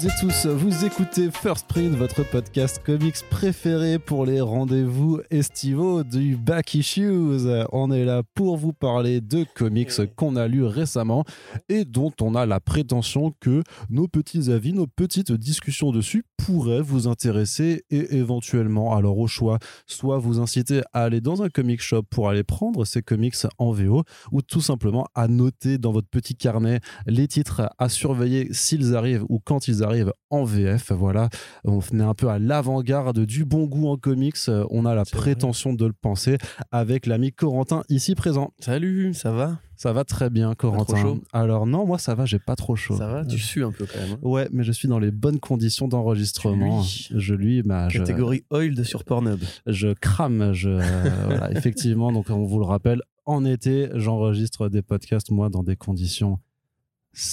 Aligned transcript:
Toutes 0.00 0.08
et 0.08 0.20
tous, 0.20 0.46
vous 0.46 0.84
écoutez 0.86 1.30
First 1.30 1.66
Print, 1.66 1.94
votre 1.94 2.22
podcast 2.22 2.80
comics 2.82 3.16
préféré 3.28 3.98
pour 3.98 4.24
les 4.24 4.40
rendez-vous 4.40 5.20
estivaux 5.30 6.04
du 6.04 6.36
Back 6.36 6.74
Issues. 6.74 7.46
On 7.72 7.90
est 7.90 8.06
là 8.06 8.22
pour 8.34 8.56
vous 8.56 8.72
parler 8.72 9.20
de 9.20 9.44
comics 9.54 9.90
qu'on 10.16 10.36
a 10.36 10.48
lus 10.48 10.64
récemment 10.64 11.24
et 11.68 11.84
dont 11.84 12.12
on 12.22 12.34
a 12.34 12.46
la 12.46 12.60
prétention 12.60 13.34
que 13.40 13.62
nos 13.90 14.08
petits 14.08 14.50
avis, 14.50 14.72
nos 14.72 14.86
petites 14.86 15.32
discussions 15.32 15.92
dessus 15.92 16.24
pourraient 16.38 16.80
vous 16.80 17.06
intéresser 17.06 17.84
et 17.90 18.16
éventuellement, 18.16 18.96
alors 18.96 19.18
au 19.18 19.26
choix, 19.26 19.58
soit 19.86 20.16
vous 20.16 20.40
inciter 20.40 20.80
à 20.94 21.02
aller 21.02 21.20
dans 21.20 21.42
un 21.42 21.50
comic 21.50 21.82
shop 21.82 22.04
pour 22.04 22.30
aller 22.30 22.44
prendre 22.44 22.86
ces 22.86 23.02
comics 23.02 23.36
en 23.58 23.72
VO 23.72 24.04
ou 24.32 24.40
tout 24.40 24.62
simplement 24.62 25.06
à 25.14 25.28
noter 25.28 25.76
dans 25.76 25.92
votre 25.92 26.08
petit 26.08 26.34
carnet 26.34 26.80
les 27.06 27.28
titres 27.28 27.70
à 27.76 27.90
surveiller 27.90 28.48
s'ils 28.52 28.96
arrivent 28.96 29.26
ou 29.28 29.38
quand 29.38 29.68
ils 29.68 29.82
arrivent 29.82 29.89
en 30.30 30.44
VF. 30.44 30.92
Voilà, 30.92 31.28
on 31.64 31.80
est 31.80 32.00
un 32.02 32.14
peu 32.14 32.28
à 32.28 32.38
l'avant-garde 32.38 33.20
du 33.24 33.44
bon 33.44 33.64
goût 33.66 33.88
en 33.88 33.96
comics. 33.96 34.36
On 34.70 34.84
a 34.86 34.94
la 34.94 35.04
prétention 35.04 35.72
de 35.74 35.86
le 35.86 35.92
penser 35.92 36.38
avec 36.70 37.06
l'ami 37.06 37.32
Corentin 37.32 37.82
ici 37.88 38.14
présent. 38.14 38.52
Salut, 38.60 39.14
ça 39.14 39.32
va? 39.32 39.58
Ça 39.76 39.94
va 39.94 40.04
très 40.04 40.28
bien, 40.28 40.54
Corentin. 40.54 40.92
trop 40.92 41.02
chaud? 41.02 41.20
Alors 41.32 41.66
non, 41.66 41.86
moi 41.86 41.96
ça 41.98 42.14
va, 42.14 42.26
j'ai 42.26 42.38
pas 42.38 42.54
trop 42.54 42.76
chaud. 42.76 42.96
Ça 42.98 43.06
va? 43.08 43.24
Tu 43.24 43.38
sues 43.38 43.64
un 43.64 43.72
peu 43.72 43.86
quand 43.86 43.98
même. 43.98 44.12
hein. 44.12 44.18
Ouais, 44.20 44.46
mais 44.52 44.62
je 44.62 44.72
suis 44.72 44.88
dans 44.88 44.98
les 44.98 45.10
bonnes 45.10 45.40
conditions 45.40 45.88
d'enregistrement. 45.88 46.82
Je 46.82 47.34
lui, 47.34 47.62
bah, 47.62 47.88
je, 47.88 47.98
Catégorie 47.98 48.44
oiled 48.50 48.82
sur 48.84 49.04
Pornhub. 49.04 49.40
je 49.66 49.94
crame. 49.94 50.52
Je, 50.52 50.68
euh, 50.68 50.80
voilà, 51.24 51.50
effectivement, 51.52 52.12
donc 52.12 52.28
on 52.28 52.44
vous 52.44 52.58
le 52.58 52.66
rappelle, 52.66 53.00
en 53.24 53.44
été, 53.46 53.88
j'enregistre 53.94 54.68
des 54.68 54.82
podcasts, 54.82 55.30
moi, 55.30 55.48
dans 55.48 55.62
des 55.62 55.76
conditions 55.76 56.38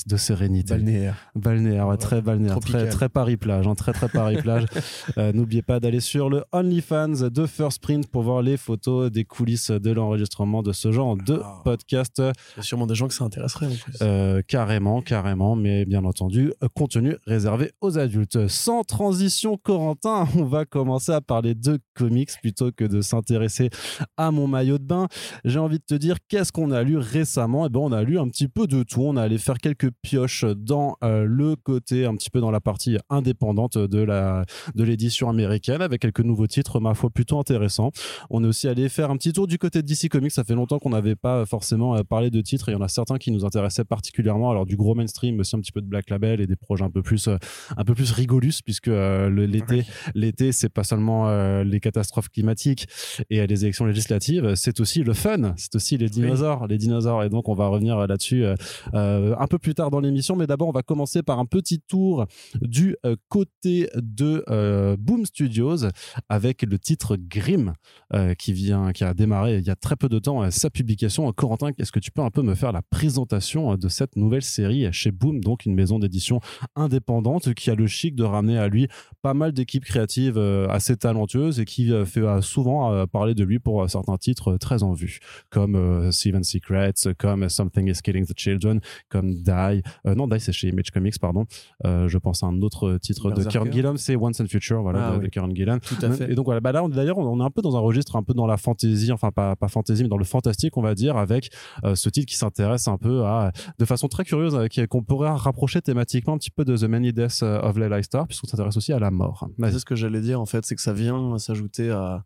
de 0.08 0.18
sérénité. 0.18 0.74
Balnéaire. 0.74 1.16
Balnéaire, 1.36 1.88
ouais, 1.88 1.98
très 1.98 2.22
balnéaire, 2.22 2.54
Tropical. 2.54 2.90
très 2.90 3.10
Paris-Plage, 3.10 3.68
hein, 3.68 3.76
très 3.76 3.94
très 3.94 4.10
Paris-Plage. 4.10 4.66
Euh, 5.18 5.32
N'oubliez 5.34 5.62
pas 5.62 5.80
d'aller 5.80 6.00
sur 6.00 6.30
le 6.30 6.44
OnlyFans 6.52 7.30
de 7.30 7.46
First 7.46 7.82
Print 7.82 8.08
pour 8.08 8.24
voir 8.24 8.42
les 8.42 8.58
photos 8.58 9.10
des 9.12 9.24
coulisses 9.24 9.72
de 9.72 9.92
l'enregistrement 9.92 10.62
de 10.62 10.74
ce 10.74 10.92
genre 10.92 11.16
de 11.16 11.40
Ah. 11.44 11.62
podcast. 11.64 12.18
Il 12.20 12.58
y 12.58 12.60
a 12.60 12.64
sûrement 12.64 12.88
des 12.88 12.96
gens 12.96 13.08
que 13.08 13.14
ça 13.14 13.24
intéresserait 13.24 13.68
en 13.68 13.76
plus. 13.76 13.94
Euh, 14.02 14.42
carrément, 14.48 15.02
carrément, 15.02 15.56
mais 15.56 15.86
bien 15.86 16.04
entendu, 16.06 16.52
euh, 16.64 16.68
contenu 16.74 17.16
réservé 17.26 17.72
aux 17.82 17.98
adultes. 17.98 18.48
Sans 18.48 18.84
transition, 18.84 19.58
Corentin, 19.58 20.28
on 20.36 20.44
va 20.44 20.66
commencer 20.66 21.12
à 21.12 21.22
parler 21.22 21.56
de 21.56 21.80
comics 21.96 22.32
plutôt 22.42 22.72
que 22.72 22.84
de 22.84 23.02
s'intéresser 23.02 23.70
à 24.18 24.32
mon 24.32 24.48
maillot 24.48 24.78
de 24.78 24.84
bain. 24.86 25.08
J'ai 25.46 25.60
envie 25.60 25.80
de 25.80 25.86
te 25.86 25.96
dire, 25.96 26.18
qu'est-ce 26.28 26.52
qu'on 26.52 26.72
a 26.72 26.84
lu 26.84 26.98
récemment? 26.98 27.66
Eh 27.66 27.70
ben, 27.70 27.80
on 27.80 27.92
a 27.92 28.04
lu 28.04 28.20
un 28.20 28.28
petit 28.28 28.48
peu 28.48 28.68
de 28.68 28.84
tout. 28.84 29.02
On 29.04 29.16
a 29.16 29.22
allé 29.24 29.38
faire 29.38 29.58
quelques 29.68 29.94
pioches 30.02 30.46
dans 30.46 30.96
euh, 31.04 31.26
le 31.26 31.56
côté, 31.56 32.06
un 32.06 32.16
petit 32.16 32.30
peu 32.30 32.40
dans 32.40 32.52
la 32.52 32.62
partie 32.62 32.98
indépendante 33.10 33.78
de 33.78 34.00
la 34.00 34.46
de 34.76 34.84
l'édition 34.84 35.30
américaine, 35.30 35.82
avec 35.82 36.02
quelques 36.02 36.22
nouveaux 36.22 36.48
titres, 36.48 36.80
ma 36.80 36.94
foi, 36.94 37.10
plutôt 37.10 37.40
intéressants. 37.40 37.92
On 38.30 38.44
est 38.44 38.48
aussi 38.48 38.68
allé 38.68 38.88
faire 38.88 39.12
un 39.12 39.18
petit 39.18 39.34
tour 39.34 39.48
du 39.48 39.58
côté 39.58 39.82
de 39.82 39.88
DC 39.88 40.10
Comics. 40.10 40.32
Ça 40.32 40.44
fait 40.44 40.56
longtemps 40.56 40.80
qu'on 40.80 40.92
n'avait 40.92 41.16
pas 41.16 41.46
forcément 41.46 41.96
euh, 41.96 42.04
parlé 42.04 42.30
de 42.30 42.40
titres. 42.42 42.70
Et 42.70 42.72
il 42.72 42.76
y 42.76 42.78
en 42.78 42.82
a 42.82 42.88
certains 42.88 43.18
qui 43.18 43.32
nous 43.32 43.44
intéressaient 43.44 43.84
particulièrement. 43.84 44.52
Alors 44.52 44.66
du 44.66 44.78
gros 44.78 44.96
mainstream, 44.96 45.36
mais 45.36 45.42
aussi 45.42 45.56
un 45.56 45.60
petit 45.60 45.74
peu 45.74 45.82
de 45.82 45.88
Black 45.88 46.10
Label 46.10 46.40
et 46.40 46.48
des 46.48 46.56
projets 46.56 46.86
un 46.86 46.90
peu 46.90 47.02
plus, 47.02 47.28
euh, 47.28 47.38
un 47.76 47.84
peu 47.84 47.94
plus 47.94 48.12
rigolus, 48.12 48.62
puisque 48.64 48.88
euh, 48.88 49.30
l'été, 49.30 49.86
l'été, 50.16 50.54
c'est 50.54 50.70
pas 50.70 50.84
seulement 50.84 51.28
euh, 51.28 51.64
les 51.64 51.80
catastrophes 51.82 52.30
climatiques 52.30 52.88
et 53.30 53.46
les 53.46 53.64
élections 53.64 53.86
législatives, 53.86 54.56
c'est 54.56 54.80
aussi 54.80 55.04
le 55.04 55.14
fun. 55.14 55.54
C'est 55.58 55.76
aussi 55.76 55.98
les 55.98 56.10
dinosaures, 56.10 56.68
les 56.68 56.78
dinosaures. 56.78 57.24
Et 57.24 57.30
donc 57.30 57.50
on 57.50 57.54
va 57.54 57.68
revenir 57.68 57.98
là-dessus 58.08 58.46
euh, 58.94 59.36
un 59.38 59.48
peu 59.48 59.57
plus 59.60 59.74
tard 59.74 59.92
dans 59.92 60.00
l'émission. 60.00 60.36
Mais 60.36 60.48
d'abord, 60.48 60.68
on 60.68 60.72
va 60.72 60.84
commencer 60.84 61.24
par 61.24 61.40
un 61.40 61.46
petit 61.46 61.80
tour 61.80 62.26
du 62.62 62.96
euh, 63.06 63.16
côté 63.30 63.90
de 63.96 64.44
euh, 64.50 64.96
Boom 64.98 65.26
Studios 65.26 65.88
avec 66.30 66.64
le 66.64 66.80
titre 66.80 67.18
Grimm 67.18 67.74
euh, 68.14 68.34
qui 68.36 68.54
vient, 68.54 68.92
qui 68.92 69.04
a 69.04 69.14
démarré 69.14 69.58
il 69.58 69.66
y 69.66 69.70
a 69.70 69.76
très 69.76 69.96
peu 69.96 70.10
de 70.10 70.20
temps 70.20 70.50
sa 70.52 70.70
publication. 70.70 71.32
Corentin, 71.34 71.72
est-ce 71.78 71.92
que 71.92 72.00
tu 72.00 72.12
peux 72.12 72.22
un 72.22 72.30
peu 72.30 72.42
me 72.42 72.56
faire 72.56 72.72
la 72.72 72.82
présentation 72.82 73.76
de 73.76 73.88
cette 73.88 74.16
nouvelle 74.16 74.42
série 74.42 74.92
chez 74.92 75.12
Boom, 75.12 75.42
donc 75.42 75.66
une 75.66 75.76
maison 75.76 76.00
d'édition 76.00 76.40
indépendante 76.76 77.54
qui 77.54 77.70
a 77.70 77.76
le 77.76 77.88
chic 77.88 78.16
de 78.16 78.24
ramener 78.24 78.58
à 78.58 78.68
lui 78.68 78.88
pas 79.22 79.34
mal 79.34 79.52
d'équipes 79.52 79.86
créatives 79.86 80.38
assez 80.70 80.96
talentueuses 80.96 81.60
et 81.60 81.66
qui 81.66 81.92
fait 82.06 82.24
souvent 82.42 83.06
parler 83.08 83.34
de 83.34 83.44
lui 83.44 83.60
pour 83.60 83.90
certains 83.90 84.18
titres 84.18 84.58
très 84.58 84.84
en 84.84 84.94
vue, 84.94 85.20
comme 85.50 86.12
Seven 86.12 86.44
Secrets, 86.44 86.94
comme 87.18 87.50
Something 87.50 87.90
is 87.90 88.02
Killing 88.04 88.26
the 88.26 88.38
Children, 88.38 88.80
comme 89.10 89.42
Die. 89.48 89.82
Euh, 90.06 90.16
non, 90.16 90.28
Die, 90.28 90.40
c'est 90.40 90.52
chez 90.52 90.68
Image 90.70 90.92
Comics, 90.92 91.20
pardon. 91.20 91.46
Euh, 91.86 92.08
je 92.08 92.18
pense 92.18 92.44
à 92.44 92.48
un 92.48 92.62
autre 92.62 92.98
titre 93.02 93.32
de. 93.32 93.44
Kieran 93.44 93.72
Gillen, 93.72 93.98
c'est 93.98 94.16
Once 94.16 94.40
and 94.42 94.48
Future, 94.48 94.82
voilà, 94.82 95.08
Ah 95.08 95.12
de, 95.14 95.18
oui. 95.18 95.24
de 95.26 95.30
Kieran 95.30 95.50
Gillen. 95.54 95.80
Tout 95.80 95.96
à 96.02 96.12
fait. 96.12 96.32
Et 96.32 96.36
donc 96.36 96.46
voilà, 96.46 96.60
bah 96.60 96.72
là, 96.72 96.86
d'ailleurs, 96.88 97.18
on 97.18 97.40
est 97.40 97.44
un 97.44 97.50
peu 97.50 97.62
dans 97.62 97.76
un 97.76 97.80
registre 97.80 98.16
un 98.16 98.24
peu 98.24 98.34
dans 98.34 98.46
la 98.48 98.58
fantasy, 98.58 99.12
enfin 99.12 99.32
pas, 99.32 99.56
pas 99.56 99.68
fantasy, 99.68 100.04
mais 100.04 100.10
dans 100.10 100.18
le 100.18 100.26
fantastique, 100.26 100.78
on 100.78 100.82
va 100.82 100.94
dire, 100.96 101.18
avec 101.18 101.50
euh, 101.84 101.96
ce 101.96 102.10
titre 102.10 102.28
qui 102.28 102.36
s'intéresse 102.38 102.88
un 102.88 102.98
peu 102.98 103.24
à, 103.26 103.52
de 103.80 103.86
façon 103.86 104.08
très 104.08 104.26
curieuse, 104.26 104.58
qu'on 104.90 105.04
pourrait 105.04 105.30
rapprocher 105.32 105.82
thématiquement 105.82 106.34
un 106.34 106.38
petit 106.38 106.52
peu 106.52 106.66
de 106.66 106.76
The 106.76 106.84
Many 106.84 107.14
Deaths 107.14 107.42
of 107.44 107.78
Leila 107.78 108.02
Star, 108.04 108.28
puisqu'on 108.28 108.48
s'intéresse 108.48 108.78
aussi 108.78 108.94
à 108.94 109.00
la 109.00 109.12
mort. 109.12 109.48
C'est 109.64 109.80
ce 109.80 109.86
que 109.86 109.96
j'allais 109.96 110.22
dire 110.22 110.42
en 110.42 110.46
fait, 110.46 110.66
c'est 110.66 110.76
que 110.76 110.82
ça 110.82 110.94
vient 110.94 111.38
s'ajouter 111.38 111.90
à 111.90 112.24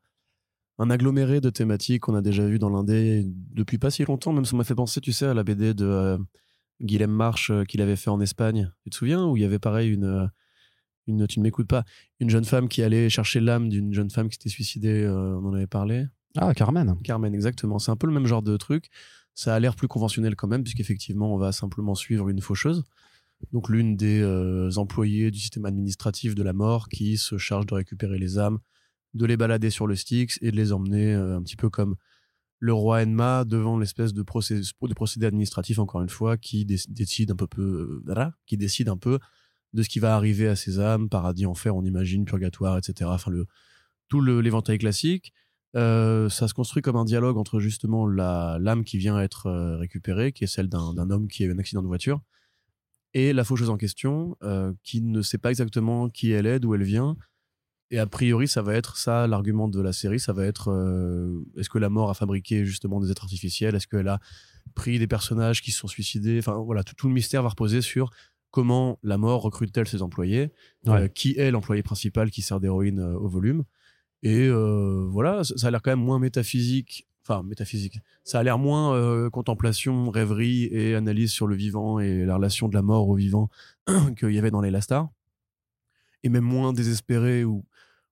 un 0.80 0.90
aggloméré 0.90 1.42
de 1.42 1.50
thématiques 1.50 2.02
qu'on 2.02 2.16
a 2.16 2.22
déjà 2.22 2.46
vu 2.46 2.58
dans 2.58 2.70
l'indé 2.70 3.24
depuis 3.54 3.78
pas 3.78 3.92
si 3.92 4.04
longtemps. 4.04 4.34
Même 4.34 4.46
ça 4.46 4.56
m'a 4.58 4.64
fait 4.64 4.74
penser, 4.76 5.00
tu 5.02 5.12
sais, 5.12 5.26
à 5.28 5.34
la 5.34 5.44
BD 5.44 5.74
de 5.74 5.86
euh, 5.86 6.18
Guilhem 6.82 7.12
March 7.12 7.50
euh, 7.50 7.64
qu'il 7.64 7.82
avait 7.82 7.96
fait 7.96 8.10
en 8.10 8.20
Espagne. 8.20 8.72
Tu 8.84 8.90
te 8.90 8.96
souviens 8.96 9.26
où 9.26 9.38
il 9.38 9.44
y 9.44 9.46
avait 9.46 9.60
pareil 9.60 9.92
une, 9.94 10.06
euh, 10.06 10.28
une 11.08 11.28
tu 11.28 11.40
ne 11.40 11.44
m'écoutes 11.44 11.68
pas, 11.68 11.84
une 12.20 12.30
jeune 12.30 12.46
femme 12.46 12.68
qui 12.68 12.84
allait 12.84 13.10
chercher 13.10 13.40
l'âme 13.40 13.70
d'une 13.70 13.94
jeune 13.94 14.10
femme 14.10 14.30
qui 14.30 14.36
s'était 14.36 14.50
suicidée. 14.50 15.04
euh, 15.04 15.38
on 15.38 15.50
en 15.50 15.54
avait 15.54 15.68
parlé? 15.68 16.06
Ah, 16.38 16.54
Carmen. 16.54 16.96
Carmen, 17.04 17.34
exactement. 17.34 17.80
C'est 17.80 17.92
un 17.92 17.98
peu 17.98 18.08
le 18.08 18.14
même 18.14 18.26
genre 18.26 18.42
de 18.42 18.56
truc. 18.58 18.90
Ça 19.34 19.56
a 19.56 19.60
l'air 19.60 19.76
plus 19.76 19.88
conventionnel 19.88 20.36
quand 20.36 20.48
même, 20.48 20.64
puisqu'effectivement, 20.64 21.34
on 21.34 21.38
va 21.38 21.52
simplement 21.52 21.96
suivre 21.96 22.30
une 22.30 22.42
faucheuse. 22.42 22.84
Donc, 23.54 23.70
l'une 23.70 23.96
des 23.96 24.22
euh, 24.22 24.70
employées 24.78 25.32
du 25.32 25.40
système 25.40 25.66
administratif 25.66 26.36
de 26.36 26.44
la 26.44 26.54
mort 26.54 26.90
qui 26.90 27.18
se 27.18 27.38
charge 27.38 27.66
de 27.66 27.74
récupérer 27.74 28.20
les 28.20 28.38
âmes, 28.38 28.60
de 29.14 29.26
les 29.26 29.38
balader 29.38 29.70
sur 29.70 29.88
le 29.88 29.96
Styx 29.96 30.38
et 30.42 30.52
de 30.52 30.56
les 30.56 30.72
emmener 30.74 31.14
euh, 31.14 31.38
un 31.38 31.42
petit 31.42 31.56
peu 31.56 31.70
comme 31.70 31.96
le 32.62 32.74
roi 32.74 33.02
Enma 33.02 33.44
devant 33.44 33.78
l'espèce 33.78 34.14
de, 34.14 34.22
de 34.22 34.94
procédé 34.94 35.26
administratif, 35.26 35.80
encore 35.80 36.02
une 36.02 36.10
fois, 36.10 36.38
qui 36.38 36.64
dé- 36.64 36.78
décide 36.88 37.32
un 37.32 37.36
peu, 37.36 37.48
peu 37.48 38.04
qui 38.46 38.56
décide 38.56 38.88
un 38.88 38.98
peu 38.98 39.18
de 39.74 39.82
ce 39.82 39.90
qui 39.90 40.00
va 40.00 40.16
arriver 40.16 40.48
à 40.48 40.56
ces 40.56 40.80
âmes, 40.80 41.10
paradis, 41.10 41.48
enfer, 41.48 41.76
on 41.76 41.84
imagine, 41.84 42.24
purgatoire, 42.24 42.78
etc. 42.78 43.10
Enfin, 43.12 43.32
tout 44.10 44.22
l'éventail 44.22 44.78
classique. 44.78 45.34
Euh, 45.76 46.30
ça 46.30 46.48
se 46.48 46.54
construit 46.54 46.84
comme 46.84 46.98
un 46.98 47.06
dialogue 47.06 47.38
entre 47.38 47.60
justement 47.60 48.06
l'âme 48.06 48.84
qui 48.84 48.98
vient 48.98 49.20
être 49.20 49.48
euh, 49.48 49.78
récupérée, 49.78 50.32
qui 50.32 50.44
est 50.44 50.48
celle 50.48 50.68
d'un 50.68 50.94
d'un 50.94 51.10
homme 51.10 51.28
qui 51.28 51.44
a 51.44 51.48
eu 51.48 51.54
un 51.54 51.60
accident 51.60 51.82
de 51.82 51.88
voiture, 51.88 52.22
et 53.14 53.34
la 53.34 53.44
faucheuse 53.44 53.70
en 53.72 53.78
question, 53.78 54.38
euh, 54.44 54.74
qui 54.84 55.02
ne 55.02 55.22
sait 55.22 55.38
pas 55.40 55.50
exactement 55.50 56.10
qui 56.10 56.32
elle 56.32 56.46
est, 56.46 56.60
d'où 56.60 56.76
elle 56.76 56.84
vient. 56.84 57.16
Et 57.94 58.00
a 58.00 58.08
priori, 58.08 58.48
ça 58.48 58.62
va 58.62 58.74
être 58.74 58.96
ça 58.96 59.28
l'argument 59.28 59.68
de 59.68 59.82
la 59.82 59.92
série, 59.92 60.20
ça 60.20 60.32
va 60.32 60.46
être 60.46 60.70
euh, 60.72 61.44
est-ce 61.58 61.70
que 61.70 61.78
la 61.78 61.90
mort 61.90 62.10
a 62.10 62.14
fabriqué 62.14 62.64
justement 62.66 63.02
des 63.02 63.12
êtres 63.12 63.24
artificiels, 63.26 63.76
est-ce 63.76 63.86
qu'elle 63.86 64.08
a 64.08 64.20
pris 64.76 64.98
des 64.98 65.08
personnages 65.08 65.62
qui 65.62 65.72
se 65.72 65.80
sont 65.80 65.90
suicidés, 65.90 66.40
enfin 66.40 66.56
voilà, 66.56 66.84
tout, 66.86 66.96
tout 66.96 67.10
le 67.10 67.14
mystère 67.14 67.44
va 67.44 67.50
reposer 67.50 67.82
sur 67.82 68.10
comment 68.50 68.98
la 69.04 69.18
mort 69.18 69.42
recrute-t-elle 69.42 69.88
ses 69.90 70.02
employés, 70.02 70.52
Ouais. 70.86 71.02
euh, 71.02 71.08
qui 71.10 71.38
est 71.38 71.52
l'employé 71.52 71.84
principal 71.84 72.32
qui 72.32 72.42
sert 72.42 72.62
d'héroïne 72.62 73.00
euh, 73.00 73.14
au 73.18 73.28
volume? 73.28 73.66
Et 74.24 74.50
voilà, 74.50 75.44
ça 75.44 75.68
a 75.68 75.72
l'air 75.72 75.82
quand 75.82 75.90
même 75.92 76.00
moins 76.06 76.20
métaphysique. 76.20 77.08
Enfin, 77.24 77.42
métaphysique. 77.42 77.98
Ça 78.24 78.40
a 78.40 78.44
l'air 78.44 78.60
moins 78.60 79.30
contemplation, 79.32 80.12
rêverie 80.12 80.66
et 80.66 80.94
analyse 80.94 81.32
sur 81.32 81.48
le 81.48 81.56
vivant 81.56 81.98
et 82.00 82.24
la 82.24 82.36
relation 82.36 82.68
de 82.68 82.76
la 82.76 82.84
mort 82.84 83.10
au 83.10 83.16
vivant 83.16 83.50
qu'il 84.20 84.32
y 84.32 84.38
avait 84.38 84.52
dans 84.52 84.62
les 84.62 84.80
Star. 84.80 85.10
Et 86.22 86.30
même 86.30 86.44
moins 86.44 86.72
désespéré 86.72 87.44
ou, 87.44 87.66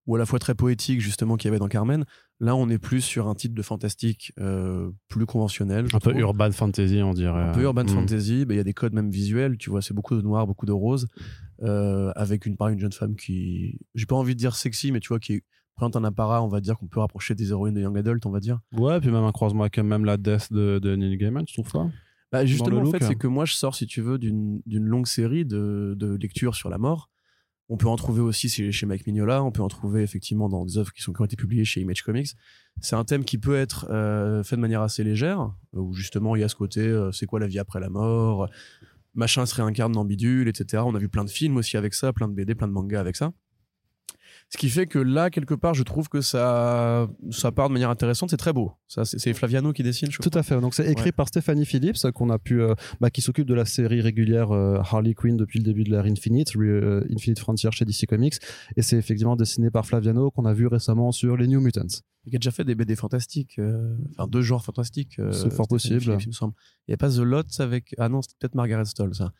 ou 0.10 0.16
à 0.16 0.18
la 0.20 0.26
fois 0.26 0.40
très 0.40 0.56
poétique, 0.56 1.02
justement, 1.02 1.38
qu'il 1.38 1.48
y 1.48 1.52
avait 1.52 1.60
dans 1.60 1.68
Carmen. 1.68 2.04
Là, 2.40 2.56
on 2.56 2.68
est 2.70 2.80
plus 2.80 3.02
sur 3.02 3.28
un 3.28 3.36
titre 3.36 3.54
de 3.54 3.62
fantastique 3.62 4.34
euh, 4.40 4.90
plus 5.08 5.28
conventionnel. 5.28 5.86
je 5.88 5.96
Un 5.96 6.00
peu 6.00 6.10
trouve. 6.10 6.22
urban 6.22 6.52
fantasy, 6.52 7.02
on 7.04 7.14
dirait. 7.14 7.44
Un 7.44 7.52
peu 7.52 7.62
urban 7.62 7.84
Mm. 7.84 7.90
fantasy, 7.90 8.46
mais 8.48 8.56
il 8.56 8.58
y 8.58 8.60
a 8.60 8.64
des 8.64 8.74
codes 8.74 8.94
même 8.94 9.12
visuels, 9.12 9.58
tu 9.58 9.70
vois, 9.70 9.82
c'est 9.84 9.94
beaucoup 9.94 10.16
de 10.16 10.22
noir, 10.24 10.48
beaucoup 10.48 10.66
de 10.66 10.72
rose, 10.72 11.08
euh, 11.62 12.12
avec 12.16 12.46
une, 12.48 12.58
pareil, 12.58 12.74
une 12.74 12.80
jeune 12.80 12.92
femme 12.92 13.16
qui, 13.16 13.78
j'ai 13.94 14.06
pas 14.08 14.16
envie 14.16 14.34
de 14.34 14.40
dire 14.40 14.56
sexy, 14.56 14.92
mais 14.92 15.00
tu 15.00 15.10
vois, 15.10 15.20
qui 15.20 15.42
présente 15.76 15.96
un 15.96 16.04
apparat, 16.04 16.42
on 16.44 16.48
va 16.48 16.60
dire, 16.60 16.78
qu'on 16.78 16.88
peut 16.88 17.00
rapprocher 17.02 17.36
des 17.36 17.52
héroïnes 17.52 17.76
de 17.76 17.82
Young 17.82 17.96
Adult, 17.98 18.26
on 18.26 18.32
va 18.32 18.40
dire. 18.40 18.60
Ouais, 18.76 19.00
puis 19.00 19.12
même 19.12 19.24
un 19.24 19.32
croisement 19.32 19.62
avec 19.62 19.78
même 19.78 20.06
la 20.06 20.18
death 20.18 20.52
de, 20.52 20.80
de 20.80 20.96
Neil 20.96 21.18
Gaiman, 21.18 21.46
tu 21.46 21.54
trouves 21.54 21.72
pas? 21.72 21.88
Bah, 22.32 22.46
justement, 22.46 22.82
le 22.82 22.90
fait, 22.90 23.04
c'est 23.04 23.16
que 23.16 23.28
moi, 23.28 23.46
je 23.46 23.54
sors, 23.54 23.76
si 23.76 23.86
tu 23.88 24.02
veux, 24.02 24.18
d'une 24.18 24.62
d'une 24.66 24.86
longue 24.86 25.08
série 25.08 25.46
de, 25.46 25.94
de 25.98 26.16
lectures 26.16 26.56
sur 26.56 26.70
la 26.70 26.78
mort. 26.80 27.10
On 27.70 27.78
peut 27.78 27.88
en 27.88 27.96
trouver 27.96 28.22
aussi 28.22 28.50
chez, 28.50 28.86
Mike 28.86 29.06
Mignola, 29.06 29.44
on 29.44 29.52
peut 29.52 29.62
en 29.62 29.68
trouver 29.68 30.02
effectivement 30.02 30.50
dans 30.50 30.66
des 30.66 30.78
œuvres 30.78 30.92
qui, 30.92 31.02
sont, 31.02 31.14
qui 31.14 31.22
ont 31.22 31.26
été 31.26 31.36
publiées 31.36 31.66
chez 31.66 31.82
Image 31.82 32.02
Comics. 32.02 32.30
C'est 32.82 32.96
un 32.96 33.06
thème 33.06 33.24
qui 33.24 33.38
peut 33.38 33.56
être 33.56 33.88
euh, 33.92 34.44
fait 34.44 34.56
de 34.56 34.62
manière 34.62 34.82
assez 34.82 35.04
légère, 35.04 35.54
où 35.74 35.94
justement 35.94 36.36
il 36.36 36.42
y 36.42 36.44
a 36.44 36.50
ce 36.50 36.56
côté, 36.56 36.82
euh, 36.82 37.12
c'est 37.12 37.28
quoi 37.28 37.40
la 37.40 37.48
vie 37.48 37.60
après 37.60 37.80
la 37.80 37.90
mort 37.90 38.50
machin 39.16 39.46
se 39.46 39.56
réincarne 39.56 39.92
dans 39.92 40.06
bidule, 40.06 40.48
etc. 40.48 40.84
On 40.86 40.96
a 40.96 41.00
vu 41.00 41.10
plein 41.10 41.26
de 41.26 41.30
films 41.30 41.58
aussi 41.58 41.78
avec 41.78 41.94
ça, 41.94 42.14
plein 42.14 42.28
de 42.28 42.34
BD, 42.34 42.56
plein 42.56 42.68
de 42.68 42.74
mangas 42.74 43.00
avec 43.00 43.16
ça. 43.16 43.32
Ce 44.52 44.58
qui 44.58 44.68
fait 44.70 44.88
que 44.88 44.98
là, 44.98 45.30
quelque 45.30 45.54
part, 45.54 45.76
je 45.76 45.84
trouve 45.84 46.10
que 46.10 46.22
ça, 46.22 47.08
ça 47.30 47.52
part 47.52 47.68
de 47.70 47.74
manière 47.74 47.92
intéressante. 47.92 48.32
C'est 48.32 48.38
très 48.38 48.52
beau. 48.52 48.72
Ça, 48.88 49.06
c'est 49.06 49.34
Flaviano 49.36 49.74
qui 49.74 49.84
dessine, 49.84 50.10
je 50.12 50.18
crois. 50.18 50.28
Tout 50.32 50.36
à 50.38 50.42
fait. 50.42 50.60
Donc 50.60 50.74
c'est 50.74 50.90
écrit 50.92 51.06
Ouais. 51.06 51.12
par 51.12 51.28
Stephanie 51.28 51.66
Phillips 51.68 52.00
qu'on 52.16 52.32
a 52.32 52.40
pu, 52.40 52.60
euh, 52.62 52.74
bah, 53.00 53.12
qui 53.12 53.22
s'occupe 53.22 53.46
de 53.46 53.54
la 53.54 53.66
série 53.66 54.02
régulière 54.02 54.52
euh, 54.52 54.80
Harley 54.80 55.14
Quinn 55.14 55.38
depuis 55.38 55.60
le 55.60 55.66
début 55.66 55.84
de 55.84 55.92
l'ère 55.92 56.06
Infinite, 56.06 56.50
re- 56.56 56.62
euh, 56.64 57.06
Infinite 57.16 57.38
Frontier 57.38 57.70
chez 57.72 57.86
DC 57.86 58.08
Comics, 58.08 58.36
et 58.76 58.82
c'est 58.82 58.98
effectivement 58.98 59.36
dessiné 59.36 59.70
par 59.70 59.86
Flaviano 59.86 60.32
qu'on 60.32 60.46
a 60.46 60.54
vu 60.54 60.66
récemment 60.66 61.12
sur 61.12 61.38
les 61.38 61.48
New 61.48 61.62
Mutants. 61.62 62.02
Il 62.26 62.36
a 62.36 62.40
déjà 62.40 62.50
fait 62.52 62.64
des 62.66 62.74
BD 62.74 62.96
fantastiques, 62.96 63.60
euh, 63.60 63.96
enfin 64.14 64.28
deux 64.28 64.42
genres 64.42 64.66
fantastiques. 64.66 65.20
euh, 65.20 65.32
C'est 65.32 65.52
fort 65.54 65.66
Stéphanie 65.66 65.68
possible. 65.68 66.02
Phillips, 66.02 66.24
il 66.24 66.28
me 66.30 66.34
semble. 66.34 66.54
Il 66.88 66.92
n'y 66.92 66.94
avait 66.94 66.98
pas 66.98 67.10
The 67.10 67.20
Lot 67.24 67.60
avec. 67.60 67.94
Ah 68.00 68.10
non, 68.10 68.22
c'était 68.24 68.36
peut-être 68.40 68.56
Margaret 68.56 68.86
Stoll, 68.86 69.14
ça. 69.14 69.32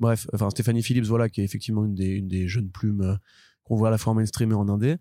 Bref, 0.00 0.26
enfin 0.32 0.50
Stéphanie 0.50 0.82
Phillips, 0.82 1.04
voilà, 1.06 1.28
qui 1.28 1.40
est 1.40 1.44
effectivement 1.44 1.84
une 1.84 1.94
des, 1.94 2.08
une 2.08 2.28
des 2.28 2.46
jeunes 2.48 2.70
plumes 2.70 3.00
euh, 3.02 3.14
qu'on 3.68 3.76
voit 3.76 3.90
la 3.90 3.98
fois 3.98 4.12
en 4.12 4.16
mainstream 4.16 4.50
et 4.50 4.54
en 4.54 4.68
indé. 4.68 4.96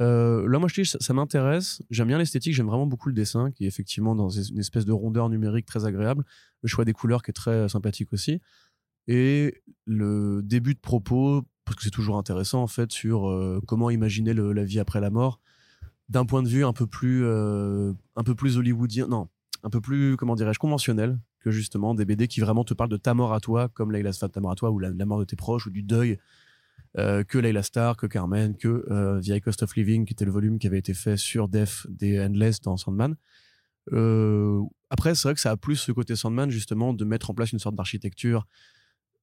Euh, 0.00 0.48
là, 0.48 0.58
moi, 0.58 0.68
je 0.68 0.80
dis, 0.80 0.88
ça, 0.88 1.14
m'intéresse. 1.14 1.82
J'aime 1.90 2.08
bien 2.08 2.18
l'esthétique, 2.18 2.54
j'aime 2.54 2.66
vraiment 2.66 2.86
beaucoup 2.86 3.08
le 3.08 3.14
dessin, 3.14 3.50
qui 3.52 3.64
est 3.64 3.68
effectivement 3.68 4.14
dans 4.14 4.30
une 4.30 4.58
espèce 4.58 4.84
de 4.84 4.92
rondeur 4.92 5.28
numérique 5.28 5.66
très 5.66 5.84
agréable. 5.84 6.24
Le 6.62 6.68
choix 6.68 6.84
des 6.84 6.92
couleurs 6.92 7.22
qui 7.22 7.30
est 7.30 7.34
très 7.34 7.50
euh, 7.50 7.68
sympathique 7.68 8.12
aussi. 8.12 8.40
Et 9.06 9.62
le 9.86 10.42
début 10.42 10.74
de 10.74 10.80
propos, 10.80 11.42
parce 11.64 11.76
que 11.76 11.82
c'est 11.82 11.90
toujours 11.90 12.18
intéressant, 12.18 12.62
en 12.62 12.66
fait, 12.66 12.90
sur 12.92 13.28
euh, 13.28 13.60
comment 13.66 13.90
imaginer 13.90 14.34
la 14.34 14.64
vie 14.64 14.80
après 14.80 15.00
la 15.00 15.10
mort, 15.10 15.40
d'un 16.08 16.24
point 16.24 16.42
de 16.42 16.48
vue 16.48 16.64
un 16.64 16.72
peu 16.72 16.86
plus, 16.86 17.24
euh, 17.24 17.92
un 18.16 18.22
peu 18.22 18.34
plus 18.34 18.58
hollywoodien, 18.58 19.06
non, 19.06 19.28
un 19.62 19.70
peu 19.70 19.80
plus, 19.80 20.16
comment 20.16 20.34
dirais-je, 20.34 20.58
conventionnel 20.58 21.18
que 21.40 21.50
justement 21.50 21.94
des 21.94 22.04
BD 22.04 22.28
qui 22.28 22.40
vraiment 22.40 22.64
te 22.64 22.74
parlent 22.74 22.90
de 22.90 22.96
ta 22.96 23.14
mort 23.14 23.32
à 23.34 23.40
toi, 23.40 23.68
comme 23.68 23.90
Layla, 23.90 24.10
enfin, 24.10 24.28
ta 24.28 24.40
mort 24.40 24.52
à 24.52 24.54
toi, 24.54 24.70
ou 24.70 24.78
la 24.78 25.06
mort 25.06 25.18
de 25.18 25.24
tes 25.24 25.36
proches, 25.36 25.66
ou 25.66 25.70
du 25.70 25.82
deuil, 25.82 26.18
euh, 26.98 27.24
que 27.24 27.38
Layla 27.38 27.62
Star, 27.62 27.96
que 27.96 28.06
Carmen, 28.06 28.56
que 28.56 28.84
euh, 28.90 29.20
The 29.20 29.28
High 29.28 29.40
Cost 29.42 29.62
of 29.62 29.74
Living, 29.76 30.04
qui 30.04 30.12
était 30.12 30.24
le 30.24 30.30
volume 30.32 30.58
qui 30.58 30.66
avait 30.66 30.78
été 30.78 30.94
fait 30.94 31.16
sur 31.16 31.48
Def 31.48 31.86
des 31.88 32.20
Endless 32.20 32.60
dans 32.60 32.76
Sandman. 32.76 33.16
Euh, 33.92 34.60
après, 34.90 35.14
c'est 35.14 35.28
vrai 35.28 35.34
que 35.34 35.40
ça 35.40 35.50
a 35.50 35.56
plus 35.56 35.76
ce 35.76 35.92
côté 35.92 36.16
Sandman, 36.16 36.50
justement, 36.50 36.92
de 36.94 37.04
mettre 37.04 37.30
en 37.30 37.34
place 37.34 37.52
une 37.52 37.58
sorte 37.58 37.74
d'architecture 37.74 38.46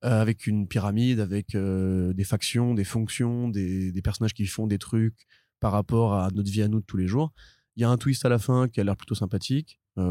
euh, 0.04 0.22
avec 0.22 0.48
une 0.48 0.68
pyramide, 0.68 1.20
avec 1.20 1.56
des 1.56 2.24
factions, 2.24 2.74
des 2.74 2.84
fonctions, 2.84 3.50
des, 3.50 3.92
des 3.92 4.02
personnages 4.02 4.34
qui 4.34 4.46
font 4.48 4.68
des 4.68 4.78
trucs 4.80 5.28
par 5.60 5.72
rapport 5.72 6.14
à 6.16 6.30
notre 6.34 6.50
vie 6.52 6.62
à 6.62 6.68
nous 6.68 6.80
de 6.80 6.86
tous 6.86 6.98
les 6.98 7.08
jours. 7.08 7.34
Il 7.76 7.82
y 7.82 7.86
a 7.86 7.90
un 7.90 7.98
twist 7.98 8.26
à 8.26 8.30
la 8.30 8.40
fin 8.40 8.68
qui 8.68 8.80
a 8.82 8.84
l'air 8.84 8.98
plutôt 8.98 9.16
sympathique. 9.16 9.80
Euh, 9.98 10.02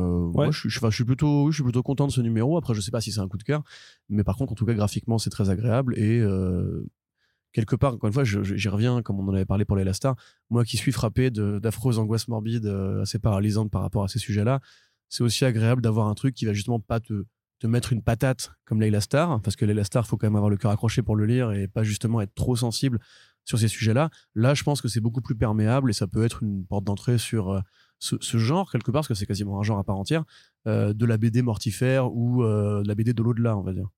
Moi, 0.44 0.50
je, 0.52 0.60
suis- 0.60 0.70
je, 0.70 0.78
enfin, 0.78 0.90
je 0.90 0.96
suis 0.96 1.04
plutôt, 1.04 1.50
je 1.50 1.56
suis 1.56 1.62
plutôt 1.64 1.82
content 1.82 2.06
de 2.06 2.12
ce 2.12 2.20
numéro. 2.20 2.56
Après, 2.56 2.74
je 2.74 2.80
sais 2.80 2.90
pas 2.90 3.00
si 3.00 3.12
c'est 3.12 3.20
un 3.20 3.28
coup 3.28 3.36
de 3.38 3.42
cœur, 3.42 3.62
mais 4.08 4.24
par 4.24 4.36
contre, 4.36 4.52
en 4.52 4.54
tout 4.54 4.64
cas, 4.66 4.74
graphiquement, 4.74 5.18
c'est 5.18 5.30
très 5.30 5.50
agréable 5.50 5.98
et 5.98 6.20
euh, 6.20 6.86
quelque 7.52 7.76
part, 7.76 7.94
encore 7.94 8.08
une 8.08 8.14
fois, 8.14 8.24
j'y 8.24 8.68
reviens, 8.68 9.02
comme 9.02 9.18
on 9.20 9.28
en 9.28 9.34
avait 9.34 9.44
parlé 9.44 9.64
pour 9.64 9.76
les 9.76 9.92
Star. 9.92 10.16
Moi, 10.50 10.64
qui 10.64 10.76
suis 10.76 10.92
frappé 10.92 11.30
d'affreuses 11.30 11.98
angoisses 11.98 12.28
morbides, 12.28 12.66
euh, 12.66 13.02
assez 13.02 13.18
paralysantes 13.18 13.70
par 13.70 13.82
rapport 13.82 14.04
à 14.04 14.08
ces 14.08 14.18
sujets-là, 14.18 14.60
c'est 15.08 15.22
aussi 15.22 15.44
agréable 15.44 15.82
d'avoir 15.82 16.08
un 16.08 16.14
truc 16.14 16.34
qui 16.34 16.44
va 16.44 16.52
justement 16.52 16.80
pas 16.80 17.00
te 17.00 17.24
te 17.58 17.66
mettre 17.66 17.92
une 17.92 18.02
patate 18.02 18.52
comme 18.64 18.80
Layla 18.80 19.00
Star, 19.00 19.40
parce 19.42 19.56
que 19.56 19.64
Layla 19.64 19.84
Star, 19.84 20.06
faut 20.06 20.16
quand 20.16 20.26
même 20.26 20.36
avoir 20.36 20.50
le 20.50 20.56
cœur 20.56 20.70
accroché 20.70 21.02
pour 21.02 21.16
le 21.16 21.26
lire 21.26 21.52
et 21.52 21.66
pas 21.66 21.82
justement 21.82 22.20
être 22.20 22.34
trop 22.34 22.56
sensible 22.56 23.00
sur 23.44 23.58
ces 23.58 23.68
sujets-là. 23.68 24.10
Là, 24.34 24.54
je 24.54 24.62
pense 24.62 24.80
que 24.80 24.88
c'est 24.88 25.00
beaucoup 25.00 25.22
plus 25.22 25.34
perméable 25.34 25.90
et 25.90 25.92
ça 25.92 26.06
peut 26.06 26.24
être 26.24 26.42
une 26.42 26.64
porte 26.66 26.84
d'entrée 26.84 27.18
sur 27.18 27.50
euh, 27.50 27.60
ce, 27.98 28.38
genre, 28.38 28.70
quelque 28.70 28.90
part, 28.90 29.00
parce 29.00 29.08
que 29.08 29.14
c'est 29.14 29.26
quasiment 29.26 29.58
un 29.58 29.62
genre 29.62 29.78
à 29.78 29.84
part 29.84 29.96
entière, 29.96 30.24
euh, 30.66 30.92
de 30.92 31.04
la 31.04 31.16
BD 31.16 31.42
mortifère 31.42 32.12
ou 32.12 32.44
de 32.44 32.86
la 32.86 32.94
BD 32.94 33.12
de 33.12 33.22
l'au-delà, 33.22 33.56
on 33.56 33.62
va 33.62 33.72
dire. 33.72 33.88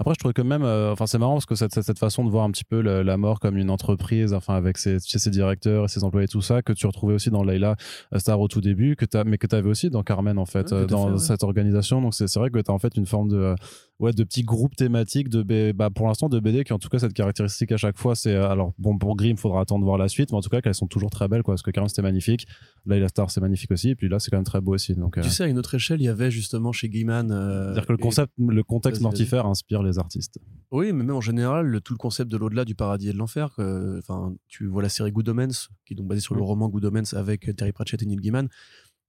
Après, 0.00 0.14
je 0.14 0.18
trouve 0.18 0.32
que 0.32 0.40
même, 0.42 0.62
euh, 0.62 0.92
enfin, 0.92 1.06
c'est 1.06 1.18
marrant 1.18 1.34
parce 1.34 1.44
que 1.46 1.54
cette, 1.54 1.78
cette, 1.80 1.98
façon 1.98 2.24
de 2.24 2.30
voir 2.30 2.44
un 2.44 2.50
petit 2.50 2.64
peu 2.64 2.80
la, 2.80 3.02
la 3.04 3.16
mort 3.18 3.38
comme 3.38 3.58
une 3.58 3.68
entreprise, 3.68 4.32
enfin, 4.32 4.54
avec 4.54 4.78
ses, 4.78 4.98
ses 4.98 5.30
directeurs 5.30 5.84
et 5.84 5.88
ses 5.88 6.04
employés, 6.04 6.26
tout 6.26 6.40
ça, 6.40 6.62
que 6.62 6.72
tu 6.72 6.86
retrouvais 6.86 7.12
aussi 7.12 7.28
dans 7.30 7.44
Layla 7.44 7.76
euh, 8.14 8.18
Star 8.18 8.40
au 8.40 8.48
tout 8.48 8.62
début, 8.62 8.96
que 8.96 9.04
as, 9.14 9.24
mais 9.24 9.36
que 9.36 9.46
tu 9.46 9.54
avais 9.54 9.68
aussi 9.68 9.90
dans 9.90 10.02
Carmen, 10.02 10.38
en 10.38 10.46
fait, 10.46 10.72
Ouais, 10.72 10.78
euh, 10.78 10.86
dans 10.86 11.06
fait, 11.08 11.12
ouais. 11.12 11.18
cette 11.18 11.42
organisation. 11.42 12.00
Donc, 12.00 12.14
c'est 12.14 12.34
vrai 12.36 12.48
que 12.50 12.58
tu 12.58 12.70
as 12.70 12.74
en 12.74 12.78
fait 12.78 12.96
une 12.96 13.04
forme 13.04 13.28
de, 13.28 13.54
ouais, 13.98 14.12
de 14.12 14.24
petits 14.24 14.42
groupes 14.42 14.74
thématiques 14.74 15.28
de, 15.28 15.42
B- 15.42 15.74
bah, 15.74 15.90
pour 15.94 16.06
l'instant, 16.06 16.30
de 16.30 16.40
BD 16.40 16.64
qui, 16.64 16.72
en 16.72 16.78
tout 16.78 16.88
cas, 16.88 16.98
cette 16.98 17.12
caractéristique 17.12 17.70
à 17.72 17.76
chaque 17.76 17.98
fois, 17.98 18.14
c'est, 18.14 18.34
alors, 18.34 18.72
bon, 18.78 18.96
pour 18.96 19.16
Grimm, 19.16 19.36
faudra 19.36 19.60
attendre 19.60 19.80
de 19.82 19.84
voir 19.84 19.98
la 19.98 20.08
suite, 20.08 20.32
mais 20.32 20.38
en 20.38 20.40
tout 20.40 20.48
cas, 20.48 20.62
qu'elles 20.62 20.74
sont 20.74 20.86
toujours 20.86 21.10
très 21.10 21.28
belles, 21.28 21.42
quoi, 21.42 21.52
parce 21.52 21.62
que 21.62 21.70
Carmen, 21.72 21.90
c'était 21.90 22.00
magnifique. 22.00 22.46
Layla 22.86 23.08
Star, 23.08 23.30
c'est 23.30 23.42
magnifique 23.42 23.70
aussi, 23.70 23.90
et 23.90 23.96
puis 23.96 24.08
là, 24.08 24.18
c'est 24.18 24.30
quand 24.30 24.38
même 24.38 24.44
très 24.44 24.62
beau 24.62 24.72
aussi. 24.72 24.94
Donc, 24.94 25.18
euh, 25.18 25.20
Tu 25.20 25.28
sais, 25.28 25.44
à 25.44 25.46
une 25.46 25.58
autre 25.58 25.74
échelle, 25.74 26.00
il 26.00 26.04
y 26.04 26.08
avait 26.08 26.30
justement 26.30 26.72
chez 26.72 26.88
Gaiman. 26.88 27.30
euh, 27.30 27.64
c'est-à-dire 27.66 27.86
que 27.86 27.92
le 27.92 27.98
et- 27.98 28.02
concept, 28.02 28.32
le 28.38 28.62
contexte 28.62 29.02
mortifère 29.02 29.44
inspire 29.44 29.82
les 29.82 29.89
artistes. 29.98 30.38
Oui, 30.70 30.92
mais 30.92 31.04
même 31.04 31.16
en 31.16 31.20
général, 31.20 31.66
le, 31.66 31.80
tout 31.80 31.92
le 31.92 31.98
concept 31.98 32.30
de 32.30 32.36
l'au-delà 32.36 32.64
du 32.64 32.74
paradis 32.74 33.08
et 33.08 33.12
de 33.12 33.18
l'enfer. 33.18 33.54
Enfin, 33.98 34.34
tu 34.48 34.66
vois 34.66 34.82
la 34.82 34.88
série 34.88 35.12
Good 35.12 35.28
Omens, 35.28 35.68
qui 35.84 35.94
est 35.94 35.96
donc 35.96 36.06
basée 36.06 36.20
sur 36.20 36.34
le 36.34 36.40
Mm. 36.40 36.44
roman 36.44 36.68
Good 36.68 36.84
Omens 36.86 37.14
avec 37.14 37.54
Terry 37.56 37.72
Pratchett 37.72 38.02
et 38.02 38.06
Neil 38.06 38.20
Gaiman, 38.20 38.48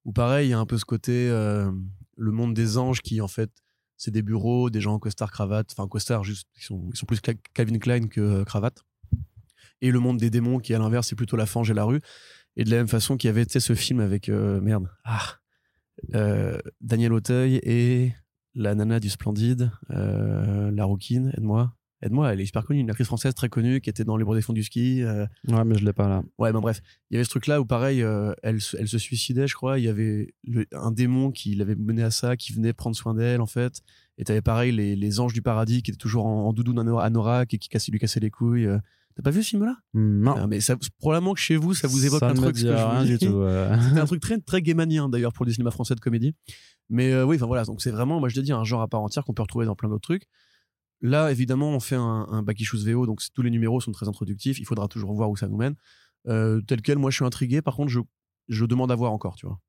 où 0.06 0.12
pareil, 0.12 0.48
il 0.48 0.51
y 0.51 0.54
a 0.54 0.60
un 0.60 0.66
peu 0.66 0.78
ce 0.78 0.86
côté, 0.86 1.30
euh, 1.30 1.72
le 2.18 2.31
monde 2.31 2.54
des 2.54 2.78
anges 2.78 3.01
qui 3.01 3.22
en 3.22 3.28
fait, 3.28 3.51
c'est 3.98 4.12
des 4.12 4.22
bureaux, 4.22 4.69
des 4.69 4.81
gens 4.81 4.94
en 4.94 5.00
costard 5.00 5.31
cravate, 5.31 5.72
enfin 5.72 5.88
costard 5.88 6.24
juste, 6.24 6.48
ils 6.57 6.63
sont, 6.63 6.89
ils 6.92 6.98
sont 6.98 7.06
plus 7.06 7.19
Calvin 7.54 7.77
Klein 7.77 8.07
que 8.07 8.22
euh, 8.22 8.44
cravate. 8.44 8.84
Et 9.81 9.92
le 9.92 10.00
monde 10.00 10.18
des 10.18 10.30
démons 10.30 10.60
qui 10.60 10.74
à 10.74 10.80
l'inverse, 10.80 11.07
c'est 11.07 11.16
plutôt 11.16 11.38
la 11.38 11.45
fange 11.45 11.72
et 11.72 11.74
la 11.74 11.84
rue. 11.84 12.01
Et 12.56 12.63
de 12.63 12.69
la 12.69 12.77
même 12.77 12.88
façon 12.88 13.18
qu'il 13.18 13.27
y 13.27 13.31
avait, 13.31 13.45
ce 13.48 13.74
film 13.74 14.00
avec 14.00 14.30
euh, 14.30 14.60
merde, 14.62 14.89
ah, 15.06 15.38
Daniel 16.81 17.13
Auteuil 17.13 17.56
et 17.63 18.13
la 18.56 18.75
nana 18.75 19.00
du 19.00 19.09
Splendide, 19.09 19.71
euh, 19.92 20.71
la 20.71 20.86
rouquine, 20.86 21.31
aide-moi. 21.38 21.74
Aide-moi, 22.03 22.33
elle 22.33 22.42
est 22.42 22.45
super 22.48 22.65
connue, 22.65 22.80
une 22.80 22.89
actrice 22.89 23.06
française 23.06 23.36
très 23.36 23.48
connue 23.48 23.80
qui 23.80 23.88
était 23.92 24.03
dans 24.03 24.18
Les 24.18 24.24
Bros 24.24 24.33
des 24.33 24.42
fonds 24.42 24.53
du 24.53 24.63
ski. 24.63 25.03
euh, 25.03 25.27
Ouais, 25.48 25.63
mais 25.63 25.77
je 25.77 25.86
l'ai 25.86 25.93
pas 25.93 26.08
là. 26.10 26.24
Ouais, 26.39 26.51
ben 26.51 26.60
bref, 26.60 26.81
il 27.10 27.13
y 27.13 27.17
avait 27.17 27.24
ce 27.24 27.29
truc-là 27.29 27.62
où 27.62 27.65
pareil, 27.65 28.01
euh, 28.01 28.34
elle, 28.41 28.60
se- 28.60 28.75
elle 28.75 28.88
se 28.88 28.98
suicidait, 28.98 29.48
je 29.48 29.53
crois. 29.53 29.77
Il 29.77 29.86
y 29.86 29.88
avait 29.88 30.34
le- 30.43 30.65
un 30.72 30.91
démon 30.91 31.29
qui 31.29 31.53
l'avait 31.53 31.75
mené 31.75 32.01
à 32.01 32.10
ça, 32.10 32.36
qui 32.38 32.53
venait 32.53 32.74
prendre 32.74 32.96
soin 32.96 33.13
d'elle, 33.13 33.39
en 33.39 33.46
fait. 33.46 33.81
Et 34.17 34.24
t'avais 34.24 34.41
pareil 34.41 34.72
les, 34.72 34.96
les 34.96 35.20
anges 35.20 35.34
du 35.34 35.43
paradis 35.43 35.84
qui 35.84 35.91
étaient 35.91 35.98
toujours 36.00 36.25
en, 36.25 36.48
en 36.48 36.53
doudoune 36.53 36.79
anor- 36.79 37.01
anorak 37.03 37.53
et 37.53 37.60
qui 37.60 37.70
cassaient, 37.70 37.91
lui 37.91 38.00
cassaient 38.00 38.20
les 38.20 38.31
couilles. 38.31 38.67
T'as 39.15 39.24
pas 39.24 39.32
vu 39.32 39.44
ce 39.44 39.50
film-là? 39.50 39.75
Non. 39.94 40.36
Ah, 40.38 40.48
Mais 40.48 40.60
ça, 40.62 40.75
probablement 41.00 41.34
que 41.34 41.39
chez 41.39 41.58
vous, 41.58 41.74
ça 41.74 41.88
vous 41.88 42.06
évoque 42.06 42.20
Ça 42.22 42.30
un 42.30 42.34
truc. 42.34 42.56
ce 42.58 42.62
dit 42.62 42.68
que 42.68 42.77
je 42.77 42.82
vous 42.84 42.89
rien 42.89 43.03
dis. 43.03 43.10
du 43.10 43.18
tout. 43.20 43.44
C'était 43.89 44.00
un 44.00 44.06
truc 44.06 44.22
très, 44.22 44.38
très 44.39 44.62
gaymanien 44.62 45.10
d'ailleurs 45.10 45.34
pour 45.34 45.46
le 45.46 45.51
cinéma 45.51 45.72
français 45.72 45.96
de 45.96 46.00
comédie. 46.00 46.34
Mais 46.89 47.12
euh, 47.13 47.24
oui, 47.25 47.36
enfin 47.38 47.46
voilà, 47.46 47.63
donc 47.65 47.82
c'est 47.82 47.91
vraiment, 47.91 48.20
moi 48.20 48.30
je 48.30 48.36
te 48.36 48.39
dis, 48.41 48.51
un 48.51 48.63
genre 48.63 48.82
à 48.82 48.88
part 48.88 49.01
entière 49.01 49.24
qu'on 49.24 49.34
peut 49.34 49.41
retrouver 49.41 49.65
dans 49.65 49.75
plein 49.75 49.89
d'autres 49.89 50.01
trucs. 50.01 50.24
Là, 51.01 51.32
évidemment, 51.32 51.70
on 51.72 51.80
fait 51.80 51.96
un, 51.96 52.27
un 52.30 52.44
Back 52.44 52.60
Issues 52.60 52.77
VO, 52.86 53.06
donc 53.06 53.22
c'est- 53.22 53.32
tous 53.34 53.41
les 53.41 53.50
numéros 53.50 53.80
sont 53.82 53.91
très 53.91 54.08
introductifs. 54.08 54.60
Il 54.60 54.65
faudra 54.65 54.88
toujours 54.88 55.13
voir 55.13 55.30
où 55.30 55.36
ça 55.36 55.48
nous 55.48 55.58
mène. 55.58 55.75
Euh, 56.27 56.62
tel 56.68 56.82
quel, 56.82 56.98
moi 57.00 57.10
je 57.10 57.15
suis 57.15 57.25
intrigué. 57.25 57.62
Par 57.62 57.75
contre, 57.75 57.89
je, 57.89 58.00
je 58.50 58.65
demande 58.65 58.91
à 58.91 58.96
voir 58.96 59.12
encore, 59.12 59.36
tu 59.36 59.46
vois. 59.48 59.60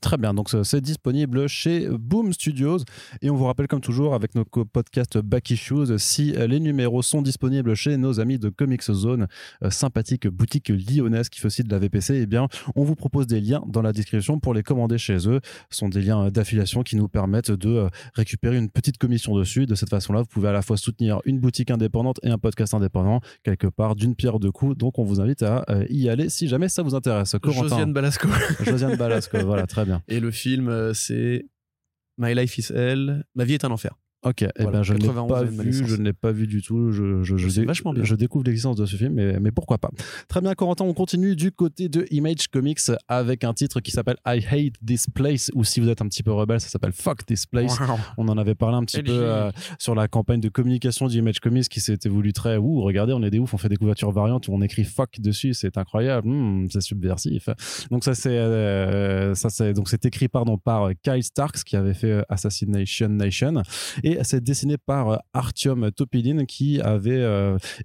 Très 0.00 0.16
bien, 0.16 0.32
donc 0.32 0.48
c'est 0.62 0.80
disponible 0.80 1.46
chez 1.46 1.86
Boom 1.90 2.32
Studios. 2.32 2.78
Et 3.20 3.28
on 3.28 3.36
vous 3.36 3.44
rappelle 3.44 3.68
comme 3.68 3.82
toujours 3.82 4.14
avec 4.14 4.34
nos 4.34 4.46
podcasts 4.46 5.18
Back 5.18 5.50
Issues, 5.50 5.98
si 5.98 6.34
euh, 6.34 6.46
les 6.46 6.58
numéros 6.58 7.02
sont 7.02 7.20
disponibles 7.20 7.74
chez 7.74 7.98
nos 7.98 8.18
amis 8.18 8.38
de 8.38 8.48
Comics 8.48 8.82
Zone, 8.82 9.26
euh, 9.62 9.68
sympathique 9.68 10.26
boutique 10.26 10.70
lyonnaise 10.70 11.28
qui 11.28 11.38
fait 11.38 11.46
aussi 11.48 11.64
de 11.64 11.70
la 11.70 11.78
VPC, 11.78 12.20
eh 12.22 12.26
bien 12.26 12.48
on 12.76 12.82
vous 12.82 12.94
propose 12.94 13.26
des 13.26 13.42
liens 13.42 13.62
dans 13.66 13.82
la 13.82 13.92
description 13.92 14.40
pour 14.40 14.54
les 14.54 14.62
commander 14.62 14.96
chez 14.96 15.28
eux. 15.28 15.40
Ce 15.68 15.78
sont 15.78 15.90
des 15.90 16.00
liens 16.00 16.26
euh, 16.26 16.30
d'affiliation 16.30 16.82
qui 16.82 16.96
nous 16.96 17.08
permettent 17.08 17.50
de 17.50 17.86
récupérer 18.14 18.56
une 18.56 18.70
petite 18.70 18.96
commission 18.96 19.36
dessus. 19.36 19.66
De 19.66 19.74
cette 19.74 19.90
façon-là, 19.90 20.20
vous 20.20 20.28
pouvez 20.28 20.48
à 20.48 20.52
la 20.52 20.62
fois 20.62 20.78
soutenir 20.78 21.20
une 21.26 21.40
boutique 21.40 21.70
indépendante 21.70 22.20
et 22.22 22.30
un 22.30 22.38
podcast 22.38 22.72
indépendant, 22.72 23.20
quelque 23.42 23.66
part 23.66 23.96
d'une 23.96 24.14
pierre 24.14 24.38
deux 24.38 24.50
coups. 24.50 24.78
Donc 24.78 24.98
on 24.98 25.04
vous 25.04 25.20
invite 25.20 25.42
à 25.42 25.66
y 25.90 26.08
aller 26.08 26.30
si 26.30 26.48
jamais 26.48 26.70
ça 26.70 26.82
vous 26.82 26.94
intéresse. 26.94 27.36
Corentin. 27.42 27.68
Josiane 27.68 27.92
Balasco. 27.92 28.28
Josiane 28.64 28.96
Balasco, 28.96 29.36
voilà, 29.44 29.66
très 29.66 29.84
bien. 29.84 29.89
Et 30.08 30.20
le 30.20 30.30
film, 30.30 30.68
euh, 30.68 30.94
c'est 30.94 31.46
My 32.18 32.34
Life 32.34 32.58
is 32.58 32.72
Hell. 32.72 33.24
Ma 33.34 33.44
vie 33.44 33.54
est 33.54 33.64
un 33.64 33.70
enfer. 33.70 33.98
Ok, 34.22 34.42
eh 34.42 34.64
ben, 34.64 34.82
je 34.82 34.92
ne 34.92 34.98
l'ai 34.98 35.06
91 35.06 35.28
pas 35.28 35.44
ma 35.50 35.62
vu, 35.62 35.72
je 35.72 35.96
ne 35.96 36.02
l'ai 36.02 36.12
pas 36.12 36.32
vu 36.32 36.46
du 36.46 36.62
tout. 36.62 36.92
Je, 36.92 37.22
je, 37.22 37.36
je, 37.36 37.62
vachement 37.62 37.92
bien. 37.92 38.04
je 38.04 38.14
découvre 38.14 38.44
l'existence 38.44 38.76
de 38.76 38.86
ce 38.86 38.96
film, 38.96 39.14
mais, 39.14 39.40
mais 39.40 39.50
pourquoi 39.50 39.78
pas. 39.78 39.90
Très 40.28 40.40
bien, 40.40 40.54
Corentin, 40.54 40.84
on 40.84 40.94
continue 40.94 41.36
du 41.36 41.52
côté 41.52 41.88
de 41.88 42.06
Image 42.10 42.48
Comics 42.48 42.80
avec 43.08 43.44
un 43.44 43.54
titre 43.54 43.80
qui 43.80 43.90
s'appelle 43.90 44.16
I 44.26 44.44
Hate 44.50 44.74
This 44.84 45.06
Place, 45.14 45.50
ou 45.54 45.64
si 45.64 45.80
vous 45.80 45.88
êtes 45.88 46.02
un 46.02 46.08
petit 46.08 46.22
peu 46.22 46.32
rebelle, 46.32 46.60
ça 46.60 46.68
s'appelle 46.68 46.92
Fuck 46.92 47.24
This 47.26 47.46
Place. 47.46 47.78
On 48.18 48.28
en 48.28 48.36
avait 48.38 48.54
parlé 48.54 48.76
un 48.76 48.84
petit 48.84 49.02
peu 49.02 49.12
euh, 49.12 49.50
sur 49.78 49.94
la 49.94 50.08
campagne 50.08 50.40
de 50.40 50.48
communication 50.48 51.06
d'Image 51.06 51.40
Comics 51.40 51.68
qui 51.68 51.80
s'était 51.80 52.08
voulu 52.08 52.32
très 52.32 52.56
ouh 52.56 52.80
regardez 52.82 53.12
on 53.12 53.22
est 53.22 53.30
des 53.30 53.38
ouf 53.38 53.54
on 53.54 53.58
fait 53.58 53.68
des 53.68 53.76
couvertures 53.76 54.10
variantes 54.10 54.48
où 54.48 54.52
on 54.52 54.62
écrit 54.62 54.84
fuck 54.84 55.20
dessus 55.20 55.54
c'est 55.54 55.78
incroyable 55.78 56.28
Hmm, 56.28 56.66
c'est 56.70 56.80
subversif 56.80 57.48
donc 57.90 58.04
ça 58.04 58.14
c'est 58.14 58.30
euh, 58.30 59.34
ça 59.34 59.50
c'est 59.50 59.72
donc 59.72 59.88
c'est 59.88 60.04
écrit 60.04 60.28
pardon 60.28 60.58
par 60.58 60.90
Kyle 61.02 61.22
Starks 61.22 61.64
qui 61.64 61.76
avait 61.76 61.94
fait 61.94 62.10
euh, 62.10 62.22
Assassination 62.28 63.08
Nation 63.08 63.62
et 64.02 64.09
Et 64.10 64.18
c'est 64.24 64.42
dessiné 64.42 64.76
par 64.76 65.22
Artyom 65.34 65.92
Topilin 65.92 66.44
qui 66.44 66.80
avait 66.80 67.24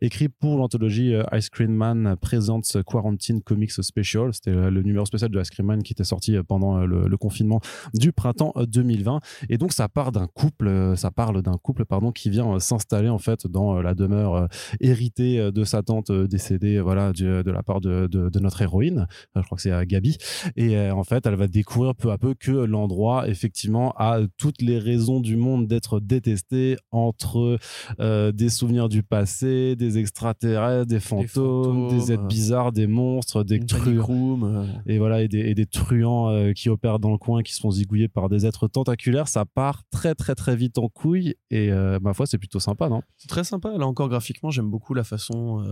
écrit 0.02 0.28
pour 0.28 0.58
l'anthologie 0.58 1.14
Ice 1.34 1.50
Cream 1.52 1.72
Man 1.72 2.16
Presents 2.20 2.82
Quarantine 2.84 3.44
Comics 3.44 3.74
Special. 3.74 4.34
C'était 4.34 4.72
le 4.72 4.82
numéro 4.82 5.06
spécial 5.06 5.30
de 5.30 5.40
Ice 5.40 5.52
Cream 5.52 5.68
Man 5.68 5.84
qui 5.84 5.94
était 5.94 6.04
sorti 6.04 6.36
pendant 6.48 6.84
le, 6.84 7.16
confinement 7.18 7.60
du 7.94 8.12
printemps 8.12 8.54
2020. 8.58 9.20
Et 9.50 9.60
donc 9.60 9.72
ça 9.72 9.88
part 9.88 10.12
d'un 10.12 10.26
couple, 10.26 10.94
ça 10.96 11.12
parle 11.12 11.44
d'un 11.44 11.60
couple 11.62 11.86
pardon 11.86 12.12
qui 12.12 12.32
vient 12.32 12.60
s'installer 12.60 13.10
en 13.10 13.20
fait 13.20 13.46
dans 13.46 13.80
la 13.80 13.94
demeure 13.94 14.48
héritée 14.80 15.52
de 15.52 15.64
sa 15.64 15.84
tante 15.84 16.12
décédée, 16.12 16.80
voilà, 16.80 17.14
de 17.14 17.52
la 17.52 17.62
part 17.62 17.82
de, 17.82 18.08
de, 18.08 18.40
notre 18.40 18.64
héroïne. 18.64 19.06
Je 19.36 19.42
crois 19.42 19.58
que 19.58 19.62
c'est 19.62 19.86
Gabi. 19.86 20.18
Et 20.56 20.90
en 20.90 21.04
fait, 21.04 21.28
elle 21.28 21.36
va 21.36 21.48
découvrir 21.48 21.94
peu 21.94 22.12
à 22.12 22.18
peu 22.18 22.34
que 22.34 22.52
l'endroit 22.52 23.30
effectivement 23.30 23.94
a 23.98 24.22
toutes 24.38 24.64
les 24.64 24.80
raisons 24.80 25.20
du 25.20 25.36
monde 25.36 25.68
d'être 25.68 26.00
détesté 26.20 26.78
entre 26.92 27.58
des 28.00 28.50
souvenirs 28.50 28.90
du 28.90 29.04
passé, 29.04 29.76
des 29.76 29.98
extraterrestres, 29.98 30.88
des 30.88 31.00
fantômes, 31.00 31.90
des, 31.90 32.12
êtres 32.12 32.28
bizarres, 32.28 32.72
des 32.72 32.88
monstres, 32.88 33.44
des 33.44 33.60
truands 33.60 34.66
et 34.86 34.98
voilà 34.98 35.22
et 35.22 35.28
des, 35.28 35.66
truands 35.66 36.54
qui 36.54 36.70
opèrent 36.70 37.00
dans 37.00 37.12
le 37.12 37.18
coin, 37.18 37.44
qui 37.44 37.54
se 37.54 37.60
font 37.60 37.72
zigouiller 37.72 38.08
par 38.08 38.30
des 38.30 38.46
êtres 38.46 38.68
tentaculaires. 38.68 39.28
Ça 39.28 39.46
part 39.46 39.84
très 39.92 40.16
très 40.16 40.36
très 40.36 40.56
vite 40.56 40.78
en 40.78 40.90
couille 40.90 41.36
et 41.50 41.72
ma 42.02 42.14
foi, 42.14 42.26
c'est 42.26 42.38
plutôt 42.38 42.60
sympa, 42.60 42.90
non? 42.90 43.02
C'est 43.18 43.30
très 43.30 43.44
sympa. 43.44 43.78
Là 43.78 43.86
encore 43.86 44.10
graphiquement, 44.10 44.52
j'aime 44.52 44.70
beaucoup 44.70 44.94
la 44.94 45.04
façon. 45.04 45.64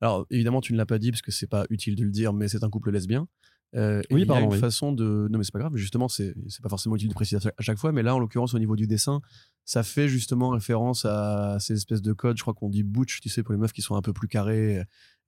Alors 0.00 0.26
évidemment, 0.30 0.60
tu 0.60 0.72
ne 0.72 0.78
l'as 0.78 0.86
pas 0.86 0.98
dit 0.98 1.12
parce 1.12 1.22
que 1.22 1.30
c'est 1.30 1.46
pas 1.46 1.64
utile 1.70 1.94
de 1.94 2.04
le 2.04 2.10
dire, 2.10 2.32
mais 2.32 2.48
c'est 2.48 2.64
un 2.64 2.70
couple 2.70 2.90
lesbien. 2.90 3.28
Euh, 3.74 4.02
oui, 4.10 4.22
il 4.22 4.28
y 4.28 4.32
a 4.32 4.40
une 4.40 4.52
façon 4.52 4.92
de. 4.92 5.28
Non, 5.30 5.38
mais 5.38 5.44
c'est 5.44 5.52
pas 5.52 5.58
grave. 5.58 5.76
Justement, 5.76 6.08
c'est 6.08 6.34
pas 6.62 6.68
forcément 6.68 6.96
utile 6.96 7.08
de 7.08 7.14
préciser 7.14 7.48
à 7.56 7.62
chaque 7.62 7.78
fois, 7.78 7.92
mais 7.92 8.02
là, 8.02 8.14
en 8.14 8.18
l'occurrence, 8.18 8.54
au 8.54 8.58
niveau 8.58 8.76
du 8.76 8.86
dessin, 8.86 9.20
ça 9.64 9.82
fait 9.82 10.08
justement 10.08 10.50
référence 10.50 11.04
à 11.04 11.56
ces 11.58 11.74
espèces 11.74 12.02
de 12.02 12.12
codes. 12.12 12.36
Je 12.36 12.42
crois 12.42 12.54
qu'on 12.54 12.68
dit 12.68 12.82
butch, 12.82 13.20
tu 13.20 13.28
sais, 13.28 13.42
pour 13.42 13.52
les 13.54 13.58
meufs 13.58 13.72
qui 13.72 13.82
sont 13.82 13.96
un 13.96 14.02
peu 14.02 14.12
plus 14.12 14.28
carrées, 14.28 14.74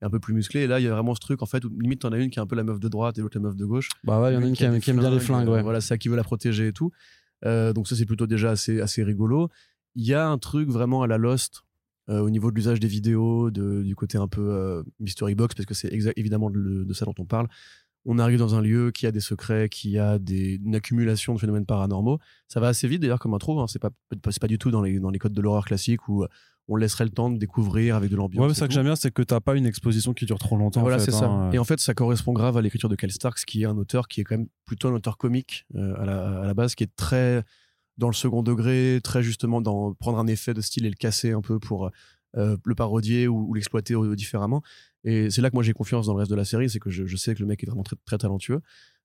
et 0.01 0.05
un 0.05 0.09
peu 0.09 0.19
plus 0.19 0.33
musclées. 0.33 0.61
Et 0.61 0.67
là, 0.67 0.79
il 0.79 0.83
y 0.83 0.87
a 0.87 0.91
vraiment 0.91 1.15
ce 1.15 1.19
truc, 1.19 1.41
en 1.41 1.45
fait, 1.45 1.65
où 1.65 1.69
limite, 1.69 2.01
t'en 2.01 2.11
as 2.11 2.17
une 2.17 2.29
qui 2.29 2.39
est 2.39 2.41
un 2.41 2.47
peu 2.47 2.55
la 2.55 2.63
meuf 2.63 2.79
de 2.79 2.87
droite 2.87 3.17
et 3.17 3.21
l'autre 3.21 3.37
la 3.37 3.43
meuf 3.43 3.55
de 3.55 3.65
gauche. 3.65 3.89
Bah 4.03 4.21
ouais, 4.21 4.31
il 4.31 4.35
y 4.35 4.37
en 4.37 4.43
a 4.43 4.45
une 4.45 4.53
qui, 4.53 4.63
aime, 4.63 4.99
bien 4.99 5.09
les 5.09 5.19
flingues, 5.19 5.47
ouais. 5.47 5.63
Voilà, 5.63 5.81
ça 5.81 5.97
qui 5.97 6.09
veut 6.09 6.15
la 6.15 6.23
protéger 6.23 6.67
et 6.67 6.73
tout. 6.73 6.91
Euh, 7.45 7.73
donc, 7.73 7.87
ça, 7.87 7.95
c'est 7.95 8.05
plutôt 8.05 8.27
déjà 8.27 8.51
assez, 8.51 8.79
assez 8.81 9.03
rigolo. 9.03 9.49
Il 9.95 10.05
y 10.05 10.13
a 10.13 10.27
un 10.27 10.37
truc 10.37 10.69
vraiment 10.69 11.01
à 11.01 11.07
la 11.07 11.17
Lost. 11.17 11.61
Euh, 12.07 12.19
au 12.19 12.29
niveau 12.29 12.51
de 12.51 12.55
l'usage 12.55 12.79
des 12.79 12.87
vidéos, 12.87 13.49
de, 13.49 13.81
du 13.81 13.95
côté 13.95 14.19
un 14.19 14.27
peu 14.27 14.83
mystery 14.99 15.33
box, 15.33 15.55
parce 15.55 15.65
que 15.65 15.73
c'est 15.73 15.89
évidemment 16.15 16.51
de, 16.51 16.85
ça 16.93 17.05
dont 17.05 17.15
on 17.17 17.25
parle 17.25 17.47
on 18.05 18.19
arrive 18.19 18.39
dans 18.39 18.55
un 18.55 18.61
lieu 18.61 18.91
qui 18.91 19.07
a 19.07 19.11
des 19.11 19.19
secrets, 19.19 19.67
qui 19.69 19.97
a 19.97 20.19
des, 20.19 20.59
une 20.63 20.75
accumulation 20.75 21.33
de 21.33 21.39
phénomènes 21.39 21.65
paranormaux. 21.65 22.19
Ça 22.47 22.59
va 22.59 22.67
assez 22.67 22.87
vite 22.87 23.01
d'ailleurs 23.01 23.19
comme 23.19 23.33
intro, 23.33 23.59
hein. 23.59 23.65
c'est 23.67 23.79
pas, 23.79 23.89
pas 24.39 24.47
du 24.47 24.57
tout 24.57 24.71
dans 24.71 24.81
les, 24.81 24.99
dans 24.99 25.09
les 25.09 25.19
codes 25.19 25.33
de 25.33 25.41
l'horreur 25.41 25.65
classique 25.65 26.07
où 26.07 26.23
euh, 26.23 26.27
on 26.67 26.75
laisserait 26.75 27.05
le 27.05 27.11
temps 27.11 27.29
de 27.29 27.37
découvrir 27.37 27.95
avec 27.95 28.09
de 28.09 28.15
l'ambiance. 28.15 28.41
Ouais, 28.41 28.47
mais 28.47 28.53
ça 28.53 28.67
que 28.67 28.73
j'aime 28.73 28.85
bien, 28.85 28.95
c'est 28.95 29.11
que 29.11 29.21
t'as 29.21 29.39
pas 29.39 29.55
une 29.55 29.65
exposition 29.65 30.13
qui 30.13 30.25
dure 30.25 30.39
trop 30.39 30.57
longtemps. 30.57 30.81
Voilà, 30.81 30.99
c'est 30.99 31.11
ça. 31.11 31.25
Hein. 31.25 31.51
Et 31.51 31.59
en 31.59 31.63
fait, 31.63 31.79
ça 31.79 31.93
correspond 31.93 32.33
grave 32.33 32.57
à 32.57 32.61
l'écriture 32.61 32.89
de 32.89 32.95
Kel 32.95 33.11
Starks, 33.11 33.45
qui 33.45 33.63
est 33.63 33.65
un 33.65 33.77
auteur 33.77 34.07
qui 34.07 34.21
est 34.21 34.23
quand 34.23 34.37
même 34.37 34.47
plutôt 34.65 34.87
un 34.87 34.93
auteur 34.93 35.17
comique 35.17 35.65
euh, 35.75 35.93
à, 35.99 36.05
la, 36.05 36.41
à, 36.41 36.45
la, 36.45 36.53
base, 36.53 36.75
qui 36.75 36.83
est 36.83 36.95
très 36.95 37.43
dans 37.97 38.07
le 38.07 38.13
second 38.13 38.43
degré, 38.43 38.99
très 39.03 39.23
justement 39.23 39.61
dans 39.61 39.93
prendre 39.93 40.19
un 40.19 40.27
effet 40.27 40.53
de 40.53 40.61
style 40.61 40.85
et 40.85 40.89
le 40.89 40.95
casser 40.95 41.31
un 41.31 41.41
peu 41.41 41.59
pour 41.59 41.91
euh, 42.37 42.57
le 42.63 42.75
parodier 42.75 43.27
ou, 43.27 43.53
l'exploiter 43.53 43.95
différemment. 44.15 44.61
Et 45.03 45.29
c'est 45.29 45.41
là 45.41 45.49
que 45.49 45.55
moi 45.55 45.63
j'ai 45.63 45.73
confiance 45.73 46.07
dans 46.07 46.13
le 46.13 46.19
reste 46.19 46.31
de 46.31 46.35
la 46.35 46.45
série, 46.45 46.69
c'est 46.69 46.79
que 46.79 46.89
je, 46.89 47.15
sais 47.15 47.35
que 47.35 47.39
le 47.39 47.45
mec 47.45 47.63
est 47.63 47.67
vraiment 47.67 47.83
très, 47.83 47.95
très 48.05 48.17
talentueux. 48.17 48.61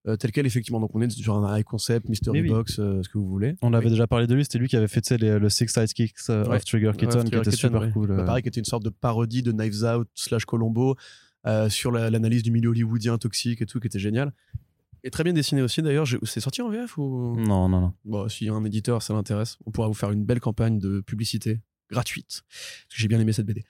Euh, 0.08 0.16
tel 0.16 0.32
quel, 0.32 0.46
effectivement. 0.46 0.80
Donc, 0.80 0.94
on 0.94 1.02
est 1.02 1.10
sur 1.10 1.36
un 1.36 1.58
high 1.58 1.62
concept, 1.62 2.08
mystery 2.08 2.42
box, 2.42 2.78
euh, 2.78 3.02
ce 3.02 3.08
que 3.10 3.18
vous 3.18 3.28
voulez. 3.28 3.56
On 3.60 3.74
avait 3.74 3.90
déjà 3.90 4.06
parlé 4.06 4.26
de 4.26 4.34
lui, 4.34 4.44
c'était 4.44 4.58
lui 4.58 4.66
qui 4.66 4.76
avait 4.76 4.88
fait 4.88 5.10
le 5.20 5.48
Six 5.50 5.68
Sidekicks 5.68 6.30
of 6.30 6.64
Trigger 6.64 6.92
Kitten, 6.96 7.24
qui 7.28 7.36
était 7.36 7.50
super 7.50 7.92
cool. 7.92 8.16
Bah, 8.16 8.24
pareil, 8.24 8.42
qui 8.42 8.48
était 8.48 8.60
une 8.60 8.64
sorte 8.64 8.82
de 8.82 8.88
parodie 8.88 9.42
de 9.42 9.52
Knives 9.52 9.84
Out 9.84 10.08
slash 10.14 10.46
Colombo 10.46 10.96
sur 11.68 11.92
l'analyse 11.92 12.42
du 12.42 12.50
milieu 12.50 12.70
hollywoodien 12.70 13.18
toxique 13.18 13.60
et 13.60 13.66
tout, 13.66 13.78
qui 13.78 13.88
était 13.88 13.98
génial. 13.98 14.32
Et 15.02 15.10
très 15.10 15.24
bien 15.24 15.32
dessiné 15.32 15.62
aussi 15.62 15.82
d'ailleurs. 15.82 16.06
C'est 16.24 16.40
sorti 16.40 16.62
en 16.62 16.68
VF 16.68 16.98
ou? 16.98 17.34
Non, 17.36 17.68
non, 17.68 17.80
non. 17.80 17.92
Bon, 18.04 18.28
si 18.28 18.48
un 18.48 18.64
éditeur, 18.64 19.02
ça 19.02 19.14
l'intéresse, 19.14 19.58
on 19.64 19.70
pourra 19.70 19.88
vous 19.88 19.94
faire 19.94 20.10
une 20.10 20.24
belle 20.24 20.40
campagne 20.40 20.78
de 20.78 21.00
publicité 21.00 21.60
gratuite. 21.90 22.42
J'ai 22.88 23.08
bien 23.08 23.20
aimé 23.20 23.32
cette 23.32 23.46
BD. 23.46 23.64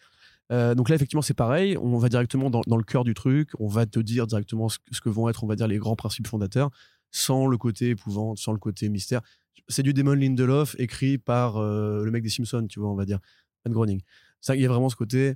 Euh, 0.50 0.74
donc 0.74 0.88
là, 0.88 0.96
effectivement, 0.96 1.22
c'est 1.22 1.34
pareil. 1.34 1.76
On 1.78 1.98
va 1.98 2.08
directement 2.08 2.50
dans, 2.50 2.76
le 2.76 2.82
cœur 2.82 3.04
du 3.04 3.14
truc. 3.14 3.50
On 3.58 3.68
va 3.68 3.86
te 3.86 4.00
dire 4.00 4.26
directement 4.26 4.68
ce, 4.68 4.78
que 5.00 5.08
vont 5.08 5.28
être, 5.28 5.44
on 5.44 5.46
va 5.46 5.56
dire, 5.56 5.68
les 5.68 5.78
grands 5.78 5.96
principes 5.96 6.26
fondateurs, 6.26 6.70
sans 7.10 7.46
le 7.46 7.56
côté 7.56 7.90
épouvante, 7.90 8.38
sans 8.38 8.52
le 8.52 8.58
côté 8.58 8.88
mystère. 8.88 9.20
C'est 9.68 9.82
du 9.82 9.94
Damon 9.94 10.14
Lindelof 10.14 10.74
écrit 10.78 11.18
par 11.18 11.56
euh, 11.56 12.04
le 12.04 12.10
mec 12.10 12.22
des 12.22 12.30
Simpsons, 12.30 12.66
tu 12.68 12.80
vois, 12.80 12.90
on 12.90 12.96
va 12.96 13.04
dire, 13.04 13.20
Matt 13.64 13.72
Groening. 13.72 14.00
Il 14.48 14.60
y 14.60 14.64
a 14.64 14.68
vraiment 14.68 14.88
ce 14.88 14.96
côté. 14.96 15.34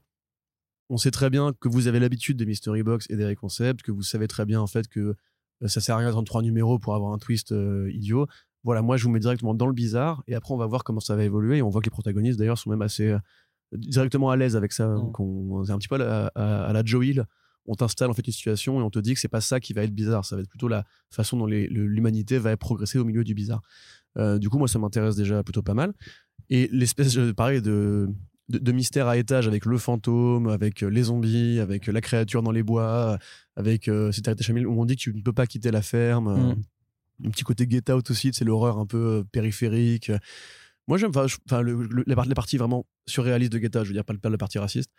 On 0.90 0.96
sait 0.96 1.10
très 1.10 1.30
bien 1.30 1.52
que 1.52 1.68
vous 1.68 1.86
avez 1.86 2.00
l'habitude 2.00 2.36
des 2.36 2.46
mystery 2.46 2.82
box 2.82 3.06
et 3.10 3.16
des 3.16 3.34
concepts, 3.36 3.82
que 3.82 3.92
vous 3.92 4.02
savez 4.02 4.28
très 4.28 4.44
bien 4.44 4.60
en 4.60 4.66
fait 4.66 4.88
que 4.88 5.14
euh, 5.62 5.68
ça 5.68 5.80
sert 5.80 5.94
à 5.96 5.98
rien 5.98 6.14
de 6.14 6.24
trois 6.24 6.42
numéros 6.42 6.78
pour 6.78 6.94
avoir 6.94 7.12
un 7.12 7.18
twist 7.18 7.54
idiot 7.90 8.26
voilà, 8.64 8.82
moi 8.82 8.96
je 8.96 9.04
vous 9.04 9.10
mets 9.10 9.20
directement 9.20 9.54
dans 9.54 9.66
le 9.66 9.74
bizarre 9.74 10.24
et 10.26 10.34
après 10.34 10.52
on 10.54 10.56
va 10.56 10.66
voir 10.66 10.84
comment 10.84 11.00
ça 11.00 11.14
va 11.14 11.24
évoluer 11.24 11.58
et 11.58 11.62
on 11.62 11.68
voit 11.68 11.82
que 11.82 11.86
les 11.86 11.90
protagonistes 11.90 12.38
d'ailleurs 12.38 12.58
sont 12.58 12.70
même 12.70 12.82
assez 12.82 13.08
euh, 13.08 13.18
directement 13.72 14.30
à 14.30 14.36
l'aise 14.36 14.56
avec 14.56 14.72
ça. 14.72 14.88
Mmh. 14.88 14.96
Donc 14.96 15.20
on, 15.20 15.64
c'est 15.64 15.72
un 15.72 15.78
petit 15.78 15.88
peu 15.88 16.00
à, 16.00 16.72
la 16.72 16.82
Joe 16.84 17.06
Hill. 17.06 17.26
On 17.66 17.74
t'installe 17.74 18.10
en 18.10 18.14
fait 18.14 18.26
une 18.26 18.32
situation 18.32 18.80
et 18.80 18.82
on 18.82 18.90
te 18.90 18.98
dit 18.98 19.14
que 19.14 19.20
c'est 19.20 19.28
pas 19.28 19.40
ça 19.40 19.60
qui 19.60 19.72
va 19.72 19.82
être 19.82 19.94
bizarre, 19.94 20.24
ça 20.24 20.36
va 20.36 20.42
être 20.42 20.48
plutôt 20.48 20.68
la 20.68 20.84
façon 21.10 21.38
dont 21.38 21.46
l'humanité 21.46 22.38
va 22.38 22.56
progresser 22.56 22.98
au 22.98 23.04
milieu 23.04 23.24
du 23.24 23.34
bizarre. 23.34 23.62
Euh, 24.18 24.38
du 24.38 24.48
coup, 24.48 24.58
moi 24.58 24.68
ça 24.68 24.78
m'intéresse 24.78 25.16
déjà 25.16 25.42
plutôt 25.42 25.62
pas 25.62 25.74
mal. 25.74 25.94
Et 26.50 26.68
l'espèce, 26.72 27.16
pareil, 27.34 27.62
de, 27.62 28.10
de, 28.50 28.72
mystère 28.72 29.08
à 29.08 29.16
étage 29.16 29.48
avec 29.48 29.64
le 29.64 29.78
fantôme, 29.78 30.48
avec 30.48 30.82
euh, 30.82 30.88
les 30.88 31.04
zombies, 31.04 31.58
avec 31.58 31.86
la 31.86 32.02
créature 32.02 32.42
dans 32.42 32.50
les 32.50 32.62
bois, 32.62 33.18
avec 33.56 33.88
euh, 33.88 34.12
cette 34.12 34.28
où 34.28 34.80
on 34.80 34.84
dit 34.84 34.96
que 34.96 35.00
tu 35.00 35.14
ne 35.14 35.22
peux 35.22 35.32
pas 35.32 35.46
quitter 35.46 35.70
la 35.70 35.82
ferme. 35.82 36.50
Mmh 36.50 36.62
un 37.24 37.30
petit 37.30 37.44
côté 37.44 37.66
get 37.68 37.90
out 37.92 38.10
aussi, 38.10 38.30
c'est 38.32 38.44
l'horreur 38.44 38.78
un 38.78 38.86
peu 38.86 39.20
euh, 39.20 39.24
périphérique. 39.24 40.10
Moi, 40.88 40.98
j'aime 40.98 41.12
enfin, 41.14 41.62
la 42.06 42.34
partie 42.34 42.56
vraiment 42.56 42.86
surréaliste 43.06 43.52
de 43.52 43.58
Guetta, 43.58 43.82
je 43.82 43.88
veux 43.88 43.94
dire 43.94 44.04
pas, 44.04 44.14
la 44.28 44.38
partie 44.38 44.58
raciste. 44.58 44.90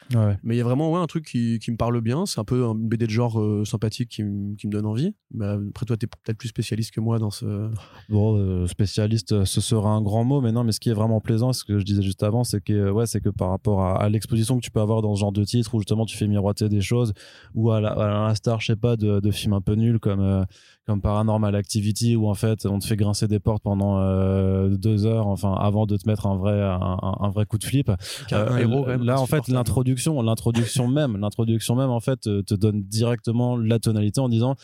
Mais 0.44 0.56
il 0.56 0.58
y 0.58 0.62
a 0.62 0.64
vraiment 0.64 0.92
ouais, 0.92 1.00
un 1.00 1.08
truc 1.08 1.26
qui, 1.26 1.60
qui, 1.60 1.72
me 1.72 1.78
parle 1.78 2.00
bien. 2.02 2.26
C'est 2.26 2.40
un 2.40 2.44
peu 2.44 2.66
un 2.66 2.76
BD 2.76 3.08
de 3.08 3.12
genre 3.12 3.40
euh, 3.40 3.66
sympathique 3.66 4.10
qui, 4.10 4.24
qui, 4.58 4.68
me 4.68 4.72
donne 4.72 4.86
envie. 4.86 5.16
Bah, 5.32 5.58
après, 5.70 5.86
toi, 5.86 5.98
tu 5.98 6.06
es 6.06 6.08
peut-être 6.08 6.38
plus 6.38 6.50
spécialiste 6.50 6.92
que 6.94 7.00
moi 7.00 7.18
dans 7.18 7.32
ce. 7.32 7.70
Bon, 8.10 8.38
euh, 8.38 8.68
spécialiste, 8.68 9.32
euh, 9.32 9.46
ce 9.46 9.62
sera 9.62 9.90
un 9.90 10.02
grand 10.02 10.24
mot, 10.24 10.42
mais 10.42 10.52
non, 10.52 10.64
mais 10.64 10.72
ce 10.72 10.80
qui 10.80 10.90
est 10.90 10.94
vraiment 10.94 11.20
plaisant, 11.20 11.54
ce 11.54 11.64
que 11.64 11.80
je 11.80 11.84
disais 11.84 12.04
juste 12.04 12.24
avant, 12.24 12.44
c'est 12.44 12.62
que, 12.62 12.92
ouais, 12.92 13.08
c'est 13.08 13.22
que 13.22 13.30
par 13.30 13.50
rapport 13.50 13.84
à, 13.84 14.08
l'exposition 14.10 14.58
que 14.58 14.64
tu 14.64 14.72
peux 14.72 14.82
avoir 14.82 15.02
dans 15.02 15.16
ce 15.16 15.22
genre 15.22 15.32
de 15.32 15.44
titre, 15.44 15.74
où 15.74 15.80
justement 15.80 16.06
tu 16.06 16.16
fais 16.16 16.28
miroiter 16.28 16.70
des 16.70 16.82
choses, 16.82 17.14
ou 17.56 17.72
à 17.72 17.82
l'instar, 17.82 18.62
je 18.62 18.68
sais 18.68 18.76
pas, 18.76 18.96
de, 18.96 19.20
de, 19.20 19.32
films 19.32 19.54
un 19.54 19.62
peu 19.62 19.74
nuls 19.74 20.00
comme, 20.00 20.46
comme 20.86 21.02
Paranormal 21.02 21.56
Activity, 21.56 22.16
où 22.16 22.28
en 22.28 22.36
fait 22.36 22.66
on 22.66 22.80
te 22.80 22.86
fait 22.86 22.96
grincer 22.96 23.28
des 23.28 23.40
portes 23.40 23.64
pendant 23.64 24.00
deux 24.70 25.06
heures, 25.06 25.28
enfin, 25.28 25.54
avant 25.54 25.86
de 25.86 25.98
te 25.98 26.08
mettre 26.08 26.28
un 26.28 26.38
vrai, 26.38 26.62
un, 26.62 26.98
un 27.02 27.30
vrai 27.30 27.46
coup 27.46 27.58
de 27.58 27.64
flip. 27.64 27.90
Euh, 28.32 28.98
là, 28.98 29.20
en 29.20 29.26
fait, 29.26 29.48
l'introduction, 29.48 30.22
l'introduction 30.22 30.88
même, 30.88 31.18
l'introduction 31.22 31.76
même, 31.76 31.90
en 31.90 32.00
fait, 32.00 32.28
euh, 32.28 32.42
te 32.44 32.54
donne 32.54 32.84
directement 32.84 33.58
la 33.58 33.80
tonalité 33.80 34.20
en 34.22 34.30
disant 34.30 34.56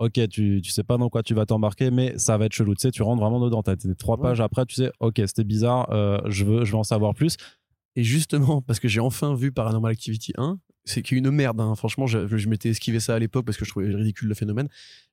ok, 0.00 0.28
tu, 0.28 0.60
tu 0.62 0.70
sais 0.70 0.82
pas 0.82 0.96
dans 0.96 1.10
quoi 1.10 1.22
tu 1.22 1.34
vas 1.34 1.46
t'embarquer, 1.46 1.90
mais 1.90 2.18
ça 2.18 2.36
va 2.38 2.46
être 2.46 2.54
chelou. 2.54 2.74
Tu 2.74 2.80
sais, 2.80 2.90
tu 2.90 3.02
rentres 3.02 3.20
vraiment 3.20 3.38
dedans. 3.38 3.62
T'as 3.62 3.76
trois 3.98 4.16
pages 4.16 4.40
après, 4.40 4.64
tu 4.66 4.74
sais, 4.74 4.90
ok, 4.98 5.20
c'était 5.26 5.44
bizarre, 5.44 5.90
euh, 5.92 6.18
je, 6.26 6.44
veux, 6.44 6.64
je 6.64 6.72
veux 6.72 6.78
en 6.78 6.84
savoir 6.84 7.14
plus. 7.14 7.36
Et 7.96 8.02
justement, 8.02 8.62
parce 8.62 8.80
que 8.80 8.88
j'ai 8.88 9.00
enfin 9.00 9.34
vu 9.34 9.52
Paranormal 9.52 9.92
Activity 9.92 10.32
1, 10.38 10.58
c'est 10.84 11.02
qu'il 11.02 11.18
y 11.18 11.20
a 11.20 11.22
une 11.22 11.30
merde. 11.30 11.60
Hein. 11.60 11.74
Franchement, 11.74 12.06
je, 12.06 12.26
je 12.26 12.48
m'étais 12.48 12.70
esquivé 12.70 12.98
ça 12.98 13.14
à 13.14 13.18
l'époque 13.18 13.44
parce 13.44 13.58
que 13.58 13.64
je 13.64 13.70
trouvais 13.70 13.94
ridicule 13.94 14.28
le 14.28 14.34
phénomène. 14.34 14.68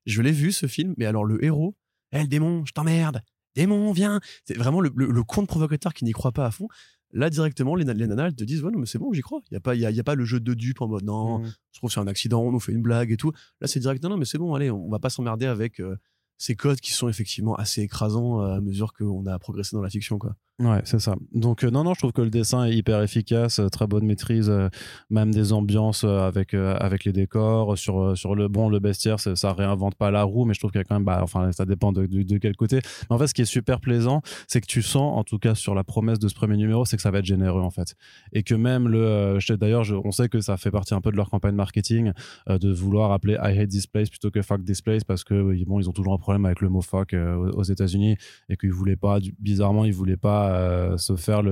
Je 0.06 0.22
l'ai 0.22 0.32
vu 0.32 0.52
ce 0.52 0.66
film, 0.66 0.94
mais 0.96 1.04
alors 1.04 1.24
le 1.24 1.44
héros, 1.44 1.76
hé, 2.12 2.22
le 2.22 2.28
démon, 2.28 2.64
je 2.64 2.72
t'emmerde, 2.72 3.20
démon, 3.54 3.92
viens. 3.92 4.20
C'est 4.44 4.56
vraiment 4.56 4.80
le, 4.80 4.90
le, 4.94 5.10
le 5.10 5.22
conte 5.22 5.48
provocateur 5.48 5.92
qui 5.92 6.04
n'y 6.04 6.12
croit 6.12 6.32
pas 6.32 6.46
à 6.46 6.50
fond. 6.50 6.68
Là, 7.12 7.30
directement, 7.30 7.74
les, 7.74 7.84
les 7.84 8.06
nanas, 8.06 8.26
elles 8.26 8.34
te 8.34 8.44
disent, 8.44 8.62
ouais, 8.62 8.70
non, 8.70 8.78
mais 8.78 8.86
c'est 8.86 8.98
bon, 8.98 9.12
j'y 9.12 9.22
crois. 9.22 9.40
Il 9.50 9.54
n'y 9.54 9.56
a, 9.56 9.60
pas, 9.60 9.74
y 9.74 9.86
a, 9.86 9.90
y 9.90 10.00
a 10.00 10.04
pas 10.04 10.14
le 10.14 10.24
jeu 10.24 10.40
de 10.40 10.54
dupe 10.54 10.82
en 10.82 10.88
mode, 10.88 11.04
non, 11.04 11.38
mmh. 11.38 11.46
je 11.72 11.78
trouve 11.78 11.90
c'est 11.90 12.00
un 12.00 12.06
accident, 12.06 12.42
on 12.42 12.52
nous 12.52 12.60
fait 12.60 12.72
une 12.72 12.82
blague 12.82 13.10
et 13.10 13.16
tout. 13.16 13.32
Là, 13.60 13.66
c'est 13.66 13.80
direct, 13.80 14.02
non, 14.02 14.10
non, 14.10 14.16
mais 14.18 14.26
c'est 14.26 14.38
bon, 14.38 14.54
allez, 14.54 14.70
on 14.70 14.88
va 14.90 14.98
pas 14.98 15.10
s'emmerder 15.10 15.46
avec 15.46 15.80
euh, 15.80 15.96
ces 16.36 16.54
codes 16.54 16.80
qui 16.80 16.92
sont 16.92 17.08
effectivement 17.08 17.54
assez 17.54 17.80
écrasants 17.82 18.42
euh, 18.42 18.56
à 18.56 18.60
mesure 18.60 18.92
qu'on 18.92 19.24
a 19.26 19.38
progressé 19.38 19.74
dans 19.74 19.82
la 19.82 19.90
fiction, 19.90 20.18
quoi. 20.18 20.36
Ouais, 20.60 20.80
c'est 20.82 20.98
ça. 20.98 21.14
Donc 21.32 21.62
euh, 21.62 21.70
non, 21.70 21.84
non, 21.84 21.94
je 21.94 22.00
trouve 22.00 22.10
que 22.10 22.20
le 22.20 22.30
dessin 22.30 22.64
est 22.64 22.74
hyper 22.74 23.00
efficace, 23.00 23.60
euh, 23.60 23.68
très 23.68 23.86
bonne 23.86 24.04
maîtrise, 24.04 24.50
euh, 24.50 24.68
même 25.08 25.32
des 25.32 25.52
ambiances 25.52 26.02
avec 26.02 26.52
avec 26.52 27.04
les 27.04 27.12
décors. 27.12 27.78
Sur 27.78 28.18
sur 28.18 28.34
le 28.34 28.48
bon, 28.48 28.68
le 28.68 28.80
bestiaire, 28.80 29.20
ça, 29.20 29.36
ça 29.36 29.52
réinvente 29.52 29.94
pas 29.94 30.10
la 30.10 30.24
roue, 30.24 30.46
mais 30.46 30.54
je 30.54 30.58
trouve 30.58 30.72
qu'il 30.72 30.80
y 30.80 30.82
a 30.82 30.84
quand 30.84 30.96
même, 30.96 31.04
bah, 31.04 31.20
enfin, 31.22 31.52
ça 31.52 31.64
dépend 31.64 31.92
de, 31.92 32.06
de, 32.06 32.38
quel 32.38 32.56
côté. 32.56 32.80
Mais 33.08 33.14
en 33.14 33.18
fait, 33.20 33.28
ce 33.28 33.34
qui 33.34 33.42
est 33.42 33.44
super 33.44 33.80
plaisant, 33.80 34.20
c'est 34.48 34.60
que 34.60 34.66
tu 34.66 34.82
sens, 34.82 35.16
en 35.16 35.22
tout 35.22 35.38
cas 35.38 35.54
sur 35.54 35.76
la 35.76 35.84
promesse 35.84 36.18
de 36.18 36.26
ce 36.26 36.34
premier 36.34 36.56
numéro, 36.56 36.84
c'est 36.84 36.96
que 36.96 37.02
ça 37.02 37.12
va 37.12 37.20
être 37.20 37.24
généreux 37.24 37.62
en 37.62 37.70
fait, 37.70 37.94
et 38.32 38.42
que 38.42 38.56
même 38.56 38.88
le, 38.88 39.38
d'ailleurs, 39.56 39.84
on 40.04 40.10
sait 40.10 40.28
que 40.28 40.40
ça 40.40 40.56
fait 40.56 40.72
partie 40.72 40.92
un 40.92 41.00
peu 41.00 41.12
de 41.12 41.16
leur 41.16 41.30
campagne 41.30 41.54
marketing 41.54 42.10
de 42.48 42.72
vouloir 42.72 43.12
appeler 43.12 43.34
I 43.34 43.56
hate 43.56 43.68
this 43.68 43.86
place 43.86 44.10
plutôt 44.10 44.32
que 44.32 44.42
fuck 44.42 44.64
this 44.64 44.82
place 44.82 45.04
parce 45.04 45.22
que 45.22 45.64
bon, 45.66 45.78
ils 45.78 45.88
ont 45.88 45.92
toujours 45.92 46.14
un 46.14 46.18
problème 46.18 46.46
avec 46.46 46.60
le 46.62 46.68
mot 46.68 46.82
fuck 46.82 47.12
aux, 47.12 47.48
aux 47.50 47.62
États-Unis 47.62 48.16
et 48.48 48.56
qu'ils 48.56 48.72
voulaient 48.72 48.96
pas, 48.96 49.20
bizarrement, 49.38 49.84
ils 49.84 49.94
voulaient 49.94 50.16
pas 50.16 50.47
pas 50.48 50.98
se 50.98 51.16
faire 51.16 51.42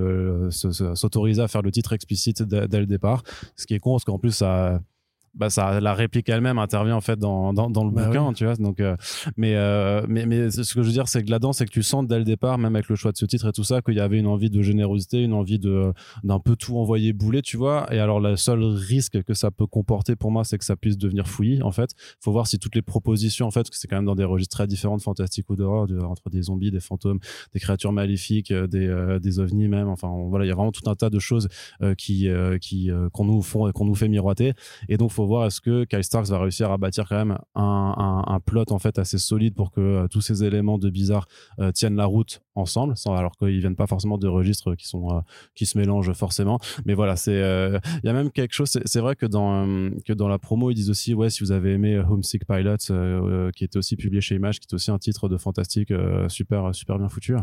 s'autoriser 0.95 1.43
à 1.43 1.49
faire 1.49 1.63
le 1.63 1.71
titre 1.71 1.93
explicite 1.93 2.43
dès, 2.43 2.69
dès, 2.69 2.81
le 2.81 2.87
départ. 2.87 3.23
Ce 3.57 3.67
qui 3.67 3.75
est 3.75 3.79
con 3.79 3.93
parce 3.93 4.05
qu'en 4.05 4.19
plus 4.19 4.33
ça 4.33 4.81
bah 5.37 5.51
ça 5.51 5.81
la 5.81 5.95
réplique 5.95 6.29
elle-même 6.29 6.59
intervient 6.59 6.97
en 6.97 7.01
fait 7.01 7.19
dans, 7.19 7.53
dans, 7.53 7.71
dans 7.71 7.85
le 7.85 7.91
bah 7.91 8.07
bouquin 8.07 8.33
tu 8.33 8.45
vois. 8.45 8.57
Donc 8.57 8.81
euh, 8.81 8.97
mais, 9.37 9.55
euh, 9.55 10.05
mais 10.09 10.27
mais 10.27 10.51
ce 10.51 10.75
que 10.75 10.83
je 10.83 10.87
veux 10.87 10.93
dire 10.93 11.09
c'est 11.09 11.23
que 11.23 11.31
là-dedans 11.31 11.53
c'est 11.53 11.67
que 11.67 11.71
tu 11.71 11.83
sens 11.83 12.07
dès 12.07 12.19
le 12.19 12.25
départ 12.25 12.59
même 12.59 12.75
avec 12.75 12.89
le 12.89 12.97
choix 12.97 13.13
de 13.13 13.17
ce 13.17 13.27
titre 13.27 13.49
et 13.49 13.53
tout 13.53 13.65
ça 13.65 13.83
qu'il 13.83 13.95
y 13.95 14.01
avait 14.01 14.19
une 14.19 14.27
envie 14.27 14.51
de 14.51 14.63
générosité 14.63 15.23
une 15.23 15.35
envie 15.35 15.59
de 15.59 15.93
d'un 16.25 16.41
peu 16.41 16.57
tout 16.57 16.79
envoyer 16.79 17.13
bouler 17.13 17.43
tu 17.43 17.57
vois. 17.57 17.93
Et 17.93 17.99
alors 17.99 18.21
le 18.21 18.37
seul 18.37 18.63
risque 18.65 19.23
que 19.23 19.35
ça 19.35 19.51
peut 19.51 19.67
comporter 19.67 20.17
pour 20.17 20.31
moi 20.31 20.45
c'est 20.45 20.59
que 20.59 20.65
ça 20.65 20.77
puisse 20.77 20.97
devenir 20.97 21.29
fouillis 21.29 21.63
en 21.63 21.73
fait. 21.73 21.91
Faut 22.21 22.33
voir 22.33 22.47
si 22.47 22.59
toutes 22.59 22.75
les 22.75 22.83
propositions 22.83 23.47
en 23.47 23.51
fait 23.51 23.69
que 23.69 23.77
c'est 23.77 23.89
quand 23.89 23.97
même 23.97 24.07
dans 24.07 24.15
des 24.15 24.25
registres 24.25 24.57
très 24.57 24.67
différents 24.67 24.97
de 24.97 25.03
fantastique 25.03 25.51
ou 25.51 25.57
d'horreur 25.57 25.87
entre 26.09 26.31
des 26.31 26.43
zombies 26.43 26.71
des 26.71 26.81
fantômes 26.81 27.19
des 27.53 27.61
créatures 27.61 27.93
maléfiques 27.93 28.51
euh, 28.51 28.67
des 28.67 28.87
des 29.21 29.39
ovnis 29.39 29.69
même 29.69 29.89
enfin 29.89 30.09
voilà 30.29 30.45
il 30.45 30.49
y 30.49 30.53
a 30.53 30.55
vraiment 30.55 30.73
tout 30.73 30.89
un 30.89 30.95
tas 30.95 31.11
de 31.11 31.19
choses 31.19 31.49
qui 31.99 32.29
qui 32.61 32.91
qu'on 33.13 33.25
nous 33.25 33.43
font 33.43 33.71
qu'on 33.73 33.85
nous 33.85 33.95
fait 33.95 34.09
miroiter. 34.09 34.53
Et 34.89 34.97
donc 34.97 35.11
faut 35.11 35.26
voir 35.27 35.47
est-ce 35.47 35.61
que 35.61 35.85
Kyle 35.85 36.05
Starks 36.05 36.29
va 36.29 36.39
réussir 36.39 36.71
à 36.71 36.79
bâtir 36.79 37.07
quand 37.09 37.17
même 37.17 37.39
un, 37.55 38.25
un, 38.27 38.41
plot 38.41 38.65
en 38.71 38.79
fait 38.79 38.99
assez 38.99 39.19
solide 39.19 39.55
pour 39.55 39.71
que 39.71 39.81
euh, 39.81 40.09
tous 40.09 40.21
ces 40.21 40.45
éléments 40.45 40.79
de 40.79 40.91
bizarre 40.91 41.27
euh, 41.59 41.73
tiennent 41.73 41.97
la 41.97 42.07
route 42.07 42.41
ensemble, 42.57 42.97
sans, 42.97 43.15
alors 43.15 43.37
qu'ils 43.37 43.61
viennent 43.61 43.77
pas 43.77 43.87
forcément 43.87 44.19
de 44.19 44.29
registres 44.29 44.75
qui 44.75 44.87
sont 44.87 45.09
euh, 45.11 45.21
qui 45.55 45.67
se 45.67 45.79
mélangent 45.79 46.13
forcément. 46.13 46.59
Mais 46.85 46.95
voilà, 46.95 47.17
c'est 47.17 47.37
il 47.37 48.07
y 48.07 48.09
a 48.09 48.13
même 48.13 48.31
quelque 48.31 48.55
chose. 48.55 48.79
C'est 48.85 49.01
vrai 49.01 49.17
que 49.17 49.27
dans 49.27 49.91
que 50.05 50.13
dans 50.13 50.29
la 50.29 50.39
promo 50.39 50.71
ils 50.71 50.75
disent 50.75 50.91
aussi 50.91 51.15
ouais 51.15 51.31
si 51.31 51.43
vous 51.43 51.53
avez 51.53 51.73
aimé 51.73 51.99
Homesick 51.99 52.47
Pilot 52.47 52.77
qui 53.55 53.65
était 53.65 53.79
aussi 53.79 53.97
publié 53.97 54.21
chez 54.21 54.35
Image, 54.35 54.61
qui 54.61 54.67
est 54.71 54.75
aussi 54.75 54.91
un 54.91 54.99
titre 54.99 55.29
de 55.29 55.37
fantastique 55.37 55.93
super 56.29 56.75
super 56.75 56.99
bien 56.99 57.09
foutu, 57.09 57.37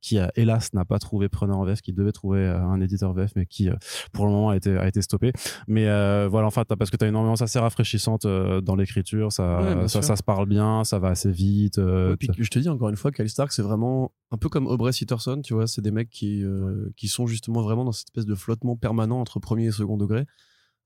qui 0.00 0.18
hélas 0.36 0.72
n'a 0.72 0.84
pas 0.84 0.98
trouvé 0.98 1.28
preneur 1.28 1.58
en 1.58 1.64
VF, 1.64 1.82
qui 1.82 1.92
devait 1.92 2.12
trouver 2.12 2.46
un 2.46 2.80
éditeur 2.80 3.12
VF, 3.12 3.32
mais 3.36 3.46
qui 3.46 3.68
pour 4.12 4.26
le 4.26 4.32
moment 4.32 4.50
a 4.50 4.56
été 4.56 4.76
a 4.76 4.88
été 4.88 5.02
stoppé. 5.02 5.32
Mais 5.68 5.84
voilà, 6.28 6.46
en 6.46 6.50
fait 6.50 6.70
parce 6.76 6.90
que 6.90 6.96
tu 6.96 7.04
as 7.04 7.08
une 7.08 7.16
ambiance 7.16 7.42
assez 7.42 7.58
rafraîchissante 7.58 8.24
euh, 8.24 8.60
dans 8.60 8.76
l'écriture. 8.76 9.32
Ça, 9.32 9.86
ça, 9.86 10.16
se 10.16 10.22
parle 10.22 10.46
bien, 10.46 10.84
ça 10.84 10.98
va 10.98 11.08
assez 11.08 11.30
vite. 11.30 11.78
Euh, 11.78 12.16
puis 12.16 12.28
je 12.38 12.48
te 12.48 12.58
dis 12.58 12.68
encore 12.68 12.88
une 12.88 12.96
fois, 12.96 13.12
Kyle 13.12 13.28
Stark, 13.28 13.52
c'est 13.52 13.62
vraiment 13.62 14.12
un 14.30 14.36
peu 14.36 14.48
comme 14.48 14.59
Aubrey 14.66 14.92
Sitterson, 14.92 15.42
tu 15.42 15.54
vois. 15.54 15.66
C'est 15.66 15.82
des 15.82 15.90
mecs 15.90 16.10
qui, 16.10 16.44
euh, 16.44 16.90
qui 16.96 17.08
sont 17.08 17.26
justement 17.26 17.62
vraiment 17.62 17.84
dans 17.84 17.92
cette 17.92 18.08
espèce 18.08 18.26
de 18.26 18.34
flottement 18.34 18.76
permanent 18.76 19.20
entre 19.20 19.40
premier 19.40 19.66
et 19.66 19.72
second 19.72 19.96
degré. 19.96 20.26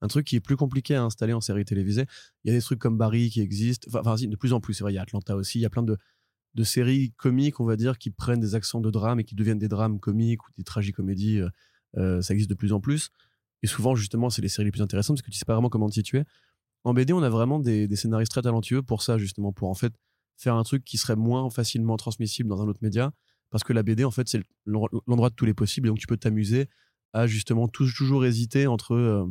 Un 0.01 0.09
truc 0.09 0.27
qui 0.27 0.37
est 0.37 0.41
plus 0.41 0.57
compliqué 0.57 0.95
à 0.95 1.03
installer 1.03 1.33
en 1.33 1.41
série 1.41 1.65
télévisée. 1.65 2.07
Il 2.45 2.51
y 2.51 2.55
a 2.55 2.57
des 2.57 2.63
trucs 2.63 2.79
comme 2.79 2.99
Barry 2.99 3.31
qui 3.31 3.41
existent. 3.41 3.89
Enfin, 3.99 4.17
de 4.17 4.37
plus 4.37 4.53
en 4.53 4.61
plus, 4.61 4.75
c'est 4.75 4.85
vrai, 4.85 4.93
il 4.93 4.97
y 4.97 4.99
a 4.99 5.03
Atlanta 5.03 5.37
aussi. 5.37 5.59
Il 5.59 5.63
y 5.63 5.67
a 5.67 5.71
plein 5.71 5.83
de, 5.83 5.97
de 6.55 6.65
séries 6.65 7.13
comiques, 7.17 7.61
on 7.61 7.65
va 7.65 7.77
dire, 7.77 7.99
qui 7.99 8.11
prennent 8.11 8.41
des 8.41 8.55
accents 8.55 8.81
de 8.81 8.91
drame 8.91 9.21
et 9.21 9.25
qui 9.25 9.35
deviennent 9.35 9.59
des 9.59 9.69
drames 9.69 9.99
comiques 10.01 10.47
ou 10.47 10.51
des 10.57 10.65
tragicomédies. 10.65 11.41
Euh, 11.97 12.21
ça 12.23 12.35
existe 12.35 12.51
de 12.51 12.55
plus 12.55 12.73
en 12.73 12.81
plus. 12.81 13.11
Et 13.63 13.67
souvent, 13.67 13.95
justement, 13.95 14.31
c'est 14.31 14.43
les 14.43 14.49
séries 14.49 14.67
les 14.67 14.73
plus 14.73 14.83
intéressantes 14.83 15.17
parce 15.17 15.23
que 15.23 15.31
tu 15.31 15.39
sais 15.39 15.45
pas 15.45 15.55
vraiment 15.55 15.71
comment 15.71 15.89
t'y 15.89 16.01
situer. 16.01 16.25
En 16.85 16.93
BD, 16.93 17.13
on 17.13 17.23
a 17.23 17.31
vraiment 17.31 17.59
des, 17.59 17.89
scénaristes 17.97 18.31
très 18.31 18.43
talentueux 18.43 18.83
pour 18.83 19.03
ça, 19.03 19.17
justement, 19.17 19.53
pour 19.53 19.71
en 19.71 19.75
fait 19.75 19.95
faire 20.37 20.55
un 20.55 20.63
truc 20.65 20.85
qui 20.85 20.99
serait 20.99 21.17
moins 21.17 21.49
facilement 21.49 21.97
transmissible 21.97 22.49
dans 22.49 22.61
un 22.61 22.69
autre 22.69 22.81
média. 22.83 23.13
Parce 23.55 23.63
que 23.63 23.73
la 23.73 23.85
BD, 23.85 24.03
en 24.05 24.11
fait, 24.11 24.29
c'est 24.29 24.43
l'endroit 24.67 25.31
de 25.31 25.37
tous 25.37 25.45
les 25.45 25.55
possibles. 25.55 25.87
Et 25.87 25.91
donc, 25.91 26.01
tu 26.01 26.09
peux 26.09 26.17
t'amuser 26.17 26.67
à 27.13 27.29
justement 27.29 27.69
toujours 27.69 28.25
hésiter 28.25 28.67
entre 28.67 28.97
euh, 28.97 29.25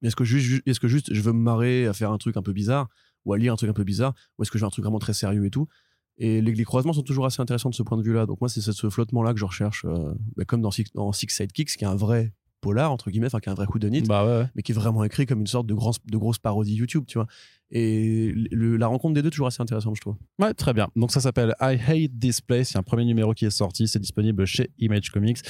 est-ce 0.00 0.16
que, 0.16 0.24
juste, 0.24 0.62
est 0.64 0.72
-ce 0.72 0.80
que 0.80 0.88
juste 0.88 1.12
je 1.12 1.20
veux 1.20 1.34
me 1.34 1.42
marrer 1.42 1.86
à 1.86 1.92
faire 1.92 2.10
un 2.10 2.16
truc 2.16 2.38
un 2.38 2.42
peu 2.42 2.54
bizarre 2.54 2.88
ou 3.26 3.34
à 3.34 3.36
lire 3.36 3.52
un 3.52 3.56
truc 3.56 3.68
un 3.68 3.74
peu 3.74 3.84
bizarre 3.84 4.14
ou 4.38 4.42
est-ce 4.42 4.50
que 4.50 4.56
je 4.56 4.64
veux 4.64 4.68
un 4.68 4.70
truc 4.70 4.84
vraiment 4.86 4.98
très 4.98 5.12
sérieux 5.12 5.44
et 5.44 5.50
tout. 5.50 5.68
Et 6.16 6.40
les, 6.40 6.64
croisements 6.64 6.94
sont 6.94 7.02
toujours 7.02 7.26
assez 7.26 7.42
intéressants 7.42 7.68
de 7.68 7.74
ce 7.74 7.82
point 7.82 7.98
de 7.98 8.02
vue-là. 8.02 8.24
Donc, 8.24 8.40
moi, 8.40 8.48
c'est 8.48 8.62
ce 8.62 8.88
flottement-là 8.88 9.34
que 9.34 9.38
je 9.38 9.44
recherche, 9.44 9.84
euh, 9.84 10.14
bah, 10.34 10.46
comme 10.46 10.62
dans 10.62 10.70
Six, 10.70 10.86
dans 10.94 11.12
Six 11.12 11.28
Sidekicks, 11.28 11.76
qui 11.76 11.84
est 11.84 11.86
un 11.86 11.94
vrai 11.94 12.32
polar 12.60 12.92
entre 12.92 13.10
guillemets 13.10 13.26
enfin 13.26 13.40
qui 13.40 13.48
a 13.48 13.52
un 13.52 13.54
vrai 13.54 13.66
coup 13.66 13.78
de 13.78 13.88
nid 13.88 14.02
bah 14.02 14.48
mais 14.54 14.62
qui 14.62 14.72
est 14.72 14.74
vraiment 14.74 15.04
écrit 15.04 15.26
comme 15.26 15.40
une 15.40 15.46
sorte 15.46 15.66
de, 15.66 15.74
grand, 15.74 15.92
de 16.04 16.16
grosse 16.16 16.38
parodie 16.38 16.74
YouTube 16.74 17.04
tu 17.06 17.18
vois. 17.18 17.26
Et 17.70 18.32
la 18.50 18.86
rencontre 18.86 19.14
des 19.14 19.20
deux 19.20 19.28
toujours 19.30 19.46
assez 19.46 19.60
intéressante 19.60 19.94
je 19.96 20.00
trouve. 20.00 20.16
Ouais 20.38 20.54
très 20.54 20.72
bien. 20.72 20.88
Donc 20.96 21.12
ça 21.12 21.20
s'appelle 21.20 21.54
I 21.60 21.78
Hate 21.86 22.18
This 22.18 22.40
Place. 22.40 22.70
C'est 22.70 22.78
un 22.78 22.82
premier 22.82 23.04
numéro 23.04 23.34
qui 23.34 23.44
est 23.44 23.50
sorti. 23.50 23.86
C'est 23.88 23.98
disponible 23.98 24.46
chez 24.46 24.70
Image 24.78 25.10
Comics. 25.10 25.40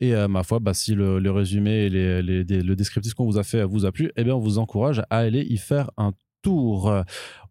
Et 0.00 0.14
euh, 0.14 0.26
ma 0.26 0.42
foi 0.42 0.58
bah, 0.58 0.72
si 0.72 0.94
le, 0.94 1.30
résumé 1.30 1.84
et 1.84 1.90
les, 1.90 2.22
le 2.22 2.76
descriptif 2.76 3.12
qu'on 3.12 3.26
vous 3.26 3.36
a 3.36 3.42
fait 3.42 3.62
vous 3.64 3.84
a 3.84 3.92
plu 3.92 4.10
eh 4.16 4.24
bien 4.24 4.34
on 4.34 4.38
vous 4.38 4.58
encourage 4.58 5.00
à 5.10 5.18
aller 5.18 5.42
y 5.42 5.58
faire 5.58 5.90
un 5.98 6.12
tour 6.40 6.90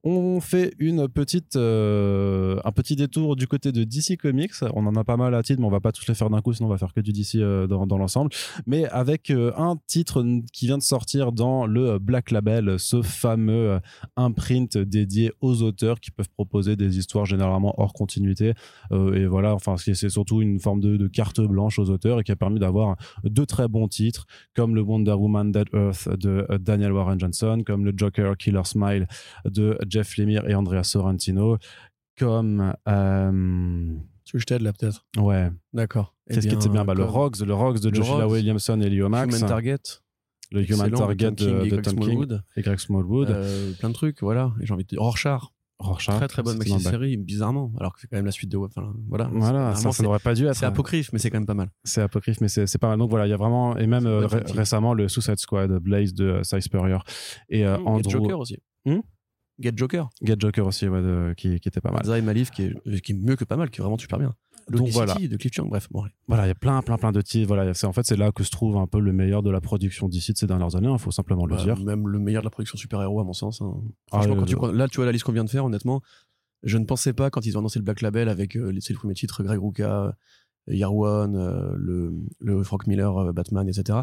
on 0.05 0.39
fait 0.39 0.73
une 0.77 1.07
petite, 1.07 1.55
euh, 1.55 2.59
un 2.63 2.71
petit 2.71 2.95
détour 2.95 3.35
du 3.35 3.47
côté 3.47 3.71
de 3.71 3.83
DC 3.83 4.17
Comics. 4.17 4.53
On 4.75 4.85
en 4.85 4.95
a 4.95 5.03
pas 5.03 5.17
mal 5.17 5.33
à 5.33 5.41
titre, 5.41 5.59
mais 5.59 5.65
on 5.65 5.71
va 5.71 5.79
pas 5.79 5.91
tous 5.91 6.07
les 6.07 6.13
faire 6.13 6.29
d'un 6.29 6.41
coup, 6.41 6.53
sinon 6.53 6.69
on 6.69 6.71
va 6.71 6.77
faire 6.77 6.93
que 6.93 7.01
du 7.01 7.11
DC 7.11 7.37
euh, 7.37 7.65
dans, 7.65 7.97
l'ensemble. 7.97 8.29
Mais 8.67 8.85
avec 8.89 9.31
euh, 9.31 9.51
un 9.57 9.77
titre 9.87 10.23
qui 10.53 10.67
vient 10.67 10.77
de 10.77 10.83
sortir 10.83 11.31
dans 11.31 11.65
le 11.65 11.97
Black 11.97 12.29
Label, 12.29 12.77
ce 12.77 13.01
fameux 13.01 13.79
imprint 14.15 14.77
dédié 14.77 15.31
aux 15.41 15.63
auteurs 15.63 15.99
qui 15.99 16.11
peuvent 16.11 16.29
proposer 16.29 16.75
des 16.75 16.99
histoires 16.99 17.25
généralement 17.25 17.73
hors 17.79 17.93
continuité. 17.93 18.53
et 18.91 19.25
voilà, 19.25 19.55
enfin, 19.55 19.75
c'est 19.77 20.09
surtout 20.09 20.41
une 20.41 20.59
forme 20.59 20.81
de, 20.81 20.97
de, 20.97 21.07
carte 21.07 21.41
blanche 21.41 21.79
aux 21.79 21.89
auteurs 21.89 22.19
et 22.19 22.23
qui 22.23 22.31
a 22.31 22.35
permis 22.35 22.59
d'avoir 22.59 22.95
de 23.23 23.43
très 23.45 23.67
bons 23.67 23.87
titres, 23.87 24.27
comme 24.55 24.75
le 24.75 24.81
Wonder 24.81 25.13
Woman 25.13 25.51
Dead 25.51 25.67
Earth 25.73 26.09
de 26.09 26.45
Daniel 26.59 26.91
Warren 26.91 27.19
Johnson, 27.19 27.63
comme 27.65 27.85
le 27.85 27.93
Joker 27.95 28.37
Killer 28.37 28.63
Smile 28.65 29.07
de 29.45 29.77
Jeff 29.95 30.17
Lemire 30.17 30.49
et 30.49 30.55
Andrea 30.55 30.83
Sorrentino, 30.83 31.57
comme. 32.17 32.73
Euh... 32.87 33.95
Tu 34.25 34.43
t'aide 34.43 34.61
là 34.61 34.73
peut-être? 34.73 35.05
Ouais. 35.17 35.51
D'accord. 35.71 36.13
Qu'est-ce 36.27 36.47
qui 36.47 36.53
était 36.53 36.67
bien 36.67 36.83
bah, 36.83 36.93
Le 36.93 37.03
Rogues, 37.03 37.39
le 37.39 37.79
de 37.79 37.95
Joshua 37.95 38.27
Williamson 38.27 38.81
et 38.81 38.89
Leo 38.89 39.07
Max. 39.07 39.37
Human 39.37 39.47
Target. 39.47 39.77
Le 40.51 40.69
Human 40.69 40.91
Target 40.91 41.31
de, 41.31 41.79
Tom 41.79 41.99
King 41.99 42.39
et 42.57 42.61
Greg 42.61 42.79
Smallwood. 42.79 43.29
Euh, 43.29 43.71
plein 43.79 43.89
de 43.89 43.93
trucs, 43.93 44.21
voilà. 44.21 44.51
Et 44.61 44.65
j'ai 44.65 44.73
envie 44.73 44.83
de 44.83 44.89
dire 44.89 44.99
Rorschach. 44.99 45.53
Rorschach. 45.79 46.15
Très 46.15 46.27
très 46.27 46.43
bonne 46.43 46.57
maxi 46.57 46.79
série, 46.79 47.17
bizarrement, 47.17 47.71
alors 47.79 47.93
que 47.93 47.99
c'est 47.99 48.07
quand 48.07 48.15
même 48.15 48.25
la 48.25 48.31
suite 48.31 48.49
de 48.49 48.57
enfin, 48.57 48.93
voilà. 49.09 49.29
Voilà, 49.31 49.75
ça, 49.75 49.91
ça 49.91 50.03
n'aurait 50.03 50.19
pas 50.19 50.33
dû 50.33 50.45
être. 50.45 50.55
C'est 50.55 50.65
apocryphe, 50.65 51.11
mais 51.11 51.19
c'est 51.19 51.29
quand 51.29 51.37
même 51.37 51.45
pas 51.45 51.53
mal. 51.53 51.69
C'est 51.83 52.01
apocryphe, 52.01 52.39
mais 52.41 52.47
c'est 52.47 52.77
pas 52.77 52.87
mal. 52.87 52.97
Donc 52.97 53.09
voilà, 53.09 53.27
il 53.27 53.29
y 53.29 53.33
a 53.33 53.37
vraiment 53.37 53.77
et 53.77 53.85
même 53.85 54.05
euh, 54.05 54.25
récemment 54.27 54.93
le 54.93 55.07
Suicide 55.07 55.37
Squad, 55.37 55.71
Blaze 55.79 56.13
de 56.13 56.25
euh, 56.25 56.43
Cy 56.43 56.61
Spurrier 56.61 56.97
et 57.49 57.65
euh, 57.65 57.77
mmh, 57.77 57.87
Andrew. 57.87 58.09
Joker 58.09 58.39
aussi. 58.39 58.57
Mmh 58.85 58.99
Get 59.59 59.73
Joker. 59.75 60.09
Get 60.21 60.35
Joker 60.39 60.65
aussi, 60.67 60.87
ouais, 60.87 61.33
qui, 61.37 61.59
qui, 61.59 61.67
était 61.67 61.81
pas 61.81 61.91
mal. 61.91 62.03
Zay 62.05 62.21
Malif, 62.21 62.51
qui 62.51 62.63
est, 62.63 63.01
qui 63.01 63.13
est 63.13 63.15
mieux 63.15 63.35
que 63.35 63.45
pas 63.45 63.55
mal, 63.55 63.69
qui 63.69 63.79
est 63.79 63.83
vraiment 63.83 63.97
super 63.97 64.19
bien. 64.19 64.35
Donc 64.69 64.89
voilà. 64.89 65.13
de 65.13 65.37
Cliff 65.37 65.59
bref. 65.61 65.87
Bon, 65.91 66.03
Voilà, 66.27 66.45
il 66.45 66.47
y 66.47 66.51
a 66.51 66.55
plein, 66.55 66.81
plein, 66.81 66.97
plein 66.97 67.11
de 67.11 67.21
titres. 67.21 67.47
Voilà, 67.47 67.71
en 67.83 67.93
fait, 67.93 68.03
c'est 68.03 68.17
là 68.17 68.31
que 68.31 68.43
se 68.43 68.49
trouve 68.49 68.77
un 68.77 68.87
peu 68.87 68.99
le 68.99 69.13
meilleur 69.13 69.43
de 69.43 69.51
la 69.51 69.61
production 69.61 70.09
d'ici 70.09 70.33
de 70.33 70.37
ces 70.37 70.47
dernières 70.47 70.75
années, 70.75 70.87
il 70.87 70.93
hein, 70.93 70.97
faut 70.97 71.11
simplement 71.11 71.45
le 71.45 71.55
bah, 71.55 71.63
dire. 71.63 71.79
Même 71.79 72.07
le 72.07 72.19
meilleur 72.19 72.41
de 72.41 72.45
la 72.45 72.49
production 72.49 72.77
super-héros, 72.77 73.19
à 73.19 73.23
mon 73.23 73.33
sens. 73.33 73.61
Hein. 73.61 73.73
Ah, 74.11 74.21
Franchement, 74.21 74.35
quand 74.37 74.45
tu, 74.45 74.55
là, 74.75 74.87
tu 74.87 74.97
vois 74.97 75.05
la 75.05 75.11
liste 75.11 75.23
qu'on 75.23 75.31
vient 75.31 75.43
de 75.43 75.49
faire, 75.49 75.65
honnêtement, 75.65 76.01
je 76.63 76.77
ne 76.77 76.85
pensais 76.85 77.13
pas, 77.13 77.29
quand 77.29 77.45
ils 77.45 77.57
ont 77.57 77.59
annoncé 77.59 77.79
le 77.79 77.85
Black 77.85 78.01
Label 78.01 78.27
avec 78.27 78.57
euh, 78.57 78.71
les, 78.71 78.79
le 78.89 78.95
premier 78.95 79.13
titre, 79.13 79.43
Greg 79.43 79.59
Ruka, 79.61 80.17
Yarwan, 80.67 81.35
euh, 81.35 81.73
le, 81.77 82.13
le 82.39 82.63
Frank 82.63 82.87
Miller, 82.87 83.15
euh, 83.17 83.33
Batman, 83.33 83.69
etc 83.69 83.99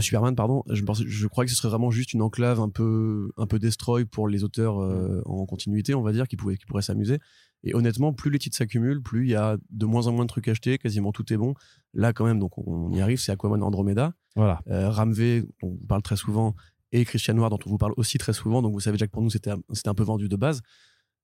Superman, 0.00 0.34
pardon. 0.34 0.62
Je, 0.68 0.82
pense, 0.82 1.02
je 1.02 1.26
crois 1.26 1.44
que 1.44 1.50
ce 1.50 1.56
serait 1.56 1.68
vraiment 1.68 1.90
juste 1.90 2.12
une 2.12 2.20
enclave 2.20 2.60
un 2.60 2.68
peu, 2.68 3.30
un 3.36 3.46
peu 3.46 3.58
destroy 3.58 4.04
pour 4.04 4.28
les 4.28 4.44
auteurs 4.44 4.82
euh, 4.82 5.22
en 5.24 5.46
continuité, 5.46 5.94
on 5.94 6.02
va 6.02 6.12
dire, 6.12 6.28
qui, 6.28 6.36
pouvaient, 6.36 6.56
qui 6.56 6.66
pourraient 6.66 6.82
s'amuser. 6.82 7.18
Et 7.64 7.74
honnêtement, 7.74 8.12
plus 8.12 8.30
les 8.30 8.38
titres 8.38 8.56
s'accumulent, 8.56 9.02
plus 9.02 9.26
il 9.26 9.30
y 9.30 9.34
a 9.34 9.56
de 9.70 9.86
moins 9.86 10.06
en 10.06 10.12
moins 10.12 10.24
de 10.24 10.28
trucs 10.28 10.48
achetés, 10.48 10.78
quasiment 10.78 11.10
tout 11.10 11.32
est 11.32 11.36
bon. 11.36 11.54
Là, 11.94 12.12
quand 12.12 12.26
même, 12.26 12.38
donc 12.38 12.58
on 12.58 12.92
y 12.92 13.00
arrive, 13.00 13.18
c'est 13.18 13.32
Aquaman 13.32 13.62
Andromeda. 13.62 14.12
Voilà. 14.36 14.60
Euh, 14.68 14.90
Ramvé, 14.90 15.42
dont 15.62 15.78
on 15.82 15.86
parle 15.86 16.02
très 16.02 16.16
souvent, 16.16 16.54
et 16.92 17.04
Christian 17.04 17.34
Noir, 17.34 17.50
dont 17.50 17.58
on 17.66 17.70
vous 17.70 17.78
parle 17.78 17.94
aussi 17.96 18.18
très 18.18 18.32
souvent. 18.32 18.62
Donc 18.62 18.72
vous 18.72 18.80
savez 18.80 18.96
déjà 18.96 19.06
que 19.06 19.12
pour 19.12 19.22
nous, 19.22 19.30
c'était 19.30 19.50
un 19.50 19.94
peu 19.94 20.04
vendu 20.04 20.28
de 20.28 20.36
base. 20.36 20.60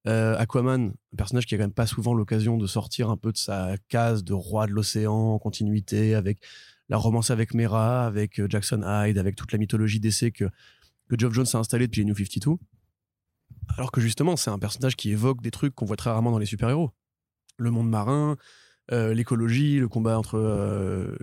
Euh, 0.06 0.36
Aquaman, 0.36 0.88
un 0.88 1.16
personnage 1.16 1.46
qui 1.46 1.54
a 1.54 1.58
quand 1.58 1.64
même 1.64 1.72
pas 1.72 1.86
souvent 1.86 2.12
l'occasion 2.12 2.58
de 2.58 2.66
sortir 2.66 3.08
un 3.10 3.16
peu 3.16 3.32
de 3.32 3.38
sa 3.38 3.76
case 3.88 4.22
de 4.22 4.34
roi 4.34 4.66
de 4.66 4.72
l'océan 4.72 5.14
en 5.14 5.38
continuité 5.38 6.14
avec 6.14 6.40
la 6.88 6.96
romance 6.96 7.30
avec 7.30 7.54
Mera, 7.54 8.06
avec 8.06 8.38
euh, 8.40 8.46
Jackson 8.48 8.82
Hyde, 8.84 9.18
avec 9.18 9.36
toute 9.36 9.52
la 9.52 9.58
mythologie 9.58 10.00
d'essai 10.00 10.30
que, 10.30 10.44
que 11.08 11.18
Geoff 11.18 11.32
Jones 11.32 11.46
a 11.54 11.58
installé 11.58 11.86
depuis 11.86 12.00
les 12.00 12.06
New 12.06 12.16
52. 12.16 12.56
Alors 13.76 13.90
que 13.90 14.00
justement, 14.00 14.36
c'est 14.36 14.50
un 14.50 14.58
personnage 14.58 14.96
qui 14.96 15.10
évoque 15.10 15.40
des 15.42 15.50
trucs 15.50 15.74
qu'on 15.74 15.86
voit 15.86 15.96
très 15.96 16.10
rarement 16.10 16.30
dans 16.30 16.38
les 16.38 16.46
super-héros. 16.46 16.90
Le 17.56 17.70
monde 17.70 17.88
marin, 17.88 18.36
euh, 18.92 19.14
l'écologie, 19.14 19.78
le 19.78 19.88
combat 19.88 20.18
entre 20.18 20.36
euh, 20.36 21.16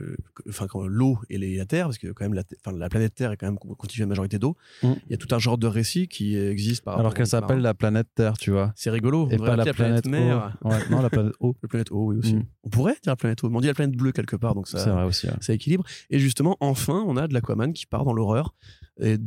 enfin, 0.50 0.66
l'eau 0.88 1.20
et 1.30 1.38
la 1.38 1.66
Terre, 1.66 1.86
parce 1.86 2.00
que 2.00 2.08
quand 2.08 2.26
même 2.26 2.34
la, 2.34 2.44
la 2.72 2.90
planète 2.90 3.14
Terre 3.14 3.32
est 3.32 3.38
quand 3.38 3.46
même 3.46 3.58
constituée 3.58 4.04
à 4.04 4.08
majorité 4.08 4.40
d'eau. 4.40 4.58
Mm. 4.82 4.94
Il 5.06 5.12
y 5.12 5.14
a 5.14 5.18
tout 5.18 5.34
un 5.36 5.38
genre 5.38 5.60
de 5.60 5.68
récit 5.68 6.08
qui 6.08 6.36
existe 6.36 6.84
par 6.84 6.98
Alors 6.98 7.14
qu'elle 7.14 7.28
s'appelle 7.28 7.60
la 7.60 7.76
planète 7.76 8.08
Terre, 8.16 8.38
tu 8.38 8.50
vois. 8.50 8.74
C'est 8.76 8.90
rigolo. 8.90 9.28
Et 9.30 9.38
pas 9.38 9.56
la, 9.56 9.74
planète, 9.74 10.08
mer. 10.08 10.58
non, 10.90 11.02
la 11.02 11.10
planète 11.12 11.34
eau. 11.40 11.56
la 11.62 11.70
planète 11.70 11.92
eau, 11.92 12.06
oui 12.08 12.18
aussi. 12.18 12.36
Mm. 12.36 12.46
On 12.64 12.70
pourrait 12.70 12.94
dire 12.94 13.12
la 13.12 13.16
planète 13.16 13.44
eau, 13.44 13.50
mais 13.50 13.58
on 13.58 13.62
dit 13.62 13.68
la 13.68 13.76
planète 13.76 13.96
bleue 13.96 14.12
quelque 14.12 14.36
part, 14.36 14.56
donc 14.56 14.68
ça, 14.68 14.84
vrai 14.92 15.04
aussi, 15.04 15.28
ça 15.40 15.54
équilibre. 15.54 15.84
Et 16.10 16.18
justement, 16.18 16.58
enfin, 16.62 17.04
on 17.06 17.16
a 17.16 17.28
de 17.28 17.34
l'Aquaman 17.34 17.74
qui 17.74 17.86
part 17.86 18.06
dans 18.06 18.14
l'horreur. 18.14 18.56
Et 19.00 19.18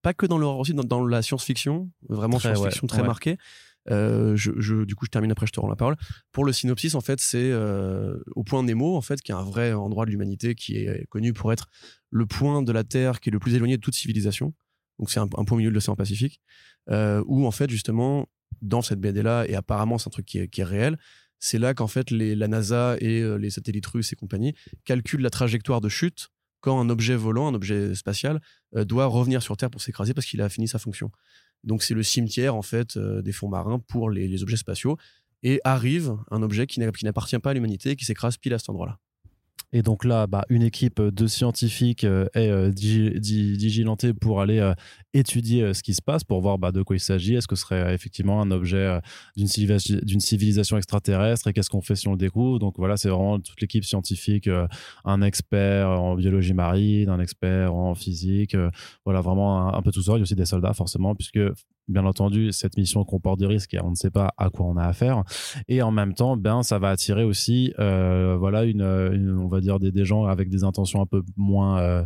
pas 0.00 0.14
que 0.14 0.26
dans 0.26 0.38
l'horreur 0.38 0.58
aussi, 0.58 0.72
dans, 0.74 1.06
la 1.06 1.20
science-fiction, 1.20 1.90
vraiment 2.08 2.38
science-fiction 2.38 2.86
très 2.86 3.02
marquée 3.02 3.36
Euh, 3.90 4.36
je, 4.36 4.84
du 4.84 4.94
coup, 4.94 5.06
je 5.06 5.10
termine 5.10 5.30
après, 5.32 5.46
je 5.46 5.52
te 5.52 5.60
rends 5.60 5.68
la 5.68 5.76
parole. 5.76 5.96
Pour 6.32 6.44
le 6.44 6.52
synopsis, 6.52 6.94
en 6.94 7.00
fait, 7.00 7.20
c'est 7.20 7.50
euh, 7.50 8.16
au 8.34 8.44
point 8.44 8.62
Nemo, 8.62 8.96
en 8.96 9.00
fait, 9.00 9.20
qui 9.20 9.32
est 9.32 9.34
un 9.34 9.44
vrai 9.44 9.72
endroit 9.72 10.04
de 10.04 10.10
l'humanité 10.10 10.54
qui 10.54 10.76
est 10.76 11.06
connu 11.08 11.32
pour 11.32 11.52
être 11.52 11.68
le 12.10 12.26
point 12.26 12.62
de 12.62 12.72
la 12.72 12.84
Terre 12.84 13.20
qui 13.20 13.30
est 13.30 13.32
le 13.32 13.38
plus 13.38 13.54
éloigné 13.54 13.76
de 13.76 13.82
toute 13.82 13.94
civilisation. 13.94 14.54
Donc, 14.98 15.10
c'est 15.10 15.20
un, 15.20 15.26
point 15.26 15.44
au 15.52 15.56
milieu 15.56 15.70
de 15.70 15.74
l'océan 15.74 15.96
Pacifique, 15.96 16.40
euh, 16.90 17.22
où, 17.26 17.46
en 17.46 17.50
fait, 17.50 17.70
justement, 17.70 18.28
dans 18.60 18.82
cette 18.82 19.00
BD-là, 19.00 19.46
et 19.48 19.54
apparemment, 19.54 19.98
c'est 19.98 20.08
un 20.08 20.10
truc 20.10 20.26
qui 20.26 20.38
est, 20.38 20.64
réel, 20.64 20.98
c'est 21.38 21.58
là 21.58 21.74
qu'en 21.74 21.88
fait, 21.88 22.10
la 22.12 22.46
NASA 22.46 22.96
et 23.00 23.20
les 23.38 23.50
satellites 23.50 23.86
russes 23.86 24.12
et 24.12 24.16
compagnie 24.16 24.54
calculent 24.84 25.22
la 25.22 25.30
trajectoire 25.30 25.80
de 25.80 25.88
chute 25.88 26.28
quand 26.60 26.78
un 26.78 26.88
objet 26.88 27.16
volant, 27.16 27.48
un 27.48 27.54
objet 27.54 27.96
spatial, 27.96 28.40
doit 28.72 29.06
revenir 29.06 29.42
sur 29.42 29.56
Terre 29.56 29.70
pour 29.70 29.80
s'écraser 29.80 30.14
parce 30.14 30.26
qu'il 30.26 30.40
a 30.40 30.48
fini 30.48 30.68
sa 30.68 30.78
fonction. 30.78 31.10
Donc 31.64 31.82
c'est 31.82 31.94
le 31.94 32.02
cimetière 32.02 32.54
en 32.54 32.62
fait 32.62 32.96
euh, 32.96 33.22
des 33.22 33.32
fonds 33.32 33.48
marins 33.48 33.78
pour 33.78 34.10
les, 34.10 34.42
objets 34.42 34.56
spatiaux. 34.56 34.96
Et 35.44 35.60
arrive 35.64 36.16
un 36.30 36.40
objet 36.42 36.68
qui 36.68 36.78
n'appartient 36.78 37.38
pas 37.40 37.50
à 37.50 37.54
l'humanité 37.54 37.96
qui 37.96 38.04
s'écrase 38.04 38.36
pile 38.36 38.54
à 38.54 38.60
cet 38.60 38.70
endroit-là. 38.70 38.98
Et 39.74 39.82
donc 39.82 40.04
là, 40.04 40.26
bah, 40.26 40.44
une 40.50 40.62
équipe 40.62 41.00
de 41.00 41.26
scientifiques 41.26 42.04
euh, 42.04 42.26
est 42.34 42.50
euh, 42.50 44.12
pour 44.20 44.42
aller 44.42 44.58
euh, 44.58 44.74
étudier 45.14 45.72
ce 45.72 45.82
qui 45.82 45.94
se 45.94 46.02
passe, 46.02 46.24
pour 46.24 46.42
voir 46.42 46.58
bah, 46.58 46.72
de 46.72 46.82
quoi 46.82 46.96
il 46.96 47.00
s'agit. 47.00 47.34
Est-ce 47.34 47.48
que 47.48 47.56
ce 47.56 47.62
serait 47.62 47.94
effectivement 47.94 48.42
un 48.42 48.50
objet 48.50 49.00
d'une 49.34 49.48
civilisation, 49.48 50.76
extraterrestre? 50.76 51.48
Et 51.48 51.52
qu'est-ce 51.54 51.70
qu'on 51.70 51.80
fait 51.80 51.96
si 51.96 52.06
on 52.06 52.12
le 52.12 52.18
découvre? 52.18 52.58
Donc 52.58 52.74
voilà, 52.76 52.98
c'est 52.98 53.08
vraiment 53.08 53.40
toute 53.40 53.60
l'équipe 53.60 53.84
scientifique, 53.84 54.48
un 55.04 55.22
expert 55.22 55.88
en 55.88 56.16
biologie 56.16 56.54
marine, 56.54 57.08
un 57.08 57.20
expert 57.20 57.74
en 57.74 57.94
physique, 57.94 58.56
voilà, 59.04 59.22
vraiment 59.22 59.68
un, 59.68 59.78
un, 59.78 59.82
peu 59.82 59.90
tout 59.90 60.02
ça. 60.02 60.12
Il 60.12 60.16
y 60.16 60.20
a 60.20 60.22
aussi 60.22 60.34
des 60.34 60.46
soldats 60.46 60.74
forcément, 60.74 61.14
puisque 61.14 61.40
bien 61.88 62.04
entendu, 62.04 62.52
cette 62.52 62.76
mission 62.76 63.04
comporte 63.04 63.38
des 63.38 63.46
risques 63.46 63.74
et 63.74 63.82
on 63.82 63.90
ne 63.90 63.94
sait 63.94 64.10
pas 64.10 64.32
à 64.36 64.50
quoi 64.50 64.66
on 64.66 64.76
a 64.76 64.84
affaire. 64.84 65.22
Et 65.68 65.82
en 65.82 65.90
même 65.90 66.14
temps, 66.14 66.36
ben, 66.36 66.62
ça 66.62 66.78
va 66.78 66.90
attirer 66.90 67.24
aussi, 67.24 67.72
euh, 67.78 68.36
voilà, 68.38 68.64
une, 68.64 68.82
on 68.82 69.48
va 69.48 69.60
dire 69.60 69.78
des, 69.78 69.92
des, 69.92 70.04
gens 70.04 70.24
avec 70.24 70.48
des 70.48 70.64
intentions 70.64 71.02
un 71.02 71.06
peu 71.06 71.22
moins 71.36 71.80
euh, 71.80 72.04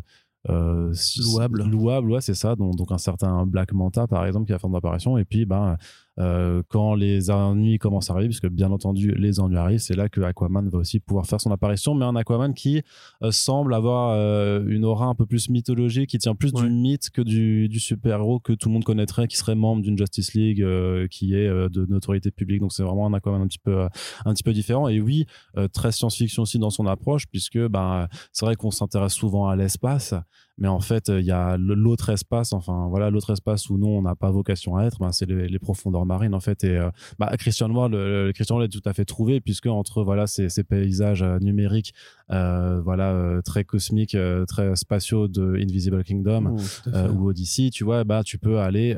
euh, 0.48 0.92
louables. 1.18 1.64
Louables, 1.64 2.10
ouais, 2.10 2.20
c'est 2.20 2.34
ça. 2.34 2.56
Donc, 2.56 2.76
donc, 2.76 2.92
un 2.92 2.98
certain 2.98 3.46
Black 3.46 3.72
Manta, 3.72 4.06
par 4.06 4.26
exemple, 4.26 4.46
qui 4.46 4.52
va 4.52 4.58
faire 4.58 4.70
une 4.70 4.76
apparition. 4.76 5.18
Et 5.18 5.24
puis, 5.24 5.44
ben, 5.44 5.76
euh, 6.18 6.62
quand 6.68 6.94
les 6.94 7.30
ennuis 7.30 7.78
commencent 7.78 8.10
à 8.10 8.14
arriver, 8.14 8.28
puisque 8.28 8.48
bien 8.48 8.70
entendu 8.70 9.12
les 9.12 9.40
ennuis 9.40 9.56
arrivent, 9.56 9.80
c'est 9.80 9.96
là 9.96 10.08
que 10.08 10.20
Aquaman 10.20 10.68
va 10.68 10.78
aussi 10.78 11.00
pouvoir 11.00 11.26
faire 11.26 11.40
son 11.40 11.50
apparition, 11.50 11.94
mais 11.94 12.04
un 12.04 12.16
Aquaman 12.16 12.54
qui 12.54 12.82
euh, 13.22 13.30
semble 13.30 13.74
avoir 13.74 14.10
euh, 14.12 14.64
une 14.66 14.84
aura 14.84 15.06
un 15.06 15.14
peu 15.14 15.26
plus 15.26 15.50
mythologique, 15.50 16.10
qui 16.10 16.18
tient 16.18 16.34
plus 16.34 16.52
du 16.52 16.68
mythe 16.70 17.10
que 17.10 17.22
du, 17.22 17.68
du 17.68 17.80
super-héros 17.80 18.40
que 18.40 18.52
tout 18.52 18.68
le 18.68 18.74
monde 18.74 18.84
connaîtrait, 18.84 19.28
qui 19.28 19.36
serait 19.36 19.54
membre 19.54 19.82
d'une 19.82 19.98
Justice 19.98 20.34
League 20.34 20.64
qui 21.08 21.34
est 21.34 21.48
de 21.48 21.86
notoriété 21.86 22.30
publique. 22.30 22.60
Donc 22.60 22.72
c'est 22.72 22.82
vraiment 22.82 23.06
un 23.06 23.14
Aquaman 23.14 23.42
un 23.42 23.46
petit 23.46 23.58
peu, 23.58 23.86
un 24.24 24.34
petit 24.34 24.42
peu 24.42 24.52
différent. 24.52 24.88
Et 24.88 25.00
oui, 25.00 25.26
très 25.72 25.92
science-fiction 25.92 26.42
aussi 26.42 26.58
dans 26.58 26.70
son 26.70 26.86
approche, 26.86 27.26
puisque 27.26 27.58
ben, 27.58 28.08
c'est 28.32 28.46
vrai 28.46 28.56
qu'on 28.56 28.70
s'intéresse 28.70 29.14
souvent 29.14 29.48
à 29.48 29.56
l'espace 29.56 30.14
mais 30.58 30.68
en 30.68 30.80
fait 30.80 31.08
il 31.08 31.24
y 31.24 31.30
a 31.30 31.56
l'autre 31.58 32.10
espace 32.10 32.52
enfin 32.52 32.86
voilà 32.88 33.10
l'autre 33.10 33.32
espace 33.32 33.68
où 33.70 33.78
nous 33.78 33.88
on 33.88 34.02
n'a 34.02 34.14
pas 34.14 34.30
vocation 34.30 34.76
à 34.76 34.84
être 34.84 34.98
ben, 34.98 35.12
c'est 35.12 35.26
les, 35.26 35.58
profondeurs 35.58 36.06
marine 36.06 36.34
en 36.34 36.40
fait. 36.40 36.64
Et 36.64 36.76
euh, 36.76 36.90
bah, 37.18 37.30
Christian 37.38 37.68
Noir 37.68 37.88
le, 37.88 38.32
Christian 38.34 38.56
Noir 38.56 38.66
est 38.66 38.68
tout 38.68 38.82
à 38.84 38.92
fait 38.92 39.04
trouvé 39.04 39.40
puisque 39.40 39.66
entre 39.66 40.02
voilà 40.02 40.26
ces, 40.26 40.48
ces 40.48 40.64
paysages 40.64 41.22
euh, 41.22 41.38
numériques 41.38 41.94
euh, 42.15 42.15
voilà 42.28 43.40
très 43.44 43.64
cosmiques 43.64 44.16
très 44.48 44.76
spatiaux 44.76 45.28
de 45.28 45.56
Invisible 45.56 46.02
Kingdom 46.04 46.56
ou 46.86 47.28
Odyssey 47.28 47.70
tu 47.70 47.84
vois 47.84 48.04
bah 48.04 48.22
tu 48.24 48.38
peux 48.38 48.58
aller 48.58 48.96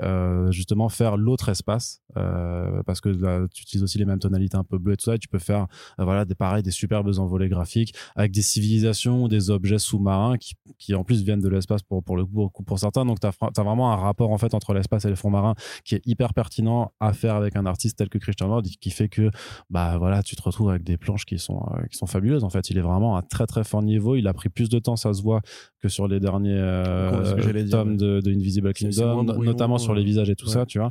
justement 0.50 0.88
faire 0.88 1.16
l'autre 1.16 1.48
espace 1.48 2.02
parce 2.14 3.00
que 3.00 3.46
tu 3.48 3.62
utilises 3.62 3.82
aussi 3.82 3.98
les 3.98 4.04
mêmes 4.04 4.18
tonalités 4.18 4.56
un 4.56 4.64
peu 4.64 4.78
bleues 4.78 4.94
et 4.94 4.96
tout 4.96 5.06
ça 5.06 5.14
et 5.14 5.18
tu 5.18 5.28
peux 5.28 5.38
faire 5.38 5.66
voilà 5.98 6.24
des 6.24 6.34
pareils 6.34 6.62
des 6.62 6.70
superbes 6.70 7.08
envolées 7.18 7.48
graphiques 7.48 7.94
avec 8.16 8.32
des 8.32 8.42
civilisations 8.42 9.24
ou 9.24 9.28
des 9.28 9.50
objets 9.50 9.78
sous-marins 9.78 10.36
qui, 10.36 10.54
qui 10.78 10.94
en 10.94 11.04
plus 11.04 11.22
viennent 11.22 11.40
de 11.40 11.48
l'espace 11.48 11.82
pour 11.82 12.02
pour 12.02 12.16
le 12.16 12.24
coup 12.24 12.62
pour 12.64 12.78
certains. 12.78 13.04
Donc 13.04 13.20
tu 13.20 13.26
as, 13.26 13.32
as, 13.40 13.62
vraiment 13.62 13.92
un 13.92 13.96
rapport 13.96 14.30
en 14.30 14.38
fait 14.38 14.54
entre 14.54 14.74
l'espace 14.74 15.04
et 15.04 15.08
les 15.08 15.16
fonds 15.16 15.30
marins 15.30 15.54
qui 15.84 15.94
est 15.94 16.06
hyper 16.06 16.34
pertinent 16.34 16.92
à 17.00 17.12
faire 17.12 17.34
avec 17.34 17.56
un 17.56 17.66
artiste 17.66 17.98
tel 17.98 18.08
que 18.08 18.18
Christian 18.18 18.48
Nord 18.48 18.62
qui 18.62 18.90
fait 18.90 19.08
que 19.08 19.30
bah 19.70 19.98
voilà 19.98 20.22
tu 20.22 20.36
te 20.36 20.42
retrouves 20.42 20.70
avec 20.70 20.84
des 20.84 20.96
planches 20.96 21.24
qui 21.24 21.38
sont 21.38 21.62
euh, 21.74 21.86
qui 21.90 21.96
sont 21.96 22.06
fabuleuses 22.06 22.44
en 22.44 22.50
fait. 22.50 22.70
Il 22.70 22.78
est 22.78 22.82
vraiment 22.82 23.16
très 23.22 23.46
très 23.46 23.64
fort 23.64 23.82
niveau 23.82 24.16
il 24.16 24.26
a 24.26 24.34
pris 24.34 24.48
plus 24.48 24.68
de 24.68 24.78
temps 24.78 24.96
ça 24.96 25.12
se 25.12 25.22
voit 25.22 25.40
que 25.80 25.88
sur 25.88 26.08
les 26.08 26.20
derniers 26.20 26.58
euh, 26.58 27.68
tomes 27.70 27.96
de, 27.96 28.22
Invisible 28.28 28.72
Kingdom 28.72 29.24
notamment 29.24 29.78
sur 29.78 29.94
les 29.94 30.04
visages 30.04 30.30
et 30.30 30.36
tout 30.36 30.48
ça 30.48 30.66
tu 30.66 30.78
vois 30.78 30.90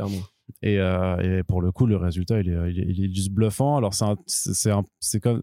et, 0.61 0.79
euh, 0.79 1.39
et, 1.39 1.43
pour 1.43 1.61
le 1.61 1.71
coup, 1.71 1.85
le 1.85 1.97
résultat, 1.97 2.39
il 2.39 2.49
est, 2.49 2.73
il 2.73 3.03
est, 3.03 3.13
juste 3.13 3.31
bluffant. 3.31 3.77
Alors, 3.77 3.93
c'est 3.93 4.05
c'est 4.53 4.71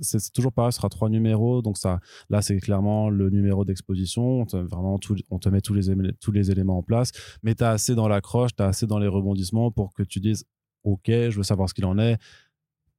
c'est 0.00 0.32
toujours 0.32 0.52
pareil, 0.52 0.72
ce 0.72 0.78
sera 0.78 0.88
trois 0.88 1.10
numéros. 1.10 1.62
Donc, 1.62 1.76
ça, 1.76 2.00
là, 2.30 2.42
c'est 2.42 2.58
clairement 2.58 3.10
le 3.10 3.30
numéro 3.30 3.64
d'exposition. 3.64 4.40
On 4.40 4.46
te, 4.46 4.56
vraiment, 4.56 4.98
tout, 4.98 5.16
on 5.30 5.38
te 5.38 5.48
met 5.48 5.60
tous 5.60 5.74
les, 5.74 5.82
tous 6.20 6.32
les 6.32 6.50
éléments 6.50 6.78
en 6.78 6.82
place. 6.82 7.12
Mais 7.42 7.54
tu 7.54 7.64
as 7.64 7.70
assez 7.70 7.94
dans 7.94 8.08
l'accroche, 8.08 8.56
tu 8.56 8.62
as 8.62 8.66
assez 8.68 8.86
dans 8.86 8.98
les 8.98 9.08
rebondissements 9.08 9.70
pour 9.70 9.92
que 9.92 10.02
tu 10.02 10.20
dises 10.20 10.46
ok, 10.84 11.06
je 11.06 11.36
veux 11.36 11.42
savoir 11.42 11.68
ce 11.68 11.74
qu'il 11.74 11.86
en 11.86 11.98
est. 11.98 12.18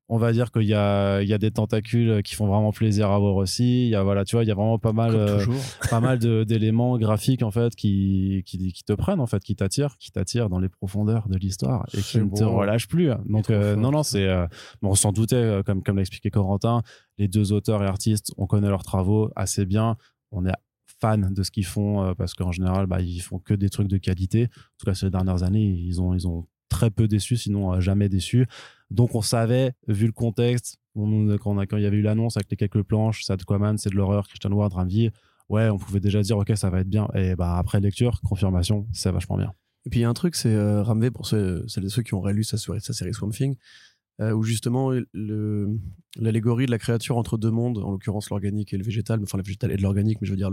On 0.08 0.18
va 0.18 0.32
dire 0.34 0.52
qu'il 0.52 0.63
y 0.63 0.74
a, 0.76 1.22
il 1.24 1.28
y 1.28 1.34
a 1.34 1.39
des 1.39 1.50
tentacules 1.50 2.22
qui 2.22 2.36
font 2.36 2.46
vraiment 2.46 2.72
plaisir 2.72 3.10
à 3.10 3.18
voir 3.18 3.36
aussi. 3.36 3.86
Il 3.86 3.89
y 3.89 3.96
a, 3.96 4.04
voilà, 4.04 4.24
tu 4.24 4.36
vois, 4.36 4.44
il 4.44 4.48
y 4.48 4.52
a 4.52 4.54
vraiment 4.54 4.78
pas 4.78 4.94
mal, 4.94 5.15
euh, 5.15 5.44
pas 5.89 6.00
mal 6.00 6.20
d'éléments 6.20 6.98
graphiques, 7.00 7.41
en 7.41 7.50
fait, 7.50 7.76
qui, 7.76 8.44
qui, 8.46 8.72
qui, 8.72 8.84
te 8.84 8.94
prennent, 8.94 9.20
en 9.20 9.26
fait, 9.26 9.41
qui 9.44 9.56
t'attirent, 9.56 9.98
qui 9.98 10.12
t'attirent 10.12 10.50
dans 10.50 10.60
les 10.60 10.70
profondeurs 10.70 11.28
de 11.28 11.38
l'histoire 11.38 11.88
et 11.98 12.02
qui 12.02 12.20
ne 12.20 12.30
te 12.30 12.44
relâchent 12.44 12.88
plus. 12.88 13.10
Donc, 13.26 13.50
euh, 13.50 13.76
non, 13.76 13.89
non, 13.89 14.04
c'est, 14.04 14.28
euh, 14.28 14.46
on 14.84 14.94
s'en 14.94 15.12
doutait, 15.12 15.62
comme, 15.65 15.98
expliqué 15.98 16.30
Corentin, 16.30 16.84
les 17.18 17.28
deux 17.28 17.52
auteurs 17.52 17.82
et 17.82 17.88
artistes, 17.88 18.32
on 18.38 18.46
connaît 18.46 18.70
leurs 18.70 18.84
travaux 18.84 19.32
assez 19.36 19.65
bien. 19.65 19.98
On 20.32 20.46
est 20.46 20.54
fan 21.02 21.34
de 21.34 21.41
ce 21.41 21.50
qu'ils 21.50 21.65
font 21.65 22.13
parce 22.15 22.36
qu'en 22.36 22.52
général, 22.52 22.86
bah, 22.86 23.02
ils 23.02 23.22
font 23.22 23.39
que 23.39 23.56
des 23.56 23.70
trucs 23.70 23.88
de 23.88 23.98
qualité. 23.98 24.44
En 24.44 24.78
tout 24.78 24.86
cas, 24.86 24.94
ces 24.94 25.10
dernières 25.10 25.41
années, 25.41 25.65
ils 25.65 26.00
ont, 26.00 26.13
ils 26.13 26.28
ont 26.28 26.46
très 26.70 26.91
peu 26.91 27.08
déçu, 27.08 27.38
sinon 27.38 27.80
jamais 27.80 28.08
déçu. 28.08 28.48
Donc 28.91 29.15
on 29.15 29.21
savait, 29.21 29.74
vu 29.88 30.06
le 30.06 30.12
contexte, 30.12 30.78
on, 30.95 31.38
quand, 31.38 31.56
quand, 31.67 31.78
il 31.78 31.84
y 31.84 31.86
avait 31.86 31.98
eu 31.98 32.02
l'annonce 32.02 32.38
avec 32.38 32.50
les 32.50 32.58
quelques 32.58 32.84
planches, 32.84 33.24
c'est 33.24 33.34
Aquaman, 33.34 33.78
c'est 33.78 33.89
de 33.89 33.95
l'horreur, 33.95 34.28
Christian 34.28 34.52
Ward, 34.52 34.74
Ramvier, 34.74 35.12
ouais, 35.50 35.69
on 35.69 35.78
pouvait 35.78 36.00
déjà 36.00 36.21
dire, 36.21 36.38
ok, 36.38 36.52
ça 36.56 36.69
va 36.69 36.82
être 36.82 36.89
bien. 36.89 37.08
Et 37.13 37.36
bah 37.36 37.58
après 37.58 37.80
lecture, 37.80 38.21
confirmation, 38.21 38.88
c'est 38.93 39.12
vachement 39.12 39.38
bien. 39.38 39.54
Et 39.86 39.89
puis 39.89 40.00
il 40.00 40.04
y 40.04 40.06
a 40.06 40.10
un 40.10 40.13
truc, 40.13 40.36
c'est 40.36 40.54
euh, 40.54 41.12
pour 41.12 41.28
ceux, 41.28 41.65
ceux 41.67 42.02
qui 42.02 42.13
ont 42.13 42.21
rélu 42.21 42.43
sa, 42.43 42.58
série 42.58 43.13
Swamp 43.13 43.30
Thing, 43.30 43.56
euh, 44.21 44.32
où 44.32 44.43
justement 44.43 44.91
l'allégorie 45.13 46.65
de 46.65 46.71
la 46.71 46.80
créature 46.80 47.17
entre 47.17 47.38
deux 47.38 47.52
mondes, 47.52 47.80
en 47.80 47.91
l'occurrence 47.91 48.30
l'organique 48.30 48.74
et 48.74 48.78
le 48.78 48.84
végétal, 48.84 49.21
enfin 49.21 49.38
le 49.38 49.43
végétal 49.43 49.71
et 49.71 49.78
de 49.78 49.82
l'organique, 49.82 50.19
mais 50.21 50.28
je 50.28 50.32
veux 50.32 50.38
dire 50.38 50.50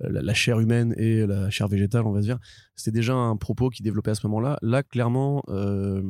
la, 0.00 0.34
chair 0.34 0.58
humaine 0.60 0.94
et 0.96 1.26
la 1.26 1.50
chair 1.50 1.68
végétale, 1.68 2.06
on 2.06 2.12
va 2.12 2.20
dire. 2.20 2.38
C'était 2.74 2.98
déjà 2.98 3.14
un 3.14 3.36
propos 3.36 3.70
qui 3.70 3.82
développait 3.82 4.12
à 4.12 4.14
ce 4.14 4.26
moment-là. 4.26 4.58
Là, 4.62 4.82
clairement, 4.82 5.42
euh, 5.48 6.02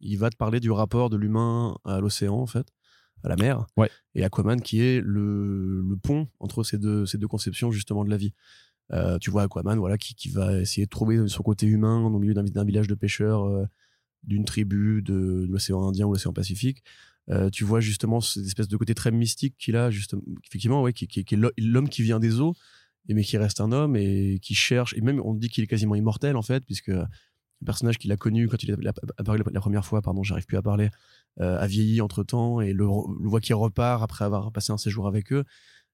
il 0.00 0.18
va 0.18 0.30
te 0.30 0.36
parler 0.36 0.60
du 0.60 0.70
rapport 0.70 1.10
de 1.10 1.16
l'humain 1.16 1.76
à 1.84 2.00
l'océan, 2.00 2.36
en 2.36 2.46
fait, 2.46 2.66
à 3.22 3.28
la 3.28 3.36
mer, 3.36 3.66
et 4.14 4.24
Aquaman 4.24 4.60
qui 4.60 4.80
est 4.82 5.00
le, 5.02 5.82
pont 6.02 6.28
entre 6.40 6.62
ces 6.62 6.78
deux, 6.78 7.06
ces 7.06 7.18
deux 7.18 7.28
conceptions, 7.28 7.70
justement, 7.70 8.04
de 8.04 8.10
la 8.10 8.16
vie. 8.16 8.34
Euh, 8.92 9.18
tu 9.18 9.30
vois 9.30 9.42
Aquaman, 9.44 9.78
voilà, 9.78 9.96
qui, 9.96 10.28
va 10.28 10.60
essayer 10.60 10.86
de 10.86 10.90
trouver 10.90 11.26
son 11.28 11.42
côté 11.42 11.66
humain 11.66 12.02
au 12.02 12.18
milieu 12.18 12.34
d'un 12.34 12.64
village 12.64 12.86
de 12.86 12.94
pêcheurs, 12.94 13.44
euh, 13.44 13.64
d'une 14.22 14.44
tribu 14.44 15.02
de, 15.02 15.46
l'océan 15.48 15.88
Indien 15.88 16.06
ou 16.06 16.12
l'océan 16.12 16.32
Pacifique. 16.32 16.82
tu 17.52 17.64
vois 17.64 17.80
justement 17.80 18.20
cette 18.20 18.44
espèce 18.44 18.68
de 18.68 18.76
côté 18.76 18.94
très 18.94 19.10
mystique 19.10 19.56
qu'il 19.58 19.76
a, 19.76 19.90
justement, 19.90 20.22
effectivement, 20.46 20.82
ouais, 20.82 20.92
qui, 20.92 21.06
qui 21.06 21.20
est 21.20 21.38
l'homme 21.58 21.88
qui 21.88 22.02
vient 22.02 22.20
des 22.20 22.40
eaux, 22.40 22.54
mais 23.12 23.22
qui 23.22 23.36
reste 23.36 23.60
un 23.60 23.72
homme 23.72 23.96
et 23.96 24.38
qui 24.40 24.54
cherche 24.54 24.94
et 24.96 25.02
même 25.02 25.20
on 25.22 25.34
dit 25.34 25.48
qu'il 25.50 25.62
est 25.62 25.66
quasiment 25.66 25.94
immortel 25.94 26.36
en 26.36 26.42
fait 26.42 26.64
puisque 26.64 26.92
personnage 27.64 27.98
qu'il 27.98 28.12
a 28.12 28.16
connu 28.16 28.48
quand 28.48 28.62
il 28.62 28.72
a 28.72 28.92
apparu 29.18 29.38
la 29.52 29.60
première 29.60 29.84
fois 29.84 30.02
pardon 30.02 30.22
j'arrive 30.22 30.46
plus 30.46 30.56
à 30.56 30.62
parler 30.62 30.90
euh, 31.40 31.58
a 31.58 31.66
vieilli 31.66 32.00
entre 32.00 32.22
temps 32.22 32.60
et 32.60 32.72
le, 32.72 32.86
voit 32.86 33.40
qu'il 33.40 33.54
repart 33.54 34.02
après 34.02 34.24
avoir 34.24 34.52
passé 34.52 34.72
un 34.72 34.78
séjour 34.78 35.06
avec 35.06 35.32
eux 35.32 35.44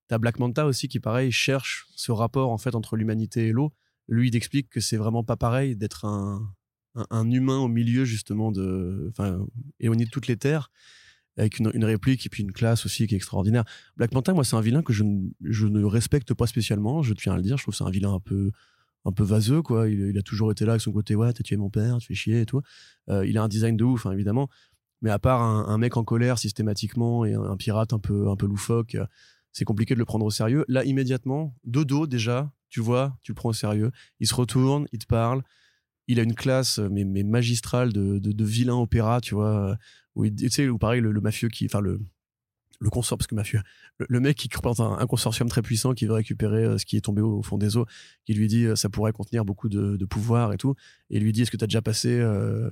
t'as 0.09 0.19
Black 0.19 0.39
Manta 0.39 0.67
aussi 0.67 0.89
qui 0.89 1.01
pareil 1.01 1.33
cherche 1.33 1.87
ce 1.97 2.13
rapport 2.13 2.51
en 2.51 2.59
fait 2.59 2.75
entre 2.75 2.97
l'humanité 2.97 3.49
et 3.49 3.53
l'eau 3.53 3.73
lui 4.09 4.29
il 4.29 4.37
explique 4.37 4.69
que 4.69 4.81
c'est 4.81 4.97
vraiment 4.97 5.25
pas 5.25 5.37
pareil 5.37 5.77
d'être 5.77 6.05
un, 6.05 6.53
un, 6.95 7.31
humain 7.31 7.59
au 7.59 7.69
milieu 7.69 8.05
justement 8.05 8.53
de 8.53 9.07
enfin 9.11 9.47
éloigné 9.79 10.05
de 10.05 10.11
toutes 10.11 10.27
les 10.27 10.37
terres 10.37 10.71
avec 11.37 11.59
une, 11.59 11.85
réplique 11.85 12.27
et 12.27 12.29
puis 12.29 12.43
une 12.43 12.53
classe 12.53 12.85
aussi 12.87 13.07
qui 13.07 13.15
est 13.15 13.17
extraordinaire. 13.17 13.65
Black 13.97 14.13
Manta, 14.13 14.35
moi, 14.35 14.45
c'est 14.45 14.57
un 14.57 14.61
vilain 14.61 14.83
que 14.83 14.93
je, 14.93 15.05
je, 15.43 15.67
ne 15.67 15.85
respecte 15.85 16.35
pas 16.35 16.47
spécialement, 16.47 17.03
je 17.03 17.15
tiens 17.15 17.33
à 17.33 17.37
le 17.37 17.43
dire. 17.43 17.57
Je 17.57 17.63
trouve 17.63 17.75
c'est 17.75 17.85
un 17.85 17.91
vilain 17.91 18.13
un 18.13 18.21
peu, 18.21 18.51
un 19.05 19.13
peu 19.13 19.25
vaseux, 19.25 19.63
quoi. 19.63 19.89
Il, 19.89 20.17
a 20.19 20.23
toujours 20.23 20.53
été 20.53 20.65
là 20.65 20.73
avec 20.73 20.83
son 20.83 20.93
côté, 20.93 21.15
ouais, 21.15 21.33
t'as 21.33 21.43
tué 21.43 21.57
mon 21.57 21.71
père, 21.71 21.99
tu 21.99 22.09
fais 22.09 22.15
chier 22.15 22.41
et 22.43 22.47
tout. 22.47 22.61
Euh, 23.09 23.27
il 23.27 23.39
a 23.39 23.43
un 23.43 23.49
design 23.49 23.77
de 23.77 23.85
ouf, 23.85 24.07
hein, 24.07 24.13
évidemment. 24.13 24.49
Mais 25.03 25.11
à 25.11 25.19
part 25.19 25.41
un, 25.41 25.79
mec 25.79 25.97
en 25.97 26.05
colère 26.05 26.39
systématiquement 26.39 27.25
et 27.25 27.33
un, 27.33 27.57
pirate 27.57 27.95
un 27.95 27.99
peu, 27.99 28.29
un 28.29 28.37
peu 28.37 28.47
loufoque, 28.47 28.97
euh, 28.97 29.07
c'est 29.51 29.65
compliqué 29.65 29.95
de 29.95 29.99
le 29.99 30.05
prendre 30.05 30.27
au 30.27 30.31
sérieux. 30.31 30.65
Là, 30.69 30.85
immédiatement, 30.85 31.57
dodo 31.65 32.07
déjà, 32.07 32.53
tu 32.69 32.81
vois, 32.81 33.17
tu 33.23 33.33
le 33.33 33.35
prends 33.35 33.49
au 33.49 33.55
sérieux. 33.55 33.91
Il 34.21 34.27
se 34.27 34.35
retourne, 34.35 34.87
il 34.93 34.99
te 34.99 35.07
parle 35.07 35.43
il 36.11 36.19
a 36.19 36.25
une 36.25 36.35
classe 36.35 36.81
mais, 36.81 37.05
magistrale 37.05 37.93
de, 37.93 38.19
de, 38.19 38.45
vilain 38.45 38.75
opéra, 38.75 39.21
tu 39.21 39.37
vois, 39.37 39.77
où 40.17 40.25
il- 40.25 40.35
tu 40.35 40.51
sais, 40.51 40.69
où 40.69 40.77
pareil 40.77 41.01
le, 41.01 41.13
le 41.13 41.21
mafieux 41.21 41.49
qui, 41.49 41.67
enfin 41.67 41.81
le 41.81 42.01
le 42.81 42.91
consort 42.91 43.19
parce 43.19 43.27
que 43.27 43.35
mafieux, 43.35 43.61
le, 43.99 44.21
mec 44.21 44.37
qui 44.37 44.49
représente 44.55 44.81
un, 44.81 45.07
consortium 45.07 45.49
très 45.49 45.63
puissant 45.63 45.93
qui 45.93 46.07
veut 46.07 46.15
récupérer 46.15 46.65
euh, 46.65 46.79
ce 46.79 46.87
qui 46.87 46.97
est 46.97 47.03
tombé 47.03 47.21
au, 47.21 47.43
fond 47.43 47.59
des 47.59 47.77
eaux, 47.77 47.87
qui 48.25 48.35
lui 48.35 48.49
dit 48.49 48.65
euh, 48.65 48.75
ça 48.75 48.89
pourrait 48.89 49.13
contenir 49.13 49.45
beaucoup 49.45 49.69
de, 49.69 50.05
pouvoir 50.07 50.53
et 50.53 50.57
tout, 50.57 50.75
et 51.11 51.21
lui 51.21 51.33
dit 51.33 51.43
est-ce 51.43 51.51
que 51.51 51.57
tu 51.57 51.65
as 51.65 51.67
déjà 51.67 51.83
passé 51.83 52.09
euh, 52.19 52.71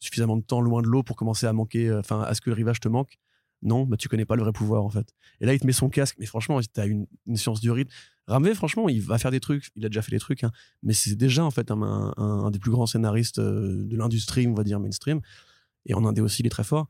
suffisamment 0.00 0.36
de 0.36 0.42
temps 0.42 0.60
loin 0.60 0.82
de 0.82 0.88
l'eau 0.88 1.02
pour 1.02 1.14
commencer 1.14 1.46
à 1.46 1.52
manquer, 1.52 1.92
enfin 1.92 2.22
à 2.22 2.34
ce 2.34 2.40
que 2.40 2.50
le 2.50 2.56
rivage 2.56 2.80
te 2.80 2.88
manque? 2.88 3.18
Non, 3.62 3.84
bah 3.84 3.98
tu 3.98 4.08
connais 4.08 4.24
pas 4.24 4.36
le 4.36 4.42
vrai 4.42 4.52
pouvoir 4.52 4.82
en 4.82 4.88
fait. 4.88 5.14
Et 5.42 5.46
là 5.46 5.52
il 5.52 5.60
te 5.60 5.66
met 5.66 5.72
son 5.72 5.90
casque, 5.90 6.16
mais 6.18 6.24
franchement 6.24 6.58
t'as 6.72 6.86
une, 6.86 7.06
une 7.26 7.36
science 7.36 7.60
du 7.60 7.70
rythme. 7.70 7.92
Ramvé, 8.26 8.54
franchement, 8.54 8.88
il 8.88 9.02
va 9.02 9.18
faire 9.18 9.32
des 9.32 9.40
trucs, 9.40 9.70
il 9.74 9.84
a 9.84 9.88
déjà 9.88 10.02
fait 10.02 10.12
des 10.12 10.20
trucs, 10.20 10.44
hein, 10.44 10.52
mais 10.84 10.92
c'est 10.92 11.16
déjà 11.16 11.44
en 11.44 11.50
fait 11.50 11.70
un, 11.70 12.50
des 12.52 12.60
plus 12.60 12.70
grands 12.70 12.86
scénaristes 12.86 13.40
de 13.40 13.96
l'industrie, 13.96 14.46
on 14.46 14.54
va 14.54 14.62
dire 14.62 14.78
mainstream, 14.78 15.20
et 15.84 15.94
en 15.94 16.04
Indé 16.04 16.20
aussi 16.20 16.42
il 16.42 16.46
est 16.46 16.50
très 16.50 16.64
fort. 16.64 16.88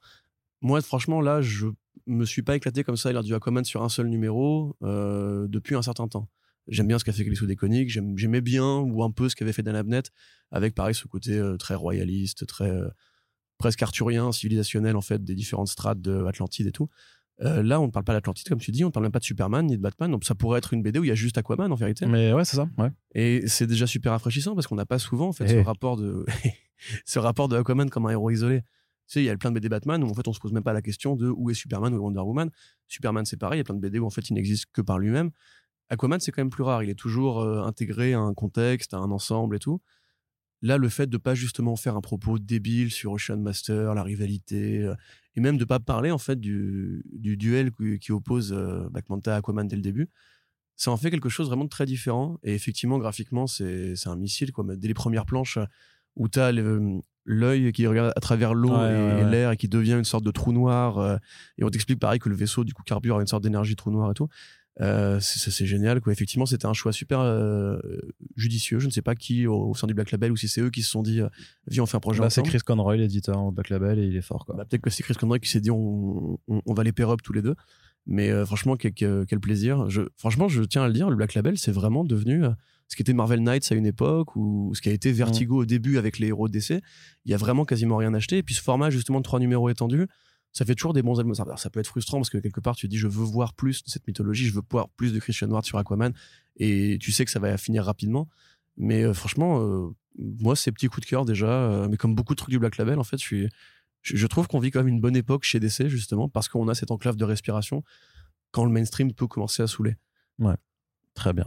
Moi, 0.62 0.82
franchement, 0.82 1.22
là, 1.22 1.40
je 1.40 1.68
me 2.06 2.24
suis 2.24 2.42
pas 2.42 2.56
éclaté 2.56 2.84
comme 2.84 2.96
ça 2.96 3.08
à 3.08 3.12
l'heure 3.12 3.22
du 3.22 3.34
Aquaman 3.34 3.64
sur 3.64 3.82
un 3.82 3.88
seul 3.88 4.08
numéro 4.08 4.76
euh, 4.82 5.46
depuis 5.48 5.74
un 5.74 5.82
certain 5.82 6.08
temps. 6.08 6.28
J'aime 6.68 6.86
bien 6.86 6.98
ce 6.98 7.04
qu'a 7.04 7.12
fait 7.12 7.24
Kelly 7.24 7.46
Déconique, 7.46 7.90
j'aimais 8.16 8.40
bien 8.40 8.76
ou 8.78 9.02
un 9.02 9.10
peu 9.10 9.28
ce 9.28 9.34
qu'avait 9.36 9.52
fait 9.52 9.62
Dan 9.62 9.74
Abnett, 9.76 10.10
avec 10.50 10.74
pareil 10.74 10.94
ce 10.94 11.06
côté 11.08 11.36
euh, 11.38 11.56
très 11.56 11.74
royaliste, 11.74 12.46
très 12.46 12.70
euh, 12.70 12.88
presque 13.58 13.82
arthurien, 13.82 14.30
civilisationnel 14.32 14.96
en 14.96 15.00
fait, 15.00 15.22
des 15.24 15.34
différentes 15.34 15.68
strates 15.68 16.00
de 16.00 16.24
Atlantide 16.26 16.66
et 16.66 16.72
tout. 16.72 16.88
Là, 17.42 17.80
on 17.80 17.86
ne 17.86 17.90
parle 17.90 18.04
pas 18.04 18.12
d'Atlantide 18.12 18.46
comme 18.50 18.58
tu 18.60 18.70
dis, 18.70 18.84
on 18.84 18.88
ne 18.88 18.92
parle 18.92 19.04
même 19.06 19.12
pas 19.12 19.18
de 19.18 19.24
Superman 19.24 19.64
ni 19.66 19.78
de 19.78 19.80
Batman, 19.82 20.10
donc 20.10 20.24
ça 20.26 20.34
pourrait 20.34 20.58
être 20.58 20.74
une 20.74 20.82
BD 20.82 20.98
où 20.98 21.04
il 21.04 21.08
y 21.08 21.10
a 21.10 21.14
juste 21.14 21.38
Aquaman 21.38 21.72
en 21.72 21.74
vérité. 21.74 22.04
Mais 22.04 22.34
ouais, 22.34 22.44
c'est 22.44 22.56
ça. 22.56 22.68
Ouais. 22.76 22.90
Et 23.14 23.48
c'est 23.48 23.66
déjà 23.66 23.86
super 23.86 24.12
rafraîchissant 24.12 24.54
parce 24.54 24.66
qu'on 24.66 24.74
n'a 24.74 24.84
pas 24.84 24.98
souvent 24.98 25.28
en 25.28 25.32
fait 25.32 25.48
ce 25.48 25.54
Eh. 25.54 25.62
rapport 25.62 25.96
de 25.96 26.26
ce 27.06 27.18
rapport 27.18 27.48
de 27.48 27.56
Aquaman 27.56 27.88
comme 27.88 28.04
un 28.04 28.10
héros 28.10 28.28
isolé. 28.30 28.60
Il 29.14 29.22
y 29.22 29.28
a 29.30 29.36
plein 29.36 29.50
de 29.50 29.56
BD 29.56 29.68
Batman 29.68 30.02
où 30.04 30.08
en 30.08 30.14
fait 30.14 30.26
on 30.28 30.32
se 30.32 30.40
pose 30.40 30.52
même 30.52 30.62
pas 30.62 30.72
la 30.72 30.82
question 30.82 31.16
de 31.16 31.28
où 31.28 31.50
est 31.50 31.54
Superman 31.54 31.94
ou 31.94 31.98
Wonder 31.98 32.20
Woman. 32.20 32.50
Superman 32.88 33.24
c'est 33.24 33.36
pareil, 33.36 33.58
il 33.58 33.60
y 33.60 33.62
a 33.62 33.64
plein 33.64 33.74
de 33.74 33.80
BD 33.80 33.98
où 33.98 34.06
en 34.06 34.10
fait 34.10 34.28
il 34.30 34.34
n'existe 34.34 34.66
que 34.72 34.80
par 34.80 34.98
lui-même. 34.98 35.30
Aquaman 35.88 36.20
c'est 36.20 36.30
quand 36.30 36.42
même 36.42 36.50
plus 36.50 36.62
rare, 36.62 36.82
il 36.82 36.90
est 36.90 36.94
toujours 36.94 37.40
euh, 37.40 37.62
intégré 37.64 38.14
à 38.14 38.20
un 38.20 38.34
contexte, 38.34 38.94
à 38.94 38.98
un 38.98 39.10
ensemble 39.10 39.56
et 39.56 39.58
tout. 39.58 39.80
Là, 40.62 40.76
le 40.76 40.90
fait 40.90 41.08
de 41.08 41.16
pas 41.16 41.34
justement 41.34 41.74
faire 41.74 41.96
un 41.96 42.02
propos 42.02 42.38
débile 42.38 42.90
sur 42.90 43.12
Ocean 43.12 43.38
Master, 43.38 43.94
la 43.94 44.02
rivalité, 44.02 44.82
euh, 44.82 44.94
et 45.34 45.40
même 45.40 45.56
de 45.56 45.64
pas 45.64 45.80
parler 45.80 46.10
en 46.10 46.18
fait 46.18 46.38
du, 46.38 47.02
du 47.12 47.38
duel 47.38 47.70
qui, 47.98 48.12
oppose 48.12 48.52
euh, 48.52 48.88
Black 48.90 49.06
à 49.26 49.36
Aquaman 49.36 49.66
dès 49.66 49.76
le 49.76 49.82
début, 49.82 50.10
ça 50.76 50.90
en 50.90 50.96
fait 50.96 51.10
quelque 51.10 51.30
chose 51.30 51.48
vraiment 51.48 51.64
de 51.64 51.70
très 51.70 51.86
différent. 51.86 52.38
Et 52.42 52.54
effectivement, 52.54 52.98
graphiquement, 52.98 53.46
c'est 53.46 53.94
un 54.06 54.16
missile. 54.16 54.52
Quoi. 54.52 54.64
Dès 54.76 54.88
les 54.88 54.94
premières 54.94 55.26
planches 55.26 55.56
euh, 55.56 55.64
où 56.16 56.28
tu 56.28 56.38
as 56.40 56.52
l'œil 57.24 57.72
qui 57.72 57.86
regarde 57.86 58.12
à 58.16 58.20
travers 58.20 58.54
l'eau 58.54 58.70
Ouais, 58.70 58.76
et, 58.76 58.80
ouais, 58.96 59.20
et 59.20 59.24
ouais. 59.24 59.30
l'air 59.30 59.50
et 59.52 59.56
qui 59.56 59.68
devient 59.68 59.92
une 59.98 60.04
sorte 60.04 60.24
de 60.24 60.30
trou 60.30 60.52
noir, 60.52 60.98
euh, 60.98 61.16
et 61.58 61.64
on 61.64 61.68
t'explique 61.70 61.98
pareil 62.00 62.18
que 62.18 62.28
le 62.28 62.34
vaisseau 62.34 62.64
du 62.64 62.72
coup 62.74 62.82
carbure 62.82 63.18
à 63.18 63.20
une 63.20 63.26
sorte 63.26 63.42
d'énergie 63.42 63.76
trou 63.76 63.90
noir 63.90 64.10
et 64.10 64.14
tout. 64.14 64.28
Euh, 64.80 65.18
c'est 65.20 65.66
génial 65.66 66.00
quoi. 66.00 66.10
Effectivement, 66.12 66.46
c'était 66.46 66.64
un 66.66 66.72
choix 66.72 66.92
super 66.92 67.20
euh, 67.20 67.78
judicieux. 68.36 68.78
Je 68.78 68.86
ne 68.86 68.90
sais 68.90 69.02
pas 69.02 69.14
qui 69.14 69.46
au, 69.46 69.70
au 69.70 69.74
sein 69.74 69.86
du 69.86 69.92
Black 69.92 70.10
Label 70.10 70.32
ou 70.32 70.36
si 70.36 70.48
c'est 70.48 70.62
eux 70.62 70.70
qui 70.70 70.80
se 70.82 70.90
sont 70.90 71.02
dit 71.02 71.20
euh, 71.20 71.28
viens 71.66 71.82
on 71.82 71.86
fait 71.86 71.96
un 71.98 72.00
projet 72.00 72.20
Bah, 72.20 72.30
c'est. 72.30 72.42
Chris 72.42 72.60
Conroy, 72.64 72.96
l'éditeur 72.96 73.42
au 73.42 73.50
Black 73.50 73.68
Label, 73.68 73.98
et 73.98 74.06
il 74.06 74.16
est 74.16 74.22
fort. 74.22 74.46
Quoi. 74.46 74.54
Bah, 74.56 74.64
Peut-être 74.64 74.80
que 74.80 74.88
c'est 74.88 75.02
Chris 75.02 75.14
Conroy 75.14 75.38
qui 75.40 75.50
s'est 75.50 75.60
dit 75.60 75.70
on, 75.70 76.38
on, 76.48 76.62
on 76.64 76.72
va 76.72 76.82
les 76.84 76.92
pair 76.92 77.10
up 77.10 77.20
tous 77.22 77.32
les 77.34 77.42
deux. 77.42 77.56
Mais 78.06 78.32
franchement, 78.46 78.76
quel, 78.76 78.94
quel- 78.94 79.40
plaisir. 79.40 79.90
Je, 79.90 80.02
franchement, 80.16 80.48
je 80.48 80.62
tiens 80.62 80.82
à 80.84 80.86
le 80.88 80.94
dire, 80.94 81.10
le 81.10 81.16
Black 81.16 81.34
Label, 81.34 81.58
c'est 81.58 81.72
vraiment 81.72 82.02
devenu 82.02 82.44
ce 82.90 82.96
qui 82.96 83.02
était 83.02 83.12
Marvel 83.12 83.40
Knights 83.40 83.70
à 83.70 83.76
une 83.76 83.86
époque 83.86 84.34
ou 84.34 84.72
ce 84.74 84.80
qui 84.80 84.88
a 84.88 84.92
été 84.92 85.12
Vertigo 85.12 85.58
au 85.58 85.64
début 85.64 85.96
avec 85.96 86.18
les 86.18 86.26
héros 86.26 86.48
de 86.48 86.52
DC. 86.52 86.82
Il 87.24 87.30
y 87.30 87.34
a 87.34 87.36
vraiment 87.36 87.64
quasiment 87.64 87.96
rien 87.96 88.12
acheté. 88.14 88.38
Et 88.38 88.42
puis 88.42 88.56
ce 88.56 88.60
format, 88.60 88.90
justement, 88.90 89.18
de 89.18 89.22
trois 89.22 89.38
numéros 89.38 89.68
étendus, 89.68 90.08
ça 90.52 90.64
fait 90.64 90.74
toujours 90.74 90.92
des 90.92 91.00
bons 91.00 91.16
albums. 91.20 91.36
Ça, 91.36 91.44
alors, 91.44 91.60
ça 91.60 91.70
peut 91.70 91.78
être 91.78 91.86
frustrant 91.86 92.18
parce 92.18 92.30
que 92.30 92.38
quelque 92.38 92.58
part, 92.58 92.74
tu 92.74 92.88
dis 92.88 92.98
je 92.98 93.06
veux 93.06 93.24
voir 93.24 93.54
plus 93.54 93.84
de 93.84 93.90
cette 93.90 94.08
mythologie, 94.08 94.44
je 94.44 94.54
veux 94.54 94.62
voir 94.68 94.88
plus 94.88 95.12
de 95.12 95.20
Christian 95.20 95.48
Ward 95.50 95.64
sur 95.64 95.78
Aquaman. 95.78 96.12
Et 96.56 96.98
tu 97.00 97.12
sais 97.12 97.24
que 97.24 97.30
ça 97.30 97.38
va 97.38 97.56
finir 97.58 97.84
rapidement. 97.84 98.28
Mais 98.76 99.04
euh, 99.04 99.14
franchement, 99.14 99.60
euh, 99.60 99.94
moi, 100.18 100.56
c'est 100.56 100.72
petit 100.72 100.88
coup 100.88 101.00
de 101.00 101.06
cœur 101.06 101.24
déjà. 101.24 101.46
euh, 101.46 101.88
mais 101.88 101.96
comme 101.96 102.16
beaucoup 102.16 102.34
de 102.34 102.38
trucs 102.38 102.50
du 102.50 102.58
Black 102.58 102.76
Label, 102.76 102.98
en 102.98 103.04
fait, 103.04 103.18
je 103.18 103.24
suis 103.24 103.48
je, 104.02 104.26
trouve 104.26 104.48
qu'on 104.48 104.58
vit 104.58 104.72
quand 104.72 104.80
même 104.80 104.88
une 104.88 105.00
bonne 105.00 105.14
époque 105.14 105.44
chez 105.44 105.60
DC 105.60 105.86
justement 105.86 106.28
parce 106.28 106.48
qu'on 106.48 106.66
a 106.66 106.74
cette 106.74 106.90
enclave 106.90 107.14
de 107.16 107.24
respiration 107.24 107.84
quand 108.50 108.64
le 108.64 108.72
mainstream 108.72 109.12
peut 109.12 109.28
commencer 109.28 109.62
à 109.62 109.68
saouler. 109.68 109.96
Très 111.14 111.32
bien. 111.32 111.44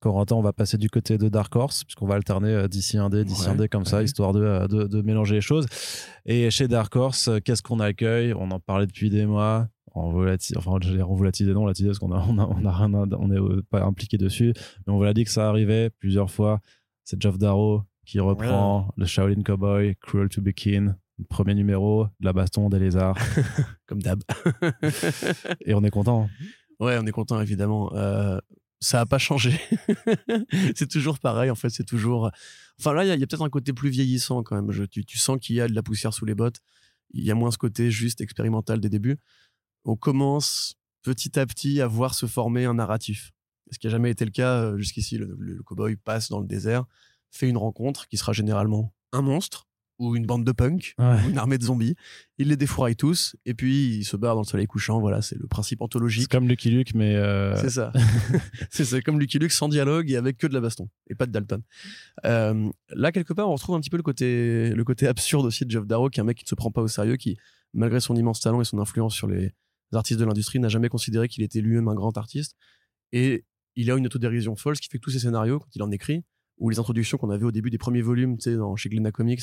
Corentin, 0.00 0.36
on 0.36 0.42
va 0.42 0.52
passer 0.52 0.78
du 0.78 0.88
côté 0.88 1.18
de 1.18 1.28
Dark 1.28 1.54
Horse, 1.54 1.84
puisqu'on 1.84 2.06
va 2.06 2.14
alterner 2.14 2.48
euh, 2.50 2.68
d'ici 2.68 2.96
un 2.98 3.10
dé, 3.10 3.24
d'ici 3.24 3.42
Ouais, 3.42 3.48
un 3.48 3.54
dé 3.54 3.68
comme 3.68 3.84
ça, 3.84 4.02
histoire 4.02 4.32
de, 4.32 4.42
euh, 4.42 4.66
de, 4.66 4.84
de 4.84 5.02
mélanger 5.02 5.36
les 5.36 5.40
choses. 5.40 5.66
Et 6.24 6.50
chez 6.50 6.68
Dark 6.68 6.94
Horse, 6.96 7.28
euh, 7.28 7.38
qu'est-ce 7.38 7.62
qu'on 7.62 7.80
accueille? 7.80 8.32
On 8.32 8.50
en 8.50 8.60
parlait 8.60 8.86
depuis 8.86 9.10
des 9.10 9.26
mois. 9.26 9.68
On 9.94 10.10
volatile, 10.10 10.56
enfin, 10.56 10.70
on 10.72 11.14
volatile, 11.14 11.48
non, 11.48 11.60
volatile, 11.62 11.86
parce 11.86 11.98
qu'on 11.98 12.12
a, 12.12 12.18
on 12.28 12.38
a, 12.38 12.46
on 12.46 12.64
a 12.64 12.72
rien, 12.72 12.92
on 12.94 13.30
est 13.30 13.62
pas 13.70 13.82
impliqué 13.82 14.16
dessus. 14.18 14.54
Mais 14.86 14.92
on 14.92 14.96
vous 14.96 15.04
l'a 15.04 15.14
dit 15.14 15.24
que 15.24 15.30
ça 15.30 15.48
arrivait 15.48 15.90
plusieurs 15.90 16.30
fois. 16.30 16.60
C'est 17.04 17.20
Geoff 17.20 17.38
Darrow 17.38 17.82
qui 18.06 18.20
reprend 18.20 18.88
le 18.96 19.04
Shaolin 19.04 19.42
Cowboy, 19.42 19.96
Cruel 20.00 20.28
to 20.28 20.40
be 20.40 20.50
Kin, 20.52 20.96
premier 21.28 21.54
numéro, 21.54 22.06
de 22.20 22.24
la 22.24 22.32
baston, 22.32 22.68
des 22.68 22.78
lézards. 22.78 23.18
Comme 23.86 24.00
d'hab. 24.02 24.22
Et 25.64 25.74
on 25.74 25.84
est 25.84 25.90
content. 25.90 26.28
ouais, 26.80 26.96
on 27.00 27.06
est 27.06 27.12
content 27.12 27.40
évidemment. 27.40 27.92
Euh, 27.94 28.38
ça 28.80 29.00
a 29.00 29.06
pas 29.06 29.18
changé. 29.18 29.58
c'est 30.74 30.88
toujours 30.88 31.18
pareil 31.18 31.50
en 31.50 31.54
fait. 31.54 31.70
C'est 31.70 31.84
toujours. 31.84 32.30
Enfin 32.78 32.92
là, 32.94 33.04
il 33.04 33.08
y 33.08 33.12
a, 33.12 33.26
peut-être 33.26 33.42
un 33.42 33.50
côté 33.50 33.72
plus 33.72 33.90
vieillissant 33.90 34.42
quand 34.42 34.56
même. 34.56 34.70
Je- 34.72 34.84
tu, 34.84 35.04
tu 35.04 35.18
sens 35.18 35.38
qu'il 35.40 35.56
y 35.56 35.60
a 35.60 35.68
de 35.68 35.74
la 35.74 35.82
poussière 35.82 36.14
sous 36.14 36.24
les 36.24 36.34
bottes. 36.34 36.60
Il 37.12 37.24
y 37.24 37.30
a 37.30 37.34
moins 37.34 37.50
ce 37.50 37.58
côté 37.58 37.90
juste 37.90 38.20
expérimental 38.20 38.80
des 38.80 38.88
débuts. 38.88 39.18
On 39.84 39.96
commence 39.96 40.74
petit 41.02 41.38
à 41.38 41.46
petit 41.46 41.80
à 41.80 41.86
voir 41.86 42.14
se 42.14 42.26
former 42.26 42.64
un 42.64 42.74
narratif. 42.74 43.32
Ce 43.70 43.78
qui 43.78 43.86
a 43.86 43.90
jamais 43.90 44.10
été 44.10 44.24
le 44.24 44.30
cas 44.30 44.62
euh, 44.62 44.78
jusqu'ici. 44.78 45.18
Le, 45.18 45.34
le, 45.38 45.54
le 45.54 45.62
cowboy 45.62 45.96
passe 45.96 46.28
dans 46.28 46.40
le 46.40 46.46
désert, 46.46 46.84
fait 47.30 47.48
une 47.48 47.56
rencontre 47.56 48.08
qui 48.08 48.16
sera 48.16 48.32
généralement 48.32 48.92
un 49.12 49.22
monstre 49.22 49.66
ou 50.00 50.16
une 50.16 50.26
bande 50.26 50.44
de 50.44 50.52
punk 50.52 50.94
Ouais. 50.98 51.16
ou 51.24 51.30
une 51.30 51.38
armée 51.38 51.58
de 51.58 51.62
zombies. 51.62 51.94
Il 52.38 52.48
les 52.48 52.56
défouraille 52.56 52.96
tous 52.96 53.36
et 53.46 53.54
puis 53.54 53.98
il 53.98 54.04
se 54.04 54.16
barre 54.16 54.34
dans 54.34 54.40
le 54.40 54.46
soleil 54.46 54.66
couchant. 54.66 54.98
Voilà, 54.98 55.22
c'est 55.22 55.38
le 55.38 55.46
principe 55.46 55.78
C'est 55.80 55.84
anthologique. 55.84 56.28
comme 56.28 56.48
Lucky 56.48 56.70
Luke, 56.70 56.94
mais 56.94 57.14
euh, 57.16 57.54
C'est 57.56 57.70
ça. 57.70 57.92
c'est 58.70 59.02
comme 59.02 59.20
Lucky 59.20 59.38
Luke 59.38 59.52
sans 59.52 59.68
dialogue 59.68 60.10
et 60.10 60.16
avec 60.16 60.36
que 60.38 60.46
de 60.46 60.54
la 60.54 60.60
baston 60.60 60.88
et 61.08 61.14
pas 61.14 61.26
de 61.26 61.32
Dalton. 61.32 61.62
Euh, 62.24 62.70
là, 62.88 63.12
quelque 63.12 63.32
part, 63.32 63.48
on 63.48 63.54
retrouve 63.54 63.76
un 63.76 63.80
petit 63.80 63.90
peu 63.90 63.96
le 63.98 64.02
côté, 64.02 64.70
le 64.70 64.84
côté 64.84 65.06
absurde 65.06 65.44
aussi 65.46 65.64
de 65.64 65.70
Jeff 65.70 65.86
Darrow, 65.86 66.08
qui 66.10 66.18
est 66.20 66.22
un 66.22 66.26
mec 66.26 66.38
qui 66.38 66.44
ne 66.44 66.48
se 66.48 66.54
prend 66.54 66.70
pas 66.70 66.80
au 66.82 66.88
sérieux, 66.88 67.16
qui, 67.16 67.36
malgré 67.74 68.00
son 68.00 68.16
immense 68.16 68.40
talent 68.40 68.60
et 68.60 68.64
son 68.64 68.78
influence 68.78 69.14
sur 69.14 69.26
les 69.28 69.52
artistes 69.92 70.18
de 70.20 70.24
l'industrie, 70.24 70.58
n'a 70.60 70.68
jamais 70.68 70.88
considéré 70.88 71.28
qu'il 71.28 71.42
était 71.44 71.60
lui-même 71.60 71.88
un 71.88 71.94
grand 71.94 72.16
artiste. 72.16 72.56
Et 73.12 73.44
il 73.76 73.90
a 73.90 73.96
une 73.96 74.06
autodérision 74.06 74.56
folle, 74.56 74.76
ce 74.76 74.80
qui 74.80 74.88
fait 74.88 74.98
que 74.98 75.02
tous 75.02 75.10
ses 75.10 75.20
scénarios, 75.20 75.58
quand 75.58 75.68
il 75.74 75.82
en 75.82 75.90
écrit, 75.90 76.22
ou 76.58 76.68
les 76.70 76.78
introductions 76.78 77.16
qu'on 77.18 77.30
avait 77.30 77.44
au 77.44 77.52
début 77.52 77.70
des 77.70 77.78
premiers 77.78 78.02
volumes, 78.02 78.36
tu 78.36 78.50
sais, 78.50 78.56
dans- 78.56 78.76
chez 78.76 78.88
Glénat 78.88 79.12
Comics, 79.12 79.42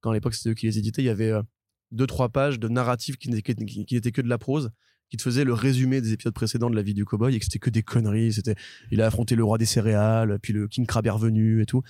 quand 0.00 0.10
à 0.10 0.14
l'époque 0.14 0.34
c'était 0.34 0.50
eux 0.50 0.54
qui 0.54 0.66
les 0.66 0.78
éditaient, 0.78 1.02
il 1.02 1.06
y 1.06 1.10
avait 1.10 1.30
euh, 1.30 1.42
deux, 1.90 2.06
trois 2.06 2.28
pages 2.28 2.58
de 2.58 2.68
narratifs 2.68 3.16
qui 3.16 3.30
n'étaient 3.30 4.12
que, 4.12 4.20
de 4.20 4.28
la 4.28 4.38
prose, 4.38 4.70
qui 5.10 5.16
te 5.16 5.22
faisaient 5.22 5.44
le 5.44 5.54
résumé 5.54 6.00
des 6.00 6.12
épisodes 6.12 6.34
précédents 6.34 6.70
de 6.70 6.76
la 6.76 6.82
vie 6.82 6.94
du 6.94 7.04
cowboy 7.04 7.34
et 7.34 7.38
que 7.38 7.44
c'était 7.44 7.58
que 7.58 7.70
des 7.70 7.82
conneries. 7.82 8.34
C'était, 8.34 8.54
il 8.90 9.00
a 9.00 9.06
affronté 9.06 9.34
le 9.36 9.44
roi 9.44 9.58
des 9.58 9.66
céréales, 9.66 10.38
puis 10.40 10.52
le 10.52 10.68
King 10.68 10.86
Crab 10.86 11.06
est 11.06 11.10
revenu 11.10 11.62
et 11.62 11.66
tout. 11.66 11.82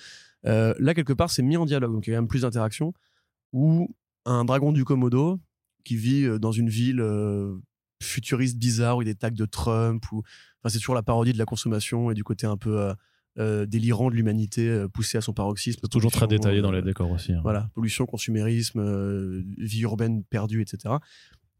Euh, 0.45 0.73
là, 0.79 0.93
quelque 0.93 1.13
part, 1.13 1.29
c'est 1.29 1.43
mis 1.43 1.57
en 1.57 1.65
dialogue, 1.65 1.91
donc 1.91 2.07
il 2.07 2.11
y 2.11 2.13
a 2.13 2.17
même 2.17 2.29
plus 2.29 2.41
d'interaction. 2.41 2.93
Ou 3.51 3.93
un 4.25 4.45
dragon 4.45 4.71
du 4.71 4.85
Komodo 4.85 5.39
qui 5.83 5.95
vit 5.95 6.25
euh, 6.25 6.39
dans 6.39 6.51
une 6.51 6.69
ville 6.69 7.03
futuriste 8.01 8.57
bizarre 8.57 8.97
où 8.97 9.01
il 9.01 9.07
y 9.07 9.11
a 9.11 9.13
des 9.13 9.19
tags 9.19 9.29
de 9.31 9.45
Trump. 9.45 10.09
Ou... 10.11 10.19
Enfin, 10.19 10.69
c'est 10.69 10.79
toujours 10.79 10.95
la 10.95 11.03
parodie 11.03 11.33
de 11.33 11.37
la 11.37 11.45
consommation 11.45 12.11
et 12.11 12.13
du 12.13 12.23
côté 12.23 12.47
un 12.47 12.57
peu 12.57 12.93
euh, 13.39 13.65
délirant 13.65 14.09
de 14.09 14.15
l'humanité 14.15 14.67
euh, 14.69 14.87
poussé 14.87 15.17
à 15.17 15.21
son 15.21 15.33
paroxysme. 15.33 15.79
c'est 15.83 15.89
toujours 15.89 16.11
très 16.11 16.27
détaillé 16.27 16.61
dans 16.61 16.69
euh, 16.73 16.75
les 16.77 16.81
décors 16.81 17.09
aussi. 17.11 17.33
hein. 17.33 17.39
voilà, 17.43 17.69
pollution, 17.73 18.05
consumérisme, 18.05 18.79
euh, 18.79 19.43
vie 19.57 19.81
urbaine 19.81 20.23
perdue, 20.23 20.61
etc. 20.61 20.95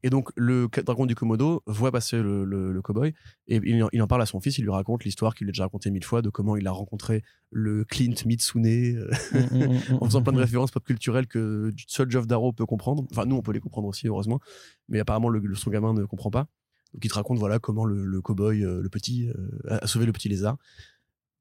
Et 0.01 0.09
donc, 0.09 0.29
le 0.37 0.69
dragon 0.85 1.05
du 1.05 1.13
Komodo 1.13 1.61
voit 1.65 1.91
passer 1.91 2.21
le, 2.21 2.45
le, 2.45 2.71
le 2.71 2.81
cowboy 2.81 3.13
et 3.49 3.59
il, 3.65 3.83
en- 3.83 3.89
il 3.91 4.01
en 4.01 4.07
parle 4.07 4.21
à 4.21 4.25
son 4.25 4.39
fils. 4.39 4.57
Il 4.57 4.63
lui 4.63 4.71
raconte 4.71 5.03
l'histoire 5.03 5.35
qu'il 5.35 5.43
lui 5.43 5.49
a 5.49 5.51
déjà 5.51 5.63
racontée 5.63 5.91
mille 5.91 6.05
fois 6.05 6.21
de 6.21 6.29
comment 6.29 6.55
il 6.55 6.65
a 6.67 6.71
rencontré 6.71 7.21
le 7.51 7.83
Clint 7.83 8.13
Mitsune 8.25 8.65
euh, 8.65 9.09
en 9.99 10.05
faisant 10.05 10.21
plein 10.21 10.31
de 10.31 10.39
références 10.39 10.71
pop 10.71 10.85
culturelles 10.85 11.27
que 11.27 11.71
seul 11.87 12.09
Geoff 12.09 12.27
Darrow 12.27 12.53
peut 12.53 12.65
comprendre. 12.65 13.05
Enfin, 13.11 13.25
nous, 13.25 13.35
on 13.35 13.41
peut 13.41 13.51
les 13.51 13.59
comprendre 13.59 13.89
aussi, 13.89 14.07
heureusement. 14.07 14.39
Mais 14.87 14.99
apparemment, 14.99 15.27
le, 15.27 15.53
son 15.55 15.69
gamin 15.69 15.93
ne 15.93 16.05
comprend 16.05 16.31
pas. 16.31 16.47
Donc, 16.93 17.03
il 17.03 17.09
te 17.09 17.15
raconte 17.15 17.37
voilà 17.37 17.59
comment 17.59 17.83
le, 17.83 18.05
le 18.05 18.21
cowboy, 18.21 18.63
euh, 18.63 18.81
le 18.81 18.87
petit, 18.89 19.27
euh, 19.29 19.77
a 19.81 19.85
sauvé 19.85 20.05
le 20.05 20.13
petit 20.13 20.29
lézard. 20.29 20.55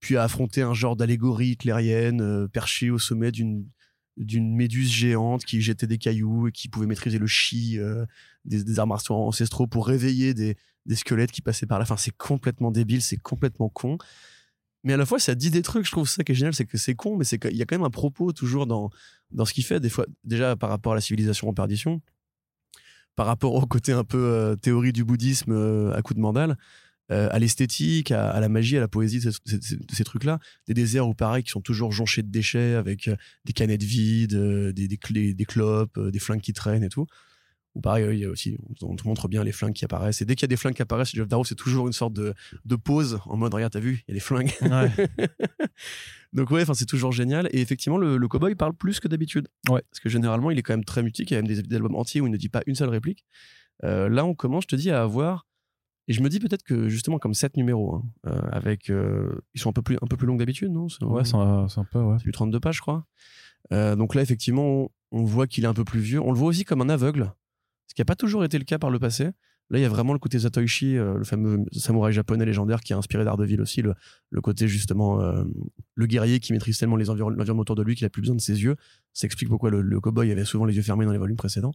Puis 0.01 0.17
a 0.17 0.23
affronté 0.23 0.63
un 0.63 0.75
genre 0.75 0.97
d'allégorie 0.97 1.51
hitlérienne 1.51 2.21
euh, 2.21 2.49
perchée 2.49 2.91
au 2.91 2.99
sommet 2.99 3.33
d'une 3.33 3.67
d'une 4.17 4.55
méduse 4.57 4.91
géante 4.91 5.45
qui 5.45 5.61
jetait 5.61 5.87
des 5.87 5.97
cailloux 5.97 6.49
et 6.49 6.53
qui 6.53 6.69
pouvait 6.69 6.87
maîtriser 6.87 7.21
le 7.21 7.29
chi 7.29 7.79
euh, 7.79 8.05
des, 8.45 8.65
des 8.65 8.79
arts 8.81 8.89
ancestraux 9.11 9.69
pour 9.69 9.87
réveiller 9.87 10.35
des, 10.35 10.57
des 10.87 10.97
squelettes 10.97 11.31
qui 11.31 11.41
passaient 11.41 11.67
par 11.67 11.79
là. 11.79 11.85
Enfin, 11.85 11.97
c'est 11.97 12.17
complètement 12.17 12.73
débile, 12.73 13.01
c'est 13.01 13.17
complètement 13.17 13.69
con. 13.69 13.97
mais 14.83 14.93
à 14.93 14.97
la 14.97 15.07
fois 15.07 15.19
ça 15.21 15.35
dit 15.35 15.51
des 15.51 15.63
trucs 15.63 15.87
je 15.87 15.93
trouve 15.93 16.09
ça 16.09 16.25
qui 16.25 16.33
est 16.33 16.35
génial 16.35 16.55
c'est 16.55 16.65
que 16.65 16.79
c'est 16.79 16.95
con 16.95 17.17
mais 17.17 17.25
c'est 17.25 17.39
qu'il 17.39 17.57
y 17.57 17.63
a 17.63 17.65
quand 17.65 17.77
même 17.77 17.87
un 17.87 17.91
propos 17.91 18.33
toujours 18.33 18.67
dans 18.67 18.91
dans 19.31 19.45
ce 19.45 19.53
qu'il 19.53 19.65
fait 19.65 19.81
des 19.81 19.89
fois 19.89 20.07
déjà 20.25 20.57
par 20.57 20.71
rapport 20.71 20.93
à 20.93 20.95
la 20.95 21.01
civilisation 21.01 21.49
en 21.49 21.55
perdition 21.55 22.01
par 23.17 23.27
rapport 23.27 23.55
au 23.55 23.67
côté 23.67 23.93
un 23.93 24.05
peu 24.05 24.19
euh, 24.19 24.57
théorie 24.57 24.93
du 24.93 25.05
bouddhisme 25.05 25.53
euh, 25.53 25.93
à 25.95 26.03
coup 26.03 26.15
de 26.15 26.21
mandale 26.21 26.57
euh, 27.11 27.29
à 27.31 27.39
l'esthétique 27.39 28.11
à, 28.11 28.39
la 28.41 28.49
magie 28.49 28.77
à 28.77 28.81
la 28.81 28.89
poésie 28.89 29.21
de 29.21 29.31
ces, 29.31 29.79
ces 29.91 30.05
trucs 30.05 30.25
là 30.25 30.39
des 30.67 30.75
déserts 30.75 31.09
où 31.09 31.15
pareil 31.15 31.43
qui 31.43 31.51
sont 31.51 31.61
toujours 31.61 31.93
jonchés 31.93 32.23
de 32.23 32.31
déchets 32.31 32.75
avec 32.75 33.11
des 33.45 33.53
canettes 33.53 33.83
vides 33.83 34.37
des, 34.37 34.89
des, 34.89 35.35
des 35.35 35.45
clopes 35.45 35.99
des 35.99 36.19
flingues 36.19 36.41
qui 36.41 36.53
traînent 36.53 36.85
et 36.85 36.89
tout 36.89 37.07
ou 37.75 37.81
pareil, 37.81 38.07
il 38.11 38.19
y 38.19 38.25
a 38.25 38.29
aussi, 38.29 38.59
on 38.83 38.97
te 38.97 39.07
montre 39.07 39.29
bien 39.29 39.45
les 39.45 39.53
flingues 39.53 39.73
qui 39.73 39.85
apparaissent. 39.85 40.21
Et 40.21 40.25
dès 40.25 40.35
qu'il 40.35 40.43
y 40.43 40.47
a 40.47 40.49
des 40.49 40.57
flingues 40.57 40.75
qui 40.75 40.83
apparaissent, 40.83 41.13
Jeff 41.13 41.29
Darrow, 41.29 41.45
c'est 41.45 41.55
toujours 41.55 41.87
une 41.87 41.93
sorte 41.93 42.13
de, 42.13 42.35
de 42.65 42.77
pause 42.77 43.21
en 43.27 43.37
mode, 43.37 43.55
regarde, 43.55 43.73
t'as 43.73 43.79
vu, 43.79 44.03
il 44.09 44.11
y 44.11 44.13
a 44.13 44.15
des 44.15 44.21
flingues. 44.21 44.53
Donc 46.33 46.51
ouais, 46.51 46.65
c'est 46.75 46.87
toujours 46.87 47.13
génial. 47.13 47.49
Et 47.53 47.61
effectivement, 47.61 47.99
le, 47.99 48.17
le 48.17 48.29
cowboy 48.29 48.55
parle 48.55 48.75
plus 48.75 49.01
que 49.01 49.09
d'habitude. 49.09 49.49
Ouais. 49.69 49.83
Parce 49.91 50.01
que 50.01 50.09
généralement, 50.09 50.51
il 50.51 50.59
est 50.59 50.63
quand 50.63 50.73
même 50.73 50.85
très 50.85 51.03
mutique. 51.03 51.31
Il 51.31 51.35
y 51.35 51.37
a 51.37 51.43
même 51.43 51.47
des, 51.47 51.77
albums 51.77 51.95
entiers 51.95 52.21
où 52.21 52.27
il 52.27 52.33
ne 52.33 52.37
dit 52.37 52.49
pas 52.49 52.63
une 52.67 52.75
seule 52.75 52.89
réplique. 52.89 53.25
Euh, 53.85 54.09
là, 54.09 54.25
on 54.25 54.35
commence, 54.35 54.65
je 54.65 54.69
te 54.69 54.77
dis, 54.77 54.91
à 54.91 55.03
avoir. 55.03 55.47
Et 56.09 56.13
je 56.13 56.23
me 56.23 56.29
dis 56.29 56.41
peut-être 56.41 56.65
que 56.65 56.89
justement 56.89 57.19
comme 57.19 57.35
7 57.35 57.57
numéros, 57.57 57.95
hein, 57.95 58.03
euh, 58.27 58.41
avec, 58.51 58.91
euh, 58.91 59.41
ils 59.55 59.61
sont 59.61 59.71
un 59.71 59.75
peu 59.75 59.83
plus, 59.83 59.97
un 60.03 60.07
peu 60.07 60.17
plus 60.17 60.27
longs 60.27 60.35
que 60.35 60.41
d'habitude, 60.41 60.73
non? 60.73 60.89
Ouais, 61.03 61.25
c'est 61.25 61.37
un, 61.37 61.67
un, 61.67 61.85
peu, 61.85 62.01
ouais. 62.01 62.17
C'est 62.19 62.25
du 62.25 62.33
32 62.33 62.59
pages, 62.59 62.77
je 62.77 62.81
crois. 62.81 63.07
donc 63.71 64.15
là, 64.15 64.23
effectivement, 64.23 64.65
on, 64.65 64.89
on 65.13 65.25
voit 65.25 65.47
qu'il 65.47 65.65
est 65.65 65.69
un 65.69 65.75
peu 65.75 65.85
plus 65.85 66.01
vieux. 66.01 66.21
On 66.21 66.33
le 66.33 66.39
voit 66.39 66.49
aussi 66.49 66.65
comme 66.65 66.81
un 66.81 66.89
aveugle 66.89 67.33
ce 67.89 67.95
qui 67.95 68.01
n'a 68.03 68.05
pas 68.05 68.15
toujours 68.15 68.45
été 68.45 68.59
le 68.59 68.65
cas 68.65 68.79
par 68.79 68.91
le 68.91 68.99
passé. 68.99 69.31
Là, 69.71 69.79
il 69.79 69.83
y 69.83 69.85
a 69.85 69.89
vraiment 69.89 70.13
le 70.13 70.19
côté 70.19 70.39
Zatoichi, 70.39 70.97
euh, 70.97 71.19
le 71.19 71.25
fameux 71.25 71.65
samouraï 71.73 72.13
japonais 72.13 72.47
légendaire 72.47 72.81
qui 72.81 72.95
a 72.95 72.97
inspiré 72.97 73.25
Daredevil 73.25 73.61
aussi, 73.61 73.83
le, 73.83 73.95
le 74.31 74.41
côté 74.41 74.67
justement 74.69 75.21
euh, 75.21 75.45
le 75.95 76.07
guerrier 76.07 76.41
qui 76.41 76.53
maîtrise 76.53 76.79
tellement 76.79 76.97
l'environnement 76.97 77.61
autour 77.61 77.77
de 77.77 77.83
lui 77.83 77.95
qu'il 77.95 78.07
a 78.07 78.11
plus 78.11 78.23
besoin 78.23 78.37
de 78.37 78.41
ses 78.41 78.63
yeux. 78.63 78.77
Ça 79.13 79.27
explique 79.27 79.49
pourquoi 79.49 79.71
le, 79.71 79.83
le 79.83 80.01
cowboy 80.01 80.31
avait 80.31 80.45
souvent 80.45 80.65
les 80.65 80.77
yeux 80.77 80.83
fermés 80.83 81.05
dans 81.05 81.13
les 81.13 81.19
volumes 81.19 81.37
précédents. 81.37 81.75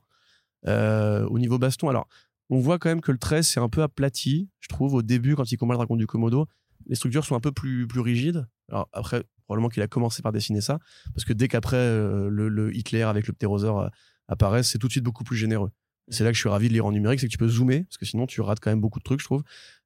Euh, 0.65 1.25
au 1.27 1.37
niveau 1.39 1.59
baston, 1.59 1.89
alors 1.89 2.07
on 2.49 2.59
voit 2.59 2.79
quand 2.79 2.89
même 2.89 3.01
que 3.01 3.11
le 3.11 3.17
trait 3.17 3.43
c'est 3.43 3.59
un 3.59 3.69
peu 3.69 3.81
aplati, 3.81 4.49
je 4.59 4.67
trouve, 4.67 4.93
au 4.93 5.01
début 5.01 5.35
quand 5.35 5.51
il 5.51 5.57
combat 5.57 5.73
le 5.73 5.79
dragon 5.79 5.95
du 5.95 6.07
Komodo. 6.07 6.47
Les 6.87 6.95
structures 6.95 7.25
sont 7.25 7.35
un 7.35 7.39
peu 7.39 7.51
plus, 7.51 7.87
plus 7.87 8.01
rigides. 8.01 8.45
Alors 8.69 8.89
après, 8.91 9.23
probablement 9.45 9.69
qu'il 9.69 9.83
a 9.83 9.87
commencé 9.87 10.21
par 10.21 10.31
dessiner 10.31 10.61
ça, 10.61 10.79
parce 11.13 11.25
que 11.25 11.33
dès 11.33 11.47
qu'après 11.47 11.77
le, 11.77 12.49
le, 12.49 12.75
Hitler 12.75 13.03
avec 13.03 13.27
le 13.27 13.33
ptérosaure 13.33 13.89
apparaît, 14.27 14.63
c'est 14.63 14.77
tout 14.77 14.87
de 14.87 14.91
suite 14.91 15.03
beaucoup 15.03 15.23
plus 15.23 15.37
généreux. 15.37 15.71
C'est 16.09 16.23
là 16.23 16.31
que 16.31 16.35
je 16.35 16.41
suis 16.41 16.49
ravi 16.49 16.67
de 16.67 16.73
lire 16.73 16.85
en 16.85 16.91
numérique, 16.91 17.21
c'est 17.21 17.27
que 17.27 17.31
tu 17.31 17.37
peux 17.37 17.47
zoomer, 17.47 17.83
parce 17.83 17.97
que 17.97 18.05
sinon 18.05 18.25
tu 18.25 18.41
rates 18.41 18.59
quand 18.59 18.69
même 18.69 18.81
beaucoup 18.81 18.99
de 18.99 19.03
trucs, 19.03 19.21
je 19.21 19.25
trouve. 19.25 19.43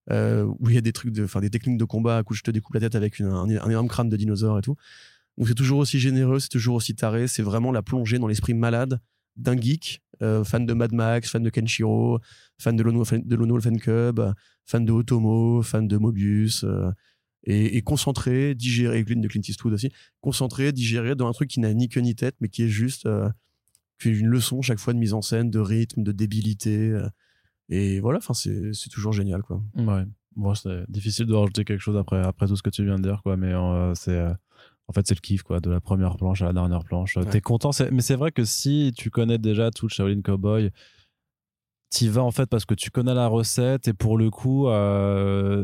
Euh, 0.09 0.45
où 0.59 0.69
il 0.69 0.75
y 0.75 0.77
a 0.77 0.81
des 0.81 0.93
trucs, 0.93 1.11
de, 1.11 1.27
des 1.39 1.49
techniques 1.49 1.77
de 1.77 1.83
combat, 1.83 2.17
à 2.17 2.23
coup 2.23 2.33
je 2.33 2.41
te 2.41 2.49
découpe 2.49 2.73
la 2.73 2.79
tête 2.79 2.95
avec 2.95 3.19
un, 3.19 3.29
un, 3.29 3.69
énorme 3.69 3.89
crâne 3.89 4.09
de 4.09 4.15
dinosaure 4.15 4.57
et 4.57 4.61
tout. 4.61 4.75
Donc 5.37 5.47
c'est 5.47 5.55
toujours 5.55 5.79
aussi 5.79 5.99
généreux, 5.99 6.39
c'est 6.39 6.49
toujours 6.49 6.75
aussi 6.75 6.95
taré, 6.95 7.27
c'est 7.27 7.43
vraiment 7.43 7.71
la 7.71 7.83
plongée 7.83 8.17
dans 8.17 8.27
l'esprit 8.27 8.53
malade 8.53 8.99
d'un 9.37 9.55
geek, 9.55 10.01
euh, 10.21 10.43
fan 10.43 10.65
de 10.65 10.73
Mad 10.73 10.93
Max, 10.93 11.31
fan 11.31 11.43
de 11.43 11.49
Kenshiro, 11.49 12.19
fan 12.57 12.75
de 12.75 12.83
Lono, 12.83 13.05
fan 13.05 13.21
de 13.21 13.79
Cub, 13.79 14.19
fan 14.65 14.85
de 14.85 14.91
Otomo, 14.91 15.61
fan 15.61 15.87
de 15.87 15.97
Mobius, 15.97 16.63
euh, 16.63 16.91
et, 17.43 17.77
et, 17.77 17.81
concentré, 17.81 18.55
digéré, 18.55 19.03
de 19.03 19.27
Clint 19.27 19.41
Eastwood 19.47 19.73
aussi, 19.73 19.89
concentré, 20.19 20.73
digéré 20.73 21.15
dans 21.15 21.27
un 21.27 21.31
truc 21.31 21.49
qui 21.49 21.61
n'a 21.61 21.73
ni 21.73 21.87
queue 21.87 22.01
ni 22.01 22.13
tête, 22.15 22.35
mais 22.41 22.49
qui 22.49 22.63
est 22.63 22.67
juste 22.67 23.05
euh, 23.05 23.29
une 24.03 24.27
leçon 24.27 24.61
chaque 24.61 24.79
fois 24.79 24.93
de 24.93 24.99
mise 24.99 25.13
en 25.13 25.21
scène, 25.21 25.49
de 25.49 25.59
rythme, 25.59 26.03
de 26.03 26.11
débilité. 26.11 26.91
Euh, 26.91 27.07
et 27.69 27.99
voilà, 28.01 28.19
c'est, 28.33 28.71
toujours 28.91 29.13
génial, 29.13 29.43
quoi. 29.43 29.61
Ouais. 29.75 30.03
Bon, 30.35 30.53
c'est 30.53 30.89
difficile 30.89 31.25
de 31.25 31.33
rajouter 31.33 31.63
quelque 31.63 31.81
chose 31.81 31.97
après, 31.97 32.21
après 32.21 32.47
tout 32.47 32.55
ce 32.55 32.63
que 32.63 32.69
tu 32.69 32.83
viens 32.83 32.97
de 32.97 33.03
dire, 33.03 33.21
quoi. 33.23 33.37
Mais 33.37 33.53
c'est, 33.95 34.25
en 34.87 34.93
fait, 34.93 35.05
c'est 35.05 35.15
le 35.15 35.21
kiff, 35.21 35.43
quoi. 35.43 35.59
De 35.59 35.69
la 35.69 35.81
première 35.81 36.15
planche 36.15 36.41
à 36.41 36.45
la 36.45 36.53
dernière 36.53 36.83
planche. 36.83 37.17
T'es 37.29 37.41
content. 37.41 37.71
mais 37.91 38.01
c'est 38.01 38.15
vrai 38.15 38.31
que 38.31 38.45
si 38.45 38.93
tu 38.95 39.09
connais 39.09 39.37
déjà 39.37 39.69
tout 39.71 39.87
le 39.87 39.91
Shaolin 39.91 40.21
Cowboy, 40.21 40.71
t'y 41.89 42.07
vas 42.09 42.23
en 42.23 42.31
fait 42.31 42.47
parce 42.47 42.65
que 42.65 42.73
tu 42.73 42.89
connais 42.89 43.13
la 43.13 43.27
recette 43.27 43.87
et 43.87 43.93
pour 43.93 44.17
le 44.17 44.29
coup, 44.29 44.67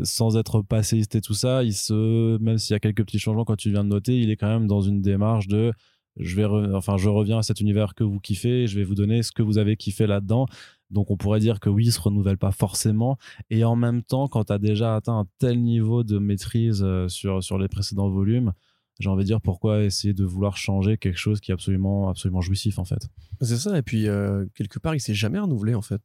sans 0.04 0.38
être 0.38 0.62
passéiste 0.62 1.16
et 1.16 1.22
tout 1.22 1.34
ça, 1.34 1.64
il 1.64 1.74
se, 1.74 2.38
même 2.40 2.58
s'il 2.58 2.74
y 2.74 2.78
a 2.78 2.80
quelques 2.80 3.06
petits 3.06 3.20
changements 3.20 3.46
quand 3.46 3.56
tu 3.56 3.72
viens 3.72 3.84
de 3.84 3.90
noter, 3.90 4.20
il 4.20 4.30
est 4.30 4.38
quand 4.38 4.48
même 4.48 4.68
dans 4.68 4.82
une 4.82 5.02
démarche 5.02 5.48
de 5.48 5.72
je 6.18 6.36
vais 6.36 6.46
enfin 6.76 6.98
je 6.98 7.10
reviens 7.10 7.40
à 7.40 7.44
cet 7.44 7.60
univers 7.60 7.96
que 7.96 8.04
vous 8.04 8.20
kiffez 8.20 8.68
je 8.68 8.78
vais 8.78 8.84
vous 8.84 8.96
donner 8.96 9.24
ce 9.24 9.32
que 9.32 9.42
vous 9.42 9.58
avez 9.58 9.76
kiffé 9.78 10.06
là-dedans 10.06 10.46
donc 10.92 11.10
on 11.10 11.18
pourrait 11.18 11.40
dire 11.40 11.60
que 11.60 11.70
oui 11.70 11.86
il 11.86 11.92
se 11.92 12.00
renouvelle 12.00 12.38
pas 12.38 12.52
forcément 12.52 13.18
et 13.50 13.64
en 13.64 13.76
même 13.76 14.04
temps 14.04 14.28
quand 14.28 14.46
tu 14.46 14.54
as 14.54 14.60
déjà 14.60 14.96
atteint 14.96 15.18
un 15.18 15.26
tel 15.40 15.62
niveau 15.62 16.04
de 16.04 16.20
maîtrise 16.20 16.84
euh, 16.84 17.08
sur 17.08 17.44
sur 17.44 17.58
les 17.58 17.68
précédents 17.68 18.10
volumes 18.10 18.54
j'ai 19.00 19.10
envie 19.10 19.24
de 19.24 19.28
dire 19.28 19.42
pourquoi 19.42 19.84
essayer 19.84 20.14
de 20.14 20.24
vouloir 20.24 20.58
changer 20.58 20.98
quelque 20.98 21.18
chose 21.18 21.40
qui 21.40 21.52
est 21.52 21.54
absolument 21.54 22.10
absolument 22.10 22.42
jouissif 22.42 22.80
en 22.80 22.86
fait 22.86 23.08
c'est 23.42 23.58
ça 23.58 23.78
et 23.78 23.82
puis 23.82 24.08
euh, 24.08 24.46
quelque 24.56 24.80
part 24.80 24.96
il 24.96 25.00
s'est 25.00 25.14
jamais 25.14 25.40
renouvelé 25.40 25.76
en 25.76 25.82
fait 25.82 26.02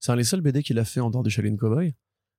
c'est 0.00 0.12
un 0.12 0.16
des 0.16 0.24
seuls 0.24 0.42
BD 0.42 0.62
qu'il 0.62 0.78
a 0.78 0.84
fait 0.84 1.00
en 1.00 1.10
dehors 1.10 1.22
de 1.22 1.30
Shaolin 1.30 1.56
Cowboy 1.56 1.94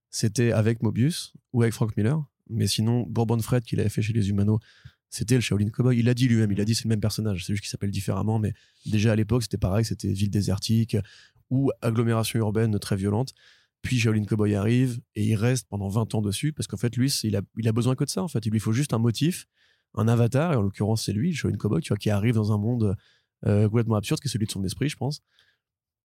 c'était 0.09 0.51
avec 0.51 0.81
Mobius 0.81 1.33
ou 1.53 1.63
avec 1.63 1.73
Frank 1.73 1.95
Miller 1.97 2.23
mais 2.49 2.67
sinon 2.67 3.05
Bourbon 3.07 3.39
Fred 3.39 3.63
qu'il 3.63 3.79
avait 3.79 3.89
fait 3.89 4.01
chez 4.01 4.13
les 4.13 4.29
Humanos 4.29 4.59
c'était 5.09 5.35
le 5.35 5.41
Shaolin 5.41 5.69
Cowboy. 5.69 5.97
Il 5.97 6.05
l'a 6.05 6.13
dit 6.13 6.27
lui-même, 6.27 6.51
il 6.51 6.59
a 6.61 6.65
dit 6.65 6.75
c'est 6.75 6.83
le 6.83 6.89
même 6.89 6.99
personnage, 6.99 7.45
c'est 7.45 7.53
juste 7.53 7.63
qu'il 7.63 7.69
s'appelle 7.69 7.91
différemment, 7.91 8.39
mais 8.39 8.53
déjà 8.85 9.13
à 9.13 9.15
l'époque 9.15 9.43
c'était 9.43 9.57
pareil, 9.57 9.85
c'était 9.85 10.11
ville 10.11 10.29
désertique 10.29 10.97
ou 11.49 11.71
agglomération 11.81 12.39
urbaine 12.39 12.77
très 12.79 12.95
violente. 12.95 13.33
Puis 13.81 13.99
Shaolin 13.99 14.25
Cowboy 14.25 14.55
arrive 14.55 14.99
et 15.15 15.25
il 15.25 15.35
reste 15.35 15.67
pendant 15.69 15.87
20 15.87 16.15
ans 16.15 16.21
dessus 16.21 16.51
parce 16.51 16.67
qu'en 16.67 16.77
fait 16.77 16.95
lui 16.97 17.09
il 17.23 17.35
a, 17.35 17.41
il 17.57 17.67
a 17.67 17.71
besoin 17.71 17.95
que 17.95 18.03
de 18.03 18.09
ça 18.09 18.21
en 18.21 18.27
fait. 18.27 18.45
Il 18.45 18.51
lui 18.51 18.59
faut 18.59 18.73
juste 18.73 18.93
un 18.93 18.97
motif, 18.97 19.47
un 19.95 20.07
avatar 20.07 20.53
et 20.53 20.55
en 20.55 20.61
l'occurrence 20.61 21.05
c'est 21.05 21.13
lui, 21.13 21.29
le 21.29 21.35
Shaolin 21.35 21.57
Cowboy, 21.57 21.81
tu 21.81 21.89
vois, 21.89 21.97
qui 21.97 22.09
arrive 22.09 22.35
dans 22.35 22.51
un 22.51 22.57
monde 22.57 22.95
euh, 23.45 23.67
complètement 23.67 23.95
absurde 23.95 24.19
qui 24.19 24.27
est 24.27 24.31
celui 24.31 24.45
de 24.45 24.51
son 24.51 24.63
esprit, 24.63 24.89
je 24.89 24.97
pense. 24.97 25.21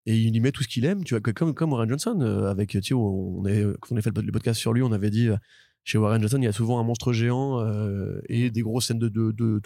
Et 0.05 0.16
il 0.16 0.35
y 0.35 0.40
met 0.40 0.51
tout 0.51 0.62
ce 0.64 0.68
qu'il 0.68 0.85
aime, 0.85 1.05
tu 1.05 1.16
vois, 1.16 1.21
comme 1.33 1.73
Warren 1.73 1.88
Johnson 1.88 2.18
euh, 2.21 2.51
avec 2.51 2.77
tu 2.83 2.95
on 2.95 3.45
est 3.47 3.64
quand 3.81 3.95
on 3.95 3.97
a 3.97 4.03
fait 4.03 4.16
le 4.16 4.33
podcast 4.33 4.59
sur 4.59 4.73
lui, 4.73 4.83
on 4.83 4.92
avait 4.92 5.11
dit 5.11 5.29
chez 5.85 5.99
Warren 5.99 6.21
Johnson, 6.21 6.38
il 6.38 6.45
y 6.45 6.49
a 6.49 6.53
souvent 6.53 6.79
un 6.79 6.85
monstre 6.85 7.12
géant 7.12 7.61
euh, 7.61 8.21
et 8.29 8.51
des 8.51 8.62
grosses 8.62 8.87
scènes 8.87 8.99
de, 8.99 9.09
de, 9.09 9.33
de 9.33 9.61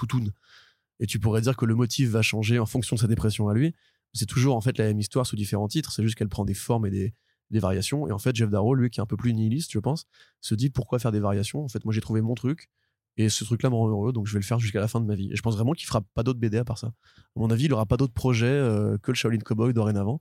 Et 1.01 1.07
tu 1.07 1.19
pourrais 1.19 1.43
dire 1.43 1.57
que 1.57 1.67
le 1.67 1.75
motif 1.75 2.09
va 2.09 2.23
changer 2.23 2.59
en 2.59 2.67
fonction 2.67 2.97
de 2.97 3.01
sa 3.01 3.07
dépression 3.07 3.49
à 3.49 3.55
lui. 3.55 3.75
C'est 4.15 4.27
toujours 4.27 4.57
en 4.57 4.61
fait 4.63 4.79
la 4.79 4.87
même 4.87 4.99
histoire 4.99 5.27
sous 5.27 5.37
différents 5.37 5.69
titres. 5.69 5.93
C'est 5.93 6.03
juste 6.03 6.15
qu'elle 6.17 6.29
prend 6.29 6.47
des 6.47 6.55
formes 6.55 6.87
et 6.87 6.91
des, 6.91 7.15
des, 7.51 7.59
variations. 7.59 8.09
Et 8.09 8.13
en 8.13 8.19
fait, 8.19 8.35
Jeff 8.35 8.49
Darrow, 8.49 8.75
lui, 8.75 8.89
qui 8.89 9.01
est 9.01 9.03
un 9.03 9.07
peu 9.07 9.19
plus 9.19 9.35
nihiliste, 9.35 9.73
je 9.73 9.79
pense, 9.79 10.07
se 10.41 10.55
dit 10.55 10.71
pourquoi 10.71 10.99
faire 10.99 11.13
des 11.13 11.21
variations? 11.21 11.65
En 11.65 11.69
fait, 11.69 11.85
moi, 11.85 11.93
j'ai 11.93 12.01
trouvé 12.01 12.23
mon 12.23 12.35
truc. 12.35 12.71
Et 13.17 13.29
ce 13.29 13.45
truc-là 13.45 13.71
me 13.71 13.75
rend 13.75 13.89
heureux, 13.89 14.13
donc 14.13 14.27
je 14.27 14.33
vais 14.35 14.39
le 14.39 14.45
faire 14.45 14.59
jusqu'à 14.59 14.81
la 14.81 14.89
fin 14.89 15.01
de 15.01 15.07
ma 15.07 15.15
vie. 15.15 15.33
Et 15.33 15.37
je 15.37 15.43
pense 15.43 15.57
vraiment 15.57 15.73
qu'il 15.73 15.87
fera 15.87 16.03
pas 16.15 16.23
d'autres 16.23 16.39
BD 16.39 16.59
à 16.59 16.65
part 16.65 16.79
ça. 16.79 16.89
À 16.89 16.93
mon 17.41 17.51
avis, 17.51 17.65
il 17.65 17.73
aura 17.73 17.87
pas 17.87 17.97
d'autres 17.97 18.13
projets 18.13 18.47
euh, 18.47 18.99
que 18.99 19.11
le 19.11 19.17
Shaolin 19.17 19.39
Cowboy 19.39 19.73
dorénavant. 19.73 20.21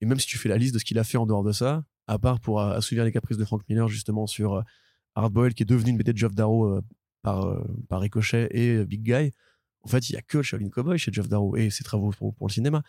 Et 0.00 0.06
même 0.06 0.18
si 0.18 0.26
tu 0.26 0.38
fais 0.38 0.48
la 0.48 0.56
liste 0.56 0.74
de 0.74 0.78
ce 0.78 0.84
qu'il 0.84 0.98
a 0.98 1.04
fait 1.04 1.18
en 1.18 1.26
dehors 1.26 1.42
de 1.42 1.52
ça, 1.52 1.84
à 2.06 2.18
part 2.18 2.40
pour 2.40 2.60
euh, 2.60 2.76
assouvir 2.76 3.04
les 3.04 3.12
caprices 3.12 3.36
de 3.36 3.44
Frank 3.44 3.62
Miller, 3.68 3.88
justement, 3.88 4.26
sur 4.26 4.54
euh, 4.54 4.62
Hardboiled 5.16 5.54
qui 5.54 5.64
est 5.64 5.66
devenu 5.66 5.90
une 5.90 5.98
BD 5.98 6.12
de 6.12 6.18
Geoff 6.18 6.34
Darrow 6.34 6.80
par, 7.22 7.60
par 7.88 8.00
Ricochet 8.00 8.48
et 8.52 8.84
Big 8.84 9.02
Guy. 9.02 9.32
En 9.82 9.88
fait, 9.88 10.10
il 10.10 10.12
y 10.12 10.16
a 10.16 10.22
que 10.22 10.42
Shaolin 10.42 10.68
Cowboy 10.68 10.98
chez 10.98 11.12
Geoff 11.12 11.28
Darrow 11.28 11.56
et 11.56 11.70
ses 11.70 11.84
travaux 11.84 12.10
pour, 12.10 12.34
le 12.40 12.52
cinéma. 12.52 12.82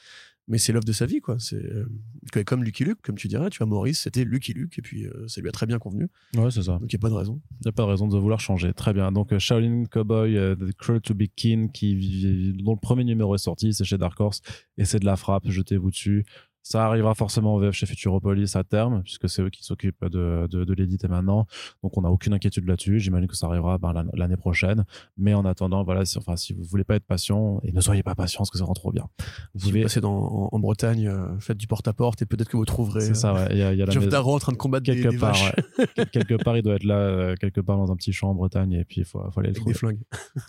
Mais 0.47 0.57
c'est 0.57 0.73
l'œuvre 0.73 0.85
de 0.85 0.91
sa 0.91 1.05
vie, 1.05 1.21
quoi. 1.21 1.37
C'est 1.39 2.43
comme 2.43 2.63
Lucky 2.63 2.83
Luke, 2.83 2.99
comme 3.01 3.15
tu 3.15 3.27
dirais. 3.27 3.49
Tu 3.49 3.59
vois, 3.59 3.67
Maurice, 3.67 4.01
c'était 4.01 4.25
Lucky 4.25 4.53
Luke 4.53 4.77
et 4.77 4.81
puis 4.81 5.07
ça 5.27 5.39
lui 5.39 5.47
a 5.47 5.51
très 5.51 5.65
bien 5.65 5.79
convenu. 5.79 6.09
Ouais, 6.35 6.51
c'est 6.51 6.63
ça. 6.63 6.73
Donc 6.73 6.91
il 6.91 6.95
n'y 6.95 6.99
a 6.99 7.03
pas 7.03 7.09
de 7.09 7.13
raison. 7.13 7.39
Il 7.61 7.65
n'y 7.65 7.69
a 7.69 7.71
pas 7.71 7.83
de 7.83 7.87
raison 7.87 8.07
de 8.07 8.17
vouloir 8.17 8.39
changer. 8.39 8.73
Très 8.73 8.91
bien. 8.91 9.11
Donc 9.11 9.37
Shaolin 9.37 9.85
Cowboy, 9.85 10.33
The 10.33 10.75
Cruel 10.77 10.99
to 11.01 11.13
be 11.13 11.27
King, 11.33 11.71
qui, 11.71 12.53
dont 12.63 12.73
le 12.73 12.79
premier 12.79 13.03
numéro 13.03 13.35
est 13.35 13.37
sorti, 13.37 13.73
c'est 13.73 13.85
chez 13.85 13.97
Dark 13.97 14.19
Horse 14.19 14.41
et 14.77 14.83
c'est 14.83 14.99
de 14.99 15.05
la 15.05 15.15
frappe. 15.15 15.47
Jetez-vous 15.47 15.91
dessus. 15.91 16.25
Ça 16.63 16.85
arrivera 16.85 17.15
forcément 17.15 17.55
en 17.55 17.59
VF 17.59 17.73
chez 17.73 17.85
Futuropolis 17.85 18.55
à 18.55 18.63
terme, 18.63 19.01
puisque 19.03 19.27
c'est 19.29 19.41
eux 19.41 19.49
qui 19.49 19.63
s'occupent 19.63 20.05
de, 20.05 20.47
de, 20.49 20.63
de 20.63 20.73
l'éditer 20.73 21.07
maintenant. 21.07 21.47
Donc 21.83 21.97
on 21.97 22.01
n'a 22.01 22.09
aucune 22.09 22.33
inquiétude 22.33 22.67
là-dessus. 22.67 22.99
J'imagine 22.99 23.27
que 23.27 23.35
ça 23.35 23.47
arrivera 23.47 23.77
ben, 23.77 24.05
l'année 24.13 24.37
prochaine. 24.37 24.85
Mais 25.17 25.33
en 25.33 25.45
attendant, 25.45 25.83
voilà, 25.83 26.05
si, 26.05 26.17
enfin, 26.17 26.35
si 26.35 26.53
vous 26.53 26.63
voulez 26.63 26.83
pas 26.83 26.95
être 26.95 27.05
patient, 27.05 27.59
et 27.63 27.71
ne 27.71 27.81
soyez 27.81 28.03
pas 28.03 28.15
patient 28.15 28.39
parce 28.39 28.51
que 28.51 28.57
ça 28.57 28.65
rend 28.65 28.73
trop 28.73 28.91
bien. 28.91 29.07
Vous 29.53 29.69
pouvez 29.69 29.83
passer 29.83 30.01
dans, 30.01 30.49
en, 30.51 30.59
Bretagne, 30.59 31.07
euh, 31.07 31.39
faites 31.39 31.57
du 31.57 31.67
porte-à-porte 31.67 32.21
et 32.21 32.25
peut-être 32.25 32.49
que 32.49 32.57
vous 32.57 32.65
trouverez. 32.65 33.01
C'est 33.01 33.15
ça, 33.15 33.33
ouais. 33.33 33.47
Il 33.51 33.57
y 33.57 33.63
a, 33.63 33.73
il 33.73 33.79
y 33.79 33.81
a 33.81 33.85
Darrow 33.85 34.35
en 34.35 34.39
train 34.39 34.51
de 34.51 34.57
combattre 34.57 34.85
quelque 34.85 35.09
des, 35.09 35.17
part. 35.17 35.35
ouais. 35.35 36.05
quelque 36.11 36.35
part, 36.35 36.57
il 36.57 36.63
doit 36.63 36.75
être 36.75 36.83
là, 36.83 36.95
euh, 36.95 37.35
quelque 37.35 37.61
part 37.61 37.77
dans 37.77 37.91
un 37.91 37.95
petit 37.95 38.13
champ 38.13 38.29
en 38.29 38.35
Bretagne, 38.35 38.73
et 38.73 38.85
puis 38.85 39.01
il 39.01 39.05
faut, 39.05 39.19
faut 39.31 39.39
aller 39.39 39.49
le 39.49 39.57
Avec 39.61 39.73
trouver. 39.73 39.73
des 39.73 39.79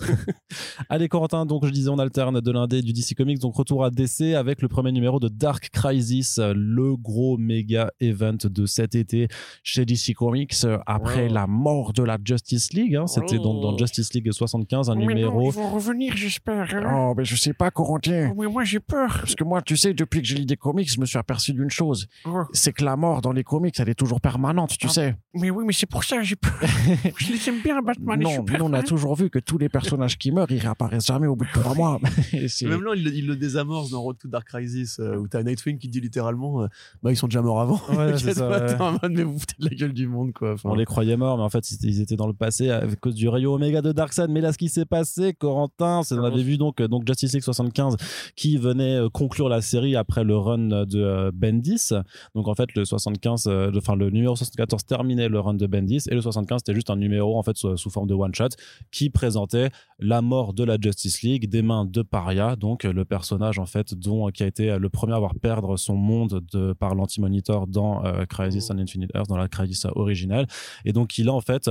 flingues. 0.08 0.26
Allez, 0.88 1.08
Corentin, 1.08 1.46
donc 1.46 1.64
je 1.64 1.70
disais, 1.70 1.88
on 1.88 1.98
alterne 1.98 2.40
de 2.40 2.50
l'indé 2.50 2.82
du 2.82 2.92
DC 2.92 3.14
Comics, 3.16 3.38
donc 3.38 3.54
retour 3.54 3.84
à 3.84 3.90
DC 3.90 4.34
avec 4.34 4.60
le 4.62 4.68
premier 4.68 4.92
numéro 4.92 5.18
de 5.18 5.28
Dark 5.28 5.70
Crisis, 5.70 6.01
le 6.10 6.96
gros 6.96 7.36
méga 7.38 7.90
event 8.00 8.36
de 8.44 8.66
cet 8.66 8.94
été 8.94 9.28
chez 9.62 9.84
DC 9.84 10.14
Comics 10.14 10.54
après 10.86 11.26
Wow. 11.28 11.34
la 11.34 11.46
mort 11.46 11.92
de 11.92 12.02
la 12.02 12.18
Justice 12.24 12.72
League. 12.72 12.96
hein. 12.96 13.06
C'était 13.06 13.36
donc 13.38 13.60
dans 13.62 13.72
Oui. 13.72 13.78
Justice 13.78 14.12
League 14.14 14.30
75, 14.30 14.88
un 14.90 14.92
Oh, 14.92 14.96
mais 14.96 15.02
non, 15.06 15.08
numéro. 15.14 15.50
ils 15.50 15.54
vont 15.54 15.70
revenir, 15.70 16.16
j'espère. 16.16 16.74
hein. 16.74 17.08
Oh, 17.10 17.14
mais 17.16 17.24
je 17.24 17.36
sais 17.36 17.52
pas, 17.52 17.70
Corentin. 17.70 18.30
Oh, 18.32 18.40
mais 18.40 18.48
moi, 18.48 18.64
j'ai 18.64 18.80
peur. 18.80 19.08
Parce 19.20 19.34
que 19.34 19.44
moi, 19.44 19.62
tu 19.62 19.76
sais, 19.76 19.94
depuis 19.94 20.20
que 20.22 20.26
j'ai 20.28 20.36
lu 20.36 20.44
des 20.46 20.56
comics, 20.56 20.90
je 20.92 21.00
me 21.00 21.06
suis 21.06 21.18
aperçu 21.18 21.52
d'une 21.52 21.70
chose. 21.70 22.06
Oh, 22.24 22.42
C'est 22.52 22.72
que 22.72 22.84
la 22.84 22.96
mort 22.96 23.20
dans 23.20 23.32
les 23.32 23.44
comics, 23.44 23.74
elle 23.78 23.88
est 23.88 23.94
toujours 23.94 24.20
permanente, 24.20 24.76
tu 24.78 24.86
Ah, 24.88 24.92
sais. 24.92 25.16
mais 25.34 25.50
oui, 25.50 25.64
mais 25.66 25.72
c'est 25.72 25.86
pour 25.88 26.04
ça 26.04 26.16
que 26.18 26.24
j'ai 26.24 26.36
peur. 26.36 26.52
je 27.18 27.32
les 27.32 27.48
aime 27.48 27.60
bien, 27.62 27.80
Batman 27.82 28.20
et 28.20 28.24
non, 28.24 28.30
Superman. 28.30 28.58
nous, 28.58 28.64
on 28.66 28.72
a 28.78 28.82
toujours 28.82 29.14
vu 29.16 29.30
que 29.30 29.38
tous 29.38 29.58
les 29.58 29.68
personnages 29.68 30.18
qui 30.18 30.32
meurent, 30.32 30.50
ils 30.50 30.58
réapparaissent 30.58 31.06
jamais 31.06 31.26
au 31.26 31.36
bout 31.36 31.44
de 31.44 31.50
trois 31.52 31.74
mois. 31.74 32.00
Même 32.32 32.82
là, 32.82 32.92
il, 32.96 33.04
le- 33.04 33.14
il 33.14 33.26
le 33.26 33.36
désamorce 33.36 33.90
dans 33.90 34.02
Road 34.02 34.16
to 34.18 34.28
Dark 34.28 34.46
Crisis, 34.48 34.98
euh, 35.00 35.16
où 35.16 35.28
t'as 35.28 35.42
Nightwing 35.42 35.78
qui 35.78 35.88
dit 35.92 36.00
littéralement 36.00 36.62
euh, 36.62 36.66
Bah, 37.02 37.12
ils 37.12 37.16
sont 37.16 37.28
déjà 37.28 37.40
morts 37.42 37.60
avant. 37.60 37.80
Ouais, 37.96 38.12
c'est 38.18 38.34
ça, 38.34 38.48
ouais. 38.48 38.66
T'es 38.66 38.80
en 38.82 38.92
mode, 38.92 39.12
mais 39.12 39.22
vous 39.22 39.38
foutez 39.38 39.54
de 39.60 39.68
la 39.68 39.74
gueule 39.76 39.92
du 39.92 40.08
monde, 40.08 40.32
quoi. 40.32 40.54
Enfin, 40.54 40.70
On 40.70 40.74
les 40.74 40.84
croyait 40.84 41.16
morts, 41.16 41.36
mais 41.36 41.44
en 41.44 41.48
fait, 41.50 41.70
ils 41.82 42.00
étaient 42.00 42.16
dans 42.16 42.26
le 42.26 42.32
passé 42.32 42.70
à 42.70 42.82
cause 43.00 43.14
du 43.14 43.28
rayon 43.28 43.52
Oméga 43.54 43.82
de 43.82 43.92
Darkseid. 43.92 44.30
Mais 44.30 44.40
là, 44.40 44.52
ce 44.52 44.58
qui 44.58 44.68
s'est 44.68 44.84
passé, 44.86 45.32
Corentin, 45.34 46.02
c'est 46.02 46.14
on 46.16 46.24
avait 46.24 46.42
vu 46.42 46.56
donc, 46.58 46.80
euh, 46.80 46.88
donc 46.88 47.06
Justice 47.06 47.32
League 47.34 47.42
75 47.44 47.96
qui 48.36 48.56
venait 48.56 48.96
euh, 48.96 49.08
conclure 49.08 49.48
la 49.48 49.60
série 49.60 49.94
après 49.96 50.24
le 50.24 50.36
run 50.36 50.84
de 50.86 51.30
Bendis. 51.34 51.90
Donc 52.34 52.48
en 52.48 52.54
fait, 52.54 52.74
le 52.74 52.84
75, 52.84 53.46
euh, 53.46 53.70
le- 53.70 53.78
enfin 53.78 53.94
le 53.96 54.10
numéro 54.10 54.34
74 54.36 54.84
terminait 54.84 55.28
le 55.28 55.38
run 55.40 55.54
de 55.54 55.66
Bendis 55.66 56.02
et 56.08 56.14
le 56.14 56.20
75 56.20 56.60
c'était 56.64 56.74
juste 56.74 56.90
un 56.90 56.96
numéro 56.96 57.38
en 57.38 57.42
fait 57.42 57.56
sous, 57.56 57.76
sous 57.76 57.90
forme 57.90 58.06
de 58.08 58.14
one 58.14 58.34
shot 58.34 58.48
qui 58.90 59.10
présentait 59.10 59.70
la 59.98 60.22
mort 60.22 60.54
de 60.54 60.64
la 60.64 60.76
Justice 60.80 61.22
League 61.22 61.48
des 61.48 61.62
mains 61.62 61.84
de 61.84 62.02
Paria, 62.02 62.56
donc 62.56 62.84
le 62.84 63.04
personnage 63.04 63.58
en 63.58 63.66
fait 63.66 63.94
dont 63.94 64.28
qui 64.28 64.42
a 64.42 64.46
été 64.46 64.78
le 64.78 64.88
premier 64.88 65.12
à 65.12 65.16
avoir 65.16 65.34
perdre 65.34 65.76
son 65.82 65.96
monde 65.96 66.42
de 66.52 66.72
par 66.72 66.94
l'anti-monitor 66.94 67.66
dans 67.66 68.04
euh, 68.04 68.24
Crisis 68.24 68.70
on 68.70 68.78
Infinite 68.78 69.10
Earth, 69.14 69.28
dans 69.28 69.36
la 69.36 69.48
Crisis 69.48 69.86
originale. 69.94 70.46
Et 70.84 70.92
donc 70.92 71.18
il 71.18 71.28
a 71.28 71.32
en 71.32 71.40
fait 71.40 71.70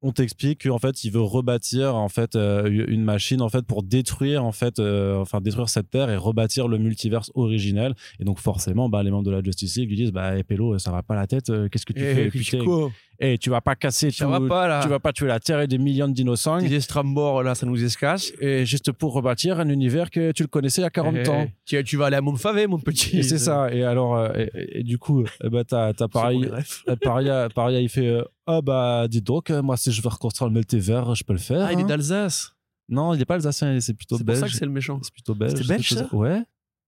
on 0.00 0.12
t'explique 0.12 0.62
qu'en 0.62 0.78
fait 0.78 1.02
il 1.02 1.10
veut 1.10 1.20
rebâtir 1.20 1.96
en 1.96 2.08
fait 2.08 2.36
euh, 2.36 2.86
une 2.88 3.02
machine 3.02 3.42
en 3.42 3.48
fait 3.48 3.62
pour 3.62 3.82
détruire 3.82 4.44
en 4.44 4.52
fait 4.52 4.78
euh, 4.78 5.16
enfin 5.16 5.40
détruire 5.40 5.68
cette 5.68 5.90
terre 5.90 6.08
et 6.08 6.16
rebâtir 6.16 6.68
le 6.68 6.78
multiverse 6.78 7.32
originel 7.34 7.96
et 8.20 8.24
donc 8.24 8.38
forcément 8.38 8.88
bah 8.88 9.02
les 9.02 9.10
membres 9.10 9.24
de 9.24 9.32
la 9.32 9.42
Justice 9.42 9.76
League 9.76 9.88
lui 9.88 9.96
disent 9.96 10.12
bah 10.12 10.40
Pélo 10.44 10.78
ça 10.78 10.92
va 10.92 11.02
pas 11.02 11.16
la 11.16 11.26
tête 11.26 11.50
qu'est-ce 11.70 11.84
que 11.84 11.92
tu 11.92 12.00
fais 12.00 12.28
putain? 12.28 12.64
Quoi 12.64 12.92
Eh, 13.20 13.36
tu 13.36 13.50
vas 13.50 13.60
pas 13.60 13.74
casser 13.74 14.12
Ça 14.12 14.24
tout 14.26 14.30
va 14.30 14.40
pas, 14.40 14.68
là. 14.68 14.80
tu 14.80 14.88
vas 14.88 15.00
pas 15.00 15.12
tuer 15.12 15.26
la 15.26 15.40
terre 15.40 15.60
et 15.60 15.66
des 15.66 15.78
millions 15.78 16.06
d'innocents 16.06 16.58
Les 16.58 16.80
Strambor, 16.80 17.42
là, 17.42 17.56
ça 17.56 17.66
nous 17.66 17.82
escasse. 17.82 18.32
et 18.40 18.64
juste 18.64 18.92
pour 18.92 19.12
rebâtir 19.12 19.58
un 19.58 19.68
univers 19.70 20.08
que 20.10 20.30
tu 20.30 20.44
le 20.44 20.48
connaissais 20.48 20.82
il 20.82 20.84
y 20.84 20.86
a 20.86 20.90
40 20.90 21.14
Eh, 21.24 21.28
ans 21.28 21.48
Tu, 21.64 21.82
tu 21.82 21.96
vas 21.96 22.06
aller 22.06 22.16
à 22.16 22.20
Montfavet, 22.20 22.68
mon 22.68 22.78
petit. 22.78 23.18
et 23.18 23.22
c'est 23.24 23.38
ça 23.38 23.72
et 23.74 23.82
alors 23.82 24.16
euh, 24.16 24.28
et, 24.36 24.50
et- 24.54 24.80
et 24.80 24.82
du 24.84 24.98
coup 24.98 25.24
eh 25.42 25.48
bah 25.48 25.64
t'as 25.64 25.92
t'as 25.94 26.06
pareil 26.06 26.48
euh, 26.88 26.94
Paria, 27.02 27.48
Paria, 27.52 27.80
il 27.80 27.88
fait 27.88 28.06
euh, 28.06 28.22
Ah 28.46 28.60
bah, 28.62 29.06
dis 29.08 29.20
donc, 29.20 29.50
euh, 29.50 29.62
moi, 29.62 29.76
si 29.76 29.90
je 29.90 30.00
veux 30.00 30.08
reconstruire 30.08 30.48
le 30.48 30.54
multivers, 30.54 31.14
je 31.16 31.24
peux 31.24 31.32
le 31.32 31.38
faire. 31.40 31.62
Ah, 31.66 31.72
il 31.72 31.80
est 31.80 31.82
hein. 31.82 31.86
d'Alsace. 31.86 32.52
Non, 32.88 33.14
il 33.14 33.20
est 33.20 33.24
pas 33.26 33.34
alsacien, 33.34 33.78
c'est 33.80 33.92
plutôt 33.94 34.16
C'est 34.16 34.24
pour 34.24 34.26
belge. 34.32 34.40
ça 34.40 34.46
que 34.46 34.52
c'est 34.54 34.64
le 34.64 34.70
méchant. 34.70 34.98
C'est 35.02 35.12
plutôt 35.12 35.34
belge. 35.34 35.54
C'est 35.56 35.66
belge, 35.66 35.88
ça 35.92 36.08
Ouais. 36.14 36.40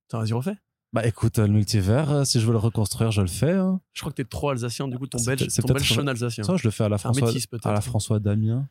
Attends, 0.08 0.20
vas-y, 0.20 0.32
refais. 0.32 0.54
Bah 0.92 1.06
écoute, 1.06 1.38
euh, 1.38 1.46
le 1.46 1.52
multivers, 1.52 2.10
euh, 2.10 2.24
si 2.24 2.40
je 2.40 2.46
veux 2.46 2.52
le 2.52 2.58
reconstruire, 2.58 3.12
je 3.12 3.20
le 3.20 3.28
fais. 3.28 3.52
hein. 3.52 3.80
Je 3.92 4.00
crois 4.00 4.10
que 4.10 4.16
t'es 4.16 4.24
trop 4.24 4.50
alsacien, 4.50 4.88
du 4.88 4.98
coup, 4.98 5.06
ton 5.06 5.22
belge, 5.22 5.46
ton 5.62 5.72
belge 5.72 5.98
alsacien. 6.08 6.42
Ça, 6.42 6.56
je 6.56 6.64
le 6.64 6.70
fais 6.72 6.82
à 6.84 6.88
la 6.88 6.98
François, 6.98 7.28
métis, 7.28 7.46
à 7.62 7.72
la 7.72 7.80
François 7.80 8.18
Damien. 8.18 8.68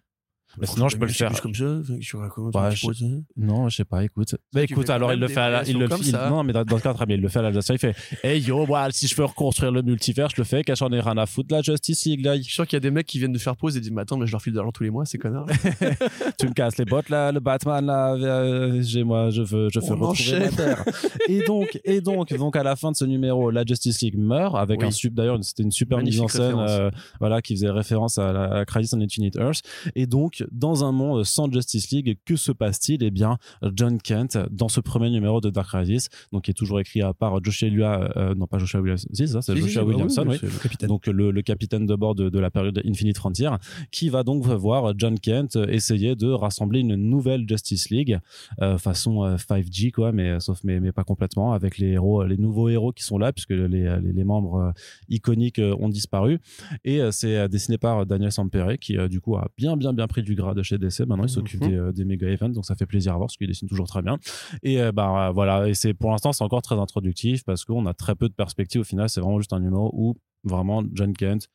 Mais 0.59 0.65
sinon, 0.65 0.89
je 0.89 0.97
peux 0.97 1.05
le 1.05 1.11
faire. 1.11 1.39
Comme 1.41 1.53
ça. 1.53 1.79
Je 1.99 2.17
raconte. 2.17 2.53
Bah, 2.53 2.69
tu 2.71 2.77
je- 2.77 2.81
pourrais- 2.81 3.21
Non, 3.37 3.69
je 3.69 3.75
sais 3.77 3.85
pas, 3.85 4.03
écoute. 4.03 4.35
Bah 4.53 4.65
tu 4.65 4.73
écoute, 4.73 4.89
alors 4.89 5.13
il 5.13 5.19
le 5.19 5.27
fait 5.27 5.39
à 5.39 5.49
la, 5.49 5.63
il 5.67 5.77
le 5.77 5.87
il-. 6.03 6.11
Non, 6.11 6.43
mais 6.43 6.53
dans, 6.53 6.63
dans 6.65 6.75
le 6.77 7.05
bien, 7.05 7.15
il 7.15 7.21
le 7.21 7.29
fait 7.29 7.39
à 7.39 7.43
l'Alsacien, 7.43 7.75
il 7.75 7.79
fait 7.79 7.95
Hey 8.23 8.41
yo, 8.41 8.65
si 8.91 9.07
je 9.07 9.15
veux 9.15 9.25
reconstruire 9.25 9.71
le 9.71 9.81
multivers, 9.81 10.29
je 10.29 10.35
le 10.37 10.43
fais, 10.43 10.63
qu'à 10.63 10.75
j'en 10.75 10.89
ai 10.91 10.99
rien 10.99 11.17
à 11.17 11.25
foutre, 11.25 11.53
la 11.53 11.61
Justice 11.61 12.05
League, 12.05 12.25
là. 12.25 12.35
Je 12.37 12.41
suis 12.41 12.53
sûr 12.53 12.65
qu'il 12.65 12.75
y 12.75 12.77
a 12.77 12.81
des 12.81 12.91
mecs 12.91 13.05
qui 13.05 13.19
viennent 13.19 13.31
de 13.31 13.37
faire 13.37 13.55
pause 13.55 13.77
et 13.77 13.79
disent 13.79 13.91
Mais 13.91 14.01
attends, 14.01 14.17
mais 14.17 14.25
je 14.25 14.31
leur 14.31 14.41
file 14.41 14.53
de 14.53 14.57
l'argent 14.57 14.71
tous 14.71 14.83
les 14.83 14.89
mois, 14.89 15.05
ces 15.05 15.17
connards. 15.17 15.45
tu 16.39 16.47
me 16.47 16.53
casses 16.53 16.77
les 16.77 16.85
bottes 16.85 17.09
là, 17.09 17.31
le 17.31 17.39
Batman 17.39 17.85
là, 17.85 18.13
euh, 18.15 18.81
j'ai 18.81 19.03
moi, 19.03 19.29
je 19.29 19.41
veux, 19.41 19.69
je 19.71 19.79
veux 19.79 19.91
On 19.91 19.95
retrouver 20.09 20.39
ma 20.39 20.49
terre. 20.49 20.83
et 21.27 21.41
donc, 21.45 21.79
et 21.83 22.01
donc, 22.01 22.33
donc 22.33 22.55
à 22.55 22.63
la 22.63 22.75
fin 22.75 22.91
de 22.91 22.95
ce 22.95 23.05
numéro, 23.05 23.51
la 23.51 23.63
Justice 23.65 24.01
League 24.01 24.17
meurt 24.17 24.55
avec 24.55 24.81
Oui. 24.81 24.87
un 24.87 24.91
sub. 24.91 25.13
D'ailleurs, 25.13 25.37
c'était 25.41 25.63
une 25.63 25.71
super 25.71 25.99
mise 25.99 26.19
en 26.21 26.27
scène, 26.27 26.55
euh, 26.57 26.89
voilà, 27.19 27.41
qui 27.41 27.53
faisait 27.55 27.69
référence 27.69 28.17
à 28.17 28.33
la 28.33 28.39
à 28.59 28.65
Crisis 28.65 28.93
on 28.93 29.01
Infinite 29.01 29.35
Earth. 29.35 29.61
Et 29.95 30.07
donc, 30.07 30.38
dans 30.51 30.83
un 30.83 30.91
monde 30.91 31.23
sans 31.23 31.51
Justice 31.51 31.91
League, 31.91 32.17
que 32.25 32.35
se 32.35 32.51
passe-t-il? 32.51 33.03
Eh 33.03 33.11
bien, 33.11 33.37
John 33.75 33.99
Kent, 34.01 34.37
dans 34.51 34.67
ce 34.69 34.79
premier 34.79 35.09
numéro 35.09 35.41
de 35.41 35.49
Dark 35.49 35.69
Crisis, 35.69 36.09
donc 36.31 36.43
qui 36.43 36.51
est 36.51 36.53
toujours 36.53 36.79
écrit 36.79 37.01
à 37.01 37.13
part 37.13 37.43
Joshua 37.43 37.69
Lua, 37.69 38.11
euh, 38.17 38.35
non 38.35 38.47
pas 38.47 38.57
Joshua 38.57 38.81
Williamson, 38.81 39.07
si, 39.13 39.27
c'est 39.27 39.41
Si, 39.41 39.55
Joshua 39.57 39.83
Williamson, 39.83 40.25
oui. 40.27 40.37
le 40.41 40.49
capitaine. 40.61 40.89
Donc 40.89 41.07
le, 41.07 41.31
le 41.31 41.41
capitaine 41.41 41.85
de 41.85 41.95
bord 41.95 42.15
de, 42.15 42.29
de 42.29 42.39
la 42.39 42.49
période 42.51 42.81
Infinite 42.85 43.17
Frontier, 43.17 43.49
qui 43.91 44.09
va 44.09 44.23
donc 44.23 44.45
voir 44.45 44.93
John 44.97 45.19
Kent 45.19 45.57
essayer 45.67 46.15
de 46.15 46.27
rassembler 46.27 46.79
une 46.79 46.95
nouvelle 46.95 47.47
Justice 47.47 47.89
League 47.89 48.19
euh, 48.61 48.77
façon 48.77 49.23
euh, 49.23 49.35
5G 49.35 49.91
quoi, 49.91 50.11
mais 50.11 50.39
sauf 50.39 50.59
mais, 50.63 50.79
mais 50.79 50.91
pas 50.91 51.03
complètement 51.03 51.53
avec 51.53 51.77
les 51.77 51.89
héros, 51.89 52.23
les 52.25 52.37
nouveaux 52.37 52.69
héros 52.69 52.91
qui 52.91 53.03
sont 53.03 53.17
là 53.17 53.31
puisque 53.33 53.51
les, 53.51 53.67
les, 53.67 53.99
les 54.01 54.23
membres 54.23 54.55
euh, 54.55 54.71
iconiques 55.09 55.59
euh, 55.59 55.75
ont 55.79 55.89
disparu. 55.89 56.39
Et 56.83 57.01
euh, 57.01 57.11
c'est 57.11 57.37
euh, 57.37 57.47
dessiné 57.47 57.77
par 57.77 58.05
Daniel 58.05 58.31
Sampere 58.31 58.77
qui 58.79 58.97
euh, 58.97 59.07
du 59.07 59.21
coup 59.21 59.35
a 59.37 59.47
bien 59.57 59.77
bien 59.77 59.93
bien 59.93 60.07
pris 60.07 60.23
du 60.23 60.28
grade 60.35 60.57
de 60.57 60.63
chez 60.63 60.77
DC. 60.77 61.01
Maintenant 61.01 61.23
il 61.25 61.29
s'occupe 61.29 61.61
Mhm. 61.61 61.69
des, 61.69 61.75
euh, 61.75 61.91
des 61.91 62.05
méga 62.05 62.27
events 62.29 62.49
donc 62.49 62.65
ça 62.65 62.75
fait 62.75 62.85
plaisir 62.85 63.13
à 63.13 63.17
voir 63.17 63.27
parce 63.27 63.37
qu'il 63.37 63.47
dessine 63.47 63.67
toujours 63.69 63.87
très 63.87 64.01
bien. 64.01 64.17
Et 64.63 64.81
euh, 64.81 64.91
bah 64.91 65.31
voilà 65.33 65.67
et 65.69 65.73
c'est 65.73 65.93
pour 65.93 66.11
l'instant 66.11 66.31
c'est 66.33 66.43
encore 66.43 66.61
très 66.61 66.75
introductif 66.75 67.43
parce 67.43 67.65
qu'on 67.65 67.85
a 67.85 67.93
très 67.93 68.15
peu 68.15 68.29
de 68.29 68.33
perspectives 68.33 68.81
au 68.81 68.85
final. 68.85 69.09
C'est 69.09 69.21
vraiment 69.21 69.39
juste 69.39 69.53
un 69.53 69.59
numéro 69.59 69.91
où 69.93 70.15
vraiment 70.43 70.83
John 70.93 71.13
Kent 71.13 71.47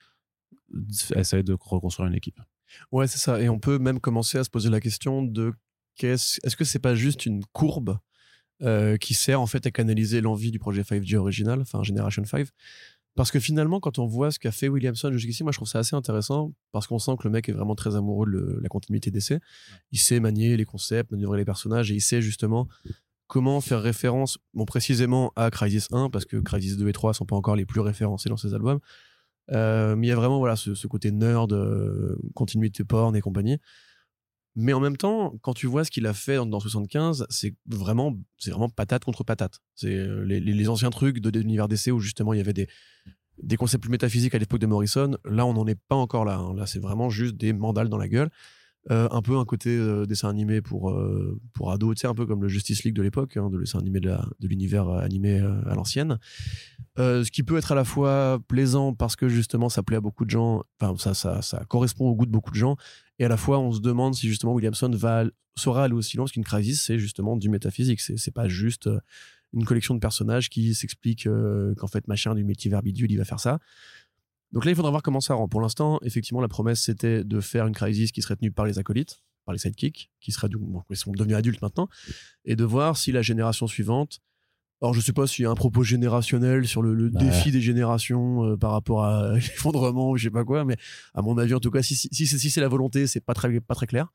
essaye 1.14 1.44
de 1.44 1.56
reconstruire 1.60 2.08
une 2.08 2.14
équipe. 2.16 2.40
Ouais, 2.90 3.06
c'est 3.06 3.18
ça. 3.18 3.40
Et 3.40 3.48
on 3.48 3.58
peut 3.58 3.78
même 3.78 4.00
commencer 4.00 4.38
à 4.38 4.44
se 4.44 4.50
poser 4.50 4.70
la 4.70 4.80
question 4.80 5.22
de 5.22 5.52
qu'est-ce, 5.96 6.40
est-ce 6.44 6.56
que 6.56 6.64
c'est 6.64 6.78
pas 6.80 6.94
juste 6.94 7.24
une 7.26 7.44
courbe 7.52 7.98
euh, 8.62 8.96
qui 8.96 9.14
sert 9.14 9.40
en 9.40 9.46
fait 9.46 9.66
à 9.66 9.70
canaliser 9.70 10.20
l'envie 10.20 10.50
du 10.50 10.58
projet 10.58 10.82
5G 10.82 11.16
original, 11.16 11.60
enfin 11.60 11.82
Generation 11.82 12.24
5 12.24 12.48
Parce 13.16 13.30
que 13.30 13.38
finalement, 13.38 13.78
quand 13.78 13.98
on 14.00 14.06
voit 14.06 14.30
ce 14.32 14.38
qu'a 14.40 14.50
fait 14.50 14.68
Williamson 14.68 15.12
jusqu'ici, 15.12 15.44
moi 15.44 15.52
je 15.52 15.58
trouve 15.58 15.68
ça 15.68 15.78
assez 15.78 15.94
intéressant 15.94 16.52
parce 16.72 16.86
qu'on 16.88 16.98
sent 16.98 17.12
que 17.18 17.24
le 17.28 17.30
mec 17.30 17.48
est 17.48 17.52
vraiment 17.52 17.76
très 17.76 17.94
amoureux 17.94 18.26
de 18.26 18.32
le- 18.32 18.58
la 18.60 18.68
continuité 18.68 19.10
d'essai. 19.12 19.38
Il 19.92 19.98
sait 20.00 20.18
manier 20.18 20.56
les 20.56 20.64
concepts, 20.64 21.10
manœuvrer 21.12 21.38
les 21.38 21.44
personnages 21.44 21.92
et 21.92 21.94
il 21.94 22.00
sait 22.00 22.20
justement 22.22 22.66
comment 23.28 23.60
faire 23.60 23.80
référence, 23.80 24.38
bon, 24.52 24.64
précisément 24.64 25.32
à 25.36 25.50
Crisis 25.50 25.86
1, 25.92 26.10
parce 26.10 26.24
que 26.24 26.36
Crisis 26.38 26.76
2 26.76 26.88
et 26.88 26.92
3 26.92 27.14
sont 27.14 27.24
pas 27.24 27.36
encore 27.36 27.56
les 27.56 27.64
plus 27.66 27.80
référencés 27.80 28.28
dans 28.28 28.36
ses 28.36 28.52
albums. 28.52 28.80
Euh, 29.52 29.94
mais 29.94 30.06
il 30.06 30.10
y 30.10 30.12
a 30.12 30.16
vraiment 30.16 30.38
voilà, 30.38 30.56
ce, 30.56 30.74
ce 30.74 30.86
côté 30.86 31.10
nerd, 31.12 31.52
euh, 31.52 32.16
continuité 32.34 32.82
porn 32.84 33.14
et 33.14 33.20
compagnie. 33.20 33.58
Mais 34.56 34.72
en 34.72 34.80
même 34.80 34.96
temps, 34.96 35.34
quand 35.42 35.54
tu 35.54 35.66
vois 35.66 35.84
ce 35.84 35.90
qu'il 35.90 36.06
a 36.06 36.14
fait 36.14 36.36
dans, 36.36 36.46
dans 36.46 36.60
75, 36.60 37.26
c'est 37.28 37.54
vraiment, 37.66 38.16
c'est 38.38 38.50
vraiment 38.50 38.68
patate 38.68 39.04
contre 39.04 39.24
patate. 39.24 39.60
C'est 39.74 39.94
euh, 39.94 40.24
les, 40.24 40.68
anciens 40.68 40.90
trucs 40.90 41.18
de, 41.18 41.38
l'univers 41.38 41.68
d'essai 41.68 41.90
où 41.90 41.98
justement 41.98 42.32
il 42.32 42.36
y 42.36 42.40
avait 42.40 42.52
des, 42.52 42.68
des 43.42 43.56
concepts 43.56 43.82
plus 43.82 43.90
métaphysiques 43.90 44.34
à 44.34 44.38
l'époque 44.38 44.60
de 44.60 44.66
Morrison. 44.66 45.16
Là, 45.24 45.44
on 45.44 45.54
n'en 45.54 45.66
est 45.66 45.80
pas 45.88 45.96
encore 45.96 46.24
là. 46.24 46.36
hein. 46.36 46.54
Là, 46.54 46.66
c'est 46.66 46.78
vraiment 46.78 47.10
juste 47.10 47.36
des 47.36 47.52
mandales 47.52 47.88
dans 47.88 47.98
la 47.98 48.08
gueule. 48.08 48.30
Euh, 48.90 49.08
un 49.10 49.22
peu 49.22 49.38
un 49.38 49.46
côté 49.46 49.70
euh, 49.70 50.04
dessin 50.04 50.28
animé 50.28 50.60
pour, 50.60 50.90
euh, 50.90 51.40
pour 51.54 51.72
ados, 51.72 51.94
tu 51.94 52.00
sais, 52.02 52.06
un 52.06 52.14
peu 52.14 52.26
comme 52.26 52.42
le 52.42 52.48
Justice 52.48 52.84
League 52.84 52.94
de 52.94 53.00
l'époque, 53.00 53.38
hein, 53.38 53.48
de 53.48 53.58
dessin 53.58 53.78
animé 53.78 53.98
de, 53.98 54.14
l'univers 54.42 54.90
animé 54.90 55.40
à 55.40 55.74
l'ancienne. 55.74 56.18
Ce 56.98 57.30
qui 57.30 57.42
peut 57.42 57.56
être 57.56 57.72
à 57.72 57.74
la 57.74 57.84
fois 57.84 58.38
plaisant 58.46 58.92
parce 58.92 59.16
que 59.16 59.28
justement 59.28 59.70
ça 59.70 59.82
plaît 59.82 59.96
à 59.96 60.00
beaucoup 60.00 60.26
de 60.26 60.30
gens, 60.30 60.64
enfin 60.80 60.94
ça, 60.98 61.14
ça, 61.14 61.40
ça 61.40 61.64
correspond 61.64 62.08
au 62.08 62.14
goût 62.14 62.26
de 62.26 62.30
beaucoup 62.30 62.50
de 62.50 62.56
gens, 62.56 62.76
et 63.18 63.24
à 63.24 63.28
la 63.28 63.36
fois 63.36 63.58
on 63.58 63.72
se 63.72 63.80
demande 63.80 64.14
si 64.14 64.28
justement 64.28 64.54
Williamson 64.54 64.90
va, 64.90 65.24
saura 65.56 65.84
aller 65.84 65.94
aussi 65.94 66.16
loin, 66.16 66.26
qu'une 66.26 66.44
crisis 66.44 66.84
c'est 66.84 66.98
justement 66.98 67.36
du 67.36 67.48
métaphysique, 67.48 68.00
c'est, 68.00 68.34
pas 68.34 68.48
juste 68.48 68.86
euh, 68.86 69.00
une 69.52 69.64
collection 69.64 69.94
de 69.94 70.00
personnages 70.00 70.50
qui 70.50 70.74
s'explique 70.74 71.26
euh, 71.26 71.74
qu'en 71.76 71.86
fait 71.86 72.08
machin 72.08 72.34
du 72.34 72.44
multivers 72.44 72.82
bidule 72.82 73.10
il 73.10 73.18
va 73.18 73.24
faire 73.24 73.40
ça. 73.40 73.58
Donc 74.52 74.64
là 74.64 74.70
il 74.70 74.74
faudra 74.74 74.90
voir 74.90 75.02
comment 75.02 75.20
ça 75.20 75.34
rend. 75.34 75.48
Pour 75.48 75.60
l'instant, 75.60 75.98
effectivement 76.02 76.40
la 76.40 76.48
promesse 76.48 76.80
c'était 76.82 77.24
de 77.24 77.40
faire 77.40 77.66
une 77.66 77.74
crisis 77.74 78.12
qui 78.12 78.22
serait 78.22 78.36
tenue 78.36 78.52
par 78.52 78.66
les 78.66 78.78
acolytes, 78.78 79.22
par 79.44 79.52
les 79.52 79.58
sidekicks, 79.58 80.10
qui 80.20 80.32
seraient 80.32 80.48
ils 80.90 80.96
sont 80.96 81.12
devenus 81.12 81.36
adultes 81.36 81.62
maintenant, 81.62 81.88
et 82.44 82.56
de 82.56 82.64
voir 82.64 82.96
si 82.96 83.12
la 83.12 83.22
génération 83.22 83.66
suivante 83.66 84.20
alors, 84.84 84.94
je 84.94 85.00
sais 85.00 85.12
pas 85.12 85.26
s'il 85.26 85.42
y 85.44 85.46
a 85.46 85.50
un 85.50 85.54
propos 85.54 85.82
générationnel 85.82 86.66
sur 86.66 86.82
le, 86.82 86.94
le 86.94 87.08
Bah. 87.10 87.20
défi 87.20 87.50
des 87.50 87.60
générations 87.60 88.44
euh, 88.44 88.56
par 88.56 88.72
rapport 88.72 89.04
à 89.04 89.32
l'effondrement 89.34 90.10
ou 90.10 90.16
je 90.16 90.24
sais 90.24 90.30
pas 90.30 90.44
quoi, 90.44 90.64
mais 90.64 90.76
à 91.14 91.22
mon 91.22 91.36
avis, 91.38 91.54
en 91.54 91.60
tout 91.60 91.70
cas, 91.70 91.82
si, 91.82 91.94
si, 91.96 92.08
si, 92.12 92.26
c'est- 92.26 92.38
si 92.38 92.50
c'est 92.50 92.60
la 92.60 92.68
volonté, 92.68 93.06
c'est 93.06 93.20
pas 93.20 93.34
très, 93.34 93.60
pas 93.60 93.74
très 93.74 93.86
clair. 93.86 94.12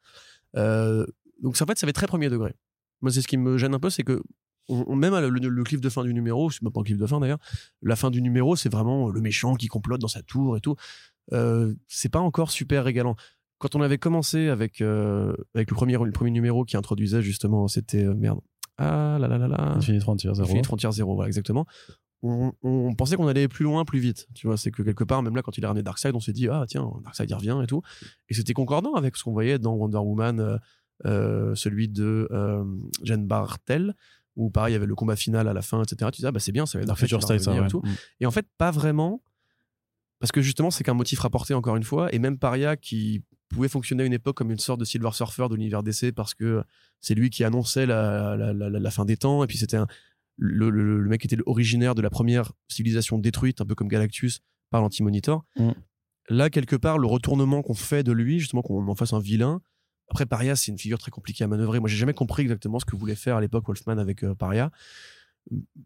Euh, 0.55 1.05
donc, 1.41 1.57
ça, 1.57 1.65
en 1.65 1.67
fait, 1.67 1.77
ça 1.77 1.85
va 1.85 1.89
être 1.89 1.95
très 1.95 2.07
premier 2.07 2.29
degré. 2.29 2.53
Moi, 3.01 3.11
c'est 3.11 3.21
ce 3.21 3.27
qui 3.27 3.37
me 3.37 3.57
gêne 3.57 3.73
un 3.73 3.79
peu, 3.79 3.89
c'est 3.89 4.03
que 4.03 4.21
on, 4.67 4.83
on- 4.87 4.95
même 4.95 5.15
le, 5.17 5.29
le, 5.29 5.63
cliff 5.63 5.81
de 5.81 5.89
fin 5.89 6.03
du 6.03 6.13
numéro, 6.13 6.51
c'est 6.51 6.61
même 6.61 6.71
pas 6.71 6.81
un 6.81 6.83
cliff 6.83 6.97
de 6.97 7.05
fin 7.07 7.19
d'ailleurs, 7.19 7.39
la 7.81 7.95
fin 7.95 8.11
du 8.11 8.21
numéro, 8.21 8.55
c'est 8.55 8.69
vraiment 8.71 9.09
le 9.09 9.21
méchant 9.21 9.55
qui 9.55 9.67
complote 9.67 9.99
dans 10.01 10.07
sa 10.07 10.21
tour 10.21 10.57
et 10.57 10.61
tout. 10.61 10.75
Euh, 11.33 11.73
c'est 11.87 12.09
pas 12.09 12.19
encore 12.19 12.51
super 12.51 12.83
régalant. 12.83 13.15
quand 13.59 13.75
on 13.75 13.81
avait 13.81 13.97
commencé 13.97 14.47
avec, 14.49 14.81
euh, 14.81 15.33
avec 15.55 15.69
le, 15.69 15.75
premier, 15.75 15.93
le 15.97 16.11
premier 16.11 16.31
numéro 16.31 16.63
qui 16.65 16.77
introduisait 16.77 17.21
justement, 17.21 17.67
c'était 17.67 18.03
merde. 18.05 18.39
Ah 18.79 19.17
là 19.19 19.27
là 19.27 19.37
là 19.37 19.47
là. 19.47 19.73
Infinite 19.75 20.01
Frontier 20.01 20.33
Zero. 20.33 20.47
Infinite 20.47 20.65
Frontier 20.65 20.91
Zero, 20.91 21.13
voilà, 21.13 21.27
exactement. 21.27 21.65
On, 22.21 22.53
on 22.63 22.93
pensait 22.95 23.15
qu'on 23.17 23.27
allait 23.27 23.47
plus 23.47 23.63
loin, 23.63 23.85
plus 23.85 23.99
vite. 23.99 24.27
Tu 24.33 24.47
vois, 24.47 24.57
c'est 24.57 24.71
que 24.71 24.81
quelque 24.83 25.03
part, 25.03 25.21
même 25.21 25.35
là, 25.35 25.41
quand 25.41 25.57
il 25.57 25.65
a 25.65 25.67
ramené 25.67 25.83
Darkseid, 25.83 26.15
on 26.15 26.19
s'est 26.19 26.33
dit, 26.33 26.47
ah 26.47 26.65
tiens, 26.67 26.89
Darkseid, 27.03 27.29
il 27.29 27.33
revient 27.33 27.59
et 27.61 27.67
tout. 27.67 27.81
Et 28.29 28.33
c'était 28.33 28.53
concordant 28.53 28.93
avec 28.93 29.15
ce 29.17 29.23
qu'on 29.23 29.33
voyait 29.33 29.59
dans 29.59 29.73
Wonder 29.73 29.97
Woman, 29.97 30.39
euh, 30.39 30.57
euh, 31.05 31.55
celui 31.55 31.89
de 31.89 32.27
euh, 32.31 32.63
Jen 33.03 33.25
Bartel, 33.27 33.95
où 34.35 34.49
pareil, 34.49 34.71
il 34.71 34.75
y 34.75 34.77
avait 34.77 34.85
le 34.85 34.95
combat 34.95 35.17
final 35.17 35.47
à 35.47 35.53
la 35.53 35.61
fin, 35.61 35.81
etc. 35.81 36.09
Tu 36.11 36.17
disais, 36.17 36.27
ah 36.27 36.31
bah 36.31 36.39
c'est 36.39 36.51
bien, 36.53 36.65
ça 36.65 36.77
va 36.77 36.83
être 36.83 36.87
Darkseid 36.87 37.07
Future 37.07 37.23
State, 37.23 37.41
ça, 37.41 37.55
et 37.55 37.67
tout. 37.67 37.81
Mm. 37.81 37.95
Et 38.21 38.25
en 38.25 38.31
fait, 38.31 38.47
pas 38.57 38.71
vraiment. 38.71 39.21
Parce 40.19 40.31
que 40.31 40.41
justement, 40.41 40.71
c'est 40.71 40.83
qu'un 40.83 40.93
motif 40.93 41.19
rapporté 41.19 41.53
encore 41.53 41.75
une 41.77 41.83
fois. 41.83 42.13
Et 42.13 42.19
même 42.19 42.37
Paria, 42.37 42.75
qui 42.75 43.23
pouvait 43.49 43.67
fonctionner 43.67 44.03
à 44.03 44.05
une 44.05 44.13
époque 44.13 44.37
comme 44.37 44.51
une 44.51 44.59
sorte 44.59 44.79
de 44.79 44.85
Silver 44.85 45.09
Surfer 45.11 45.47
de 45.49 45.55
l'univers 45.55 45.83
DC, 45.83 46.11
parce 46.15 46.33
que 46.33 46.63
c'est 47.01 47.15
lui 47.15 47.29
qui 47.29 47.43
annonçait 47.43 47.85
la, 47.85 48.35
la, 48.37 48.53
la- 48.53 48.69
la- 48.69 48.91
fin 48.91 49.05
des 49.05 49.17
temps. 49.17 49.43
Et 49.43 49.47
puis 49.47 49.57
c'était 49.57 49.77
le, 50.37 50.69
le- 50.69 50.99
le 51.01 51.09
mec 51.09 51.25
était 51.25 51.37
originaire 51.45 51.95
de 51.95 52.01
la 52.01 52.09
première 52.09 52.51
civilisation 52.67 53.17
détruite, 53.17 53.59
un 53.61 53.65
peu 53.65 53.75
comme 53.75 53.87
Galactus, 53.87 54.39
par 54.69 54.81
l'Anti-Monitor. 54.81 55.43
Mm. 55.57 55.71
Là, 56.29 56.49
quelque 56.49 56.75
part, 56.75 56.97
le 56.99 57.07
retournement 57.07 57.61
qu'on 57.63 57.73
fait 57.73 58.03
de 58.03 58.11
lui, 58.11 58.39
justement, 58.39 58.61
qu'on 58.61 58.87
en 58.87 58.95
fasse 58.95 59.13
un 59.13 59.19
vilain. 59.19 59.61
Après, 60.11 60.25
Paria, 60.25 60.55
c'est 60.55 60.71
une 60.71 60.77
figure 60.77 60.97
très 60.99 61.11
compliquée 61.11 61.43
à 61.43 61.47
manœuvrer. 61.47 61.79
Moi, 61.79 61.89
j'ai 61.89 61.97
jamais 61.97 62.13
compris 62.13 62.43
exactement 62.43 62.79
ce 62.79 62.85
que 62.85 62.95
voulait 62.95 63.15
faire 63.15 63.35
à 63.37 63.41
l'époque 63.41 63.65
Wolfman 63.67 63.97
avec 63.97 64.23
euh, 64.23 64.35
Paria. 64.35 64.71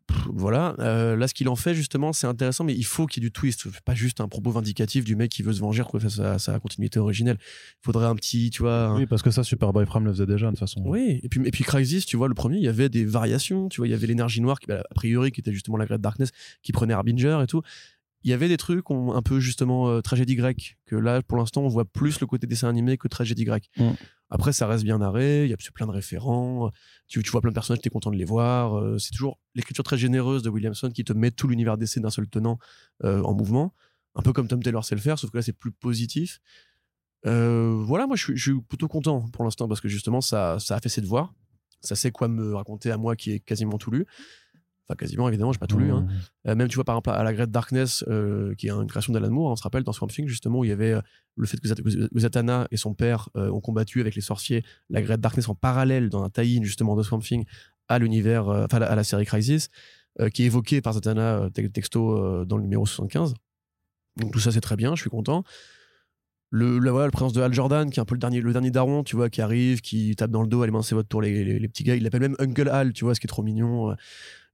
Pff, 0.08 0.28
voilà. 0.34 0.76
Euh, 0.80 1.16
là, 1.16 1.28
ce 1.28 1.34
qu'il 1.34 1.48
en 1.48 1.56
fait, 1.56 1.74
justement, 1.74 2.12
c'est 2.12 2.28
intéressant, 2.28 2.64
mais 2.66 2.74
il 2.76 2.84
faut 2.86 3.06
qu'il 3.06 3.24
y 3.24 3.26
ait 3.26 3.30
du 3.30 3.32
twist. 3.32 3.66
Pas 3.86 3.96
juste 3.96 4.20
un 4.20 4.28
propos 4.28 4.52
vindicatif 4.52 5.06
du 5.06 5.16
mec 5.16 5.32
qui 5.32 5.42
veut 5.42 5.54
se 5.54 5.62
venger 5.62 5.84
contre 5.84 6.10
sa, 6.10 6.38
sa 6.38 6.60
continuité 6.60 7.00
originelle. 7.00 7.38
Il 7.40 7.86
faudrait 7.86 8.06
un 8.08 8.16
petit, 8.16 8.50
tu 8.50 8.62
vois. 8.64 8.88
un- 8.88 8.98
Oui, 8.98 9.06
parce 9.06 9.22
que 9.22 9.32
ça, 9.32 9.44
Superboy 9.44 9.86
Prime 9.86 10.04
le 10.06 10.12
faisait 10.12 10.26
déjà, 10.26 10.48
de 10.48 10.52
toute 10.52 10.60
façon. 10.60 10.82
oui, 10.86 11.22
et 11.24 11.30
puis, 11.30 11.40
et 11.46 11.52
puis 11.52 11.64
Crisis, 11.64 12.06
tu 12.06 12.18
vois, 12.18 12.28
le 12.28 12.34
premier, 12.34 12.58
il 12.58 12.64
y 12.64 12.68
avait 12.68 12.90
des 12.90 13.06
variations, 13.06 13.70
tu 13.70 13.78
vois, 13.80 13.88
il 13.88 13.92
y 13.92 13.94
avait 13.94 14.08
l'énergie 14.08 14.42
noire, 14.42 14.60
qui, 14.60 14.68
bah, 14.68 14.84
a 14.90 14.94
priori, 14.96 15.32
qui 15.32 15.40
était 15.40 15.54
justement 15.54 15.78
la 15.78 15.86
Great 15.86 16.02
Darkness, 16.02 16.32
qui 16.62 16.72
prenait 16.74 16.94
Harbinger 16.94 17.40
et 17.44 17.48
tout. 17.48 17.62
Il 18.24 18.30
y 18.30 18.34
avait 18.34 18.48
des 18.48 18.58
trucs 18.58 18.90
on- 18.90 19.14
un 19.14 19.22
peu 19.22 19.40
justement 19.40 19.90
euh, 19.90 20.02
tragédie 20.02 20.36
grecque, 20.36 20.78
que 20.86 20.96
là, 20.96 21.22
pour 21.22 21.38
l'instant, 21.38 21.62
on 21.62 21.68
voit 21.68 21.86
plus 21.86 22.20
le 22.22 22.28
côté 22.28 22.48
dessin 22.48 22.70
animé 22.70 22.98
que 22.98 23.08
tragédie 23.08 23.44
grecque. 23.44 23.70
Mm. 23.78 23.92
Après, 24.30 24.52
ça 24.54 24.66
reste 24.66 24.84
bien 24.84 24.98
narré, 24.98 25.44
il 25.46 25.52
y 25.52 25.54
a 25.54 25.58
plein 25.74 25.86
de 25.86 25.92
référents, 25.92 26.72
tu, 27.08 27.22
tu 27.22 27.30
vois 27.30 27.42
plein 27.42 27.52
de 27.52 27.54
personnages, 27.54 27.82
tu 27.82 27.88
es 27.88 27.92
content 27.92 28.10
de 28.12 28.16
les 28.16 28.26
voir. 28.26 28.78
euh, 28.80 28.98
c'est 28.98 29.12
toujours 29.12 29.40
l'écriture 29.56 29.84
très 29.84 29.98
généreuse 29.98 30.42
de 30.42 30.50
Williamson 30.50 30.90
qui 30.90 31.04
te 31.04 31.14
met 31.14 31.30
tout 31.32 31.48
l'univers 31.48 31.78
d'essai 31.78 32.00
d'un 32.00 32.10
seul 32.10 32.28
tenant 32.28 32.58
euh, 33.04 33.22
en 33.22 33.34
mouvement, 33.36 33.76
un 34.16 34.22
peu 34.22 34.34
comme 34.34 34.48
Tom 34.48 34.64
Taylor 34.64 34.84
sait 34.86 34.96
le 34.96 35.02
faire, 35.02 35.20
sauf 35.20 35.30
que 35.30 35.38
là, 35.38 35.44
c'est 35.44 35.54
plus 35.54 35.72
positif. 35.72 36.40
Voilà, 37.26 38.08
moi 38.08 38.16
je 38.16 38.24
suis, 38.24 38.38
je 38.38 38.52
suis 38.52 38.62
plutôt 38.62 38.88
content 38.88 39.22
pour 39.32 39.44
l'instant 39.44 39.68
parce 39.68 39.82
que 39.82 39.88
justement 39.88 40.22
ça, 40.22 40.58
ça 40.60 40.76
a 40.76 40.80
fait 40.80 40.90
ses 40.90 41.02
devoirs. 41.02 41.34
Ça 41.82 41.96
sait 41.96 42.12
quoi 42.12 42.28
me 42.28 42.54
raconter 42.56 42.92
à 42.92 42.98
moi 42.98 43.16
qui 43.16 43.32
ai 43.32 43.40
quasiment 43.40 43.78
tout 43.78 43.92
lu. 43.92 44.06
Enfin, 44.90 44.96
quasiment, 44.98 45.30
évidemment, 45.30 45.54
j'ai 45.54 45.60
pas 45.60 45.68
tout 45.68 45.78
lu. 45.78 45.92
hein. 45.92 46.02
Mmh. 46.02 46.50
Euh, 46.50 46.56
même, 46.56 46.68
tu 46.68 46.76
vois, 46.76 46.84
par 46.84 46.96
exemple, 46.96 47.12
à 47.12 47.24
la 47.24 47.34
Great 47.34 47.50
Darkness, 47.50 48.04
euh, 48.10 48.54
qui 48.56 48.68
est 48.68 48.72
une 48.72 48.88
création 48.88 49.14
d'Alan 49.14 49.30
Moore, 49.32 49.52
on 49.52 49.56
se 49.56 49.64
rappelle 49.64 49.84
dans 49.84 49.94
Swamp 49.94 50.08
Thing, 50.10 50.28
justement, 50.28 50.60
où 50.60 50.66
il 50.66 50.70
y 50.70 50.74
avait 50.74 50.92
euh, 50.94 51.02
le 51.38 51.48
fait 51.48 51.58
que 51.60 51.68
Zat- 51.70 51.76
que 51.82 52.20
Zatanna 52.20 52.68
et 52.72 52.78
son 52.78 52.94
père 52.94 53.30
ont 53.36 53.62
combattu 53.62 54.02
avec 54.02 54.14
les 54.16 54.22
sorciers 54.22 54.64
la 54.90 55.02
Great 55.02 55.22
Darkness 55.22 55.48
en 55.48 55.56
parallèle 55.56 56.10
dans 56.10 56.24
un 56.24 56.30
tie-in, 56.30 56.64
justement, 56.64 56.96
de 56.98 57.04
Swamp 57.04 57.20
Thing 57.20 57.46
à 57.88 57.98
l'univers, 58.00 58.48
enfin, 58.48 58.82
à 58.82 58.96
la- 58.96 59.04
série 59.06 59.26
Crisis, 59.26 59.70
qui 60.34 60.44
est 60.44 60.48
évoqué 60.48 60.82
par 60.82 60.94
Zatanna 60.94 61.50
te- 61.54 61.62
texto 61.68 62.44
dans 62.46 62.58
le 62.58 62.64
numéro 62.64 62.86
75. 62.86 63.34
Donc, 64.18 64.32
tout 64.34 64.40
ça, 64.40 64.52
c'est 64.52 64.62
très 64.62 64.76
bien, 64.76 64.96
je 64.96 65.02
suis 65.02 65.10
content. 65.10 65.44
Le, 66.52 66.78
la, 66.78 66.92
voilà, 66.92 67.08
la 67.08 67.12
présence 67.12 67.34
de 67.34 67.42
Hal 67.42 67.52
Jordan, 67.52 67.90
qui 67.90 68.00
est 68.00 68.02
un 68.02 68.06
peu 68.06 68.14
le 68.14 68.20
dernier, 68.20 68.40
le 68.42 68.54
dernier 68.54 68.70
daron, 68.70 69.04
tu 69.04 69.16
vois, 69.16 69.30
qui 69.32 69.42
arrive, 69.42 69.82
qui 69.82 70.16
tape 70.16 70.30
dans 70.30 70.44
le 70.44 70.48
dos, 70.48 70.62
allez, 70.62 70.72
c'est 70.84 70.94
votre 70.94 71.10
tour, 71.10 71.20
les, 71.22 71.44
les, 71.44 71.58
les 71.58 71.68
petits 71.68 71.84
gars. 71.84 71.96
Il 71.96 72.04
l'appelle 72.04 72.22
même 72.22 72.36
Uncle 72.38 72.70
Hal, 72.70 72.94
tu 72.94 73.06
vois, 73.06 73.16
ce 73.16 73.20
qui 73.20 73.26
est 73.26 73.28
trop 73.28 73.42
mignon. 73.42 73.96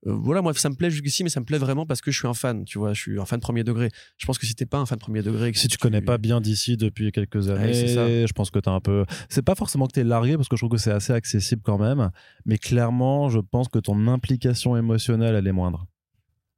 Euh, 0.08 0.14
voilà, 0.14 0.41
moi, 0.41 0.54
ça 0.54 0.70
me 0.70 0.76
plaît 0.76 0.89
jusqu'ici, 0.89 1.24
mais 1.24 1.30
ça 1.30 1.39
me 1.41 1.45
plaît 1.45 1.58
vraiment 1.58 1.86
parce 1.86 2.00
que 2.02 2.10
je 2.10 2.18
suis 2.18 2.28
un 2.28 2.34
fan, 2.34 2.64
tu 2.64 2.78
vois, 2.78 2.93
je 2.93 3.02
suis 3.02 3.20
un 3.20 3.26
fan 3.26 3.39
premier 3.39 3.64
degré. 3.64 3.89
Je 4.18 4.26
pense 4.26 4.38
que 4.38 4.45
si 4.45 4.56
t'es 4.56 4.66
pas 4.66 4.78
un 4.78 4.86
fan 4.86 4.97
premier 4.97 5.22
degré, 5.22 5.52
que 5.52 5.58
Si 5.58 5.68
tu 5.68 5.78
connais 5.78 6.02
pas 6.02 6.18
bien 6.18 6.39
d'ici 6.39 6.78
depuis 6.78 7.12
quelques 7.12 7.50
années, 7.50 7.74
c'est 7.74 7.95
ça. 7.95 8.08
je 8.08 8.32
pense 8.32 8.50
que 8.50 8.60
t'as 8.60 8.72
un 8.72 8.80
peu. 8.80 9.06
C'est 9.28 9.41
pas 9.41 9.56
forcément 9.56 9.88
que 9.88 9.93
t'es 9.93 10.04
largué 10.06 10.36
parce 10.38 10.47
que 10.47 10.56
je 10.56 10.62
trouve 10.62 10.72
que 10.72 10.82
c'est 10.82 10.91
assez 10.91 11.12
accessible 11.14 11.62
quand 11.64 11.78
même, 11.78 12.12
mais 12.45 12.58
clairement, 12.58 13.30
je 13.30 13.39
pense 13.39 13.68
que 13.68 13.80
ton 13.80 14.08
implication 14.08 14.78
émotionnelle, 14.78 15.36
elle 15.36 15.47
est 15.47 15.52
moindre. 15.52 15.86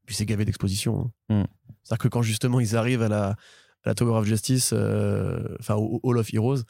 Puis 0.05 0.15
c'est 0.15 0.25
gavé 0.25 0.45
d'exposition. 0.45 1.11
hein. 1.29 1.41
Mm. 1.41 1.45
C'est-à-dire 1.83 2.03
que 2.03 2.07
quand 2.09 2.21
justement 2.21 2.59
ils 2.59 2.75
arrivent 2.75 3.01
à 3.01 3.09
la, 3.09 3.27
à 3.29 3.35
la 3.85 3.95
Tower 3.95 4.17
of 4.19 4.25
Justice, 4.25 4.71
euh, 4.73 5.55
enfin 5.59 5.75
au 5.75 5.95
au 5.95 5.99
Hall 6.03 6.17
of 6.19 6.31
Heroes, 6.31 6.61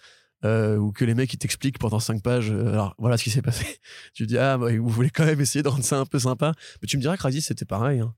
euh, 0.45 0.77
où 0.77 0.91
que 0.91 1.05
les 1.05 1.13
mecs 1.13 1.33
ils 1.33 1.37
t'expliquent 1.37 1.77
pendant 1.79 1.99
5 1.99 2.21
pages, 2.23 2.51
euh, 2.51 2.71
alors 2.73 2.95
voilà 2.97 3.17
ce 3.17 3.23
qui 3.23 3.29
s'est 3.29 3.41
passé. 3.41 3.65
tu 4.13 4.25
dis, 4.27 4.37
ah, 4.37 4.57
bah, 4.57 4.75
vous 4.77 4.87
voulez 4.89 5.09
quand 5.09 5.25
même 5.25 5.39
essayer 5.41 5.61
de 5.63 5.67
rendre 5.69 5.83
ça 5.83 5.99
un 5.99 6.05
peu 6.05 6.19
sympa. 6.19 6.53
Mais 6.81 6.87
tu 6.87 6.97
me 6.97 7.01
diras 7.01 7.17
Crisis 7.17 7.45
c'était 7.45 7.65
pareil. 7.65 7.99
hein. 7.99 8.13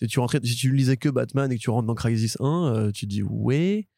Si 0.00 0.06
tu, 0.06 0.20
rentrais, 0.20 0.40
si 0.44 0.54
tu 0.54 0.72
lisais 0.74 0.96
que 0.96 1.08
Batman 1.08 1.50
et 1.50 1.56
que 1.56 1.60
tu 1.62 1.70
rentres 1.70 1.86
dans 1.88 1.94
Crisis 1.94 2.36
1, 2.40 2.44
euh, 2.74 2.90
tu 2.92 3.06
te 3.06 3.10
dis, 3.10 3.22
ouais. 3.22 3.88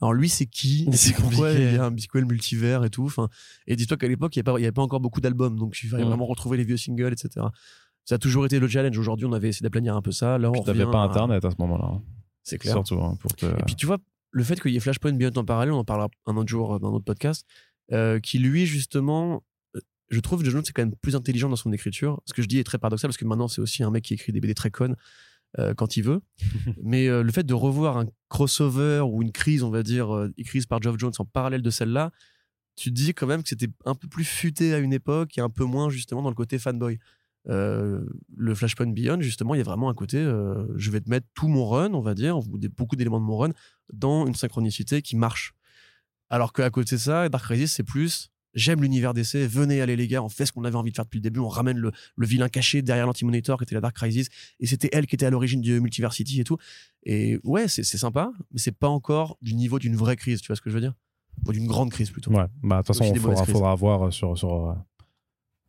Alors 0.00 0.12
lui, 0.12 0.28
c'est 0.28 0.46
qui? 0.46 0.88
C'est 0.92 1.12
Pourquoi 1.14 1.48
compliqué. 1.48 1.70
il 1.70 1.74
y 1.74 1.78
a 1.78 1.84
un 1.84 1.90
biscuit 1.90 2.22
multivers 2.22 2.84
et 2.84 2.90
tout 2.90 3.04
enfin, 3.06 3.28
Et 3.66 3.74
dis-toi 3.74 3.96
qu'à 3.96 4.06
l'époque, 4.06 4.36
il 4.36 4.38
n'y 4.38 4.40
avait, 4.48 4.52
pas- 4.54 4.58
il 4.60 4.62
y 4.62 4.66
avait 4.66 4.72
pas 4.72 4.82
encore 4.82 5.00
beaucoup 5.00 5.20
d'albums, 5.20 5.56
donc 5.58 5.76
il 5.82 5.88
fallait 5.88 6.04
Mm. 6.04 6.08
vraiment 6.08 6.26
retrouver 6.26 6.56
les 6.56 6.62
vieux 6.64 6.76
singles, 6.76 7.12
etc. 7.12 7.46
Ça 8.04 8.14
a 8.14 8.18
toujours 8.18 8.46
été 8.46 8.60
le 8.60 8.68
challenge. 8.68 8.96
Aujourd'hui, 8.96 9.26
on 9.26 9.32
avait 9.32 9.48
essayé 9.48 9.64
d'aplanir 9.64 9.96
un 9.96 10.00
peu 10.02 10.12
ça. 10.12 10.38
Là, 10.38 10.50
on 10.50 10.62
t'avais 10.62 10.84
pas 10.86 11.02
à- 11.02 11.06
internet 11.06 11.44
à 11.44 11.50
ce 11.50 11.56
moment-là. 11.58 11.86
hein. 11.92 12.02
C'est 12.44 12.58
clair. 12.58 12.74
Surtout 12.74 12.94
hein, 13.02 13.16
pour 13.20 13.34
te. 13.34 13.44
Et 13.46 13.62
puis 13.66 13.74
tu 13.74 13.86
vois, 13.86 13.98
le 14.30 14.44
fait 14.44 14.60
qu'il 14.60 14.72
y 14.72 14.76
ait 14.76 14.80
Flashpoint 14.80 15.12
Beyond 15.12 15.32
en 15.36 15.44
parallèle, 15.44 15.72
on 15.72 15.78
en 15.78 15.84
parlera 15.84 16.08
un 16.26 16.36
autre 16.36 16.48
jour 16.48 16.74
euh, 16.74 16.78
dans 16.78 16.88
un 16.88 16.94
autre 16.94 17.04
podcast, 17.04 17.46
euh, 17.92 18.20
qui 18.20 18.38
lui, 18.38 18.66
justement, 18.66 19.42
euh, 19.76 19.80
je 20.10 20.20
trouve 20.20 20.42
que 20.42 20.50
Jones 20.50 20.62
c'est 20.64 20.72
quand 20.72 20.82
même 20.82 20.94
plus 20.96 21.16
intelligent 21.16 21.48
dans 21.48 21.56
son 21.56 21.72
écriture. 21.72 22.20
Ce 22.26 22.32
que 22.32 22.42
je 22.42 22.48
dis 22.48 22.58
est 22.58 22.64
très 22.64 22.78
paradoxal 22.78 23.08
parce 23.08 23.18
que 23.18 23.24
maintenant, 23.24 23.48
c'est 23.48 23.60
aussi 23.60 23.82
un 23.82 23.90
mec 23.90 24.04
qui 24.04 24.14
écrit 24.14 24.32
des 24.32 24.40
BD 24.40 24.54
très 24.54 24.70
connes 24.70 24.96
euh, 25.58 25.72
quand 25.72 25.96
il 25.96 26.02
veut. 26.02 26.20
Mais 26.82 27.08
euh, 27.08 27.22
le 27.22 27.32
fait 27.32 27.42
de 27.44 27.54
revoir 27.54 27.96
un 27.96 28.06
crossover 28.28 29.00
ou 29.00 29.22
une 29.22 29.32
crise, 29.32 29.62
on 29.62 29.70
va 29.70 29.82
dire, 29.82 30.14
euh, 30.14 30.30
écrite 30.36 30.68
par 30.68 30.82
Geoff 30.82 30.98
Jones 30.98 31.12
en 31.18 31.24
parallèle 31.24 31.62
de 31.62 31.70
celle-là, 31.70 32.10
tu 32.76 32.90
te 32.90 32.94
dis 32.94 33.14
quand 33.14 33.26
même 33.26 33.42
que 33.42 33.48
c'était 33.48 33.70
un 33.86 33.94
peu 33.94 34.08
plus 34.08 34.24
futé 34.24 34.74
à 34.74 34.78
une 34.78 34.92
époque 34.92 35.38
et 35.38 35.40
un 35.40 35.48
peu 35.48 35.64
moins 35.64 35.88
justement 35.88 36.20
dans 36.20 36.28
le 36.28 36.34
côté 36.34 36.58
fanboy. 36.58 36.98
Euh, 37.48 38.04
le 38.36 38.54
Flashpoint 38.54 38.88
Beyond, 38.88 39.20
justement, 39.20 39.54
il 39.54 39.58
y 39.58 39.60
a 39.60 39.64
vraiment 39.64 39.88
un 39.88 39.94
côté, 39.94 40.18
euh, 40.18 40.66
je 40.76 40.90
vais 40.90 41.00
te 41.00 41.08
mettre 41.08 41.26
tout 41.34 41.48
mon 41.48 41.66
run, 41.66 41.94
on 41.94 42.00
va 42.00 42.14
dire, 42.14 42.40
beaucoup 42.76 42.96
d'éléments 42.96 43.20
de 43.20 43.24
mon 43.24 43.38
run, 43.38 43.52
dans 43.92 44.26
une 44.26 44.34
synchronicité 44.34 45.02
qui 45.02 45.16
marche. 45.16 45.54
Alors 46.30 46.52
qu'à 46.52 46.68
côté 46.68 46.96
de 46.96 47.00
ça, 47.00 47.28
Dark 47.30 47.44
Crisis, 47.44 47.72
c'est 47.72 47.84
plus, 47.84 48.30
j'aime 48.52 48.82
l'univers 48.82 49.14
d'essai, 49.14 49.46
venez, 49.46 49.80
allez 49.80 49.96
les 49.96 50.08
gars, 50.08 50.22
on 50.22 50.28
fait 50.28 50.44
ce 50.44 50.52
qu'on 50.52 50.64
avait 50.64 50.76
envie 50.76 50.90
de 50.90 50.96
faire 50.96 51.06
depuis 51.06 51.18
le 51.18 51.22
début, 51.22 51.40
on 51.40 51.48
ramène 51.48 51.78
le, 51.78 51.90
le 52.16 52.26
vilain 52.26 52.50
caché 52.50 52.82
derrière 52.82 53.06
l'Anti-Monitor 53.06 53.56
qui 53.56 53.64
était 53.64 53.74
la 53.74 53.80
Dark 53.80 53.96
Crisis, 53.96 54.28
et 54.60 54.66
c'était 54.66 54.90
elle 54.92 55.06
qui 55.06 55.14
était 55.14 55.24
à 55.24 55.30
l'origine 55.30 55.62
du 55.62 55.80
Multiversity 55.80 56.40
et 56.40 56.44
tout. 56.44 56.58
Et 57.04 57.38
ouais, 57.44 57.66
c'est 57.66 57.82
sympa, 57.84 58.30
mais 58.52 58.58
c'est 58.58 58.76
pas 58.76 58.88
encore 58.88 59.38
du 59.40 59.54
niveau 59.54 59.78
d'une 59.78 59.96
vraie 59.96 60.16
crise, 60.16 60.42
tu 60.42 60.48
vois 60.48 60.56
ce 60.56 60.60
que 60.60 60.68
je 60.68 60.74
veux 60.74 60.82
dire? 60.82 60.92
Ou 61.46 61.52
d'une 61.52 61.68
grande 61.68 61.90
crise 61.90 62.10
plutôt. 62.10 62.32
Ouais, 62.32 62.44
bah, 62.62 62.82
de 62.82 62.86
toute 62.86 62.96
façon, 62.96 63.10
il 63.14 63.20
faudra, 63.20 63.46
faudra 63.46 63.74
voir 63.74 64.12
sur, 64.12 64.36
sur, 64.36 64.70
euh, 64.70 64.74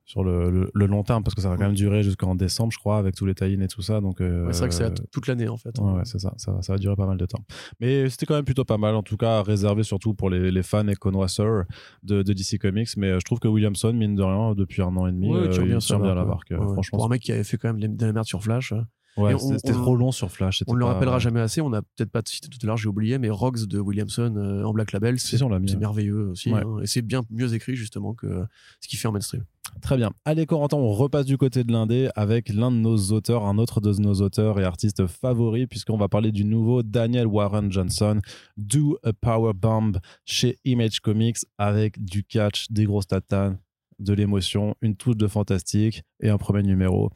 sur 0.09 0.23
le, 0.23 0.49
le, 0.49 0.71
le 0.73 0.85
long 0.87 1.03
terme 1.03 1.23
parce 1.23 1.35
que 1.35 1.41
ça 1.41 1.49
va 1.49 1.55
quand 1.55 1.65
même 1.65 1.75
durer 1.75 2.01
jusqu'en 2.01 2.33
décembre, 2.33 2.71
je 2.73 2.79
crois, 2.79 2.97
avec 2.97 3.13
tous 3.13 3.27
les 3.27 3.35
tie 3.35 3.45
et 3.53 3.67
tout 3.67 3.83
ça. 3.83 4.01
Donc, 4.01 4.21
euh, 4.21 4.47
Ouais, 4.47 4.53
c'est 4.53 4.59
vrai 4.61 4.69
que 4.69 4.73
c'est 4.75 5.11
toute 5.11 5.27
l'année 5.27 5.47
en 5.47 5.57
fait. 5.57 5.77
Ouais, 5.79 5.91
ouais, 5.91 6.01
c'est 6.05 6.17
ça, 6.17 6.33
ça, 6.37 6.51
va- 6.51 6.63
ça 6.63 6.73
va 6.73 6.79
durer 6.79 6.95
pas 6.95 7.05
mal 7.05 7.17
de 7.17 7.25
temps. 7.27 7.43
Mais 7.79 8.09
c'était 8.09 8.25
quand 8.25 8.33
même 8.33 8.43
plutôt 8.43 8.65
pas 8.65 8.79
mal, 8.79 8.95
en 8.95 9.03
tout 9.03 9.17
cas 9.17 9.43
réservé 9.43 9.83
surtout 9.83 10.15
pour 10.15 10.31
les, 10.31 10.49
les 10.49 10.63
fans 10.63 10.87
et 10.87 10.95
connoisseurs 10.95 11.65
de, 12.01 12.23
de 12.23 12.33
DC 12.33 12.57
Comics. 12.59 12.89
Mais 12.97 13.11
euh, 13.11 13.19
je 13.19 13.25
trouve 13.25 13.39
que 13.39 13.47
Williamson, 13.47 13.93
mine 13.93 14.15
de 14.15 14.23
rien, 14.23 14.55
depuis 14.55 14.81
un 14.81 14.95
an 14.97 15.05
et 15.05 15.11
demi, 15.11 15.29
Ouais, 15.29 15.37
euh, 15.41 15.49
tu 15.49 15.61
il 15.61 15.67
bien 15.67 16.15
la 16.15 16.25
barque, 16.25 16.53
Franchement, 16.55 16.97
Pour 16.97 17.05
un 17.05 17.09
mec 17.09 17.21
qui 17.21 17.31
avait 17.31 17.43
fait 17.43 17.57
quand 17.57 17.71
même 17.71 17.95
de 17.95 18.05
la 18.05 18.11
merde 18.13 18.25
sur 18.25 18.41
Flash. 18.43 18.73
Ouais, 19.17 19.37
c'était 19.37 19.71
trop 19.71 19.95
long 19.95 20.11
sur 20.11 20.31
Flash. 20.31 20.63
On 20.67 20.73
ne 20.73 20.79
le 20.79 20.85
rappellera 20.85 21.19
jamais 21.19 21.39
assez. 21.39 21.61
On 21.61 21.69
n'a 21.69 21.81
peut-être 21.81 22.11
pas 22.11 22.21
cité 22.25 22.47
tout 22.47 22.57
à 22.63 22.67
l'heure, 22.67 22.77
j'ai 22.77 22.89
oublié, 22.89 23.17
mais 23.17 23.29
Rogues 23.29 23.65
de 23.65 23.79
Williamson 23.79 24.35
euh, 24.37 24.63
en 24.63 24.73
Black 24.73 24.91
Label, 24.91 25.19
c'est 25.19 25.37
si, 25.37 25.77
merveilleux 25.77 26.29
aussi. 26.29 26.51
Ouais. 26.51 26.61
hein. 26.65 26.79
et 26.81 26.87
c'est 26.87 27.01
bien 27.01 27.23
mieux 27.29 27.53
écrit 27.53 27.75
justement 27.75 28.13
que 28.13 28.45
ce 28.79 28.87
qu'il 28.87 28.99
fait 28.99 29.07
en 29.07 29.11
mainstream. 29.11 29.43
Très 29.81 29.97
bien. 29.97 30.11
Allez, 30.25 30.45
Corentin, 30.45 30.77
on 30.77 30.91
repasse 30.91 31.25
du 31.25 31.37
côté 31.37 31.63
de 31.63 31.71
l'indé 31.71 32.09
avec 32.15 32.49
l'un 32.49 32.71
de 32.71 32.77
nos 32.77 32.97
auteurs, 33.11 33.45
un 33.45 33.57
autre 33.57 33.81
de 33.81 33.93
nos 33.93 34.15
auteurs 34.15 34.59
et 34.59 34.63
artistes 34.63 35.07
favoris, 35.07 35.67
puisqu'on 35.67 35.97
va 35.97 36.07
parler 36.07 36.31
du 36.31 36.43
nouveau 36.43 36.83
Daniel 36.83 37.27
Warren 37.27 37.71
Johnson, 37.71 38.19
Do 38.57 38.97
a 39.03 39.13
Power 39.13 39.53
Bomb 39.53 39.99
chez 40.25 40.57
Image 40.65 40.99
Comics, 40.99 41.37
avec 41.57 42.03
du 42.03 42.23
catch, 42.23 42.71
des 42.71 42.85
grosses 42.85 43.07
tatanes, 43.07 43.59
de 43.99 44.13
l'émotion, 44.13 44.75
une 44.81 44.95
touche 44.95 45.17
de 45.17 45.27
fantastique 45.27 46.03
et 46.21 46.29
un 46.29 46.37
premier 46.37 46.63
numéro. 46.63 47.11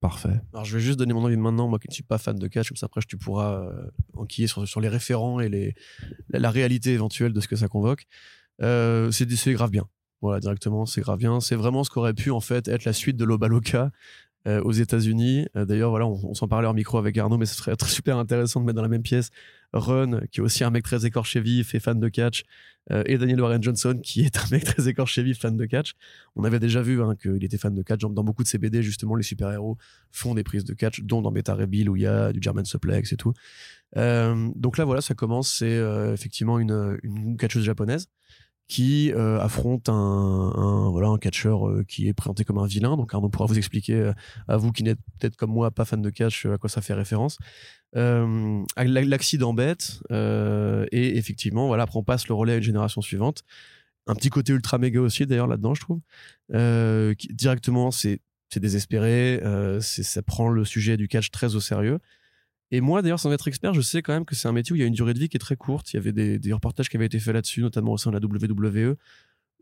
Parfait. 0.00 0.40
Alors 0.52 0.64
je 0.64 0.76
vais 0.76 0.82
juste 0.82 0.98
donner 0.98 1.14
mon 1.14 1.24
avis 1.24 1.36
maintenant, 1.36 1.68
moi 1.68 1.78
qui 1.78 1.88
ne 1.88 1.94
suis 1.94 2.02
pas 2.02 2.18
fan 2.18 2.38
de 2.38 2.46
catch, 2.48 2.68
comme 2.68 2.76
ça 2.76 2.86
après 2.86 3.00
tu 3.06 3.16
pourras 3.16 3.62
euh, 3.62 3.90
enquiller 4.14 4.46
sur, 4.46 4.80
les 4.80 4.88
référents 4.88 5.40
et 5.40 5.74
la, 6.28 6.50
réalité 6.50 6.92
éventuelle 6.92 7.32
de 7.32 7.40
ce 7.40 7.48
que 7.48 7.56
ça 7.56 7.68
convoque. 7.68 8.04
Euh, 8.62 9.10
c'est 9.10 9.30
c'est 9.30 9.52
grave 9.54 9.70
bien. 9.70 9.88
Voilà, 10.20 10.40
directement, 10.40 10.86
c'est 10.86 11.00
grave 11.00 11.18
bien. 11.18 11.40
C'est 11.40 11.56
vraiment 11.56 11.84
ce 11.84 11.90
qu'aurait 11.90 12.14
pu 12.14 12.30
en 12.30 12.40
fait 12.40 12.68
être 12.68 12.84
la 12.84 12.92
suite 12.92 13.16
de 13.16 13.24
l'Obaloka 13.24 13.90
euh, 14.46 14.60
aux 14.62 14.72
États-Unis. 14.72 15.46
Euh, 15.56 15.64
D'ailleurs, 15.64 15.90
voilà, 15.90 16.06
on, 16.06 16.34
s'en 16.34 16.46
parlait 16.46 16.68
en 16.68 16.74
micro 16.74 16.98
avec 16.98 17.18
Arnaud, 17.18 17.36
mais 17.36 17.46
ce 17.46 17.56
serait 17.56 17.74
super 17.86 18.16
intéressant 18.16 18.60
de 18.60 18.66
mettre 18.66 18.76
dans 18.76 18.82
la 18.82 18.88
même 18.88 19.02
pièce 19.02 19.30
Ron, 19.72 20.20
qui 20.30 20.38
est 20.38 20.42
aussi 20.42 20.62
un 20.62 20.70
mec 20.70 20.84
très 20.84 21.04
écorché 21.04 21.40
vif 21.40 21.74
et 21.74 21.80
fan 21.80 21.98
de 21.98 22.08
catch, 22.08 22.44
euh, 22.92 23.02
et 23.06 23.18
Daniel 23.18 23.40
Warren 23.40 23.60
Johnson, 23.60 23.98
qui 24.00 24.22
est 24.22 24.36
un 24.38 24.44
mec 24.52 24.64
très 24.64 24.88
écorché 24.88 25.24
vif, 25.24 25.40
fan 25.40 25.56
de 25.56 25.64
catch. 25.66 25.94
On 26.36 26.44
avait 26.44 26.60
déjà 26.60 26.80
vu 26.80 27.02
hein, 27.02 27.16
qu'il 27.20 27.42
était 27.42 27.58
fan 27.58 27.74
de 27.74 27.82
catch. 27.82 28.00
Dans 28.00 28.22
beaucoup 28.22 28.44
de 28.44 28.48
ses 28.48 28.58
BD, 28.58 28.84
justement, 28.84 29.16
les 29.16 29.24
super-héros 29.24 29.78
font 30.12 30.34
des 30.34 30.44
prises 30.44 30.64
de 30.64 30.74
catch, 30.74 31.00
dont 31.00 31.22
dans 31.22 31.32
Beta 31.32 31.54
Reveal, 31.54 31.90
où 31.90 31.96
il 31.96 32.02
y 32.02 32.06
a 32.06 32.32
du 32.32 32.38
German 32.40 32.64
Suplex 32.64 33.12
et 33.12 33.16
tout. 33.16 33.32
Donc 33.94 34.78
là, 34.78 34.84
voilà, 34.84 35.00
ça 35.00 35.14
commence. 35.14 35.52
C'est 35.52 35.82
effectivement 36.12 36.60
une 36.60 37.36
catcheuse 37.36 37.64
japonaise 37.64 38.08
qui 38.68 39.12
euh, 39.12 39.38
affronte 39.40 39.88
un, 39.88 40.88
voilà 40.90 41.08
un 41.08 41.18
catcheur 41.18 41.68
euh, 41.68 41.84
qui 41.86 42.08
est 42.08 42.12
présenté 42.12 42.44
comme 42.44 42.58
un 42.58 42.66
vilain. 42.66 42.96
Donc 42.96 43.14
Arnaud 43.14 43.28
pourra 43.28 43.46
vous 43.46 43.58
expliquer 43.58 43.94
euh, 43.94 44.12
à 44.48 44.56
vous 44.56 44.72
qui 44.72 44.82
n'êtes 44.82 44.98
peut-être 45.18 45.36
comme 45.36 45.52
moi 45.52 45.70
pas 45.70 45.84
fan 45.84 46.02
de 46.02 46.10
catch 46.10 46.46
à 46.46 46.58
quoi 46.58 46.68
ça 46.68 46.80
fait 46.80 46.94
référence. 46.94 47.38
L'accident 47.94 49.54
bête 49.54 50.00
et 50.10 51.16
effectivement 51.16 51.68
voilà 51.68 51.84
après 51.84 51.98
on 51.98 52.04
passe 52.04 52.28
le 52.28 52.34
relais 52.34 52.54
à 52.54 52.56
une 52.56 52.62
génération 52.62 53.00
suivante. 53.00 53.42
Un 54.08 54.14
petit 54.14 54.30
côté 54.30 54.52
ultra 54.52 54.78
méga 54.78 55.00
aussi 55.00 55.26
d'ailleurs 55.26 55.46
là-dedans 55.46 55.74
je 55.74 55.80
trouve. 55.80 56.00
Directement 57.30 57.90
c'est 57.90 58.20
c'est 58.48 58.60
désespéré, 58.60 59.40
ça 59.80 60.22
prend 60.22 60.48
le 60.48 60.64
sujet 60.64 60.96
du 60.96 61.08
catch 61.08 61.30
très 61.30 61.54
au 61.54 61.60
sérieux. 61.60 62.00
Et 62.70 62.80
moi, 62.80 63.02
d'ailleurs, 63.02 63.20
sans 63.20 63.32
être 63.32 63.46
expert, 63.48 63.74
je 63.74 63.80
sais 63.80 64.02
quand 64.02 64.12
même 64.12 64.24
que 64.24 64.34
c'est 64.34 64.48
un 64.48 64.52
métier 64.52 64.72
où 64.72 64.76
il 64.76 64.80
y 64.80 64.82
a 64.82 64.86
une 64.86 64.94
durée 64.94 65.14
de 65.14 65.18
vie 65.18 65.28
qui 65.28 65.36
est 65.36 65.40
très 65.40 65.56
courte. 65.56 65.92
Il 65.92 65.96
y 65.96 65.98
avait 65.98 66.12
des, 66.12 66.38
des 66.38 66.52
reportages 66.52 66.88
qui 66.88 66.96
avaient 66.96 67.06
été 67.06 67.20
faits 67.20 67.34
là-dessus, 67.34 67.62
notamment 67.62 67.92
au 67.92 67.96
sein 67.96 68.10
de 68.10 68.18
la 68.18 68.26
WWE, 68.26 68.96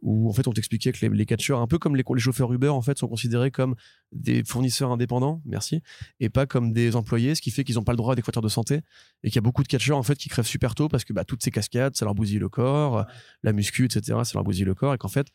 où 0.02 0.28
en 0.28 0.32
fait 0.32 0.46
on 0.48 0.52
t'expliquait 0.52 0.92
que 0.92 1.04
les, 1.04 1.08
les 1.14 1.26
catcheurs, 1.26 1.60
un 1.60 1.66
peu 1.66 1.78
comme 1.78 1.96
les, 1.96 2.04
les 2.06 2.20
chauffeurs 2.20 2.52
Uber, 2.52 2.68
en 2.68 2.82
fait, 2.82 2.98
sont 2.98 3.08
considérés 3.08 3.50
comme 3.50 3.74
des 4.12 4.42
fournisseurs 4.44 4.90
indépendants, 4.90 5.42
merci, 5.44 5.82
et 6.20 6.28
pas 6.28 6.46
comme 6.46 6.72
des 6.72 6.96
employés, 6.96 7.34
ce 7.34 7.42
qui 7.42 7.50
fait 7.50 7.64
qu'ils 7.64 7.76
n'ont 7.76 7.84
pas 7.84 7.92
le 7.92 7.96
droit 7.96 8.12
à 8.12 8.16
des 8.16 8.22
de 8.22 8.48
santé, 8.48 8.80
et 9.22 9.28
qu'il 9.28 9.36
y 9.36 9.38
a 9.38 9.42
beaucoup 9.42 9.62
de 9.62 9.68
catcheurs 9.68 9.98
en 9.98 10.02
fait 10.02 10.16
qui 10.16 10.28
crèvent 10.28 10.46
super 10.46 10.74
tôt 10.74 10.88
parce 10.88 11.04
que 11.04 11.12
bah, 11.12 11.24
toutes 11.24 11.42
ces 11.42 11.50
cascades, 11.50 11.96
ça 11.96 12.04
leur 12.04 12.14
bousille 12.14 12.38
le 12.38 12.48
corps, 12.48 13.06
la 13.42 13.52
muscu, 13.52 13.84
etc., 13.84 14.20
ça 14.24 14.32
leur 14.34 14.44
bousille 14.44 14.64
le 14.64 14.74
corps, 14.74 14.94
et 14.94 14.98
qu'en 14.98 15.08
fait 15.08 15.28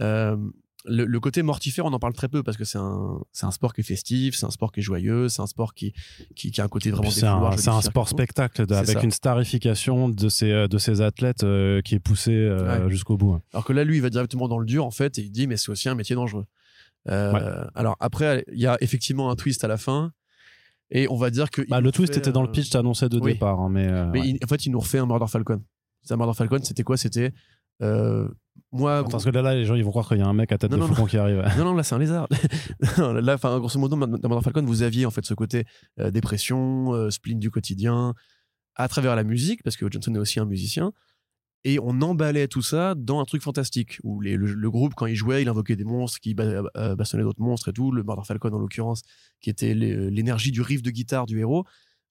euh, 0.00 0.36
le, 0.86 1.04
le 1.04 1.20
côté 1.20 1.42
mortifère, 1.42 1.84
on 1.84 1.92
en 1.92 1.98
parle 1.98 2.14
très 2.14 2.28
peu 2.28 2.42
parce 2.42 2.56
que 2.56 2.64
c'est 2.64 2.78
un, 2.78 3.20
c'est 3.32 3.44
un 3.46 3.50
sport 3.50 3.74
qui 3.74 3.82
est 3.82 3.84
festif, 3.84 4.34
c'est 4.34 4.46
un 4.46 4.50
sport 4.50 4.72
qui 4.72 4.80
est 4.80 4.82
joyeux, 4.82 5.28
c'est 5.28 5.42
un 5.42 5.46
sport 5.46 5.74
qui, 5.74 5.92
qui, 6.34 6.50
qui 6.50 6.60
a 6.60 6.64
un 6.64 6.68
côté 6.68 6.90
vraiment 6.90 7.10
C'est 7.10 7.68
un, 7.68 7.80
sport 7.82 8.08
spectacle 8.08 8.64
de- 8.66 8.74
avec 8.74 8.98
ça. 8.98 9.02
une 9.04 9.10
starification 9.10 10.08
de 10.08 10.28
ces, 10.30 10.68
de 10.68 10.78
ces 10.78 11.00
athlètes 11.02 11.44
euh, 11.44 11.82
qui 11.82 11.94
est 11.96 12.00
poussée 12.00 12.32
euh, 12.34 12.84
Ouais. 12.84 12.90
jusqu'au 12.90 13.16
bout. 13.18 13.38
Alors 13.52 13.64
que 13.64 13.72
là, 13.74 13.84
lui, 13.84 13.96
il 13.96 14.00
va 14.02 14.08
directement 14.10 14.48
dans 14.48 14.58
le 14.58 14.64
dur, 14.66 14.84
en 14.86 14.90
fait, 14.90 15.18
et 15.18 15.22
il 15.22 15.30
dit, 15.30 15.46
mais 15.46 15.56
c'est 15.58 15.70
aussi 15.70 15.88
un 15.88 15.94
métier 15.94 16.16
dangereux. 16.16 16.46
Euh, 17.08 17.64
Alors 17.74 17.96
après, 18.00 18.44
il 18.52 18.58
y 18.60 18.66
a 18.66 18.76
effectivement 18.80 19.30
un 19.30 19.36
twist 19.36 19.64
à 19.64 19.68
la 19.68 19.76
fin, 19.76 20.12
et 20.90 21.08
on 21.08 21.16
va 21.16 21.30
dire 21.30 21.50
que. 21.50 21.62
Bah, 21.68 21.80
le 21.80 21.92
twist 21.92 22.12
fait, 22.14 22.20
était 22.20 22.32
dans 22.32 22.42
le 22.42 22.50
pitch 22.50 22.74
annoncé 22.74 23.08
de 23.08 23.18
oui. 23.20 23.34
départ. 23.34 23.60
hein, 23.60 23.68
mais 23.70 23.86
Mais 24.06 24.20
ouais. 24.20 24.28
il- 24.30 24.38
en 24.44 24.46
fait, 24.48 24.64
il 24.66 24.70
nous 24.72 24.80
refait 24.80 24.98
un 24.98 25.06
Murder 25.06 25.26
Falcon. 25.28 25.62
C'est 26.02 26.14
un 26.14 26.16
Murder 26.16 26.34
Falcon, 26.34 26.58
c'était 26.62 26.82
quoi? 26.84 26.96
C'était. 26.96 27.32
Moi. 28.72 29.04
Parce 29.10 29.24
que 29.24 29.30
là, 29.30 29.42
là, 29.42 29.54
les 29.54 29.64
gens 29.64 29.74
ils 29.74 29.84
vont 29.84 29.90
croire 29.90 30.08
qu'il 30.08 30.18
y 30.18 30.22
a 30.22 30.26
un 30.26 30.32
mec 30.32 30.52
à 30.52 30.58
tête 30.58 30.70
Non, 30.70 30.76
de 30.76 30.82
non, 30.82 30.88
faucon 30.88 31.06
qui 31.06 31.16
arrive. 31.18 31.42
Non, 31.58 31.64
non, 31.64 31.74
là, 31.74 31.82
c'est 31.82 31.94
un 31.94 31.98
lézard. 31.98 32.28
Là, 32.98 33.34
enfin, 33.34 33.58
grosso 33.58 33.78
modo, 33.78 33.96
dans 33.96 34.06
Murder 34.28 34.42
Falcon, 34.44 34.64
vous 34.64 34.82
aviez 34.82 35.06
en 35.06 35.10
fait 35.10 35.24
ce 35.24 35.34
côté 35.34 35.64
euh, 35.98 36.10
dépression, 36.10 36.92
euh, 36.94 37.10
spleen 37.10 37.38
du 37.38 37.50
quotidien, 37.50 38.14
à 38.76 38.88
travers 38.88 39.16
la 39.16 39.24
musique, 39.24 39.62
parce 39.62 39.76
que 39.76 39.90
Johnson 39.90 40.14
est 40.14 40.18
aussi 40.18 40.40
un 40.40 40.44
musicien. 40.46 40.92
Et 41.64 41.78
on 41.78 42.00
emballait 42.00 42.48
tout 42.48 42.62
ça 42.62 42.94
dans 42.96 43.20
un 43.20 43.24
truc 43.26 43.42
fantastique, 43.42 43.98
où 44.02 44.20
les- 44.22 44.36
le, 44.36 44.54
le 44.54 44.70
groupe, 44.70 44.94
quand 44.94 45.04
il 45.06 45.14
jouait, 45.14 45.42
il 45.42 45.48
invoquait 45.48 45.76
des 45.76 45.84
monstres 45.84 46.18
qui 46.20 46.34
euh, 46.38 46.96
bastonnaient 46.96 47.22
d'autres 47.22 47.42
monstres 47.42 47.68
et 47.68 47.72
tout. 47.74 47.92
Le 47.92 48.02
Murder 48.02 48.22
Falcon, 48.24 48.50
en 48.54 48.58
l'occurrence, 48.58 49.02
qui 49.42 49.50
était 49.50 49.74
l'énergie 49.74 50.52
du 50.52 50.62
riff 50.62 50.80
de 50.82 50.90
guitare 50.90 51.26
du 51.26 51.38
héros. 51.38 51.64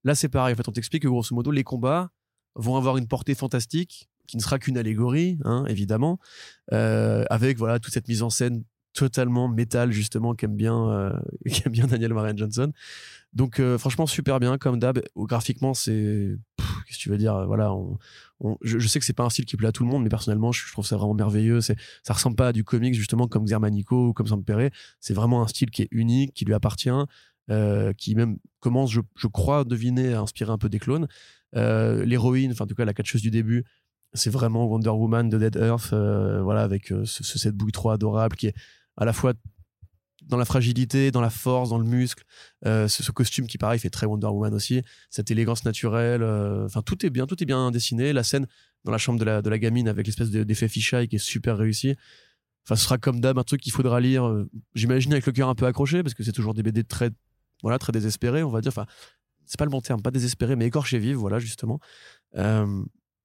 Là, 0.04 0.14
c'est 0.14 0.30
pareil. 0.30 0.54
En 0.54 0.58
fait, 0.58 0.68
on 0.68 0.72
t'explique 0.72 1.02
que 1.04 1.08
grosso 1.08 1.34
modo, 1.34 1.50
les 1.50 1.64
combats 1.64 2.12
vont 2.56 2.76
avoir 2.76 2.98
une 2.98 3.08
portée 3.08 3.34
fantastique, 3.34 4.08
qui 4.30 4.38
ne 4.38 4.42
sera 4.42 4.60
qu'une 4.60 4.78
allégorie, 4.78 5.40
hein, 5.44 5.66
évidemment, 5.68 6.20
euh, 6.72 7.26
avec 7.32 7.58
voilà 7.58 7.80
toute 7.80 7.94
cette 7.94 8.08
mise 8.08 8.22
en 8.22 8.30
scène 8.30 8.64
totalement 8.94 9.48
métal 9.48 9.92
justement 9.92 10.34
qu'aime 10.34 10.56
bien 10.56 10.90
euh, 10.90 11.20
qu'aime 11.46 11.72
bien 11.72 11.88
Daniel 11.88 12.14
Marian 12.14 12.38
Johnson. 12.38 12.72
Donc 13.34 13.60
euh, 13.60 13.78
franchement 13.78 14.06
super 14.06 14.40
bien 14.40 14.58
comme 14.58 14.80
d'hab 14.80 15.02
graphiquement 15.16 15.74
c'est 15.74 16.36
qu'est-ce 16.58 16.98
que 16.98 17.02
tu 17.02 17.10
veux 17.10 17.18
dire 17.18 17.46
voilà 17.48 17.72
je, 18.62 18.88
sais 18.88 19.00
que 19.00 19.06
c'est 19.06 19.14
pas 19.14 19.24
un 19.24 19.30
style 19.30 19.46
qui 19.46 19.58
plaît 19.58 19.68
à 19.68 19.72
tout 19.72 19.84
le 19.84 19.90
monde 19.90 20.04
mais 20.04 20.10
personnellement 20.10 20.52
je, 20.52 20.72
trouve 20.72 20.86
ça 20.86 20.98
vraiment 20.98 21.16
merveilleux. 21.16 21.62
C'est 21.62 21.76
ça 22.04 22.14
ressemble 22.14 22.36
pas 22.36 22.50
à 22.50 22.54
du 22.54 22.64
comics 22.64 22.94
justement 22.94 23.28
comme 23.28 23.46
Xermanico 23.46 24.10
ou 24.10 24.14
comme 24.14 24.28
Sampere. 24.28 24.70
C'est 25.00 25.14
vraiment 25.16 25.42
un 25.42 25.48
style 25.48 25.72
qui 25.72 25.84
est 25.84 25.88
unique 25.90 26.34
qui 26.36 26.46
lui 26.46 26.54
appartient 26.54 26.90
qui 27.98 28.14
même 28.14 28.38
commence 28.60 28.92
je, 28.92 29.02
je 29.16 29.26
crois 29.26 29.64
deviner 29.64 30.14
à 30.14 30.22
inspirer 30.22 30.52
un 30.52 30.60
peu 30.60 30.70
des 30.70 30.78
clones. 30.80 31.08
L'héroïne 31.54 32.52
enfin 32.52 32.66
en 32.66 32.68
tout 32.68 32.76
cas 32.76 32.86
la 32.86 32.94
catcheuse 32.94 33.24
du 33.24 33.32
début 33.32 33.66
c'est 34.14 34.30
vraiment 34.30 34.66
Wonder 34.66 34.90
Woman 34.90 35.30
de 35.30 35.38
Dead 35.38 35.56
Earth 35.56 35.94
euh, 35.94 36.42
voilà 36.42 36.62
avec 36.62 36.92
euh, 36.92 37.06
ce, 37.06 37.24
ce 37.24 37.38
cette 37.38 37.56
bouille 37.56 37.72
trop 37.72 37.92
adorable 37.92 38.36
qui 38.36 38.48
est 38.48 38.56
à 38.98 39.06
la 39.06 39.14
fois 39.14 39.34
dans 40.24 40.38
la 40.38 40.46
fragilité, 40.46 41.10
dans 41.10 41.22
la 41.22 41.32
force, 41.32 41.70
dans 41.70 41.80
le 41.80 41.86
muscle, 41.86 42.24
euh, 42.66 42.88
ce, 42.88 43.12
costume 43.12 43.48
qui 43.48 43.58
pareil 43.58 43.80
fait 43.80 43.90
très 43.90 44.06
Wonder 44.06 44.28
Woman 44.28 44.54
aussi, 44.54 44.84
cette 45.10 45.32
élégance 45.32 45.66
naturelle, 45.66 46.24
enfin 46.66 46.84
tout 46.84 47.04
est 47.04 47.10
bien, 47.10 47.26
tout 47.26 47.42
est 47.42 47.48
bien 47.48 47.72
dessiné. 47.72 48.14
La 48.14 48.22
scène 48.22 48.46
dans 48.84 48.92
la 48.92 49.00
chambre 49.00 49.18
de 49.18 49.50
la, 49.50 49.58
gamine 49.58 49.88
avec 49.88 50.06
l'espèce 50.06 50.30
de- 50.30 50.44
d'effet 50.44 50.68
fisheye 50.68 51.08
qui 51.08 51.16
est 51.16 51.20
super 51.20 51.58
réussi. 51.58 51.96
Enfin, 52.66 52.76
ce 52.76 52.84
sera 52.84 53.00
comme 53.00 53.22
d'hab 53.22 53.40
un 53.40 53.44
truc 53.44 53.62
qu'il 53.62 53.72
faudra 53.72 54.00
lire. 54.00 54.46
J'imagine 54.76 55.14
avec 55.14 55.26
le 55.26 55.32
cœur 55.32 55.50
un 55.50 55.56
peu 55.56 55.66
accroché 55.66 56.04
parce 56.04 56.14
que 56.14 56.22
c'est 56.22 56.34
toujours 56.34 56.54
des 56.54 56.62
BD 56.62 56.84
très, 56.84 57.10
voilà, 57.64 57.80
très 57.80 57.92
désespérés, 57.92 58.44
on 58.44 58.52
va 58.52 58.62
dire. 58.62 58.70
Enfin, 58.70 58.86
c'est 59.46 59.58
pas 59.58 59.66
le 59.66 59.72
bon 59.72 59.82
terme, 59.82 60.04
pas 60.04 60.12
désespéré, 60.12 60.56
mais 60.56 60.68
écorché 60.68 61.00
vive, 61.00 61.16
voilà 61.16 61.40
justement. 61.40 61.80